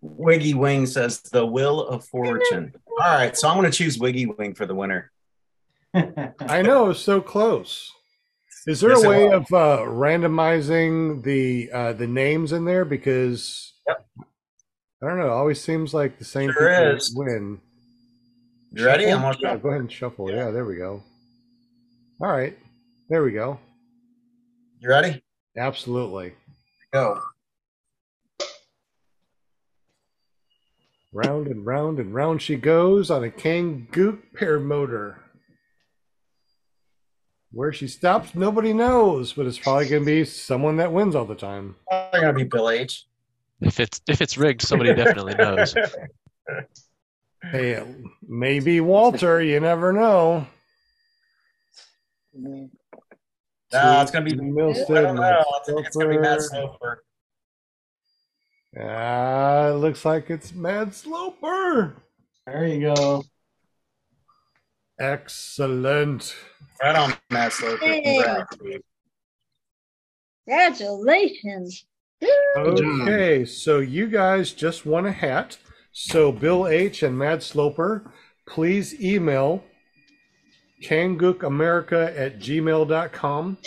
Wiggy 0.00 0.54
Wing 0.54 0.86
says 0.86 1.20
the 1.20 1.44
will 1.44 1.86
of 1.86 2.04
fortune. 2.06 2.74
All 2.86 2.96
right, 2.98 3.36
so 3.36 3.48
I'm 3.48 3.58
going 3.58 3.70
to 3.70 3.76
choose 3.76 3.98
Wiggy 3.98 4.26
Wing 4.26 4.54
for 4.54 4.66
the 4.66 4.74
winner. 4.74 5.10
I 5.94 6.62
know, 6.62 6.92
so 6.92 7.20
close. 7.20 7.92
Is 8.66 8.80
there 8.80 8.90
Yes, 8.90 9.04
a 9.04 9.08
way 9.08 9.28
of 9.30 9.42
uh, 9.52 9.80
randomizing 9.86 11.22
the 11.22 11.70
uh, 11.70 11.92
the 11.92 12.06
names 12.06 12.52
in 12.52 12.64
there? 12.64 12.84
Because 12.84 13.72
Yep. 13.86 14.06
I 15.02 15.06
don't 15.06 15.18
know. 15.18 15.26
It 15.26 15.30
always 15.30 15.60
seems 15.60 15.92
like 15.92 16.18
the 16.18 16.24
same 16.24 16.50
Sure 16.50 16.70
people 16.70 16.96
is. 16.96 17.14
win. 17.14 17.60
You 18.72 18.86
ready? 18.86 19.06
I'm 19.12 19.20
gonna 19.20 19.36
yeah, 19.40 19.56
go 19.58 19.68
ahead 19.68 19.82
and 19.82 19.92
shuffle. 19.92 20.30
Yeah, 20.30 20.50
there 20.50 20.64
we 20.64 20.76
go. 20.76 21.02
All 22.22 22.28
right, 22.32 22.58
there 23.10 23.22
we 23.22 23.32
go. 23.32 23.60
You 24.80 24.88
ready? 24.88 25.22
Absolutely. 25.58 26.32
Go. 26.92 27.20
Round 31.14 31.46
and 31.46 31.64
round 31.64 32.00
and 32.00 32.12
round 32.12 32.42
she 32.42 32.56
goes 32.56 33.08
on 33.08 33.22
a 33.22 33.30
Kangook 33.30 34.18
paramotor. 34.36 35.18
Where 37.52 37.72
she 37.72 37.86
stops, 37.86 38.34
nobody 38.34 38.72
knows, 38.72 39.32
but 39.32 39.46
it's 39.46 39.60
probably 39.60 39.88
going 39.88 40.02
to 40.02 40.06
be 40.06 40.24
someone 40.24 40.78
that 40.78 40.92
wins 40.92 41.14
all 41.14 41.24
the 41.24 41.36
time. 41.36 41.76
Probably 41.88 42.20
going 42.20 42.34
to 42.34 42.38
be 42.40 42.48
Bill 42.48 42.68
H. 42.68 43.06
If 43.60 43.78
it's 43.78 44.00
if 44.08 44.20
it's 44.20 44.36
rigged, 44.36 44.62
somebody 44.62 44.92
definitely 44.92 45.34
knows. 45.34 45.74
Hey, 47.50 47.82
maybe 48.26 48.80
Walter. 48.80 49.42
You 49.42 49.60
never 49.60 49.92
know. 49.92 50.46
No, 52.34 52.70
it's 53.72 54.10
going 54.10 54.24
to 54.24 54.34
be. 54.34 54.40
Milstead. 54.40 54.96
I 54.96 55.02
don't 55.02 55.16
know. 55.16 55.22
I 55.22 55.58
think 55.66 55.86
it's 55.86 55.94
going 55.94 56.08
to 56.08 56.14
be 56.14 56.18
Matt 56.20 56.40
Sloper. 56.40 57.04
Sloper. 58.74 58.90
Ah, 58.90 59.68
it 59.68 59.74
looks 59.74 60.04
like 60.04 60.30
it's 60.30 60.52
Mad 60.52 60.94
Sloper. 60.94 61.96
There 62.46 62.66
you 62.66 62.94
go. 62.94 63.24
Excellent. 64.98 66.34
Right 66.82 66.96
on, 66.96 67.14
Matt 67.30 67.52
Sloper. 67.52 67.84
Yay. 67.84 68.22
Congrats, 68.22 68.56
dude. 68.56 68.82
Congratulations. 70.46 71.86
Okay, 72.56 73.44
so 73.44 73.80
you 73.80 74.06
guys 74.06 74.52
just 74.52 74.86
won 74.86 75.06
a 75.06 75.12
hat. 75.12 75.58
So 75.92 76.32
Bill 76.32 76.66
H 76.66 77.02
and 77.02 77.18
Mad 77.18 77.42
Sloper, 77.42 78.10
please 78.46 79.00
email 79.00 79.62
kangookamerica 80.82 82.18
at 82.18 82.38
gmail.com 82.38 83.58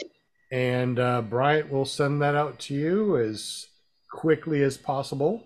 and 0.51 0.99
uh, 0.99 1.21
Bryant 1.21 1.71
will 1.71 1.85
send 1.85 2.21
that 2.21 2.35
out 2.35 2.59
to 2.59 2.73
you 2.73 3.17
as 3.17 3.67
quickly 4.11 4.63
as 4.63 4.77
possible. 4.77 5.43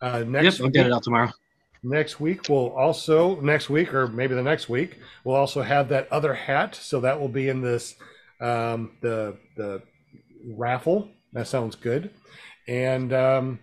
Uh, 0.00 0.18
Yep, 0.18 0.28
next 0.28 0.60
I'll 0.60 0.68
get 0.68 0.86
it 0.86 0.92
out 0.92 1.02
tomorrow. 1.02 1.30
Next 1.82 2.18
week 2.18 2.48
we'll 2.48 2.72
also 2.72 3.40
next 3.40 3.70
week 3.70 3.94
or 3.94 4.08
maybe 4.08 4.34
the 4.34 4.42
next 4.42 4.68
week 4.68 4.98
we'll 5.24 5.36
also 5.36 5.62
have 5.62 5.88
that 5.90 6.10
other 6.10 6.34
hat. 6.34 6.74
So 6.74 7.00
that 7.00 7.20
will 7.20 7.28
be 7.28 7.48
in 7.48 7.62
this 7.62 7.94
um, 8.40 8.92
the 9.00 9.36
the 9.56 9.82
raffle. 10.44 11.08
That 11.32 11.46
sounds 11.46 11.76
good. 11.76 12.10
And 12.66 13.12
um, 13.12 13.60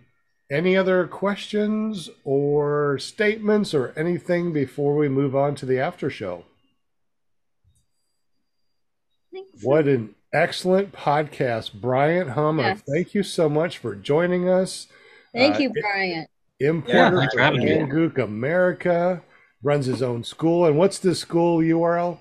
any 0.50 0.76
other 0.76 1.06
questions 1.06 2.10
or 2.24 2.98
statements 2.98 3.74
or 3.74 3.92
anything 3.96 4.52
before 4.52 4.96
we 4.96 5.08
move 5.08 5.36
on 5.36 5.54
to 5.56 5.66
the 5.66 5.78
after 5.78 6.10
show? 6.10 6.44
Thanks. 9.32 9.62
What 9.62 9.86
an 9.86 10.15
excellent 10.36 10.92
podcast, 10.92 11.72
Bryant 11.74 12.30
Hummer. 12.30 12.62
Yes. 12.62 12.82
Thank 12.88 13.14
you 13.14 13.22
so 13.22 13.48
much 13.48 13.78
for 13.78 13.94
joining 13.94 14.48
us. 14.48 14.86
Thank 15.34 15.56
Uh, 15.56 15.58
you, 15.60 15.70
Bryant. 15.80 16.28
Importer 16.60 17.18
thanks 17.18 17.34
for 17.34 17.38
for 17.38 17.44
having 17.44 17.64
me. 17.64 17.70
Kangook 17.72 18.18
America 18.18 19.22
runs 19.62 19.86
his 19.86 20.02
own 20.02 20.24
school. 20.24 20.64
And 20.66 20.76
what's 20.78 20.98
the 20.98 21.14
school 21.14 21.58
URL? 21.58 22.18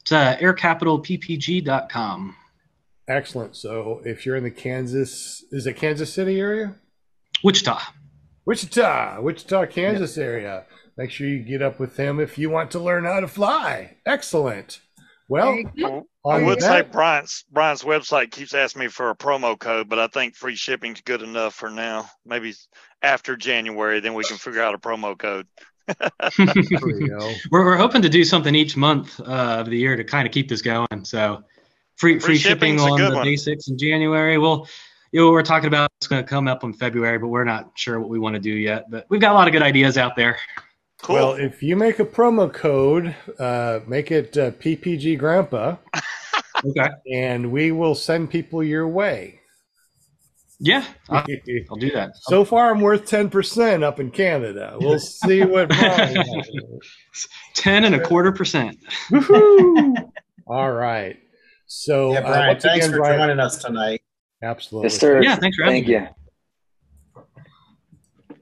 It's 0.00 0.12
uh, 0.12 0.36
aircapitalppg.com. 0.40 2.36
Excellent. 3.08 3.56
So 3.56 4.02
if 4.04 4.26
you're 4.26 4.36
in 4.36 4.44
the 4.44 4.50
Kansas, 4.50 5.44
is 5.50 5.66
it 5.66 5.74
Kansas 5.76 6.12
City 6.12 6.38
area? 6.38 6.76
Wichita. 7.42 7.78
Wichita, 8.44 9.20
Wichita, 9.20 9.66
Kansas 9.66 10.16
area. 10.18 10.64
Make 10.96 11.10
sure 11.10 11.26
you 11.26 11.38
get 11.40 11.62
up 11.62 11.78
with 11.78 11.96
him 11.96 12.18
if 12.20 12.38
you 12.38 12.50
want 12.50 12.70
to 12.72 12.78
learn 12.78 13.04
how 13.04 13.20
to 13.20 13.28
fly. 13.28 13.96
Excellent. 14.06 14.80
Well, 15.28 15.58
I 16.26 16.42
would 16.42 16.62
say 16.62 16.82
Brian's 16.82 17.44
Brian's 17.50 17.82
website 17.82 18.30
keeps 18.30 18.54
asking 18.54 18.80
me 18.80 18.88
for 18.88 19.10
a 19.10 19.16
promo 19.16 19.58
code, 19.58 19.88
but 19.88 19.98
I 19.98 20.06
think 20.06 20.34
free 20.34 20.56
shipping's 20.56 21.02
good 21.02 21.22
enough 21.22 21.54
for 21.54 21.70
now. 21.70 22.08
Maybe 22.24 22.54
after 23.02 23.36
January, 23.36 24.00
then 24.00 24.14
we 24.14 24.24
can 24.24 24.38
figure 24.38 24.62
out 24.62 24.74
a 24.74 24.78
promo 24.78 25.18
code. 25.18 25.46
we 26.38 27.08
go. 27.08 27.32
we're, 27.50 27.64
we're 27.64 27.76
hoping 27.76 28.02
to 28.02 28.08
do 28.08 28.24
something 28.24 28.54
each 28.54 28.76
month 28.76 29.20
uh, 29.20 29.58
of 29.60 29.70
the 29.70 29.76
year 29.76 29.96
to 29.96 30.04
kind 30.04 30.26
of 30.26 30.32
keep 30.32 30.48
this 30.48 30.62
going. 30.62 31.04
So 31.04 31.44
free 31.96 32.18
free, 32.18 32.20
Free 32.20 32.38
shipping 32.38 32.80
on 32.80 32.98
the 32.98 33.14
one. 33.14 33.24
basics 33.24 33.68
in 33.68 33.76
January. 33.76 34.38
We'll 34.38 34.66
you 35.12 35.20
know 35.20 35.30
we're 35.30 35.42
talking 35.42 35.68
about 35.68 35.90
it's 36.00 36.06
going 36.06 36.22
to 36.22 36.28
come 36.28 36.48
up 36.48 36.64
in 36.64 36.72
February, 36.72 37.18
but 37.18 37.28
we're 37.28 37.44
not 37.44 37.72
sure 37.74 38.00
what 38.00 38.08
we 38.08 38.18
want 38.18 38.34
to 38.34 38.40
do 38.40 38.52
yet. 38.52 38.90
But 38.90 39.06
we've 39.10 39.20
got 39.20 39.32
a 39.32 39.34
lot 39.34 39.46
of 39.46 39.52
good 39.52 39.62
ideas 39.62 39.98
out 39.98 40.16
there. 40.16 40.38
Cool. 41.02 41.14
Well, 41.14 41.32
if 41.34 41.62
you 41.62 41.76
make 41.76 41.98
a 42.00 42.04
promo 42.04 42.52
code, 42.52 43.14
uh, 43.38 43.80
make 43.86 44.10
it 44.10 44.36
uh, 44.36 44.50
PPG 44.52 45.18
Grandpa, 45.18 45.76
Okay. 46.64 46.88
and 47.12 47.52
we 47.52 47.70
will 47.72 47.94
send 47.94 48.30
people 48.30 48.62
your 48.64 48.88
way. 48.88 49.36
Yeah, 50.60 50.84
I'll, 51.08 51.24
I'll 51.70 51.76
do 51.76 51.92
that. 51.92 52.10
So 52.22 52.44
far, 52.44 52.72
I'm 52.74 52.80
worth 52.80 53.08
10% 53.08 53.84
up 53.84 54.00
in 54.00 54.10
Canada. 54.10 54.76
We'll 54.80 54.98
see 54.98 55.44
what 55.44 55.68
Brian. 55.78 56.24
Ten 57.54 57.84
and 57.84 57.94
a 57.94 58.00
quarter 58.04 58.32
percent. 58.32 58.76
All 60.48 60.72
right. 60.72 61.16
So, 61.66 62.12
Yeah, 62.12 62.18
uh, 62.20 62.22
Brian, 62.26 62.48
once 62.48 62.62
thanks 62.64 62.86
again, 62.86 62.90
for 62.96 63.02
Brian, 63.02 63.20
joining 63.20 63.38
us 63.38 63.58
tonight. 63.62 64.02
absolutely. 64.42 64.86
Yes, 64.86 64.98
sir. 64.98 65.22
Yeah, 65.22 65.36
thanks 65.36 65.56
for 65.56 65.62
having 65.64 65.84
Thank 65.84 65.88
me. 65.88 65.94
you. 65.94 66.08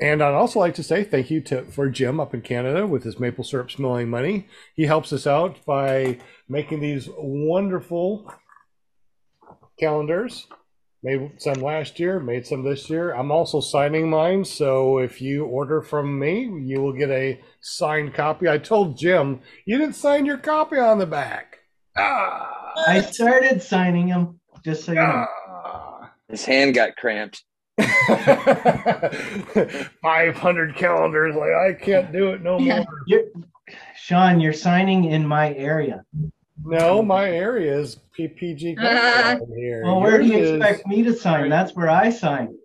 And 0.00 0.22
I'd 0.22 0.34
also 0.34 0.58
like 0.58 0.74
to 0.74 0.82
say 0.82 1.04
thank 1.04 1.30
you 1.30 1.40
to 1.42 1.64
for 1.66 1.88
Jim 1.88 2.20
up 2.20 2.34
in 2.34 2.42
Canada 2.42 2.86
with 2.86 3.02
his 3.04 3.18
maple 3.18 3.44
syrup 3.44 3.70
smelling 3.70 4.08
money. 4.08 4.48
He 4.74 4.84
helps 4.84 5.12
us 5.12 5.26
out 5.26 5.64
by 5.64 6.18
making 6.48 6.80
these 6.80 7.08
wonderful 7.16 8.32
calendars. 9.78 10.46
Made 11.02 11.40
some 11.40 11.62
last 11.62 12.00
year, 12.00 12.18
made 12.18 12.46
some 12.46 12.64
this 12.64 12.90
year. 12.90 13.12
I'm 13.12 13.30
also 13.30 13.60
signing 13.60 14.10
mine, 14.10 14.44
so 14.44 14.98
if 14.98 15.20
you 15.20 15.44
order 15.44 15.80
from 15.80 16.18
me, 16.18 16.50
you 16.64 16.80
will 16.80 16.94
get 16.94 17.10
a 17.10 17.40
signed 17.60 18.14
copy. 18.14 18.48
I 18.48 18.58
told 18.58 18.98
Jim 18.98 19.40
you 19.66 19.78
didn't 19.78 19.94
sign 19.94 20.26
your 20.26 20.38
copy 20.38 20.78
on 20.78 20.98
the 20.98 21.06
back. 21.06 21.58
Ah, 21.96 22.72
I 22.88 23.02
started 23.02 23.62
signing 23.62 24.08
them, 24.08 24.40
just 24.64 24.84
so 24.84 24.92
you 24.92 24.98
know. 24.98 25.26
ah. 25.48 26.12
His 26.28 26.44
hand 26.44 26.74
got 26.74 26.96
cramped. 26.96 27.44
500 30.02 30.76
calendars. 30.76 31.34
Like, 31.34 31.50
I 31.52 31.72
can't 31.74 32.12
do 32.12 32.30
it 32.30 32.42
no 32.42 32.58
Yeah. 32.58 32.78
more. 32.78 32.86
You're, 33.06 33.22
Sean, 33.96 34.40
you're 34.40 34.52
signing 34.52 35.04
in 35.04 35.26
my 35.26 35.54
area. 35.54 36.04
No, 36.64 37.02
my 37.02 37.30
area 37.30 37.76
is 37.78 37.98
PPG 38.18 38.76
Ah. 38.78 39.36
down 39.38 39.52
here. 39.56 39.82
Well, 39.84 40.00
where 40.00 40.18
do 40.18 40.26
you 40.26 40.38
is- 40.38 40.50
expect 40.52 40.86
me 40.86 41.02
to 41.02 41.14
sign? 41.14 41.50
That's 41.50 41.74
where 41.74 41.90
I 41.90 42.10
sign. 42.10 42.56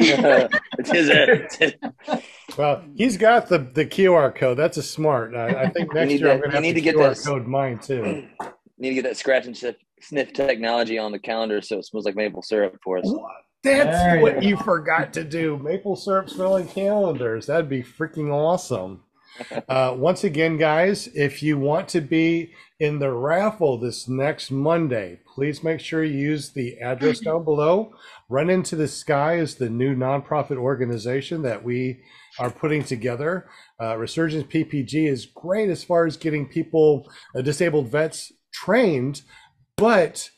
it's 0.00 0.90
his, 0.92 1.08
it's 1.10 1.56
his- 1.56 1.74
Well, 2.56 2.82
he's 2.96 3.16
got 3.16 3.48
the, 3.48 3.58
the 3.58 3.84
QR 3.86 4.34
code. 4.34 4.58
That's 4.58 4.76
a 4.76 4.82
smart. 4.82 5.34
I, 5.34 5.64
I 5.64 5.68
think 5.70 5.92
next 5.94 6.08
need 6.10 6.20
year 6.20 6.30
I'm 6.32 6.38
going 6.38 6.50
to 6.50 6.56
have 6.56 6.62
need 6.62 6.74
to 6.74 6.80
to 6.80 6.84
get 6.84 6.96
QR 6.96 7.16
that- 7.16 7.24
code 7.26 7.46
mine 7.46 7.78
too. 7.78 8.26
need 8.78 8.90
to 8.90 8.94
get 8.94 9.04
that 9.04 9.16
scratch 9.16 9.46
and 9.46 9.56
sniff, 9.56 9.76
sniff 10.00 10.32
technology 10.32 10.98
on 10.98 11.12
the 11.12 11.18
calendar 11.18 11.60
so 11.60 11.78
it 11.78 11.84
smells 11.86 12.04
like 12.04 12.14
maple 12.16 12.42
syrup 12.42 12.76
for 12.84 12.98
us. 12.98 13.12
That's 13.64 13.98
There 13.98 14.20
what 14.20 14.40
go. 14.40 14.40
you 14.46 14.56
forgot 14.56 15.12
to 15.14 15.24
do. 15.24 15.58
Maple 15.58 15.96
syrup 15.96 16.30
smelling 16.30 16.68
calendars. 16.68 17.46
That'd 17.46 17.68
be 17.68 17.82
freaking 17.82 18.32
awesome. 18.32 19.02
Uh, 19.68 19.94
once 19.96 20.24
again, 20.24 20.56
guys, 20.56 21.08
if 21.14 21.42
you 21.42 21.58
want 21.58 21.88
to 21.88 22.00
be 22.00 22.52
in 22.80 22.98
the 22.98 23.12
raffle 23.12 23.78
this 23.78 24.08
next 24.08 24.50
Monday, 24.50 25.20
please 25.34 25.62
make 25.62 25.78
sure 25.80 26.02
you 26.02 26.18
use 26.18 26.50
the 26.50 26.76
address 26.80 27.20
down 27.20 27.44
below. 27.44 27.92
Run 28.28 28.50
into 28.50 28.74
the 28.74 28.88
Sky 28.88 29.34
is 29.36 29.54
the 29.56 29.70
new 29.70 29.94
nonprofit 29.94 30.56
organization 30.56 31.42
that 31.42 31.62
we 31.62 32.00
are 32.40 32.50
putting 32.50 32.82
together. 32.82 33.48
Uh, 33.80 33.96
Resurgence 33.96 34.44
PPG 34.44 35.08
is 35.08 35.26
great 35.26 35.68
as 35.68 35.84
far 35.84 36.04
as 36.06 36.16
getting 36.16 36.46
people, 36.48 37.08
uh, 37.36 37.40
disabled 37.42 37.90
vets, 37.92 38.32
trained, 38.52 39.22
but 39.76 40.30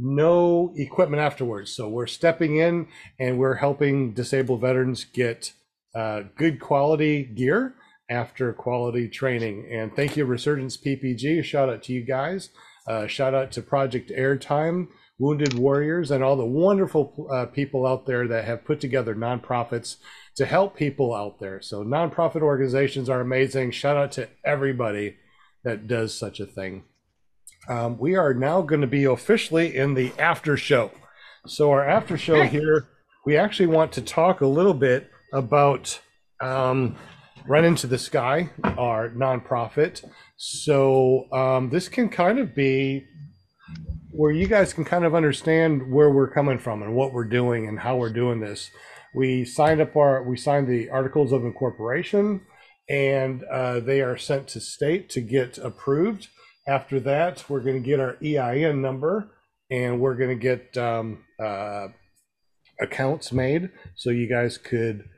no 0.00 0.72
equipment 0.76 1.22
afterwards. 1.22 1.74
So 1.74 1.88
we're 1.88 2.06
stepping 2.06 2.56
in 2.56 2.88
and 3.18 3.38
we're 3.38 3.56
helping 3.56 4.14
disabled 4.14 4.62
veterans 4.62 5.04
get 5.04 5.52
uh, 5.94 6.22
good 6.36 6.60
quality 6.60 7.24
gear 7.24 7.74
after 8.08 8.52
quality 8.52 9.08
training. 9.08 9.68
And 9.70 9.94
thank 9.94 10.16
you, 10.16 10.24
Resurgence 10.24 10.76
PPG. 10.76 11.44
Shout 11.44 11.68
out 11.68 11.82
to 11.84 11.92
you 11.92 12.04
guys. 12.04 12.50
Uh, 12.86 13.06
shout 13.06 13.34
out 13.34 13.52
to 13.52 13.62
Project 13.62 14.10
Airtime, 14.10 14.88
Wounded 15.18 15.54
Warriors, 15.54 16.10
and 16.10 16.24
all 16.24 16.36
the 16.36 16.44
wonderful 16.44 17.28
uh, 17.32 17.46
people 17.46 17.86
out 17.86 18.06
there 18.06 18.26
that 18.26 18.46
have 18.46 18.64
put 18.64 18.80
together 18.80 19.14
nonprofits 19.14 19.96
to 20.36 20.46
help 20.46 20.76
people 20.76 21.14
out 21.14 21.38
there. 21.38 21.60
So 21.60 21.84
nonprofit 21.84 22.42
organizations 22.42 23.08
are 23.08 23.20
amazing. 23.20 23.72
Shout 23.72 23.96
out 23.96 24.12
to 24.12 24.28
everybody 24.44 25.16
that 25.62 25.86
does 25.86 26.18
such 26.18 26.40
a 26.40 26.46
thing. 26.46 26.84
Um, 27.70 27.98
we 27.98 28.16
are 28.16 28.34
now 28.34 28.62
going 28.62 28.80
to 28.80 28.88
be 28.88 29.04
officially 29.04 29.76
in 29.76 29.94
the 29.94 30.12
after 30.18 30.56
show. 30.56 30.90
So 31.46 31.70
our 31.70 31.88
after 31.88 32.18
show 32.18 32.42
here, 32.42 32.88
we 33.24 33.36
actually 33.36 33.68
want 33.68 33.92
to 33.92 34.02
talk 34.02 34.40
a 34.40 34.46
little 34.46 34.74
bit 34.74 35.08
about 35.32 36.00
um, 36.40 36.96
Run 37.46 37.64
into 37.64 37.86
the 37.86 37.96
Sky, 37.96 38.50
our 38.64 39.10
nonprofit. 39.10 40.04
So 40.36 41.30
um, 41.32 41.70
this 41.70 41.88
can 41.88 42.08
kind 42.08 42.40
of 42.40 42.56
be 42.56 43.06
where 44.10 44.32
you 44.32 44.48
guys 44.48 44.72
can 44.72 44.84
kind 44.84 45.04
of 45.04 45.14
understand 45.14 45.92
where 45.92 46.10
we're 46.10 46.32
coming 46.32 46.58
from 46.58 46.82
and 46.82 46.96
what 46.96 47.12
we're 47.12 47.22
doing 47.22 47.68
and 47.68 47.78
how 47.78 47.96
we're 47.96 48.12
doing 48.12 48.40
this. 48.40 48.68
We 49.14 49.44
signed 49.44 49.80
up 49.80 49.94
our 49.94 50.24
we 50.24 50.36
signed 50.36 50.66
the 50.66 50.90
articles 50.90 51.30
of 51.30 51.44
incorporation, 51.44 52.40
and 52.88 53.44
uh, 53.44 53.78
they 53.78 54.00
are 54.00 54.16
sent 54.16 54.48
to 54.48 54.60
state 54.60 55.08
to 55.10 55.20
get 55.20 55.56
approved. 55.58 56.26
After 56.66 57.00
that, 57.00 57.44
we're 57.48 57.60
going 57.60 57.82
to 57.82 57.88
get 57.88 58.00
our 58.00 58.16
EIN 58.22 58.82
number, 58.82 59.30
and 59.70 60.00
we're 60.00 60.16
going 60.16 60.30
to 60.30 60.42
get 60.42 60.76
um, 60.76 61.24
uh, 61.42 61.88
accounts 62.80 63.32
made 63.32 63.70
so 63.94 64.10
you 64.10 64.28
guys 64.28 64.58
could 64.58 65.08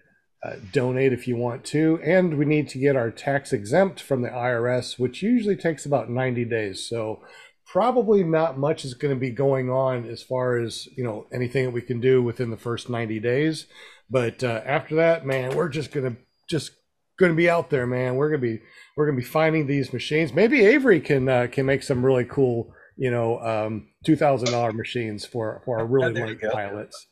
uh, 0.44 0.56
donate 0.72 1.12
if 1.12 1.28
you 1.28 1.36
want 1.36 1.64
to. 1.66 2.00
And 2.02 2.38
we 2.38 2.44
need 2.44 2.68
to 2.70 2.78
get 2.78 2.96
our 2.96 3.10
tax 3.10 3.52
exempt 3.52 4.00
from 4.00 4.22
the 4.22 4.28
IRS, 4.28 4.98
which 4.98 5.22
usually 5.22 5.56
takes 5.56 5.86
about 5.86 6.10
90 6.10 6.44
days. 6.44 6.88
So 6.88 7.22
probably 7.66 8.22
not 8.22 8.58
much 8.58 8.84
is 8.84 8.94
going 8.94 9.14
to 9.14 9.20
be 9.20 9.30
going 9.30 9.70
on 9.70 10.08
as 10.08 10.22
far 10.22 10.58
as 10.58 10.86
you 10.96 11.02
know 11.02 11.26
anything 11.32 11.64
that 11.64 11.70
we 11.70 11.80
can 11.80 12.00
do 12.00 12.22
within 12.22 12.50
the 12.50 12.56
first 12.56 12.90
90 12.90 13.20
days. 13.20 13.66
But 14.10 14.44
uh, 14.44 14.60
after 14.66 14.94
that, 14.96 15.24
man, 15.24 15.56
we're 15.56 15.68
just 15.68 15.90
going 15.90 16.14
to 16.14 16.20
just 16.48 16.72
going 17.18 17.32
to 17.32 17.36
be 17.36 17.48
out 17.50 17.70
there, 17.70 17.86
man. 17.86 18.16
We're 18.16 18.28
going 18.30 18.40
to 18.40 18.46
be 18.46 18.62
we're 18.96 19.06
going 19.06 19.16
to 19.16 19.22
be 19.22 19.28
finding 19.28 19.66
these 19.66 19.92
machines. 19.92 20.32
Maybe 20.32 20.64
Avery 20.64 21.00
can 21.00 21.28
uh, 21.28 21.46
can 21.50 21.66
make 21.66 21.82
some 21.82 22.04
really 22.04 22.24
cool, 22.24 22.72
you 22.96 23.10
know, 23.10 23.38
um, 23.40 23.88
two 24.04 24.16
thousand 24.16 24.50
dollar 24.52 24.72
machines 24.72 25.24
for 25.24 25.62
for 25.64 25.78
our 25.78 25.86
really 25.86 26.18
Yeah, 26.18 26.26
light 26.26 26.40
pilots. 26.52 27.06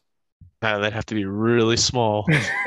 Uh, 0.63 0.79
they'd 0.79 0.93
have 0.93 1.07
to 1.07 1.15
be 1.15 1.25
really 1.25 1.77
small. 1.79 2.27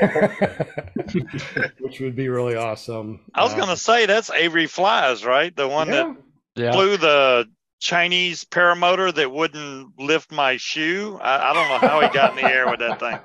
which 1.80 2.00
would 2.00 2.16
be 2.16 2.28
really 2.28 2.56
awesome. 2.56 3.20
I 3.34 3.44
was 3.44 3.52
Uh, 3.54 3.58
gonna 3.58 3.76
say 3.76 4.06
that's 4.06 4.30
Avery 4.30 4.66
Flies, 4.66 5.24
right? 5.24 5.54
The 5.54 5.68
one 5.68 5.88
yeah. 5.88 6.14
that 6.56 6.62
Yeah. 6.62 6.72
flew 6.72 6.96
the 6.96 7.46
Chinese 7.80 8.44
paramotor 8.44 9.14
that 9.14 9.30
wouldn't 9.30 9.98
lift 9.98 10.32
my 10.32 10.56
shoe. 10.56 11.18
I, 11.22 11.50
I 11.50 11.52
don't 11.52 11.68
know 11.68 11.88
how 11.88 12.00
he 12.00 12.08
got 12.08 12.30
in 12.30 12.44
the 12.44 12.50
air 12.50 12.68
with 12.68 12.80
that 12.80 12.98
thing. 12.98 13.18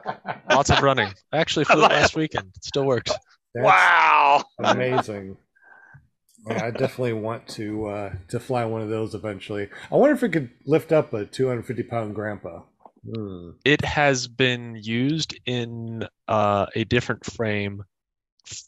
Lots 0.50 0.70
of 0.70 0.82
running. 0.82 1.14
I 1.32 1.38
actually 1.38 1.66
flew 1.66 1.84
it 1.86 1.92
last 1.92 2.16
weekend. 2.16 2.52
It 2.56 2.64
still 2.66 2.84
works. 2.86 3.12
That's 3.54 3.66
wow. 3.66 4.44
amazing. 4.60 5.38
Yeah, 6.48 6.66
I 6.66 6.72
definitely 6.72 7.14
want 7.14 7.48
to 7.50 7.88
uh, 7.88 8.14
to 8.30 8.40
fly 8.40 8.66
one 8.66 8.82
of 8.82 8.90
those 8.90 9.14
eventually. 9.14 9.70
I 9.92 9.96
wonder 9.96 10.16
if 10.16 10.24
it 10.24 10.30
could 10.30 10.50
lift 10.66 10.92
up 10.92 11.14
a 11.14 11.26
250 11.26 11.84
pound 11.84 12.16
grandpa. 12.16 12.62
Hmm. 13.04 13.52
It 13.66 13.84
has 13.84 14.28
been 14.28 14.76
used 14.76 15.38
in 15.46 16.08
uh, 16.28 16.68
a 16.76 16.84
different 16.86 17.26
frame 17.26 17.84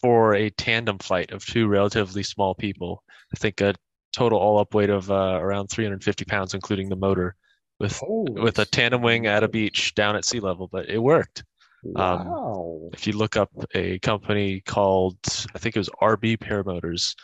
for 0.01 0.35
a 0.35 0.49
tandem 0.49 0.99
flight 0.99 1.31
of 1.31 1.45
two 1.45 1.67
relatively 1.67 2.23
small 2.23 2.55
people. 2.55 3.03
I 3.33 3.37
think 3.37 3.61
a 3.61 3.73
total 4.13 4.39
all 4.39 4.59
up 4.59 4.73
weight 4.73 4.89
of 4.89 5.09
uh, 5.09 5.39
around 5.41 5.67
350 5.67 6.25
pounds, 6.25 6.53
including 6.53 6.89
the 6.89 6.95
motor, 6.95 7.35
with 7.79 7.97
Holy 7.97 8.41
with 8.41 8.59
a 8.59 8.65
tandem 8.65 9.01
wing 9.01 9.27
at 9.27 9.43
a 9.43 9.47
beach 9.47 9.95
down 9.95 10.15
at 10.15 10.25
sea 10.25 10.39
level. 10.39 10.69
But 10.71 10.89
it 10.89 10.99
worked. 10.99 11.43
um, 11.95 12.27
Wow. 12.27 12.60
If 12.93 13.07
you 13.07 13.13
look 13.13 13.37
up 13.37 13.51
a 13.75 13.99
company 13.99 14.61
called, 14.61 15.17
I 15.53 15.59
think 15.59 15.75
it 15.75 15.79
was 15.79 15.89
RB 16.01 16.37
Paramotors, 16.37 17.15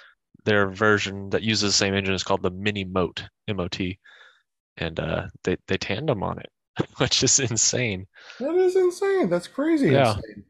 their 0.45 0.69
version 0.69 1.29
that 1.31 1.43
uses 1.43 1.69
the 1.69 1.77
same 1.77 1.93
engine 1.93 2.13
is 2.13 2.23
called 2.23 2.43
the 2.43 2.51
Mini 2.51 2.85
Mot, 2.85 3.23
M-O-T, 3.47 3.99
and 4.77 4.99
uh, 4.99 5.27
they 5.43 5.57
they 5.67 5.77
tandem 5.77 6.23
on 6.23 6.39
it, 6.39 6.49
which 6.97 7.23
is 7.23 7.39
insane. 7.39 8.05
That 8.39 8.55
is 8.55 8.75
insane. 8.75 9.29
That's 9.29 9.47
crazy 9.47 9.91
Yeah. 9.91 10.15
insane. 10.15 10.45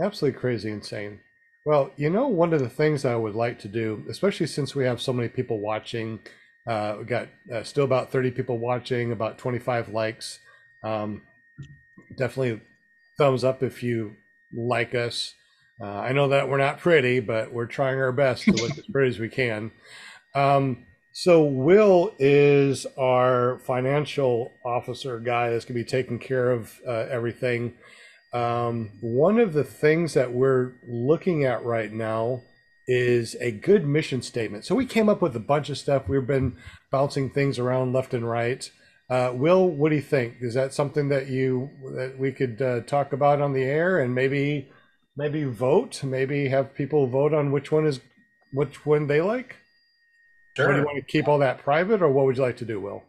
Absolutely 0.00 0.38
crazy 0.38 0.70
insane. 0.70 1.20
Well, 1.66 1.90
you 1.96 2.10
know, 2.10 2.28
one 2.28 2.52
of 2.52 2.60
the 2.60 2.68
things 2.68 3.04
I 3.04 3.16
would 3.16 3.34
like 3.34 3.58
to 3.60 3.68
do, 3.68 4.04
especially 4.08 4.46
since 4.46 4.74
we 4.74 4.84
have 4.84 5.00
so 5.00 5.12
many 5.12 5.28
people 5.28 5.60
watching, 5.60 6.20
uh, 6.66 6.96
we 6.98 7.04
got 7.04 7.28
uh, 7.52 7.62
still 7.62 7.84
about 7.84 8.10
30 8.10 8.30
people 8.32 8.58
watching, 8.58 9.12
about 9.12 9.38
25 9.38 9.88
likes. 9.88 10.38
Um, 10.82 11.22
definitely 12.16 12.60
thumbs 13.18 13.44
up 13.44 13.62
if 13.62 13.82
you 13.82 14.16
like 14.52 14.94
us. 14.94 15.34
Uh, 15.80 15.86
I 15.86 16.12
know 16.12 16.28
that 16.28 16.48
we're 16.48 16.58
not 16.58 16.78
pretty, 16.78 17.20
but 17.20 17.52
we're 17.52 17.66
trying 17.66 17.98
our 17.98 18.12
best 18.12 18.44
to 18.44 18.52
look 18.52 18.78
as 18.78 18.84
pretty 18.90 19.08
as 19.08 19.18
we 19.18 19.28
can. 19.28 19.72
Um, 20.34 20.86
so 21.12 21.44
Will 21.44 22.12
is 22.18 22.86
our 22.98 23.60
financial 23.60 24.52
officer 24.64 25.20
guy 25.20 25.50
that's 25.50 25.64
going 25.64 25.78
to 25.78 25.84
be 25.84 25.88
taking 25.88 26.18
care 26.18 26.50
of 26.50 26.80
uh, 26.86 27.06
everything. 27.10 27.74
Um, 28.32 28.90
one 29.00 29.38
of 29.38 29.52
the 29.52 29.62
things 29.62 30.14
that 30.14 30.32
we're 30.32 30.72
looking 30.88 31.44
at 31.44 31.64
right 31.64 31.92
now 31.92 32.42
is 32.88 33.36
a 33.40 33.52
good 33.52 33.86
mission 33.86 34.22
statement. 34.22 34.64
So 34.64 34.74
we 34.74 34.86
came 34.86 35.08
up 35.08 35.22
with 35.22 35.36
a 35.36 35.40
bunch 35.40 35.70
of 35.70 35.78
stuff. 35.78 36.08
We've 36.08 36.26
been 36.26 36.56
bouncing 36.90 37.30
things 37.30 37.58
around 37.58 37.92
left 37.92 38.12
and 38.12 38.28
right. 38.28 38.68
Uh, 39.10 39.32
Will, 39.34 39.68
what 39.68 39.90
do 39.90 39.96
you 39.96 40.02
think? 40.02 40.36
Is 40.40 40.54
that 40.54 40.72
something 40.72 41.08
that 41.10 41.28
you 41.28 41.70
that 41.94 42.18
we 42.18 42.32
could 42.32 42.60
uh, 42.62 42.80
talk 42.80 43.12
about 43.12 43.40
on 43.40 43.52
the 43.52 43.62
air 43.62 44.00
and 44.00 44.14
maybe 44.14 44.70
maybe 45.16 45.44
vote? 45.44 46.02
Maybe 46.02 46.48
have 46.48 46.74
people 46.74 47.06
vote 47.06 47.34
on 47.34 47.52
which 47.52 47.70
one 47.70 47.86
is 47.86 48.00
which 48.52 48.86
one 48.86 49.06
they 49.06 49.20
like. 49.20 49.56
Or 50.58 50.72
do 50.72 50.78
you 50.78 50.84
want 50.84 50.96
to 50.96 51.02
keep 51.02 51.26
all 51.26 51.38
that 51.40 51.58
private, 51.58 52.00
or 52.00 52.08
what 52.10 52.26
would 52.26 52.36
you 52.36 52.42
like 52.42 52.56
to 52.58 52.64
do, 52.64 52.80
Will? 52.80 53.02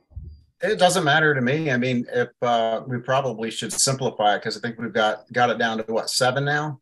It 0.62 0.80
doesn't 0.80 1.04
matter 1.04 1.34
to 1.36 1.42
me. 1.42 1.70
I 1.70 1.78
mean, 1.78 2.06
if 2.12 2.30
uh, 2.42 2.82
we 2.88 2.98
probably 3.00 3.52
should 3.52 3.72
simplify 3.72 4.36
it 4.36 4.40
because 4.40 4.58
I 4.58 4.62
think 4.62 4.80
we've 4.80 4.94
got 4.94 5.32
got 5.32 5.50
it 5.50 5.58
down 5.60 5.78
to 5.78 5.94
what 5.94 6.10
seven 6.10 6.44
now. 6.44 6.82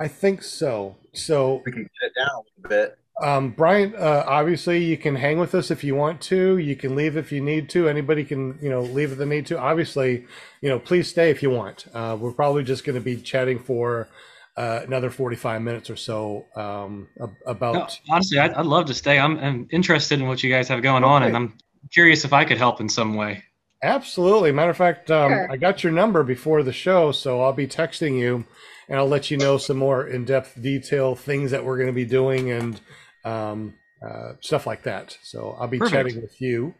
I 0.00 0.08
think 0.08 0.42
so. 0.42 0.96
So 1.12 1.62
We 1.64 1.72
can 1.72 1.82
get 1.82 1.90
it 2.02 2.12
down 2.18 2.28
a 2.30 2.68
little 2.68 2.68
bit. 2.68 2.98
Um, 3.20 3.50
Brian, 3.50 3.94
uh, 3.96 4.24
obviously 4.26 4.82
you 4.82 4.96
can 4.96 5.14
hang 5.14 5.38
with 5.38 5.54
us 5.54 5.70
if 5.70 5.84
you 5.84 5.94
want 5.94 6.20
to. 6.22 6.58
You 6.58 6.74
can 6.74 6.96
leave 6.96 7.16
if 7.16 7.30
you 7.30 7.40
need 7.40 7.68
to. 7.70 7.88
Anybody 7.88 8.24
can, 8.24 8.58
you 8.62 8.70
know, 8.70 8.80
leave 8.80 9.12
if 9.12 9.18
they 9.18 9.26
need 9.26 9.46
to. 9.46 9.58
Obviously, 9.58 10.26
you 10.62 10.68
know, 10.68 10.78
please 10.78 11.08
stay 11.08 11.30
if 11.30 11.42
you 11.42 11.50
want. 11.50 11.86
Uh, 11.92 12.16
we're 12.18 12.32
probably 12.32 12.64
just 12.64 12.84
going 12.84 12.94
to 12.94 13.00
be 13.00 13.16
chatting 13.16 13.58
for 13.58 14.08
uh, 14.56 14.80
another 14.84 15.10
45 15.10 15.62
minutes 15.62 15.90
or 15.90 15.96
so 15.96 16.46
um, 16.56 17.08
about. 17.46 17.74
No, 18.08 18.14
honestly, 18.14 18.38
I'd, 18.38 18.54
I'd 18.54 18.66
love 18.66 18.86
to 18.86 18.94
stay. 18.94 19.18
I'm, 19.18 19.38
I'm 19.38 19.68
interested 19.70 20.18
in 20.18 20.26
what 20.26 20.42
you 20.42 20.50
guys 20.50 20.68
have 20.68 20.82
going 20.82 21.04
on, 21.04 21.22
and 21.22 21.36
I'm 21.36 21.58
curious 21.92 22.24
if 22.24 22.32
I 22.32 22.44
could 22.44 22.58
help 22.58 22.80
in 22.80 22.88
some 22.88 23.14
way. 23.14 23.44
Absolutely. 23.82 24.52
Matter 24.52 24.70
of 24.70 24.76
fact, 24.76 25.10
um, 25.10 25.30
Sure. 25.30 25.50
I 25.50 25.56
got 25.56 25.82
your 25.82 25.92
number 25.92 26.22
before 26.22 26.62
the 26.62 26.72
show, 26.72 27.12
so 27.12 27.40
I'll 27.42 27.54
be 27.54 27.66
texting 27.66 28.18
you 28.18 28.44
and 28.88 28.98
I'll 28.98 29.08
let 29.08 29.30
you 29.30 29.38
know 29.38 29.56
some 29.56 29.78
more 29.78 30.06
in 30.06 30.24
depth 30.24 30.60
detail 30.60 31.14
things 31.14 31.52
that 31.52 31.64
we're 31.64 31.76
going 31.76 31.86
to 31.86 31.92
be 31.94 32.04
doing 32.04 32.50
and 32.50 32.80
um, 33.24 33.74
uh, 34.04 34.32
stuff 34.40 34.66
like 34.66 34.82
that. 34.84 35.16
So 35.22 35.56
I'll 35.58 35.68
be 35.68 35.78
Perfect. 35.78 35.92
chatting 35.92 36.22
with 36.22 36.40
you 36.40 36.74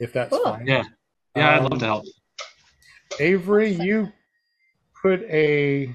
if 0.00 0.12
that's 0.12 0.36
Cool. 0.36 0.44
fine. 0.44 0.68
Yeah, 0.68 0.84
yeah, 1.34 1.56
I'd 1.56 1.62
Um, 1.62 1.70
love 1.70 1.78
to 1.80 1.86
help. 1.86 2.04
Avery, 3.18 3.70
you 3.70 4.12
put 5.02 5.22
a 5.22 5.94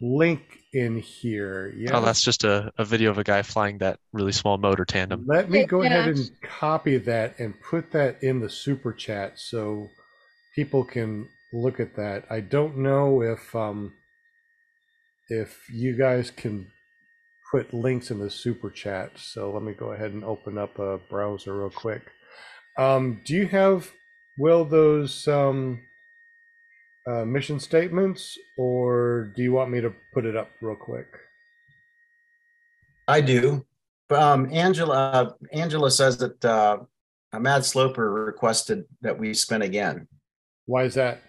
link 0.00 0.40
in 0.72 0.98
here. 0.98 1.72
Yeah. 1.76 1.96
Oh, 1.96 2.00
that's 2.02 2.22
just 2.22 2.44
a, 2.44 2.70
a 2.78 2.84
video 2.84 3.10
of 3.10 3.18
a 3.18 3.24
guy 3.24 3.42
flying 3.42 3.78
that 3.78 3.98
really 4.12 4.32
small 4.32 4.58
motor 4.58 4.84
tandem. 4.84 5.24
Let 5.26 5.50
me 5.50 5.64
go 5.64 5.82
ahead 5.82 6.06
and 6.06 6.30
copy 6.42 6.98
that 6.98 7.38
and 7.38 7.54
put 7.60 7.90
that 7.92 8.22
in 8.22 8.40
the 8.40 8.50
super 8.50 8.92
chat 8.92 9.38
so 9.38 9.88
people 10.54 10.84
can 10.84 11.28
look 11.52 11.80
at 11.80 11.96
that. 11.96 12.24
I 12.30 12.40
don't 12.40 12.78
know 12.78 13.22
if 13.22 13.54
um 13.56 13.92
if 15.28 15.68
you 15.72 15.96
guys 15.96 16.30
can 16.30 16.70
put 17.50 17.72
links 17.72 18.10
in 18.10 18.18
the 18.18 18.30
super 18.30 18.70
chat. 18.70 19.12
So 19.16 19.50
let 19.50 19.62
me 19.62 19.72
go 19.72 19.92
ahead 19.92 20.12
and 20.12 20.24
open 20.24 20.58
up 20.58 20.78
a 20.78 20.98
browser 21.10 21.56
real 21.56 21.70
quick. 21.70 22.02
Um 22.76 23.20
do 23.24 23.34
you 23.34 23.46
have 23.48 23.90
will 24.38 24.64
those 24.64 25.26
um 25.28 25.80
uh, 27.08 27.24
mission 27.24 27.58
statements 27.58 28.36
or 28.58 29.32
do 29.34 29.42
you 29.42 29.52
want 29.52 29.70
me 29.70 29.80
to 29.80 29.94
put 30.12 30.26
it 30.26 30.36
up 30.36 30.50
real 30.60 30.76
quick? 30.76 31.06
I 33.06 33.22
do. 33.22 33.64
Um, 34.10 34.48
Angela, 34.52 35.34
Angela 35.52 35.90
says 35.90 36.18
that 36.18 36.44
uh, 36.44 36.78
a 37.32 37.40
Mad 37.40 37.64
Sloper 37.64 38.10
requested 38.10 38.84
that 39.00 39.18
we 39.18 39.32
spin 39.34 39.62
again. 39.62 40.06
Why 40.66 40.84
is 40.84 40.94
that? 40.94 41.22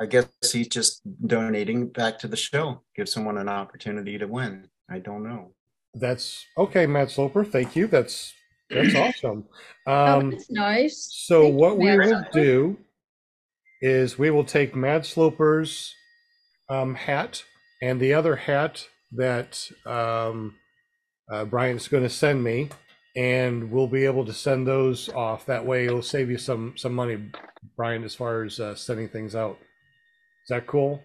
I 0.00 0.06
guess 0.06 0.26
he's 0.50 0.68
just 0.68 1.02
donating 1.26 1.88
back 1.88 2.18
to 2.20 2.28
the 2.28 2.36
show, 2.36 2.82
give 2.96 3.08
someone 3.08 3.38
an 3.38 3.48
opportunity 3.48 4.18
to 4.18 4.26
win. 4.26 4.68
I 4.90 4.98
don't 4.98 5.22
know. 5.24 5.52
That's 5.94 6.44
okay, 6.58 6.86
Matt 6.86 7.10
Sloper. 7.10 7.44
Thank 7.44 7.76
you. 7.76 7.86
That's 7.86 8.32
that's 8.70 8.94
awesome. 9.24 9.44
Oh, 9.86 9.92
Um, 10.18 10.30
that's 10.30 10.50
nice. 10.50 11.08
so 11.26 11.42
Thank 11.42 11.52
you, 11.52 11.58
what 11.58 11.78
we 11.78 11.84
Matt 11.86 11.98
will 11.98 12.08
Sloper. 12.10 12.30
do 12.32 12.76
is 13.80 14.18
we 14.18 14.30
will 14.30 14.44
take 14.44 14.74
Mad 14.74 15.04
Sloper's 15.06 15.94
um, 16.68 16.94
hat 16.94 17.44
and 17.82 18.00
the 18.00 18.14
other 18.14 18.36
hat 18.36 18.86
that 19.12 19.68
um, 19.86 20.54
uh, 21.30 21.44
Brian's 21.44 21.86
going 21.88 22.02
to 22.02 22.10
send 22.10 22.42
me, 22.42 22.70
and 23.16 23.70
we'll 23.70 23.86
be 23.86 24.04
able 24.04 24.24
to 24.24 24.32
send 24.32 24.66
those 24.66 25.08
off. 25.10 25.46
That 25.46 25.64
way, 25.64 25.84
it'll 25.86 26.02
save 26.02 26.30
you 26.30 26.38
some 26.38 26.74
some 26.76 26.94
money, 26.94 27.30
Brian, 27.76 28.02
as 28.04 28.14
far 28.14 28.42
as 28.42 28.58
uh, 28.58 28.74
sending 28.74 29.08
things 29.08 29.34
out. 29.36 29.58
Is 30.44 30.48
that 30.48 30.66
cool? 30.66 31.02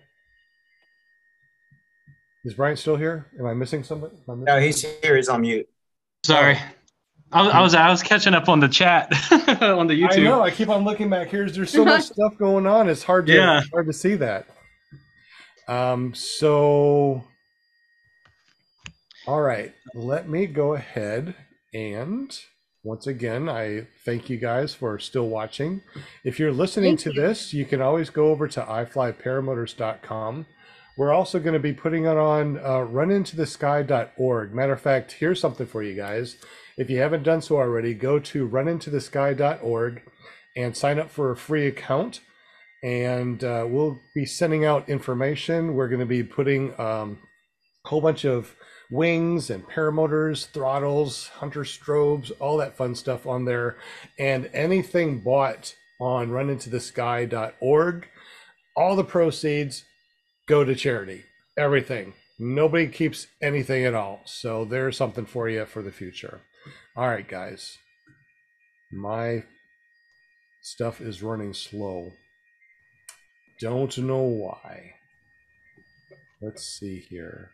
Is 2.46 2.54
Brian 2.54 2.78
still 2.78 2.96
here? 2.96 3.28
Am 3.40 3.46
I 3.46 3.54
missing 3.54 3.84
somebody? 3.84 4.16
I 4.28 4.32
missing 4.32 4.46
No, 4.46 4.60
he's 4.60 4.82
here. 5.02 5.16
He's 5.18 5.28
on 5.30 5.42
mute. 5.42 5.68
Sorry, 6.26 6.58
I 7.32 7.42
was, 7.44 7.52
I 7.54 7.62
was 7.62 7.76
I 7.76 7.90
was 7.90 8.02
catching 8.04 8.34
up 8.34 8.48
on 8.50 8.60
the 8.60 8.68
chat 8.68 9.12
on 9.62 9.88
the 9.88 9.94
YouTube. 10.02 10.10
I 10.12 10.16
YouTube. 10.18 10.24
know. 10.24 10.42
I 10.42 10.52
keep 10.52 10.70
on 10.70 10.84
looking 10.84 11.10
back 11.10 11.30
here. 11.30 11.50
There's 11.50 11.72
so 11.72 11.84
much 11.86 12.04
stuff 12.14 12.38
going 12.38 12.66
on. 12.66 12.88
It's 12.90 13.04
hard 13.04 13.26
to 13.28 13.34
Yeah. 13.34 13.62
hard 13.72 13.88
to 13.88 13.94
see 13.94 14.16
that. 14.16 14.48
Um. 15.68 16.14
So, 16.14 17.24
all 19.28 19.42
right. 19.42 19.74
Let 19.94 20.30
me 20.30 20.46
go 20.46 20.74
ahead 20.74 21.36
and 21.74 22.38
once 22.84 23.08
again, 23.08 23.50
I 23.50 23.86
thank 24.06 24.30
you 24.30 24.38
guys 24.38 24.74
for 24.74 24.98
still 25.00 25.28
watching. 25.28 25.82
If 26.24 26.40
you're 26.40 26.52
listening 26.54 26.96
Thank 26.98 27.02
to 27.02 27.14
you. 27.14 27.22
this, 27.22 27.54
you 27.54 27.66
can 27.66 27.82
always 27.82 28.10
go 28.10 28.28
over 28.30 28.48
to 28.48 28.62
iflyparamotors.com. 28.62 30.46
We're 31.00 31.14
also 31.14 31.40
going 31.40 31.54
to 31.54 31.62
be 31.62 31.72
putting 31.72 32.04
it 32.04 32.18
on 32.18 32.58
uh, 32.58 32.86
runintothesky.org. 32.86 34.54
Matter 34.54 34.74
of 34.74 34.82
fact, 34.82 35.14
here's 35.14 35.40
something 35.40 35.66
for 35.66 35.82
you 35.82 35.96
guys. 35.96 36.36
If 36.78 36.90
you 36.90 36.98
haven't 37.00 37.24
done 37.24 37.42
so 37.42 37.56
already, 37.56 37.94
go 37.94 38.20
to 38.20 38.50
runintothesky.org 38.50 40.02
and 40.58 40.76
sign 40.76 41.00
up 41.00 41.10
for 41.10 41.32
a 41.32 41.38
free 41.38 41.68
account. 41.68 42.20
And 42.84 43.42
uh, 43.46 43.66
we'll 43.66 43.98
be 44.14 44.26
sending 44.26 44.66
out 44.66 44.90
information. 44.90 45.74
We're 45.74 45.88
going 45.88 46.02
to 46.02 46.06
be 46.06 46.22
putting 46.22 46.78
um, 46.78 47.20
a 47.86 47.88
whole 47.88 48.02
bunch 48.02 48.26
of 48.26 48.54
wings 48.92 49.50
and 49.50 49.64
paramotors, 49.64 50.48
throttles, 50.48 51.30
hunter 51.30 51.64
strobes, 51.64 52.30
all 52.42 52.58
that 52.58 52.76
fun 52.76 52.94
stuff 52.94 53.26
on 53.26 53.46
there. 53.46 53.78
And 54.18 54.50
anything 54.54 55.22
bought 55.22 55.74
on 56.02 56.28
runintothesky.org, 56.28 58.08
all 58.76 58.96
the 58.98 59.06
proceeds 59.06 59.86
go 60.50 60.66
to 60.66 60.76
charity. 60.76 61.24
Everything. 61.58 62.14
Nobody 62.40 62.88
keeps 62.88 63.28
anything 63.42 63.86
at 63.86 63.94
all. 63.94 64.22
So 64.26 64.66
there's 64.66 64.98
something 64.98 65.26
for 65.26 65.48
you 65.48 65.66
for 65.66 65.82
the 65.82 65.92
future. 65.92 66.42
All 66.98 67.08
right, 67.08 67.28
guys. 67.28 67.78
My 68.92 69.44
stuff 70.64 71.00
is 71.00 71.22
running 71.22 71.54
slow. 71.54 72.12
Don't 73.62 73.96
know 74.00 74.24
why. 74.24 74.94
Let's 76.42 76.64
see 76.64 77.06
here. 77.10 77.52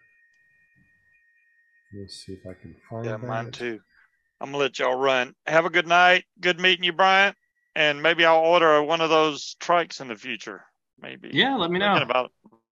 Let's 2.00 2.24
see 2.26 2.34
if 2.34 2.46
I 2.48 2.54
can 2.60 2.76
find 2.90 3.06
Yeah, 3.06 3.18
that. 3.18 3.24
mine 3.24 3.52
too. 3.52 3.80
I'm 4.40 4.48
gonna 4.52 4.58
let 4.58 4.80
y'all 4.80 4.96
run. 4.98 5.34
Have 5.48 5.66
a 5.66 5.70
good 5.70 5.88
night. 5.88 6.26
Good 6.40 6.60
meeting 6.60 6.84
you, 6.86 6.94
Bryant. 6.94 7.36
And 7.76 8.02
maybe 8.02 8.24
I'll 8.24 8.40
order 8.40 8.82
one 8.84 9.02
of 9.02 9.10
those 9.10 9.56
trikes 9.60 10.00
in 10.00 10.08
the 10.08 10.16
future. 10.16 10.64
Maybe. 11.02 11.32
Yeah, 11.34 11.56
let 11.56 11.72
me 11.72 11.80
know. 11.80 11.98
About 11.98 12.26
it. 12.26 12.32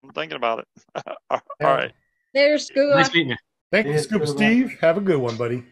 I'm 0.05 0.11
thinking 0.11 0.37
about 0.37 0.61
it. 0.61 0.66
All 1.31 1.41
Yeah. 1.61 1.66
right. 1.75 1.93
There's 2.35 2.66
Scuba. 2.66 2.97
Nice 2.97 3.12
meeting 3.12 3.31
you. 3.31 3.37
Thank 3.73 3.87
you, 3.87 3.93
Yes, 3.93 4.05
Scuba 4.05 4.25
good 4.25 4.29
luck. 4.31 4.37
Steve. 4.39 4.79
Have 4.81 4.97
a 4.97 5.01
good 5.01 5.19
one, 5.19 5.37
buddy. 5.37 5.65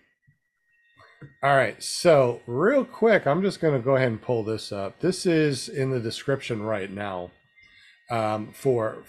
All 1.43 1.57
right, 1.57 1.82
so 1.82 2.40
real 2.47 2.85
quick, 2.85 3.27
I'm 3.27 3.40
just 3.43 3.61
going 3.61 3.73
to 3.74 3.85
go 3.85 3.97
ahead 3.97 4.09
and 4.09 4.20
pull 4.20 4.43
this 4.43 4.70
up. 4.70 5.01
This 5.01 5.24
is 5.27 5.69
in 5.69 5.90
the 5.90 6.01
description 6.01 6.62
right 6.62 6.90
now 6.90 7.31
um, 8.11 8.53
for 8.53 9.05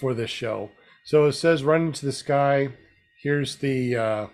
for 0.00 0.14
this 0.14 0.30
show. 0.30 0.70
So 1.04 1.26
it 1.26 1.32
says 1.32 1.62
"Run 1.64 1.86
into 1.88 2.06
the 2.06 2.12
sky." 2.12 2.70
Here's 3.22 3.56
the 3.56 3.96
uh, 3.96 4.26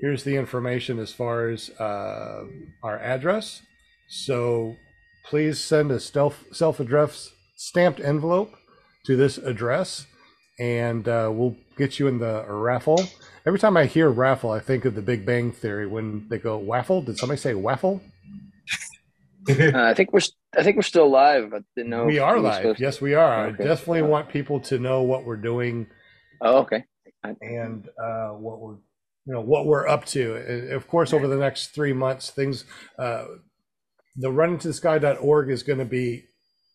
here's 0.00 0.22
the 0.24 0.36
information 0.36 0.98
as 1.00 1.12
far 1.12 1.48
as 1.48 1.70
uh, 1.70 2.44
our 2.82 2.98
address. 2.98 3.62
So 4.08 4.76
please 5.24 5.58
send 5.58 5.90
a 5.90 5.98
self 6.00 6.44
self 6.52 6.78
addressed 6.80 7.32
stamped 7.56 8.00
envelope 8.00 8.54
to 9.06 9.16
this 9.16 9.38
address, 9.38 10.06
and 10.58 11.08
uh, 11.08 11.30
we'll 11.32 11.56
get 11.76 11.98
you 11.98 12.06
in 12.06 12.18
the 12.18 12.44
raffle. 12.48 13.02
Every 13.46 13.58
time 13.58 13.76
I 13.76 13.86
hear 13.86 14.10
raffle, 14.10 14.50
I 14.50 14.60
think 14.60 14.84
of 14.84 14.94
the 14.94 15.02
Big 15.02 15.24
Bang 15.24 15.50
Theory 15.52 15.86
when 15.86 16.26
they 16.28 16.38
go 16.38 16.58
waffle. 16.58 17.02
Did 17.02 17.18
somebody 17.18 17.40
say 17.40 17.54
waffle? 17.54 18.00
Uh, 19.48 19.72
I 19.74 19.94
think 19.94 20.12
we're 20.12 20.20
I 20.56 20.62
think 20.62 20.76
we're 20.76 20.82
still 20.82 21.10
live. 21.10 21.54
I 21.54 21.60
didn't 21.74 21.88
know. 21.90 22.04
we 22.04 22.18
are 22.18 22.36
we 22.36 22.42
live. 22.42 22.56
supposed 22.56 22.76
to- 22.78 22.82
Yes, 22.84 23.00
we 23.00 23.14
are. 23.14 23.46
Okay. 23.46 23.64
I 23.64 23.66
definitely 23.66 24.02
want 24.02 24.28
people 24.28 24.60
to 24.60 24.78
know 24.78 25.02
what 25.02 25.24
we're 25.24 25.38
doing 25.38 25.86
Oh, 26.42 26.58
okay. 26.58 26.84
I- 27.24 27.34
and 27.40 27.88
uh, 28.00 28.28
what 28.32 28.60
we're 28.60 28.74
you 29.24 29.32
know 29.32 29.40
what 29.40 29.64
we're 29.64 29.88
up 29.88 30.04
to. 30.06 30.36
And 30.36 30.72
of 30.72 30.86
course, 30.88 31.14
over 31.14 31.26
the 31.26 31.36
next 31.38 31.68
three 31.68 31.94
months, 31.94 32.30
things 32.30 32.64
uh, 32.98 33.24
the 34.16 34.28
runintothesky.org 34.28 35.50
is 35.50 35.62
going 35.62 35.78
to 35.78 35.84
be 35.86 36.24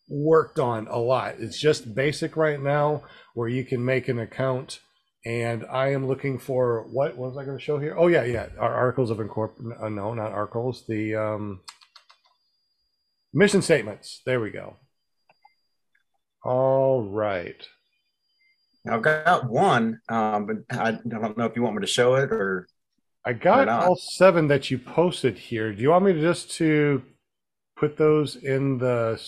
worked 0.07 0.59
on 0.59 0.87
a 0.87 0.97
lot. 0.97 1.35
It's 1.39 1.59
just 1.59 1.95
basic 1.95 2.35
right 2.35 2.61
now, 2.61 3.03
where 3.33 3.49
you 3.49 3.63
can 3.65 3.83
make 3.83 4.07
an 4.07 4.19
account. 4.19 4.79
And 5.25 5.65
I 5.71 5.91
am 5.91 6.07
looking 6.07 6.37
for 6.37 6.85
what, 6.91 7.17
what 7.17 7.29
was 7.31 7.37
I 7.37 7.45
going 7.45 7.57
to 7.57 7.63
show 7.63 7.79
here? 7.79 7.95
Oh 7.97 8.07
yeah, 8.07 8.23
yeah, 8.23 8.47
our 8.59 8.73
articles 8.73 9.09
of 9.09 9.19
incorporation. 9.19 9.73
Uh, 9.81 9.89
no, 9.89 10.13
not 10.13 10.31
articles. 10.31 10.85
The 10.87 11.15
um, 11.15 11.61
mission 13.33 13.61
statements. 13.61 14.21
There 14.25 14.39
we 14.39 14.51
go. 14.51 14.77
All 16.43 17.01
right. 17.01 17.67
I've 18.87 19.01
got 19.01 19.49
one, 19.49 19.99
um, 20.09 20.45
but 20.45 20.79
I 20.79 20.99
don't 21.07 21.35
know 21.35 21.45
if 21.45 21.55
you 21.55 21.63
want 21.63 21.75
me 21.75 21.81
to 21.81 21.87
show 21.87 22.13
it 22.15 22.31
or 22.31 22.67
I 23.25 23.33
got 23.33 23.65
not? 23.65 23.83
all 23.83 23.95
seven 23.95 24.47
that 24.49 24.69
you 24.69 24.77
posted 24.77 25.39
here. 25.39 25.73
Do 25.73 25.81
you 25.81 25.89
want 25.89 26.05
me 26.05 26.13
to 26.13 26.21
just 26.21 26.51
to 26.57 27.01
put 27.75 27.97
those 27.97 28.35
in 28.35 28.77
the 28.77 29.19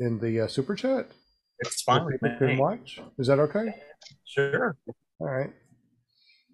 in 0.00 0.18
the 0.18 0.42
uh, 0.42 0.46
super 0.46 0.74
chat? 0.74 1.08
It's 1.60 1.82
fine 1.82 2.04
with 2.04 2.20
People 2.20 2.36
can 2.38 2.58
watch. 2.58 3.00
Is 3.18 3.28
that 3.28 3.38
okay? 3.38 3.74
Sure. 4.24 4.76
All 5.20 5.28
right. 5.28 5.50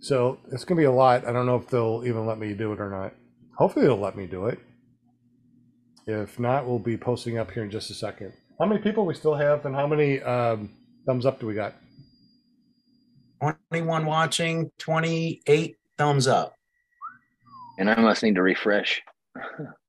So 0.01 0.39
it's 0.53 0.65
gonna 0.65 0.79
be 0.79 0.85
a 0.85 0.93
lot. 0.93 1.27
I 1.27 1.33
don't 1.33 1.47
know 1.47 1.57
if 1.57 1.69
they'll 1.69 2.03
even 2.07 2.27
let 2.27 2.39
me 2.39 2.55
do 2.55 2.73
it 2.73 2.81
or 2.81 2.91
not. 2.91 3.15
Hopefully 3.57 3.87
they'll 3.87 3.97
let 3.99 4.17
me 4.17 4.27
do 4.27 4.47
it. 4.47 4.59
If 6.07 6.39
not, 6.39 6.67
we'll 6.67 6.79
be 6.79 6.97
posting 6.97 7.39
up 7.39 7.51
here 7.51 7.63
in 7.63 7.71
just 7.71 7.91
a 7.91 7.95
second. 7.95 8.33
How 8.59 8.67
many 8.67 8.81
people 8.81 9.07
we 9.07 9.15
still 9.15 9.35
have, 9.35 9.65
and 9.67 9.75
how 9.75 9.87
many 9.87 10.21
um, 10.23 10.71
thumbs 11.07 11.27
up 11.27 11.41
do 11.41 11.47
we 11.47 11.55
got? 11.55 11.75
21 13.71 14.07
watching, 14.07 14.71
28 14.79 15.77
thumbs 15.97 16.27
up. 16.27 16.55
And 17.79 17.91
I 17.91 17.99
must 18.01 18.23
need 18.23 18.35
to 18.35 18.43
refresh. 18.43 19.03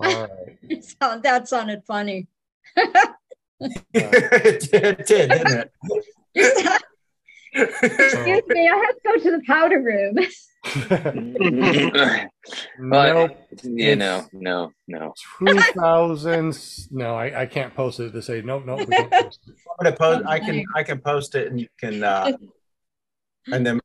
All 0.00 0.22
right. 0.22 0.56
So 1.00 1.18
that 1.22 1.48
sounded 1.48 1.82
funny. 1.84 2.28
it 2.76 4.70
did, 4.70 4.84
it 4.84 5.06
did, 5.06 5.30
didn't 5.30 5.70
it? 6.34 6.82
Excuse 7.52 8.42
me, 8.48 8.68
I 8.68 8.76
have 8.76 8.94
to 8.94 9.00
go 9.04 9.16
to 9.16 9.30
the 9.32 9.42
powder 9.46 9.80
room. 9.82 10.16
nope. 12.78 13.30
yeah, 13.62 13.94
no, 13.94 14.26
no, 14.32 14.72
no. 14.86 15.14
Two 15.38 15.58
thousands. 15.74 16.88
No, 16.90 17.16
I, 17.16 17.42
I 17.42 17.46
can't 17.46 17.74
post 17.74 17.98
it 17.98 18.12
to 18.12 18.22
say 18.22 18.42
nope, 18.42 18.64
nope. 18.66 18.80
We 18.80 18.86
can't 18.94 19.10
post 19.10 19.40
it. 19.48 19.54
I'm 19.68 19.84
gonna 19.84 19.96
post. 19.96 20.28
I 20.28 20.38
can 20.38 20.64
I 20.76 20.82
can 20.82 21.00
post 21.00 21.34
it, 21.34 21.48
and 21.48 21.60
you 21.60 21.68
can. 21.78 22.04
uh 22.04 22.32
And 23.50 23.66
then, 23.66 23.80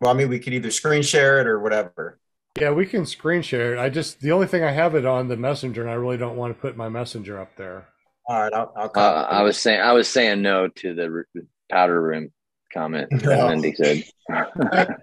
well, 0.00 0.10
I 0.10 0.14
mean, 0.14 0.28
we 0.28 0.38
could 0.38 0.52
either 0.52 0.70
screen 0.70 1.02
share 1.02 1.40
it 1.40 1.46
or 1.46 1.60
whatever. 1.60 2.18
Yeah, 2.60 2.70
we 2.70 2.86
can 2.86 3.04
screen 3.04 3.42
share 3.42 3.74
it. 3.74 3.80
I 3.80 3.88
just 3.88 4.20
the 4.20 4.30
only 4.30 4.46
thing 4.46 4.62
I 4.62 4.70
have 4.70 4.94
it 4.94 5.04
on 5.04 5.26
the 5.26 5.36
messenger, 5.36 5.82
and 5.82 5.90
I 5.90 5.94
really 5.94 6.16
don't 6.16 6.36
want 6.36 6.54
to 6.54 6.60
put 6.60 6.76
my 6.76 6.88
messenger 6.88 7.40
up 7.40 7.56
there. 7.56 7.88
All 8.28 8.40
right, 8.42 8.52
I'll. 8.52 8.72
I'll 8.76 8.92
Uh, 8.94 9.26
I 9.28 9.42
was 9.42 9.58
saying 9.58 9.80
I 9.80 9.92
was 9.92 10.08
saying 10.08 10.40
no 10.40 10.68
to 10.68 10.94
the 10.94 11.24
powder 11.68 12.00
room 12.00 12.30
comment 12.72 13.08
that 13.10 13.38
No. 13.38 13.46
Lindy 13.48 13.74
said. 13.74 14.04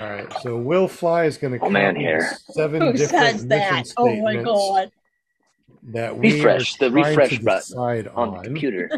All 0.00 0.08
right, 0.10 0.32
so 0.42 0.56
Will 0.56 0.88
Fly 0.88 1.24
is 1.24 1.38
going 1.38 1.58
to 1.58 1.64
Oh, 1.64 1.70
man, 1.70 1.94
here. 1.94 2.36
seven 2.50 2.80
Who 2.80 2.92
different 2.92 3.10
says 3.38 3.44
mission 3.44 3.48
that? 3.48 3.86
Oh 3.96 4.20
my 4.22 4.42
god. 4.42 4.90
that 5.92 6.16
we 6.16 6.34
Refresh, 6.34 6.74
are 6.74 6.78
the 6.88 6.90
trying 6.90 7.04
refresh 7.16 7.38
to 7.38 7.44
button 7.44 7.60
decide 7.60 8.08
on 8.08 8.32
the 8.32 8.38
on, 8.38 8.44
computer. 8.44 8.90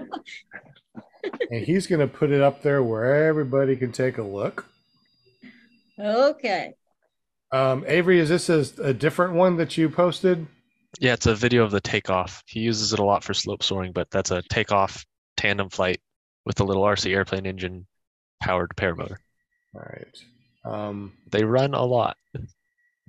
and 1.50 1.64
he's 1.64 1.86
going 1.86 2.00
to 2.00 2.06
put 2.08 2.30
it 2.30 2.40
up 2.40 2.62
there 2.62 2.82
where 2.82 3.26
everybody 3.28 3.76
can 3.76 3.92
take 3.92 4.16
a 4.16 4.22
look. 4.22 4.66
Okay. 6.00 6.72
Um, 7.52 7.84
Avery, 7.86 8.20
is 8.20 8.28
this 8.28 8.48
a, 8.48 8.82
a 8.82 8.94
different 8.94 9.34
one 9.34 9.56
that 9.56 9.76
you 9.76 9.90
posted? 9.90 10.46
Yeah, 10.98 11.12
it's 11.12 11.26
a 11.26 11.34
video 11.34 11.64
of 11.64 11.70
the 11.70 11.80
takeoff. 11.80 12.42
He 12.46 12.60
uses 12.60 12.92
it 12.92 12.98
a 12.98 13.04
lot 13.04 13.22
for 13.22 13.34
slope 13.34 13.62
soaring, 13.62 13.92
but 13.92 14.10
that's 14.10 14.30
a 14.30 14.42
takeoff 14.42 15.04
tandem 15.36 15.68
flight 15.68 16.00
with 16.46 16.60
a 16.60 16.64
little 16.64 16.82
RC 16.82 17.12
airplane 17.12 17.46
engine 17.46 17.86
powered 18.40 18.70
paramotor. 18.76 19.16
All 19.74 19.82
right. 19.82 20.16
Um, 20.64 21.12
They 21.30 21.44
run 21.44 21.74
a 21.74 21.84
lot. 21.84 22.16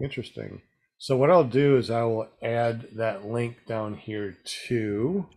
Interesting. 0.01 0.61
So 0.97 1.17
what 1.17 1.31
I'll 1.31 1.43
do 1.43 1.77
is 1.77 1.89
I 1.89 2.03
will 2.03 2.27
add 2.43 2.87
that 2.95 3.25
link 3.25 3.65
down 3.67 3.95
here 3.95 4.37
too. 4.45 5.27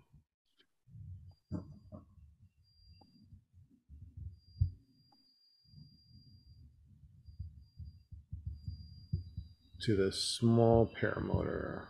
To 9.85 9.97
the 9.97 10.13
small 10.13 10.91
paramotor. 11.01 11.83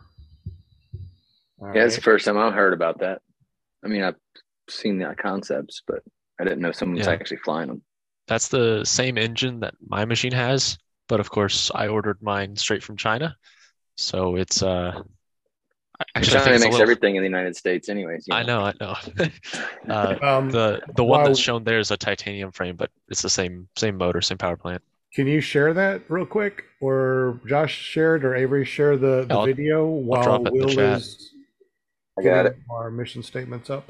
All 1.61 1.71
Yeah, 1.73 1.85
it's 1.85 1.95
the 1.95 2.01
first 2.01 2.25
time 2.25 2.37
I've 2.37 2.53
heard 2.53 2.73
about 2.73 2.99
that. 2.99 3.21
I 3.83 3.87
mean, 3.87 4.03
I've 4.03 4.15
seen 4.69 4.97
the 4.99 5.15
concepts, 5.17 5.81
but 5.87 6.03
I 6.39 6.43
didn't 6.43 6.59
know 6.59 6.73
someone 6.73 6.97
was 6.97 7.07
Yeah. 7.07 7.13
actually 7.13 7.37
flying 7.37 7.67
them. 7.67 7.83
That's 8.27 8.49
the 8.49 8.83
same 8.83 9.17
engine 9.17 9.61
that 9.61 9.75
my 9.87 10.03
machine 10.03 10.33
has, 10.33 10.77
but 11.07 11.19
of 11.21 11.29
course 11.29 11.71
I 11.73 11.87
ordered 11.87 12.21
mine 12.21 12.55
straight 12.57 12.83
from 12.83 12.97
China. 12.97 13.37
So 13.95 14.35
it's 14.35 14.61
uh 14.61 15.01
actually 16.15 16.37
I 16.37 16.39
China 16.39 16.51
think 16.51 16.63
makes 16.63 16.63
little 16.73 16.81
everything 16.81 17.15
in 17.15 17.21
the 17.21 17.29
United 17.29 17.55
States, 17.55 17.87
anyways. 17.87 18.25
you 18.27 18.35
I 18.35 18.43
know, 18.43 18.59
I 18.61 18.73
know. 18.81 18.95
uh, 19.89 20.15
Um, 20.21 20.49
the 20.49 20.81
the 20.95 21.03
one 21.03 21.19
while- 21.19 21.27
that's 21.27 21.39
shown 21.39 21.63
there 21.63 21.79
is 21.79 21.91
a 21.91 21.97
titanium 21.97 22.51
frame, 22.51 22.75
but 22.75 22.89
it's 23.07 23.21
the 23.21 23.29
same 23.29 23.69
same 23.77 23.95
motor, 23.95 24.19
same 24.21 24.37
power 24.39 24.57
plant. 24.57 24.81
Can 25.15 25.27
you 25.27 25.39
share 25.39 25.73
that 25.73 26.01
real 26.09 26.25
quick, 26.25 26.65
or 26.81 27.39
Josh 27.47 27.73
shared, 27.73 28.25
or 28.25 28.35
Avery 28.35 28.65
share 28.65 28.97
the, 28.97 29.25
the 29.27 29.33
I'll- 29.33 29.45
video 29.45 29.85
while 29.85 30.23
drop 30.23 30.43
the 30.43 30.51
Will 30.51 30.77
is 30.77 31.31
I 32.19 32.23
got 32.23 32.43
getting 32.43 32.63
our 32.69 32.91
mission 32.91 33.23
statements 33.23 33.69
up. 33.69 33.89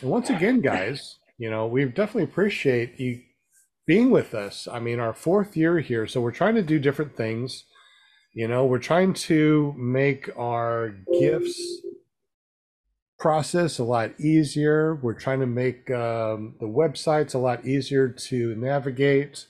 And 0.00 0.10
once 0.10 0.30
again, 0.30 0.60
guys, 0.60 1.18
you 1.38 1.50
know 1.50 1.66
we 1.66 1.84
definitely 1.86 2.24
appreciate 2.24 3.00
you 3.00 3.20
being 3.86 4.10
with 4.10 4.32
us. 4.32 4.68
I 4.70 4.78
mean, 4.78 5.00
our 5.00 5.12
fourth 5.12 5.56
year 5.56 5.80
here, 5.80 6.06
so 6.06 6.20
we're 6.20 6.30
trying 6.30 6.54
to 6.54 6.62
do 6.62 6.78
different 6.78 7.16
things. 7.16 7.64
You 8.32 8.48
know, 8.48 8.64
we're 8.64 8.78
trying 8.78 9.14
to 9.14 9.74
make 9.76 10.28
our 10.36 10.94
gifts 11.20 11.60
process 13.24 13.78
a 13.78 13.84
lot 13.84 14.20
easier. 14.20 14.96
We're 14.96 15.18
trying 15.18 15.40
to 15.40 15.46
make 15.46 15.90
um, 15.90 16.56
the 16.60 16.66
websites 16.66 17.34
a 17.34 17.38
lot 17.38 17.64
easier 17.64 18.06
to 18.06 18.54
navigate. 18.54 19.46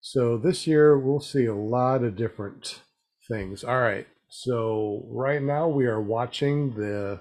So 0.00 0.38
this 0.38 0.64
year 0.64 0.96
we'll 0.96 1.18
see 1.18 1.46
a 1.46 1.54
lot 1.56 2.04
of 2.04 2.14
different 2.14 2.80
things. 3.26 3.64
All 3.64 3.80
right. 3.80 4.06
So 4.28 5.02
right 5.08 5.42
now 5.42 5.66
we 5.66 5.86
are 5.86 6.00
watching 6.00 6.76
the 6.76 7.18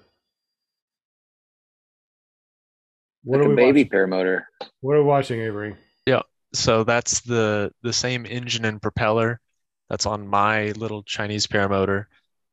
what 3.24 3.40
like 3.40 3.42
are 3.42 3.48
a 3.48 3.50
we 3.50 3.56
baby 3.56 3.84
watching? 3.86 3.90
paramotor. 3.92 4.44
What 4.82 4.98
are 4.98 5.02
we 5.02 5.08
watching, 5.08 5.42
Avery? 5.42 5.76
Yeah. 6.06 6.22
So 6.54 6.84
that's 6.84 7.22
the 7.22 7.72
the 7.82 7.92
same 7.92 8.28
engine 8.28 8.66
and 8.66 8.80
propeller 8.80 9.42
that's 9.90 10.06
on 10.06 10.28
my 10.28 10.74
little 10.74 11.02
Chinese 11.02 11.48
paramotor. 11.48 12.06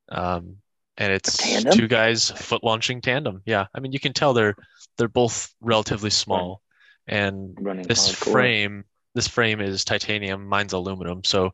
Um, 0.09 0.62
and 0.97 1.13
it's 1.13 1.39
two 1.75 1.89
guys 1.89 2.31
foot 2.31 2.63
launching 2.63 3.01
tandem. 3.01 3.43
Yeah, 3.45 3.67
I 3.75 3.81
mean 3.81 3.93
you 3.93 4.01
can 4.01 4.13
tell 4.13 4.35
they're 4.35 4.57
they're 4.99 5.09
both 5.09 5.53
relatively 5.61 6.11
small, 6.11 6.63
and 7.07 7.57
Running 7.61 7.87
this 7.87 8.11
hardcore. 8.11 8.33
frame 8.33 8.85
this 9.15 9.29
frame 9.29 9.61
is 9.61 9.85
titanium, 9.85 10.47
mine's 10.47 10.73
aluminum, 10.73 11.25
so 11.25 11.53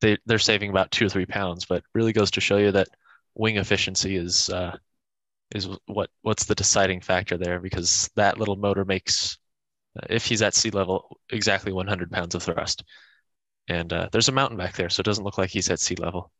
they 0.00 0.18
they're 0.26 0.38
saving 0.38 0.70
about 0.70 0.90
two 0.90 1.06
or 1.06 1.08
three 1.08 1.26
pounds, 1.26 1.64
but 1.64 1.82
really 1.94 2.12
goes 2.12 2.30
to 2.32 2.40
show 2.40 2.58
you 2.58 2.72
that 2.72 2.88
wing 3.34 3.56
efficiency 3.56 4.16
is 4.16 4.48
uh, 4.50 4.76
is 5.54 5.68
what 5.86 6.10
what's 6.22 6.44
the 6.44 6.54
deciding 6.54 7.00
factor 7.00 7.36
there 7.36 7.60
because 7.60 8.10
that 8.16 8.38
little 8.38 8.56
motor 8.56 8.84
makes 8.84 9.38
if 10.10 10.26
he's 10.26 10.42
at 10.42 10.54
sea 10.54 10.70
level 10.70 11.18
exactly 11.30 11.72
100 11.72 12.10
pounds 12.10 12.34
of 12.34 12.42
thrust. 12.42 12.84
And 13.68 13.92
uh, 13.92 14.08
there's 14.12 14.28
a 14.28 14.32
mountain 14.32 14.58
back 14.58 14.74
there 14.76 14.90
so 14.90 15.00
it 15.00 15.06
doesn't 15.06 15.24
look 15.24 15.38
like 15.38 15.50
he's 15.50 15.70
at 15.70 15.80
sea 15.80 15.96
level 15.96 16.30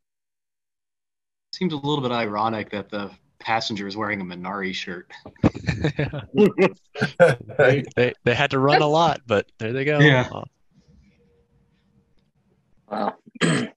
Seems 1.53 1.73
a 1.73 1.77
little 1.77 2.01
bit 2.01 2.13
ironic 2.13 2.71
that 2.71 2.91
the 2.91 3.11
passenger 3.39 3.87
is 3.87 3.97
wearing 3.97 4.21
a 4.21 4.25
Minari 4.25 4.75
shirt. 4.75 5.11
they, 7.59 7.85
they, 7.97 8.13
they 8.25 8.35
had 8.35 8.51
to 8.51 8.59
run 8.59 8.83
a 8.83 8.87
lot 8.87 9.21
but 9.27 9.47
there 9.59 9.73
they 9.73 9.85
go 9.85 10.01
Yeah. 10.01 10.29
Wow. 12.91 13.15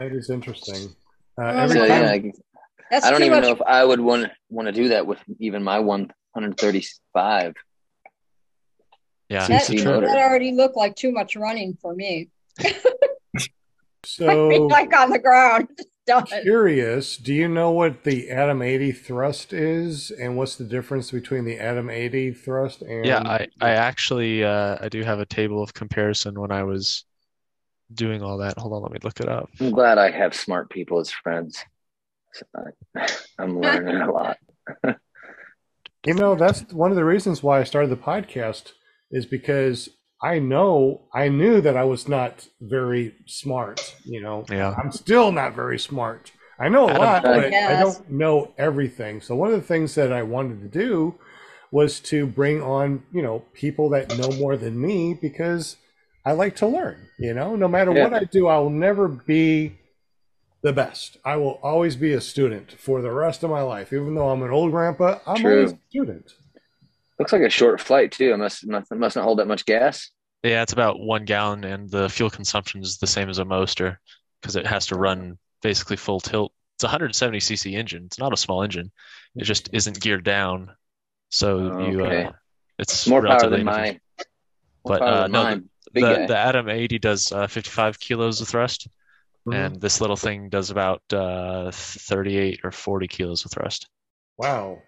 That 0.00 0.12
is 0.12 0.30
interesting. 0.30 0.94
Uh, 1.36 1.66
So 1.66 1.74
time, 1.74 1.88
yeah, 1.88 2.10
I, 2.12 2.32
That's 2.88 3.04
I 3.04 3.10
don't 3.10 3.24
even 3.24 3.40
much. 3.40 3.42
know 3.48 3.50
if 3.52 3.62
I 3.62 3.84
would 3.84 3.98
want 3.98 4.30
want 4.48 4.66
to 4.66 4.72
do 4.72 4.88
that 4.90 5.04
with 5.08 5.18
even 5.40 5.64
my 5.64 5.80
135. 5.80 7.54
yeah 9.28 9.48
That, 9.48 9.62
CC 9.62 9.72
it's 9.72 9.82
true. 9.82 9.92
motor. 9.92 10.06
that 10.06 10.18
already 10.18 10.52
looked 10.52 10.76
like 10.76 10.94
too 10.94 11.10
much 11.10 11.34
running 11.34 11.76
for 11.82 11.96
me. 11.96 12.28
so 14.04 14.24
like 14.70 14.96
on 14.96 15.10
the 15.10 15.18
ground. 15.18 15.68
Done. 16.08 16.26
curious, 16.42 17.16
do 17.16 17.32
you 17.32 17.48
know 17.48 17.70
what 17.70 18.02
the 18.02 18.30
Atom 18.30 18.62
80 18.62 18.92
thrust 18.92 19.52
is 19.52 20.10
and 20.10 20.36
what's 20.36 20.56
the 20.56 20.64
difference 20.64 21.10
between 21.10 21.44
the 21.44 21.58
Atom 21.58 21.90
80 21.90 22.32
thrust 22.32 22.82
and 22.82 23.04
yeah 23.04 23.20
I, 23.20 23.46
I 23.60 23.70
actually 23.70 24.42
uh, 24.42 24.78
I 24.80 24.88
do 24.88 25.02
have 25.02 25.20
a 25.20 25.26
table 25.26 25.62
of 25.62 25.74
comparison 25.74 26.40
when 26.40 26.50
I 26.50 26.64
was 26.64 27.04
doing 27.92 28.22
all 28.22 28.38
that 28.38 28.58
hold 28.58 28.72
on 28.72 28.82
let 28.82 28.92
me 28.92 28.98
look 29.04 29.20
it 29.20 29.28
up 29.28 29.48
I'm 29.60 29.70
glad 29.70 29.98
I 29.98 30.10
have 30.10 30.34
smart 30.34 30.70
people 30.70 30.98
as 30.98 31.10
friends. 31.10 31.62
I'm 33.38 33.60
learning 33.60 33.96
a 33.96 34.10
lot. 34.10 34.38
You 36.06 36.14
know, 36.14 36.36
that's 36.36 36.62
one 36.72 36.90
of 36.90 36.96
the 36.96 37.04
reasons 37.04 37.42
why 37.42 37.60
I 37.60 37.64
started 37.64 37.90
the 37.90 37.96
podcast 37.96 38.72
is 39.10 39.26
because 39.26 39.88
I 40.22 40.38
know 40.40 41.02
I 41.14 41.28
knew 41.28 41.60
that 41.60 41.76
I 41.76 41.84
was 41.84 42.08
not 42.08 42.48
very 42.60 43.14
smart, 43.26 43.94
you 44.04 44.20
know. 44.20 44.44
yeah 44.50 44.74
I'm 44.76 44.90
still 44.92 45.30
not 45.32 45.54
very 45.54 45.78
smart. 45.78 46.32
I 46.60 46.68
know 46.68 46.86
a 46.88 46.90
Atom- 46.90 47.00
lot, 47.00 47.22
but 47.22 47.54
I 47.54 47.80
don't 47.80 48.10
know 48.10 48.52
everything. 48.58 49.20
So 49.20 49.36
one 49.36 49.52
of 49.52 49.60
the 49.60 49.66
things 49.66 49.94
that 49.94 50.12
I 50.12 50.22
wanted 50.24 50.60
to 50.62 50.68
do 50.78 51.14
was 51.70 52.00
to 52.00 52.26
bring 52.26 52.60
on, 52.62 53.04
you 53.12 53.22
know, 53.22 53.44
people 53.52 53.90
that 53.90 54.16
know 54.18 54.30
more 54.38 54.56
than 54.56 54.80
me 54.80 55.14
because 55.20 55.76
I 56.24 56.32
like 56.32 56.56
to 56.56 56.66
learn, 56.66 56.96
you 57.18 57.32
know, 57.32 57.54
no 57.54 57.68
matter 57.68 57.92
Yeah. 57.94 58.04
what 58.04 58.14
I 58.14 58.24
do, 58.24 58.48
I 58.48 58.58
will 58.58 58.70
never 58.70 59.06
be 59.06 59.78
the 60.62 60.72
best. 60.72 61.18
I 61.24 61.36
will 61.36 61.60
always 61.62 61.94
be 61.94 62.12
a 62.12 62.20
student 62.20 62.72
for 62.72 63.00
the 63.02 63.12
rest 63.12 63.44
of 63.44 63.50
my 63.50 63.62
life. 63.62 63.92
Even 63.92 64.16
though 64.16 64.30
I'm 64.30 64.42
an 64.42 64.50
old 64.50 64.72
grandpa, 64.72 65.20
I'm 65.26 65.36
True. 65.36 65.58
always 65.58 65.72
a 65.74 65.78
student. 65.88 66.32
Looks 67.18 67.32
like 67.32 67.42
a 67.42 67.50
short 67.50 67.80
flight 67.80 68.12
too. 68.12 68.32
It 68.32 68.36
must 68.38 68.66
must, 68.66 68.92
must 68.92 69.16
not 69.16 69.24
hold 69.24 69.38
that 69.40 69.46
much 69.48 69.64
gas. 69.66 70.10
Yeah, 70.44 70.62
it's 70.62 70.72
about 70.72 71.00
one 71.00 71.24
gallon, 71.24 71.64
and 71.64 71.90
the 71.90 72.08
fuel 72.08 72.30
consumption 72.30 72.80
is 72.82 72.98
the 72.98 73.06
same 73.08 73.28
as 73.28 73.38
a 73.38 73.44
Moster 73.44 73.98
because 74.40 74.54
it 74.56 74.66
has 74.66 74.86
to 74.86 74.94
run 74.96 75.36
basically 75.62 75.96
full 75.96 76.20
tilt. 76.20 76.52
It's 76.76 76.84
a 76.84 76.86
170 76.86 77.38
cc 77.40 77.72
engine. 77.76 78.04
It's 78.06 78.20
not 78.20 78.32
a 78.32 78.36
small 78.36 78.62
engine. 78.62 78.92
It 79.34 79.42
just 79.44 79.68
isn't 79.72 80.00
geared 80.00 80.22
down, 80.22 80.70
so 81.30 81.80
you 81.88 82.02
Okay. 82.04 82.24
uh, 82.26 82.32
it's 82.78 83.08
More 83.08 83.20
power 83.20 83.30
relatively 83.30 83.56
than 83.58 83.66
my 83.66 83.72
inefficient. 83.78 84.02
more 84.86 84.98
But 84.98 85.02
uh, 85.02 85.22
than 85.22 85.32
no, 85.32 85.42
mine. 85.42 85.68
Big 85.92 86.04
the 86.04 86.26
the 86.28 86.36
Atom 86.38 86.68
80 86.68 86.98
does 87.00 87.32
uh, 87.32 87.46
55 87.48 87.98
kilos 87.98 88.40
of 88.40 88.46
thrust, 88.46 88.86
Mhm. 89.48 89.54
and 89.56 89.80
this 89.80 90.00
little 90.00 90.16
thing 90.16 90.50
does 90.50 90.70
about 90.70 91.02
uh, 91.12 91.72
38 91.72 92.60
or 92.62 92.70
40 92.70 93.08
kilos 93.08 93.44
of 93.44 93.50
thrust. 93.50 93.88
Wow. 94.36 94.78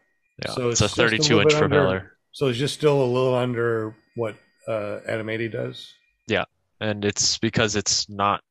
Yeah, 0.45 0.53
So 0.53 0.69
it's, 0.69 0.81
it's 0.81 0.93
a 0.93 0.97
just 0.97 0.99
a 0.99 1.03
32 1.03 1.41
inch 1.41 1.49
bit 1.49 1.57
under- 1.57 1.69
propeller, 1.69 2.17
So 2.33 2.49
it's 2.49 2.59
just 2.59 2.75
still 2.75 3.03
a 3.03 3.05
little 3.05 3.35
under 3.35 3.95
what 4.15 4.37
uh, 4.69 5.01
Atom 5.07 5.29
80 5.29 5.49
does. 5.49 5.93
Yeah. 6.27 6.45
And 6.81 7.05
it's 7.05 7.39
because 7.39 7.77
it's 7.77 8.09
not 8.09 8.43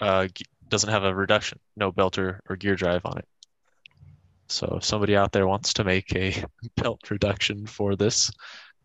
uh, 0.00 0.28
doesn't 0.68 0.90
have 0.90 1.04
a 1.04 1.14
reduction, 1.14 1.58
no 1.76 1.92
belter 1.92 2.38
or 2.48 2.56
gear 2.56 2.74
drive 2.74 3.04
on 3.04 3.18
it. 3.18 3.28
So 4.48 4.76
if 4.78 4.84
somebody 4.84 5.16
out 5.16 5.32
there 5.32 5.46
wants 5.46 5.72
to 5.74 5.84
make 5.84 6.14
a 6.14 6.44
belt 6.76 7.10
reduction 7.10 7.66
for 7.66 7.96
this, 7.96 8.30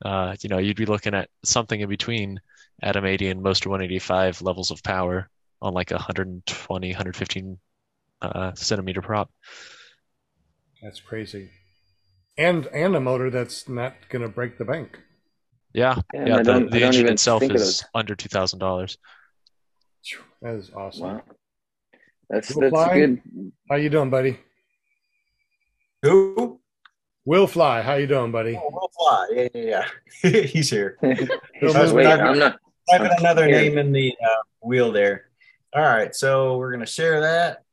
uh, 0.03 0.35
you 0.41 0.49
know, 0.49 0.57
you'd 0.57 0.77
be 0.77 0.85
looking 0.85 1.13
at 1.13 1.29
something 1.43 1.79
in 1.79 1.89
between 1.89 2.39
Atom 2.81 3.05
80 3.05 3.29
and 3.29 3.43
Moster 3.43 3.69
185 3.69 4.41
levels 4.41 4.71
of 4.71 4.81
power 4.83 5.29
on 5.61 5.73
like 5.73 5.91
a 5.91 5.95
120, 5.95 6.89
115 6.89 7.59
uh, 8.21 8.53
centimeter 8.53 9.01
prop. 9.01 9.29
That's 10.81 11.01
crazy. 11.01 11.49
And 12.39 12.65
and 12.67 12.95
a 12.95 12.99
motor 12.99 13.29
that's 13.29 13.67
not 13.69 13.93
going 14.09 14.21
to 14.23 14.29
break 14.29 14.57
the 14.57 14.65
bank. 14.65 14.97
Yeah, 15.73 15.97
Yeah, 16.13 16.25
yeah. 16.25 16.41
The, 16.41 16.67
the 16.71 16.81
engine 16.83 17.01
even 17.01 17.13
itself 17.13 17.43
is 17.43 17.49
those. 17.51 17.83
under 17.93 18.15
two 18.15 18.29
thousand 18.29 18.59
dollars. 18.59 18.97
That 20.41 20.55
is 20.55 20.71
awesome. 20.75 21.03
Wow. 21.03 21.21
That's 22.29 22.53
Will 22.55 22.61
that's 22.61 22.71
fly? 22.73 22.93
good. 22.99 23.21
How 23.69 23.75
you 23.75 23.89
doing, 23.89 24.09
buddy? 24.09 24.39
Who? 26.01 26.59
Will 27.25 27.45
Fly, 27.47 27.81
how 27.81 27.95
you 27.95 28.07
doing, 28.07 28.31
buddy? 28.31 28.55
Oh, 28.59 28.69
Will 28.71 28.89
Fly. 28.97 29.27
Yeah, 29.33 29.47
yeah, 29.53 29.85
yeah. 30.23 30.41
He's 30.47 30.69
here. 30.69 30.97
He's 31.59 31.75
I 31.75 31.81
was 31.81 31.93
wait, 31.93 32.03
typing- 32.05 32.25
I'm 32.25 32.39
not. 32.39 32.59
Typing 32.89 33.11
another 33.19 33.45
Here. 33.45 33.61
name 33.61 33.77
in 33.77 33.91
the 33.91 34.15
uh, 34.25 34.35
wheel 34.63 34.91
there. 34.91 35.25
All 35.75 35.83
right, 35.83 36.15
so 36.15 36.57
we're 36.57 36.71
gonna 36.71 36.87
share 36.87 37.21
that. 37.21 37.63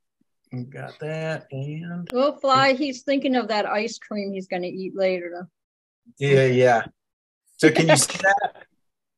We 0.57 0.65
got 0.65 0.99
that, 1.01 1.47
and 1.51 2.09
Will 2.13 2.39
fly. 2.39 2.73
He's 2.73 3.03
thinking 3.03 3.37
of 3.37 3.49
that 3.49 3.67
ice 3.67 3.99
cream 3.99 4.33
he's 4.33 4.47
going 4.47 4.63
to 4.63 4.69
eat 4.69 4.97
later. 4.97 5.49
yeah, 6.19 6.47
yeah. 6.47 6.83
So 7.59 7.71
can 7.71 7.89
you 7.89 7.97
see 7.97 8.19
that? 8.19 8.53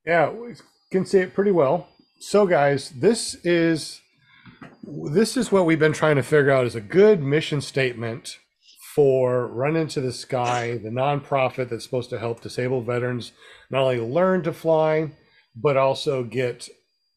Yeah, 0.06 0.31
we 0.31 0.55
can 0.90 1.05
see 1.05 1.19
it 1.19 1.35
pretty 1.35 1.51
well. 1.51 1.86
So, 2.19 2.47
guys, 2.47 2.90
this 2.90 3.35
is 3.44 4.01
this 4.82 5.36
is 5.36 5.52
what 5.52 5.66
we've 5.66 5.78
been 5.78 5.93
trying 5.93 6.16
to 6.16 6.23
figure 6.23 6.51
out 6.51 6.65
is 6.65 6.74
a 6.74 6.81
good 6.81 7.23
mission 7.23 7.60
statement 7.60 8.39
for 8.94 9.47
Run 9.48 9.77
Into 9.77 10.01
the 10.01 10.12
Sky, 10.12 10.78
the 10.78 10.89
nonprofit 10.89 11.69
that's 11.69 11.85
supposed 11.85 12.09
to 12.10 12.19
help 12.19 12.40
disabled 12.40 12.86
veterans 12.86 13.32
not 13.70 13.82
only 13.82 14.01
learn 14.01 14.43
to 14.44 14.52
fly, 14.52 15.12
but 15.55 15.77
also 15.77 16.24
get 16.24 16.69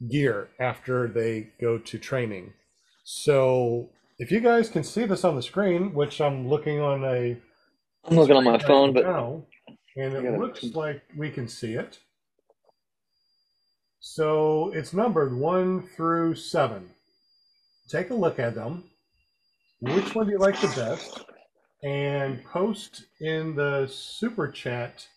gear 0.09 0.49
after 0.59 1.07
they 1.07 1.51
go 1.61 1.77
to 1.77 1.97
training. 1.97 2.53
So, 3.03 3.89
if 4.21 4.31
you 4.31 4.39
guys 4.39 4.69
can 4.69 4.83
see 4.83 5.05
this 5.05 5.23
on 5.23 5.35
the 5.35 5.41
screen, 5.41 5.95
which 5.95 6.21
I'm 6.21 6.47
looking 6.47 6.79
on 6.79 7.03
a 7.03 7.35
I'm 8.05 8.15
looking 8.15 8.35
on 8.35 8.43
my 8.43 8.59
screen 8.59 8.67
phone, 8.67 8.93
right 8.93 9.03
but 9.03 9.11
now, 9.11 9.43
and 9.97 10.13
it 10.13 10.39
looks 10.39 10.63
like 10.75 11.01
we 11.17 11.31
can 11.31 11.47
see 11.47 11.73
it. 11.73 11.97
So 13.99 14.71
it's 14.75 14.93
numbered 14.93 15.35
one 15.35 15.87
through 15.95 16.35
seven. 16.35 16.91
Take 17.89 18.11
a 18.11 18.13
look 18.13 18.37
at 18.37 18.53
them. 18.53 18.83
Which 19.79 20.13
one 20.13 20.27
do 20.27 20.33
you 20.33 20.37
like 20.37 20.61
the 20.61 20.67
best? 20.67 21.25
And 21.83 22.43
post 22.45 23.05
in 23.21 23.55
the 23.55 23.87
super 23.87 24.47
chat 24.51 25.07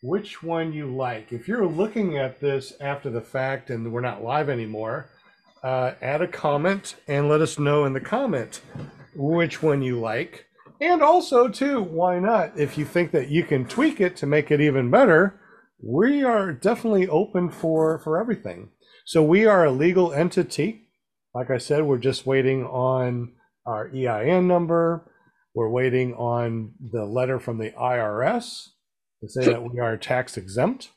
which 0.00 0.42
one 0.42 0.72
you 0.72 0.94
like. 0.94 1.32
If 1.34 1.48
you're 1.48 1.66
looking 1.66 2.16
at 2.16 2.40
this 2.40 2.72
after 2.80 3.10
the 3.10 3.20
fact 3.20 3.68
and 3.68 3.92
we're 3.92 4.00
not 4.00 4.24
live 4.24 4.48
anymore, 4.48 5.10
uh, 5.62 5.92
add 6.00 6.22
a 6.22 6.28
comment 6.28 6.96
and 7.06 7.28
let 7.28 7.40
us 7.40 7.58
know 7.58 7.84
in 7.84 7.92
the 7.92 8.00
comment 8.00 8.60
which 9.14 9.62
one 9.62 9.82
you 9.82 9.98
like. 9.98 10.46
And 10.80 11.02
also, 11.02 11.48
too, 11.48 11.82
why 11.82 12.18
not? 12.18 12.58
If 12.58 12.78
you 12.78 12.84
think 12.84 13.10
that 13.10 13.28
you 13.28 13.42
can 13.42 13.66
tweak 13.66 14.00
it 14.00 14.16
to 14.18 14.26
make 14.26 14.50
it 14.50 14.60
even 14.60 14.90
better, 14.90 15.40
we 15.82 16.22
are 16.22 16.52
definitely 16.52 17.08
open 17.08 17.50
for 17.50 17.98
for 17.98 18.20
everything. 18.20 18.70
So 19.04 19.22
we 19.22 19.46
are 19.46 19.64
a 19.64 19.72
legal 19.72 20.12
entity. 20.12 20.88
Like 21.34 21.50
I 21.50 21.58
said, 21.58 21.84
we're 21.84 21.98
just 21.98 22.26
waiting 22.26 22.64
on 22.64 23.32
our 23.66 23.90
EIN 23.94 24.46
number. 24.46 25.12
We're 25.54 25.70
waiting 25.70 26.14
on 26.14 26.72
the 26.92 27.04
letter 27.04 27.40
from 27.40 27.58
the 27.58 27.70
IRS 27.70 28.68
to 29.20 29.28
say 29.28 29.46
that 29.46 29.62
we 29.62 29.80
are 29.80 29.96
tax 29.96 30.36
exempt. 30.36 30.90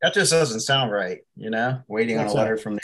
That 0.00 0.14
just 0.14 0.32
doesn't 0.32 0.60
sound 0.60 0.92
right, 0.92 1.18
you 1.36 1.50
know. 1.50 1.82
Waiting 1.88 2.18
on 2.18 2.26
a 2.26 2.32
letter 2.32 2.56
from 2.56 2.74
the 2.74 2.80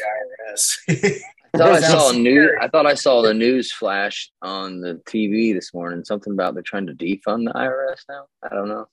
IRS. 0.56 1.22
I 1.54 1.58
thought 1.58 1.72
I 1.72 1.80
Sounds 1.80 2.02
saw 2.02 2.10
a 2.10 2.18
news. 2.18 2.50
I 2.60 2.68
thought 2.68 2.86
I 2.86 2.94
saw 2.94 3.22
the 3.22 3.34
news 3.34 3.72
flash 3.72 4.30
on 4.42 4.80
the 4.80 5.00
TV 5.06 5.54
this 5.54 5.72
morning. 5.72 6.04
Something 6.04 6.32
about 6.32 6.54
they're 6.54 6.62
trying 6.62 6.86
to 6.86 6.92
defund 6.92 7.46
the 7.46 7.52
IRS 7.54 8.00
now. 8.08 8.26
I 8.42 8.54
don't 8.54 8.68
know. 8.68 8.86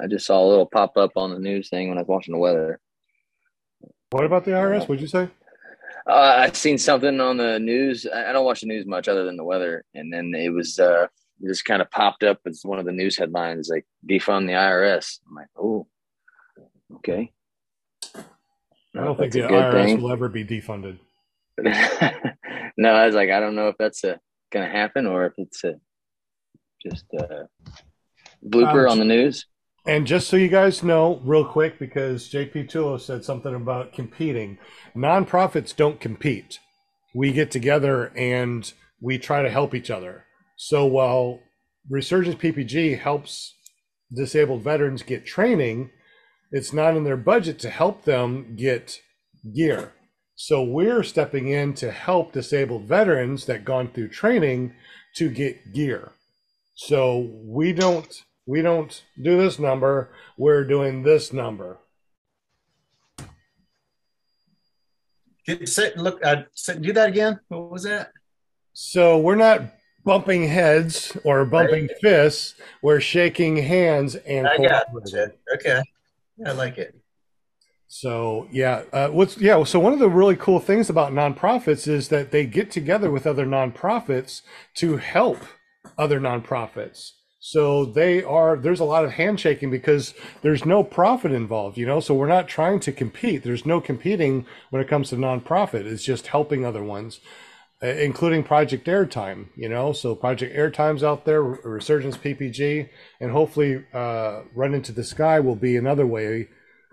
I 0.00 0.08
just 0.08 0.26
saw 0.26 0.44
a 0.44 0.48
little 0.48 0.66
pop 0.66 0.96
up 0.96 1.12
on 1.16 1.30
the 1.30 1.38
news 1.38 1.68
thing 1.68 1.88
when 1.88 1.98
I 1.98 2.00
was 2.00 2.08
watching 2.08 2.32
the 2.32 2.40
weather. 2.40 2.80
What 4.10 4.24
about 4.24 4.44
the 4.44 4.50
IRS? 4.52 4.88
What'd 4.88 5.00
you 5.00 5.06
say? 5.06 5.28
Uh, 6.06 6.34
I 6.38 6.50
seen 6.50 6.78
something 6.78 7.20
on 7.20 7.36
the 7.36 7.60
news. 7.60 8.06
I 8.12 8.30
I 8.30 8.32
don't 8.32 8.44
watch 8.44 8.62
the 8.62 8.66
news 8.66 8.86
much 8.86 9.06
other 9.06 9.24
than 9.24 9.36
the 9.36 9.44
weather, 9.44 9.84
and 9.94 10.12
then 10.12 10.34
it 10.34 10.50
was 10.50 10.80
uh, 10.80 11.06
it 11.40 11.48
just 11.48 11.64
kind 11.64 11.80
of 11.80 11.90
popped 11.90 12.24
up 12.24 12.40
as 12.46 12.62
one 12.64 12.80
of 12.80 12.86
the 12.86 12.92
news 12.92 13.16
headlines, 13.16 13.68
like 13.68 13.86
defund 14.08 14.46
the 14.46 14.54
IRS. 14.54 15.20
I'm 15.28 15.36
like, 15.36 15.46
oh, 15.56 15.86
okay. 16.96 17.32
I 18.96 19.04
don't 19.04 19.16
think 19.16 19.32
the 19.32 19.40
IRS 19.40 19.84
thing. 19.84 20.02
will 20.02 20.12
ever 20.12 20.28
be 20.28 20.44
defunded. 20.44 20.98
no, 21.58 22.90
I 22.90 23.06
was 23.06 23.14
like, 23.14 23.30
I 23.30 23.40
don't 23.40 23.54
know 23.54 23.68
if 23.68 23.76
that's 23.78 24.04
a, 24.04 24.18
gonna 24.50 24.68
happen 24.68 25.06
or 25.06 25.26
if 25.26 25.32
it's 25.38 25.64
a 25.64 25.74
just 26.84 27.04
a 27.14 27.48
blooper 28.46 28.84
Um, 28.84 28.92
on 28.92 28.98
the 28.98 29.04
news. 29.04 29.46
And 29.86 30.06
just 30.06 30.28
so 30.28 30.36
you 30.36 30.48
guys 30.48 30.82
know, 30.82 31.20
real 31.24 31.44
quick, 31.44 31.78
because 31.78 32.28
JP 32.30 32.70
Tulo 32.70 33.00
said 33.00 33.24
something 33.24 33.54
about 33.54 33.92
competing, 33.92 34.58
nonprofits 34.94 35.74
don't 35.74 35.98
compete. 35.98 36.60
We 37.14 37.32
get 37.32 37.50
together 37.50 38.12
and 38.16 38.70
we 39.00 39.18
try 39.18 39.42
to 39.42 39.50
help 39.50 39.74
each 39.74 39.90
other. 39.90 40.24
So 40.56 40.86
while 40.86 41.40
Resurgence 41.90 42.36
PPG 42.36 43.00
helps 43.00 43.54
disabled 44.14 44.62
veterans 44.62 45.02
get 45.02 45.26
training, 45.26 45.90
it's 46.52 46.72
not 46.72 46.96
in 46.96 47.04
their 47.04 47.16
budget 47.16 47.58
to 47.60 47.70
help 47.70 48.04
them 48.04 48.54
get 48.54 49.00
gear. 49.54 49.92
So 50.34 50.62
we're 50.62 51.02
stepping 51.02 51.48
in 51.48 51.74
to 51.74 51.90
help 51.90 52.32
disabled 52.32 52.84
veterans 52.84 53.46
that 53.46 53.64
gone 53.64 53.88
through 53.88 54.08
training 54.08 54.74
to 55.16 55.30
get 55.30 55.72
gear. 55.72 56.12
So 56.74 57.30
we 57.44 57.72
don't 57.72 58.22
we 58.46 58.60
don't 58.60 59.02
do 59.22 59.38
this 59.38 59.58
number, 59.58 60.10
we're 60.36 60.64
doing 60.64 61.02
this 61.02 61.32
number. 61.32 61.78
Get- 65.46 65.68
sit, 65.68 65.96
look, 65.96 66.24
uh, 66.24 66.42
sit, 66.52 66.82
do 66.82 66.92
that 66.92 67.08
again. 67.08 67.38
What 67.48 67.70
was 67.70 67.84
that? 67.84 68.10
So 68.72 69.18
we're 69.18 69.36
not 69.36 69.62
bumping 70.04 70.48
heads 70.48 71.16
or 71.24 71.44
bumping 71.44 71.88
fists, 72.00 72.54
we're 72.82 73.00
shaking 73.00 73.56
hands 73.56 74.16
and 74.16 74.48
I 74.48 74.56
got 74.56 74.86
it. 74.92 75.38
Okay, 75.54 75.82
I 76.46 76.52
like 76.52 76.78
it. 76.78 76.94
So 77.86 78.48
yeah, 78.50 78.84
uh, 78.92 79.08
what's 79.08 79.36
yeah? 79.36 79.62
So 79.64 79.78
one 79.78 79.92
of 79.92 79.98
the 79.98 80.08
really 80.08 80.34
cool 80.36 80.60
things 80.60 80.88
about 80.88 81.12
nonprofits 81.12 81.86
is 81.86 82.08
that 82.08 82.30
they 82.30 82.46
get 82.46 82.70
together 82.70 83.10
with 83.10 83.26
other 83.26 83.44
nonprofits 83.44 84.40
to 84.76 84.96
help 84.96 85.38
other 85.98 86.18
nonprofits. 86.18 87.10
So 87.38 87.84
they 87.84 88.22
are 88.22 88.56
there's 88.56 88.80
a 88.80 88.84
lot 88.84 89.04
of 89.04 89.10
handshaking 89.10 89.70
because 89.70 90.14
there's 90.40 90.64
no 90.64 90.82
profit 90.82 91.32
involved, 91.32 91.76
you 91.76 91.84
know. 91.84 92.00
So 92.00 92.14
we're 92.14 92.28
not 92.28 92.48
trying 92.48 92.80
to 92.80 92.92
compete. 92.92 93.42
There's 93.42 93.66
no 93.66 93.80
competing 93.80 94.46
when 94.70 94.80
it 94.80 94.88
comes 94.88 95.10
to 95.10 95.16
nonprofit. 95.16 95.84
It's 95.84 96.04
just 96.04 96.28
helping 96.28 96.64
other 96.64 96.82
ones. 96.82 97.20
Uh, 97.82 97.86
including 97.86 98.44
Project 98.44 98.86
Airtime. 98.86 99.46
You 99.56 99.68
know, 99.68 99.92
so 99.92 100.14
Project 100.14 100.54
Airtime's 100.54 101.02
out 101.02 101.24
there, 101.24 101.42
Resurgence 101.42 102.16
PPG, 102.16 102.88
and 103.20 103.30
hopefully, 103.30 103.84
uh, 103.92 104.42
Run 104.54 104.74
into 104.74 104.92
the 104.92 105.04
Sky 105.04 105.40
will 105.40 105.56
be 105.56 105.76
another 105.76 106.06
way 106.06 106.48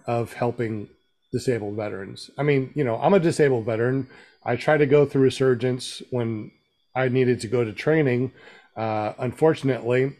of 0.07 0.33
helping 0.33 0.89
disabled 1.31 1.75
veterans. 1.75 2.31
I 2.37 2.43
mean, 2.43 2.71
you 2.75 2.83
know, 2.83 2.95
I'm 2.97 3.13
a 3.13 3.19
disabled 3.19 3.65
veteran. 3.65 4.09
I 4.43 4.55
try 4.55 4.77
to 4.77 4.85
go 4.85 5.05
through 5.05 5.23
Resurgence 5.23 6.01
when 6.09 6.51
I 6.95 7.09
needed 7.09 7.39
to 7.41 7.47
go 7.47 7.63
to 7.63 7.73
training. 7.73 8.31
Uh, 8.75 9.13
unfortunately, 9.19 10.15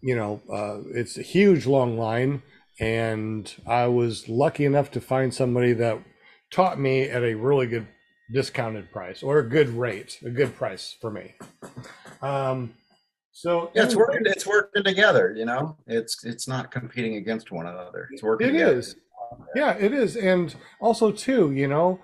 you 0.00 0.16
know, 0.16 0.40
uh, 0.52 0.80
it's 0.94 1.18
a 1.18 1.22
huge 1.22 1.66
long 1.66 1.98
line, 1.98 2.42
and 2.80 3.52
I 3.66 3.86
was 3.86 4.28
lucky 4.28 4.64
enough 4.64 4.90
to 4.92 5.00
find 5.00 5.34
somebody 5.34 5.72
that 5.74 5.98
taught 6.50 6.78
me 6.78 7.02
at 7.02 7.22
a 7.22 7.34
really 7.34 7.66
good 7.66 7.88
discounted 8.32 8.90
price 8.90 9.22
or 9.22 9.38
a 9.38 9.48
good 9.48 9.68
rate, 9.68 10.18
a 10.24 10.30
good 10.30 10.54
price 10.56 10.96
for 11.00 11.10
me. 11.10 11.34
Um, 12.22 12.74
so 13.32 13.70
Yeah, 13.74 13.84
it's 13.84 13.96
working. 13.96 14.22
It's 14.24 14.46
working 14.46 14.84
together. 14.84 15.34
You 15.36 15.44
know, 15.44 15.76
it's 15.86 16.24
it's 16.24 16.46
not 16.46 16.70
competing 16.70 17.16
against 17.16 17.50
one 17.50 17.66
another. 17.66 18.08
It's 18.12 18.22
working. 18.22 18.48
It 18.48 18.52
together. 18.52 18.78
is. 18.78 18.96
Yeah, 19.56 19.72
it 19.74 19.92
is. 19.92 20.16
And 20.16 20.54
also, 20.80 21.10
too, 21.10 21.50
you 21.52 21.66
know, 21.66 22.00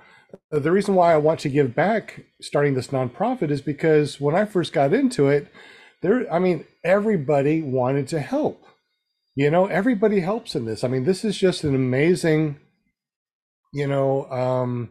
the 0.51 0.73
reason 0.73 0.95
why 0.95 1.13
I 1.15 1.19
want 1.19 1.41
to 1.41 1.49
give 1.49 1.75
back 1.75 2.25
starting 2.41 2.75
this 2.75 2.89
nonprofit 2.89 3.51
is 3.51 3.61
because 3.61 4.21
when 4.21 4.35
I 4.35 4.45
first 4.45 4.73
got 4.73 4.93
into 4.93 5.29
it, 5.29 5.53
there, 6.03 6.33
I 6.33 6.39
mean, 6.39 6.65
everybody 6.83 7.63
wanted 7.63 8.09
to 8.09 8.21
help. 8.21 8.65
You 9.37 9.51
know, 9.51 9.67
everybody 9.67 10.21
helps 10.21 10.57
in 10.57 10.65
this. 10.65 10.83
I 10.83 10.89
mean, 10.89 11.05
this 11.05 11.25
is 11.25 11.39
just 11.39 11.63
an 11.63 11.75
amazing, 11.75 12.59
you 13.73 13.87
know, 13.87 14.31
um, 14.31 14.91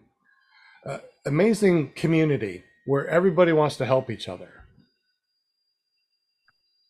amazing 1.25 1.91
community 1.95 2.63
where 2.85 3.07
everybody 3.07 3.51
wants 3.53 3.77
to 3.77 3.85
help 3.85 4.09
each 4.09 4.27
other. 4.27 4.49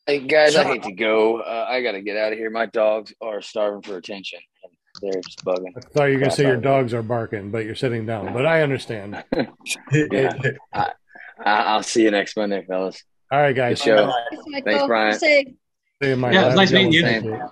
Hey 0.08 0.20
guys, 0.20 0.56
I 0.56 0.64
hate 0.64 0.84
to 0.84 0.92
go. 0.92 1.42
Uh, 1.42 1.68
I 1.70 1.82
got 1.84 1.92
to 1.92 2.02
get 2.02 2.18
out 2.18 2.32
of 2.34 2.40
here. 2.40 2.50
My 2.50 2.66
dogs 2.66 3.14
are 3.22 3.42
starving 3.42 3.84
for 3.84 3.98
attention. 3.98 4.40
and 4.64 4.74
They're 5.14 5.22
just 5.22 5.46
bugging. 5.46 5.74
I 5.78 5.82
thought 5.82 6.06
you 6.06 6.14
were 6.14 6.20
going 6.20 6.32
to 6.32 6.36
say 6.36 6.44
your 6.44 6.54
out 6.54 6.58
of 6.58 6.64
me. 6.64 6.68
dogs 6.70 6.94
are 6.96 7.04
barking, 7.04 7.52
but 7.52 7.66
you're 7.66 7.76
sitting 7.76 8.06
down. 8.08 8.34
But 8.34 8.46
I 8.46 8.62
understand. 8.64 9.24
Yeah. 9.92 10.34
I, 10.74 10.92
I'll 11.46 11.84
see 11.84 12.04
you 12.04 12.12
next 12.12 12.36
Monday, 12.36 12.66
fellas. 12.68 13.02
All 13.32 13.40
right, 13.40 13.54
Good 13.54 13.56
guys. 13.56 13.82
show. 13.82 14.12
Thanks, 14.52 14.66
Thanks, 14.66 14.88
Brian. 14.88 15.18
Say, 15.20 15.46
See 16.02 16.10
you, 16.10 16.16
Mike. 16.18 16.34
Yeah, 16.34 16.44
it 16.44 16.46
was 16.48 16.56
nice 16.56 16.72
meeting 16.72 16.92
good 16.92 17.24
you. 17.26 17.32
one. 17.32 17.50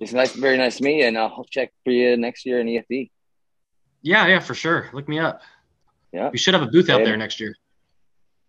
It's 0.00 0.12
nice, 0.12 0.32
very 0.32 0.58
nice 0.58 0.78
to 0.78 0.82
meet 0.84 0.98
you, 0.98 1.04
and 1.06 1.16
I'll 1.16 1.44
check 1.50 1.70
for 1.84 1.90
you 1.90 2.16
next 2.16 2.44
year 2.44 2.60
in 2.60 2.66
EFD. 2.66 3.10
Yeah, 4.02 4.26
yeah, 4.26 4.40
for 4.40 4.54
sure. 4.54 4.90
Look 4.92 5.08
me 5.08 5.18
up. 5.18 5.40
Yeah, 6.12 6.30
We 6.30 6.38
should 6.38 6.54
have 6.54 6.62
a 6.62 6.66
booth 6.66 6.90
out 6.90 7.04
there 7.04 7.16
next 7.16 7.40
year. 7.40 7.54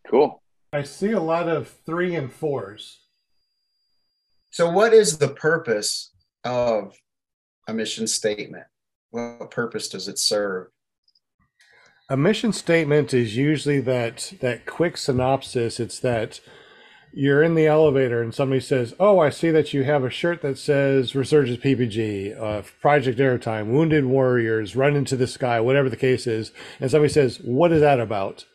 cool. 0.08 0.42
I 0.74 0.84
see 0.84 1.12
a 1.12 1.20
lot 1.20 1.50
of 1.50 1.68
three 1.86 2.16
and 2.16 2.32
fours. 2.32 3.02
So, 4.52 4.70
what 4.72 4.94
is 4.94 5.18
the 5.18 5.28
purpose 5.28 6.14
of 6.44 6.96
a 7.68 7.74
mission 7.74 8.08
statement? 8.08 8.66
What 9.12 9.52
purpose 9.52 9.90
does 9.90 10.08
it 10.08 10.18
serve? 10.18 10.68
A 12.10 12.18
mission 12.18 12.52
statement 12.52 13.14
is 13.14 13.36
usually 13.38 13.80
that 13.82 14.34
that 14.42 14.66
quick 14.66 14.98
synopsis. 14.98 15.80
It's 15.80 16.00
that 16.00 16.40
you're 17.14 17.44
in 17.44 17.56
the 17.56 17.68
elevator 17.68 18.22
and 18.22 18.34
somebody 18.34 18.62
says, 18.62 18.94
"Oh, 19.00 19.20
I 19.20 19.30
see 19.30 19.52
that 19.52 19.74
you 19.74 19.84
have 19.84 20.04
a 20.04 20.10
shirt 20.10 20.42
that 20.42 20.58
says 20.58 21.16
Resurgence 21.16 21.60
PPG, 21.60 22.34
uh, 22.40 22.62
Project 22.82 23.20
Airtime, 23.20 23.68
Wounded 23.68 24.06
Warriors, 24.06 24.76
Run 24.76 24.96
into 24.96 25.16
the 25.16 25.28
Sky, 25.28 25.60
whatever 25.60 25.90
the 25.90 25.98
case 25.98 26.28
is." 26.28 26.52
And 26.80 26.90
somebody 26.90 27.12
says, 27.12 27.40
"What 27.42 27.72
is 27.72 27.82
that 27.82 28.00
about?" 28.00 28.46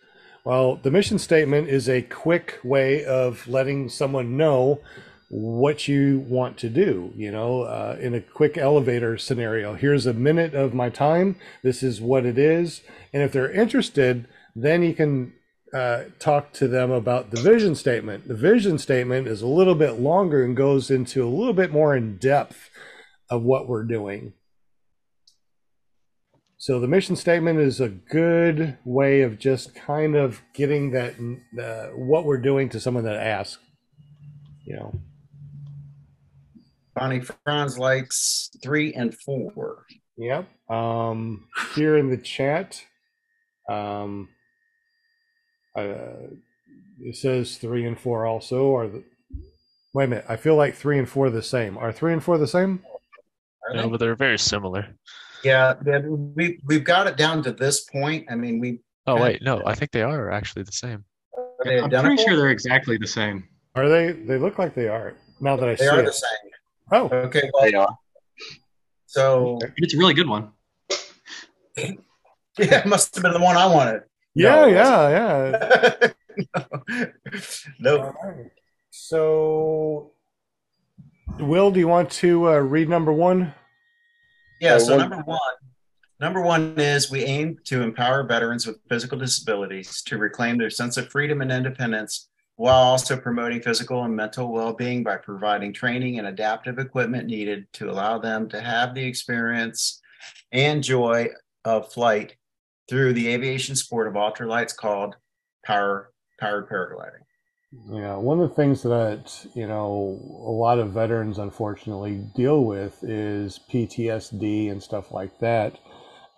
Well, 0.45 0.77
the 0.77 0.93
mission 0.93 1.19
statement 1.19 1.69
is 1.69 1.89
a 1.89 2.03
quick 2.03 2.61
way 2.63 3.05
of 3.05 3.49
letting 3.49 3.89
someone 3.89 4.37
know 4.37 4.81
what 5.29 5.89
you 5.89 6.25
want 6.29 6.57
to 6.59 6.69
do. 6.69 7.13
You 7.17 7.33
know, 7.33 7.63
uh, 7.63 7.97
in 8.01 8.15
a 8.15 8.21
quick 8.21 8.57
elevator 8.57 9.19
scenario, 9.19 9.75
here's 9.75 10.07
a 10.07 10.13
minute 10.13 10.55
of 10.55 10.73
my 10.73 10.89
time. 10.89 11.37
This 11.63 11.83
is 11.83 12.01
what 12.01 12.25
it 12.25 12.39
is. 12.39 12.83
And 13.13 13.23
if 13.23 13.33
they're 13.33 13.51
interested, 13.51 14.29
then 14.55 14.83
you 14.83 14.95
can 14.95 15.33
uh, 15.77 16.05
talk 16.19 16.55
to 16.55 16.67
them 16.67 16.91
about 16.91 17.31
the 17.31 17.41
vision 17.41 17.75
statement. 17.75 18.27
The 18.27 18.35
vision 18.35 18.79
statement 18.79 19.29
is 19.29 19.43
a 19.43 19.47
little 19.47 19.75
bit 19.75 20.01
longer 20.01 20.43
and 20.43 20.57
goes 20.57 20.91
into 20.91 21.23
a 21.23 21.29
little 21.29 21.53
bit 21.53 21.71
more 21.71 21.95
in 21.95 22.17
depth 22.17 22.71
of 23.29 23.43
what 23.43 23.69
we're 23.69 23.85
doing. 23.85 24.33
So 26.57 26.81
the 26.81 26.89
mission 26.89 27.15
statement 27.15 27.59
is 27.59 27.79
a 27.79 27.91
good 27.91 28.79
way 28.87 29.21
of 29.21 29.39
just 29.39 29.75
kind 29.75 30.17
of 30.17 30.41
getting 30.55 30.93
that 30.93 31.15
uh, 31.63 31.95
what 31.95 32.25
we're 32.25 32.41
doing 32.41 32.71
to 32.71 32.81
someone 32.81 33.05
that 33.05 33.17
asks. 33.17 33.63
You 34.65 34.77
know, 34.77 35.01
Bonnie 36.95 37.21
Franz 37.21 37.79
likes 37.79 38.49
three 38.63 38.95
and 38.95 39.15
four. 39.15 39.85
Yep. 40.17 40.49
Um, 40.71 41.49
here 41.75 41.99
in 41.99 42.09
the 42.09 42.17
chat, 42.17 42.83
um, 43.69 44.31
uh, 45.77 46.29
it 47.01 47.17
says 47.17 47.57
three 47.59 47.87
and 47.87 47.99
four 47.99 48.27
also. 48.27 48.75
Are 48.75 48.89
the 48.89 49.05
wait 49.95 50.05
a 50.05 50.09
minute? 50.09 50.25
I 50.29 50.37
feel 50.37 50.57
like 50.57 50.75
three 50.75 50.99
and 50.99 51.09
four 51.09 51.27
are 51.27 51.31
the 51.31 51.43
same. 51.43 51.77
Are 51.79 51.93
three 51.93 52.13
and 52.13 52.23
four 52.23 52.39
the 52.39 52.47
same? 52.47 52.83
No, 53.75 53.83
they? 53.83 53.89
but 53.89 54.01
they're 54.01 54.15
very 54.17 54.39
similar. 54.39 54.89
Yeah, 55.45 55.75
yeah, 55.85 55.99
we 55.99 56.59
we've 56.67 56.85
got 56.85 57.07
it 57.07 57.17
down 57.17 57.43
to 57.45 57.53
this 57.53 57.85
point. 57.85 58.27
I 58.31 58.35
mean, 58.35 58.59
we 58.59 58.81
Oh 59.07 59.21
wait, 59.21 59.43
no, 59.43 59.63
I 59.65 59.75
think 59.75 59.93
they 59.93 60.03
are 60.03 60.31
actually 60.31 60.65
the 60.65 60.73
same. 60.73 61.05
I'm 61.65 61.91
pretty 61.91 62.23
sure 62.23 62.37
they're 62.37 62.51
exactly 62.51 62.97
the 62.99 63.07
same. 63.07 63.49
Are 63.75 63.89
they? 63.89 64.13
They 64.13 64.39
look 64.39 64.59
like 64.59 64.75
they 64.75 64.89
are. 64.89 65.15
Now 65.41 65.57
that 65.57 65.69
I 65.69 65.73
They 65.75 65.85
see 65.85 65.89
are 65.89 66.01
it. 66.01 66.07
the 66.07 66.13
same. 66.13 66.51
Oh, 66.93 67.09
Okay, 67.09 67.51
They 67.63 67.75
are. 67.75 67.97
so 69.07 69.59
it's 69.77 69.95
a 69.95 69.99
really 69.99 70.15
good 70.15 70.29
one. 70.29 70.51
yeah, 71.77 71.93
it 72.59 72.87
must 72.87 73.15
have 73.15 73.23
been 73.23 73.33
the 73.33 73.41
one 73.41 73.57
I 73.57 73.67
wanted. 73.67 74.03
Yeah, 74.37 74.55
No, 74.55 74.67
yeah, 74.69 76.11
yeah. 76.51 77.07
no. 77.81 77.99
All 78.03 78.15
right. 78.25 78.51
So, 78.91 80.13
Will, 81.39 81.71
do 81.71 81.81
you 81.81 81.89
want 81.89 82.11
to 82.11 82.49
uh, 82.49 82.59
read 82.59 82.89
number 82.89 83.13
one? 83.13 83.53
Yeah, 84.61 84.75
Uh, 84.75 84.79
so 84.79 84.97
one- 84.97 85.11
number 85.11 85.23
one, 85.25 85.41
number 86.21 86.43
one 86.43 86.75
is 86.79 87.11
we 87.11 87.25
aim 87.25 87.59
to 87.65 87.83
empower 87.83 88.23
veterans 88.25 88.67
with 88.67 88.79
physical 88.89 89.19
disabilities 89.19 90.03
to 90.03 90.19
reclaim 90.19 90.57
their 90.59 90.71
sense 90.71 90.97
of 90.97 91.09
freedom 91.11 91.41
and 91.43 91.53
independence 91.53 92.29
while 92.57 92.83
also 92.83 93.19
promoting 93.19 93.61
physical 93.61 94.05
and 94.05 94.17
mental 94.17 94.51
well-being 94.51 95.03
by 95.03 95.17
providing 95.17 95.75
training 95.75 96.19
and 96.19 96.27
adaptive 96.27 96.79
equipment 96.79 97.27
needed 97.27 97.67
to 97.75 97.91
allow 97.91 98.19
them 98.19 98.49
to 98.49 98.61
have 98.63 98.95
the 98.95 99.05
experience 99.05 100.01
and 100.53 100.83
joy 100.83 101.29
of 101.67 101.93
flight 101.93 102.35
through 102.89 103.13
the 103.13 103.29
aviation 103.29 103.77
sport 103.77 104.07
of 104.07 104.15
ultralights 104.15 104.77
called 104.77 105.17
power 105.65 106.13
powered 106.39 106.69
paragliding. 106.69 107.25
Yeah, 107.91 108.17
one 108.17 108.41
of 108.41 108.49
the 108.49 108.55
things 108.55 108.83
that, 108.83 109.47
you 109.55 109.67
know, 109.67 110.21
a 110.47 110.51
lot 110.51 110.79
of 110.79 110.93
veterans 110.93 111.39
unfortunately 111.39 112.25
deal 112.35 112.65
with 112.65 113.03
is 113.03 113.61
PTSD 113.71 114.71
and 114.71 114.83
stuff 114.83 115.11
like 115.13 115.39
that. 115.41 115.79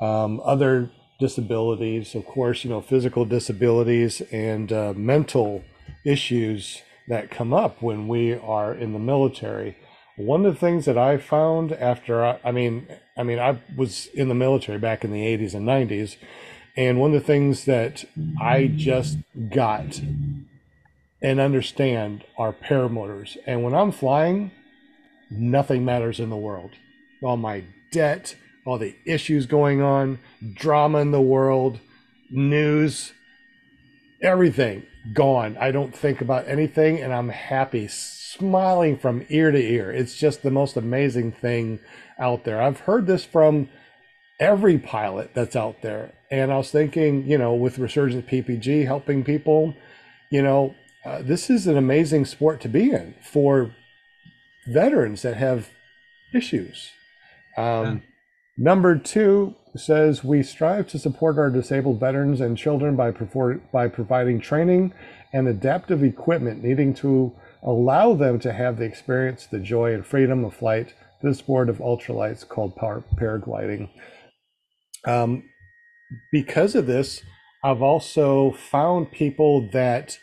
Um, 0.01 0.41
other 0.45 0.91
disabilities, 1.21 2.15
of 2.15 2.25
course, 2.25 2.65
you 2.65 2.71
know, 2.71 2.81
physical 2.81 3.25
disabilities 3.25 4.21
and 4.33 4.73
uh, 4.73 4.95
mental 4.97 5.63
issues 6.05 6.83
that 7.09 7.31
come 7.31 7.53
up 7.53 7.83
when 7.83 8.09
we 8.09 8.35
are 8.35 8.75
in 8.75 8.93
the 8.93 8.99
military. 8.99 9.77
One 10.17 10.47
of 10.47 10.55
the 10.55 10.61
things 10.61 10.85
that 10.87 10.99
I 10.99 11.19
found 11.19 11.73
after 11.73 12.25
I, 12.25 12.41
I 12.45 12.53
mean, 12.53 12.89
I 13.19 13.25
mean, 13.25 13.39
I 13.39 13.61
was 13.77 14.07
in 14.15 14.29
the 14.29 14.35
military 14.35 14.79
back 14.79 15.05
in 15.05 15.11
the 15.11 15.23
80s 15.23 15.55
and 15.55 15.67
90s, 15.67 16.17
and 16.77 17.01
one 17.01 17.13
of 17.13 17.21
the 17.21 17.27
things 17.27 17.65
that 17.65 18.05
I 18.41 18.69
just 18.69 19.19
got 19.51 20.01
and 21.21 21.41
understand 21.41 22.25
are 22.39 22.53
paramotors. 22.53 23.37
And 23.47 23.65
when 23.65 23.75
I'm 23.75 23.91
flying, 23.91 24.53
nothing 25.31 25.85
matters 25.85 26.21
in 26.21 26.31
the 26.31 26.37
world. 26.37 26.71
All 27.23 27.37
my 27.37 27.65
debt, 27.91 28.37
all 28.65 28.79
the 28.79 28.95
issues 29.05 29.47
going 29.47 29.83
on, 29.83 30.21
drama 30.55 30.99
in 30.99 31.11
the 31.11 31.21
world, 31.21 31.81
news, 32.31 33.13
everything 34.23 34.85
gone. 35.13 35.57
I 35.59 35.71
don't 35.71 35.95
think 35.95 36.21
about 36.21 36.49
anything 36.49 37.01
and 37.01 37.13
I'm 37.13 37.31
happy, 37.31 37.89
smiling 37.89 38.97
from 38.97 39.25
ear 39.29 39.51
to 39.51 39.59
ear. 39.59 39.91
It's 39.91 40.17
just 40.17 40.43
the 40.43 40.51
most 40.51 40.77
amazing 40.77 41.33
thing 41.33 41.81
out 42.19 42.45
there. 42.45 42.61
I've 42.61 42.81
heard 42.81 43.07
this 43.07 43.25
from 43.25 43.69
every 44.41 44.79
pilot 44.79 45.31
that's 45.35 45.57
out 45.57 45.83
there. 45.83 46.15
And 46.31 46.53
I 46.53 46.59
was 46.59 46.71
thinking, 46.71 47.27
you 47.27 47.39
know, 47.39 47.55
with 47.55 47.79
Resurgent 47.79 48.27
PPG 48.27 48.87
helping 48.87 49.25
people, 49.25 49.75
you 50.31 50.43
know, 50.43 50.75
uh, 51.05 51.23
this 51.23 51.49
is 51.49 51.67
an 51.67 51.77
amazing 51.77 52.25
sport 52.25 52.61
to 52.61 52.69
be 52.69 52.91
in 52.91 53.15
for 53.23 53.75
veterans 54.67 55.23
that 55.23 55.37
have 55.37 55.71
issues. 56.35 56.91
Um, 57.57 58.03
Number 58.61 58.99
two, 58.99 59.55
says 59.77 60.25
we 60.25 60.43
strive 60.43 60.89
to 60.89 60.99
support 60.99 61.39
our 61.39 61.49
disabled 61.49 62.01
veterans 62.01 62.41
and 62.41 62.59
children 62.59 62.97
by, 62.97 63.13
prefor- 63.13 63.61
by 63.71 63.87
providing 63.87 64.41
training 64.41 64.93
and 65.33 65.47
adaptive 65.47 66.03
equipment 66.03 66.65
needing 66.65 66.93
to 66.95 67.33
allow 67.63 68.15
them 68.15 68.41
to 68.41 68.53
have 68.53 68.79
the 68.79 68.85
experience, 68.85 69.47
the 69.47 69.61
joy, 69.61 69.95
and 69.95 70.05
freedom 70.05 70.45
of 70.45 70.55
flight 70.55 70.95
the 71.23 71.35
sport 71.35 71.69
of 71.69 71.79
ultralights 71.79 72.47
called 72.47 72.77
paragliding. 72.77 73.91
Um, 75.07 75.45
because 76.33 76.75
of 76.75 76.87
this, 76.87 77.23
I've 77.65 77.83
also 77.83 78.53
found 78.53 79.13
people 79.13 79.69
that 79.73 80.19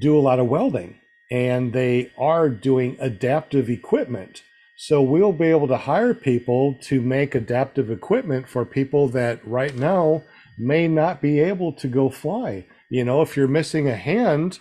do 0.00 0.18
a 0.18 0.20
lot 0.20 0.38
of 0.38 0.48
welding 0.48 0.98
and 1.30 1.72
they 1.72 2.12
are 2.18 2.48
doing 2.48 2.96
adaptive 3.00 3.68
equipment. 3.70 4.42
So 4.78 5.00
we'll 5.00 5.32
be 5.32 5.46
able 5.46 5.68
to 5.68 5.76
hire 5.76 6.14
people 6.14 6.76
to 6.82 7.00
make 7.00 7.34
adaptive 7.34 7.90
equipment 7.90 8.48
for 8.48 8.64
people 8.64 9.08
that 9.08 9.46
right 9.46 9.74
now 9.74 10.22
may 10.58 10.86
not 10.86 11.22
be 11.22 11.40
able 11.40 11.72
to 11.72 11.88
go 11.88 12.10
fly. 12.10 12.66
You 12.90 13.04
know, 13.04 13.22
if 13.22 13.36
you're 13.36 13.48
missing 13.48 13.88
a 13.88 13.96
hand, 13.96 14.58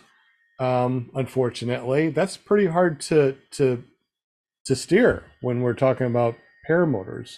um, 0.59 1.11
unfortunately, 1.13 2.09
that's 2.09 2.37
pretty 2.37 2.67
hard 2.67 3.01
to 3.01 3.35
to 3.51 3.83
to 4.65 4.75
steer 4.75 5.23
when 5.41 5.61
we're 5.61 5.73
talking 5.73 6.07
about 6.07 6.35
paramotors. 6.69 7.37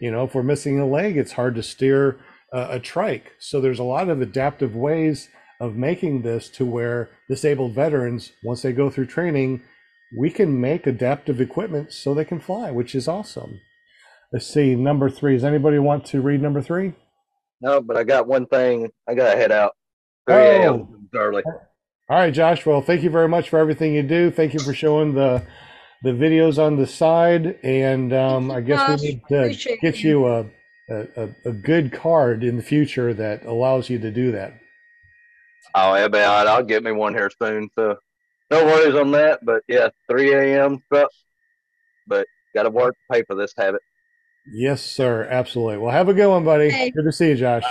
You 0.00 0.10
know, 0.10 0.24
if 0.24 0.34
we're 0.34 0.42
missing 0.42 0.78
a 0.78 0.86
leg, 0.86 1.16
it's 1.16 1.32
hard 1.32 1.54
to 1.56 1.62
steer 1.62 2.18
a, 2.52 2.68
a 2.72 2.80
trike. 2.80 3.32
So 3.40 3.60
there's 3.60 3.80
a 3.80 3.84
lot 3.84 4.08
of 4.08 4.20
adaptive 4.20 4.74
ways 4.76 5.28
of 5.60 5.74
making 5.74 6.22
this 6.22 6.48
to 6.50 6.64
where 6.64 7.10
disabled 7.28 7.74
veterans, 7.74 8.32
once 8.44 8.62
they 8.62 8.72
go 8.72 8.90
through 8.90 9.06
training, 9.06 9.62
we 10.16 10.30
can 10.30 10.60
make 10.60 10.86
adaptive 10.86 11.40
equipment 11.40 11.92
so 11.92 12.14
they 12.14 12.24
can 12.24 12.38
fly, 12.40 12.70
which 12.70 12.94
is 12.94 13.08
awesome. 13.08 13.60
Let's 14.32 14.46
see, 14.46 14.74
number 14.76 15.10
three. 15.10 15.34
Does 15.34 15.44
anybody 15.44 15.78
want 15.78 16.04
to 16.06 16.20
read 16.20 16.40
number 16.40 16.62
three? 16.62 16.92
No, 17.60 17.80
but 17.80 17.96
I 17.96 18.04
got 18.04 18.28
one 18.28 18.46
thing. 18.46 18.90
I 19.08 19.14
gotta 19.14 19.36
head 19.36 19.50
out. 19.50 19.72
3 20.28 20.36
Oh. 20.36 20.40
a.m. 20.40 21.08
early. 21.14 21.42
All 22.10 22.16
right, 22.18 22.32
Josh. 22.32 22.64
Well, 22.64 22.82
thank 22.82 23.02
you 23.02 23.10
very 23.10 23.28
much 23.28 23.48
for 23.48 23.58
everything 23.58 23.94
you 23.94 24.02
do. 24.02 24.30
Thank 24.30 24.54
you 24.54 24.60
for 24.60 24.72
showing 24.74 25.14
the 25.14 25.42
the 26.02 26.10
videos 26.10 26.58
on 26.58 26.76
the 26.76 26.86
side, 26.86 27.58
and 27.62 28.12
um, 28.12 28.50
I 28.50 28.60
guess 28.60 29.00
we 29.00 29.08
need 29.08 29.22
to 29.28 29.76
get 29.80 30.02
you. 30.02 30.10
you 30.10 30.26
a, 30.26 30.40
a 30.90 31.06
a- 31.24 31.34
a 31.46 31.52
good 31.52 31.92
card 31.92 32.42
in 32.44 32.56
the 32.56 32.62
future 32.62 33.12
that 33.14 33.44
allows 33.44 33.90
you 33.90 33.98
to 33.98 34.10
do 34.10 34.32
that. 34.32 34.54
Oh, 35.74 35.94
yeah, 35.94 36.08
but 36.08 36.22
I'll 36.22 36.48
I'll 36.48 36.64
get 36.64 36.82
me 36.82 36.92
one 36.92 37.14
here 37.14 37.30
soon. 37.42 37.68
So 37.74 37.96
no 38.50 38.64
worries 38.64 38.94
on 38.94 39.10
that. 39.12 39.40
But 39.44 39.62
yeah, 39.68 39.88
3 40.10 40.32
a.m. 40.34 40.82
truck. 40.90 41.10
But 42.06 42.26
got 42.54 42.62
to 42.62 42.70
work 42.70 42.94
to 42.94 43.14
pay 43.14 43.22
for 43.24 43.34
this 43.36 43.52
habit. 43.56 43.82
Yes, 44.50 44.82
sir. 44.82 45.24
Absolutely. 45.28 45.76
Well, 45.78 45.90
have 45.92 46.08
a 46.08 46.14
good 46.14 46.28
one, 46.30 46.42
buddy. 46.44 46.70
Hey. 46.70 46.90
Good 46.90 47.04
to 47.04 47.12
see 47.12 47.28
you, 47.28 47.34
Josh. 47.36 47.64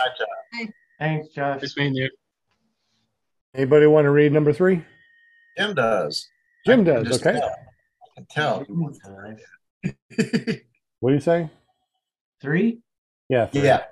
Thanks, 0.99 1.29
Josh. 1.33 1.61
Nice 1.61 1.75
meeting 1.75 1.95
you. 1.95 2.09
Anybody 3.55 3.87
want 3.87 4.05
to 4.05 4.11
read 4.11 4.31
number 4.31 4.53
three? 4.53 4.83
Jim 5.57 5.73
does. 5.73 6.27
Jim 6.67 6.81
I 6.81 6.83
does. 6.83 7.19
Okay. 7.25 7.39
tell. 7.39 7.55
I 8.17 8.21
can 8.21 8.27
tell. 8.31 8.63
he 8.63 8.71
wants 8.73 8.99
to 8.99 9.11
read 9.11 9.37
it. 9.83 10.63
What 10.99 11.11
do 11.11 11.15
you 11.15 11.21
say? 11.21 11.47
Three, 12.41 12.79
Yeah. 13.29 13.45
three. 13.45 13.61
yeah. 13.61 13.83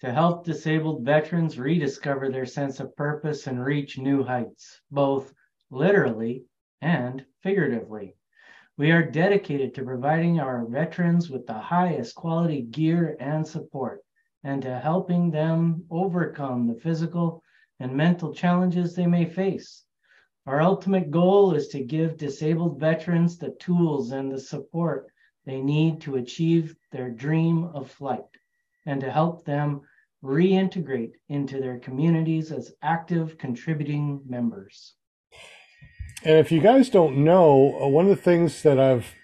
to 0.00 0.10
help 0.12 0.44
disabled 0.46 1.04
veterans 1.04 1.58
rediscover 1.58 2.30
their 2.30 2.46
sense 2.46 2.80
of 2.80 2.96
purpose 2.96 3.46
and 3.46 3.62
reach 3.62 3.98
new 3.98 4.24
heights, 4.24 4.80
both 4.90 5.34
literally 5.70 6.44
and 6.80 7.24
figuratively. 7.42 8.14
We 8.78 8.92
are 8.92 9.02
dedicated 9.02 9.74
to 9.74 9.82
providing 9.84 10.40
our 10.40 10.64
veterans 10.66 11.28
with 11.28 11.46
the 11.46 11.52
highest 11.58 12.14
quality 12.14 12.62
gear 12.62 13.16
and 13.20 13.46
support, 13.46 14.00
and 14.44 14.62
to 14.62 14.78
helping 14.78 15.30
them 15.30 15.84
overcome 15.90 16.66
the 16.66 16.80
physical 16.80 17.42
and 17.80 17.92
mental 17.92 18.32
challenges 18.32 18.94
they 18.94 19.06
may 19.06 19.26
face. 19.26 19.84
Our 20.48 20.62
ultimate 20.62 21.10
goal 21.10 21.54
is 21.54 21.68
to 21.68 21.84
give 21.84 22.16
disabled 22.16 22.80
veterans 22.80 23.36
the 23.36 23.50
tools 23.60 24.12
and 24.12 24.32
the 24.32 24.40
support 24.40 25.08
they 25.44 25.60
need 25.60 26.00
to 26.00 26.16
achieve 26.16 26.74
their 26.90 27.10
dream 27.10 27.64
of 27.74 27.90
flight 27.90 28.24
and 28.86 28.98
to 29.02 29.12
help 29.12 29.44
them 29.44 29.82
reintegrate 30.24 31.12
into 31.28 31.60
their 31.60 31.78
communities 31.78 32.50
as 32.50 32.72
active 32.80 33.36
contributing 33.36 34.22
members. 34.26 34.94
And 36.24 36.38
if 36.38 36.50
you 36.50 36.62
guys 36.62 36.88
don't 36.88 37.18
know, 37.18 37.78
uh, 37.82 37.86
one 37.86 38.06
of 38.06 38.16
the 38.16 38.22
things 38.22 38.62
that 38.62 38.80
I've 38.80 39.14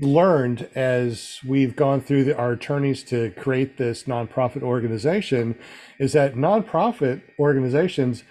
learned 0.00 0.70
as 0.74 1.40
we've 1.46 1.76
gone 1.76 2.00
through 2.00 2.24
the, 2.24 2.38
our 2.38 2.52
attorneys 2.52 3.02
to 3.04 3.32
create 3.32 3.76
this 3.76 4.04
nonprofit 4.04 4.62
organization 4.62 5.58
is 5.98 6.14
that 6.14 6.36
nonprofit 6.36 7.20
organizations 7.38 8.24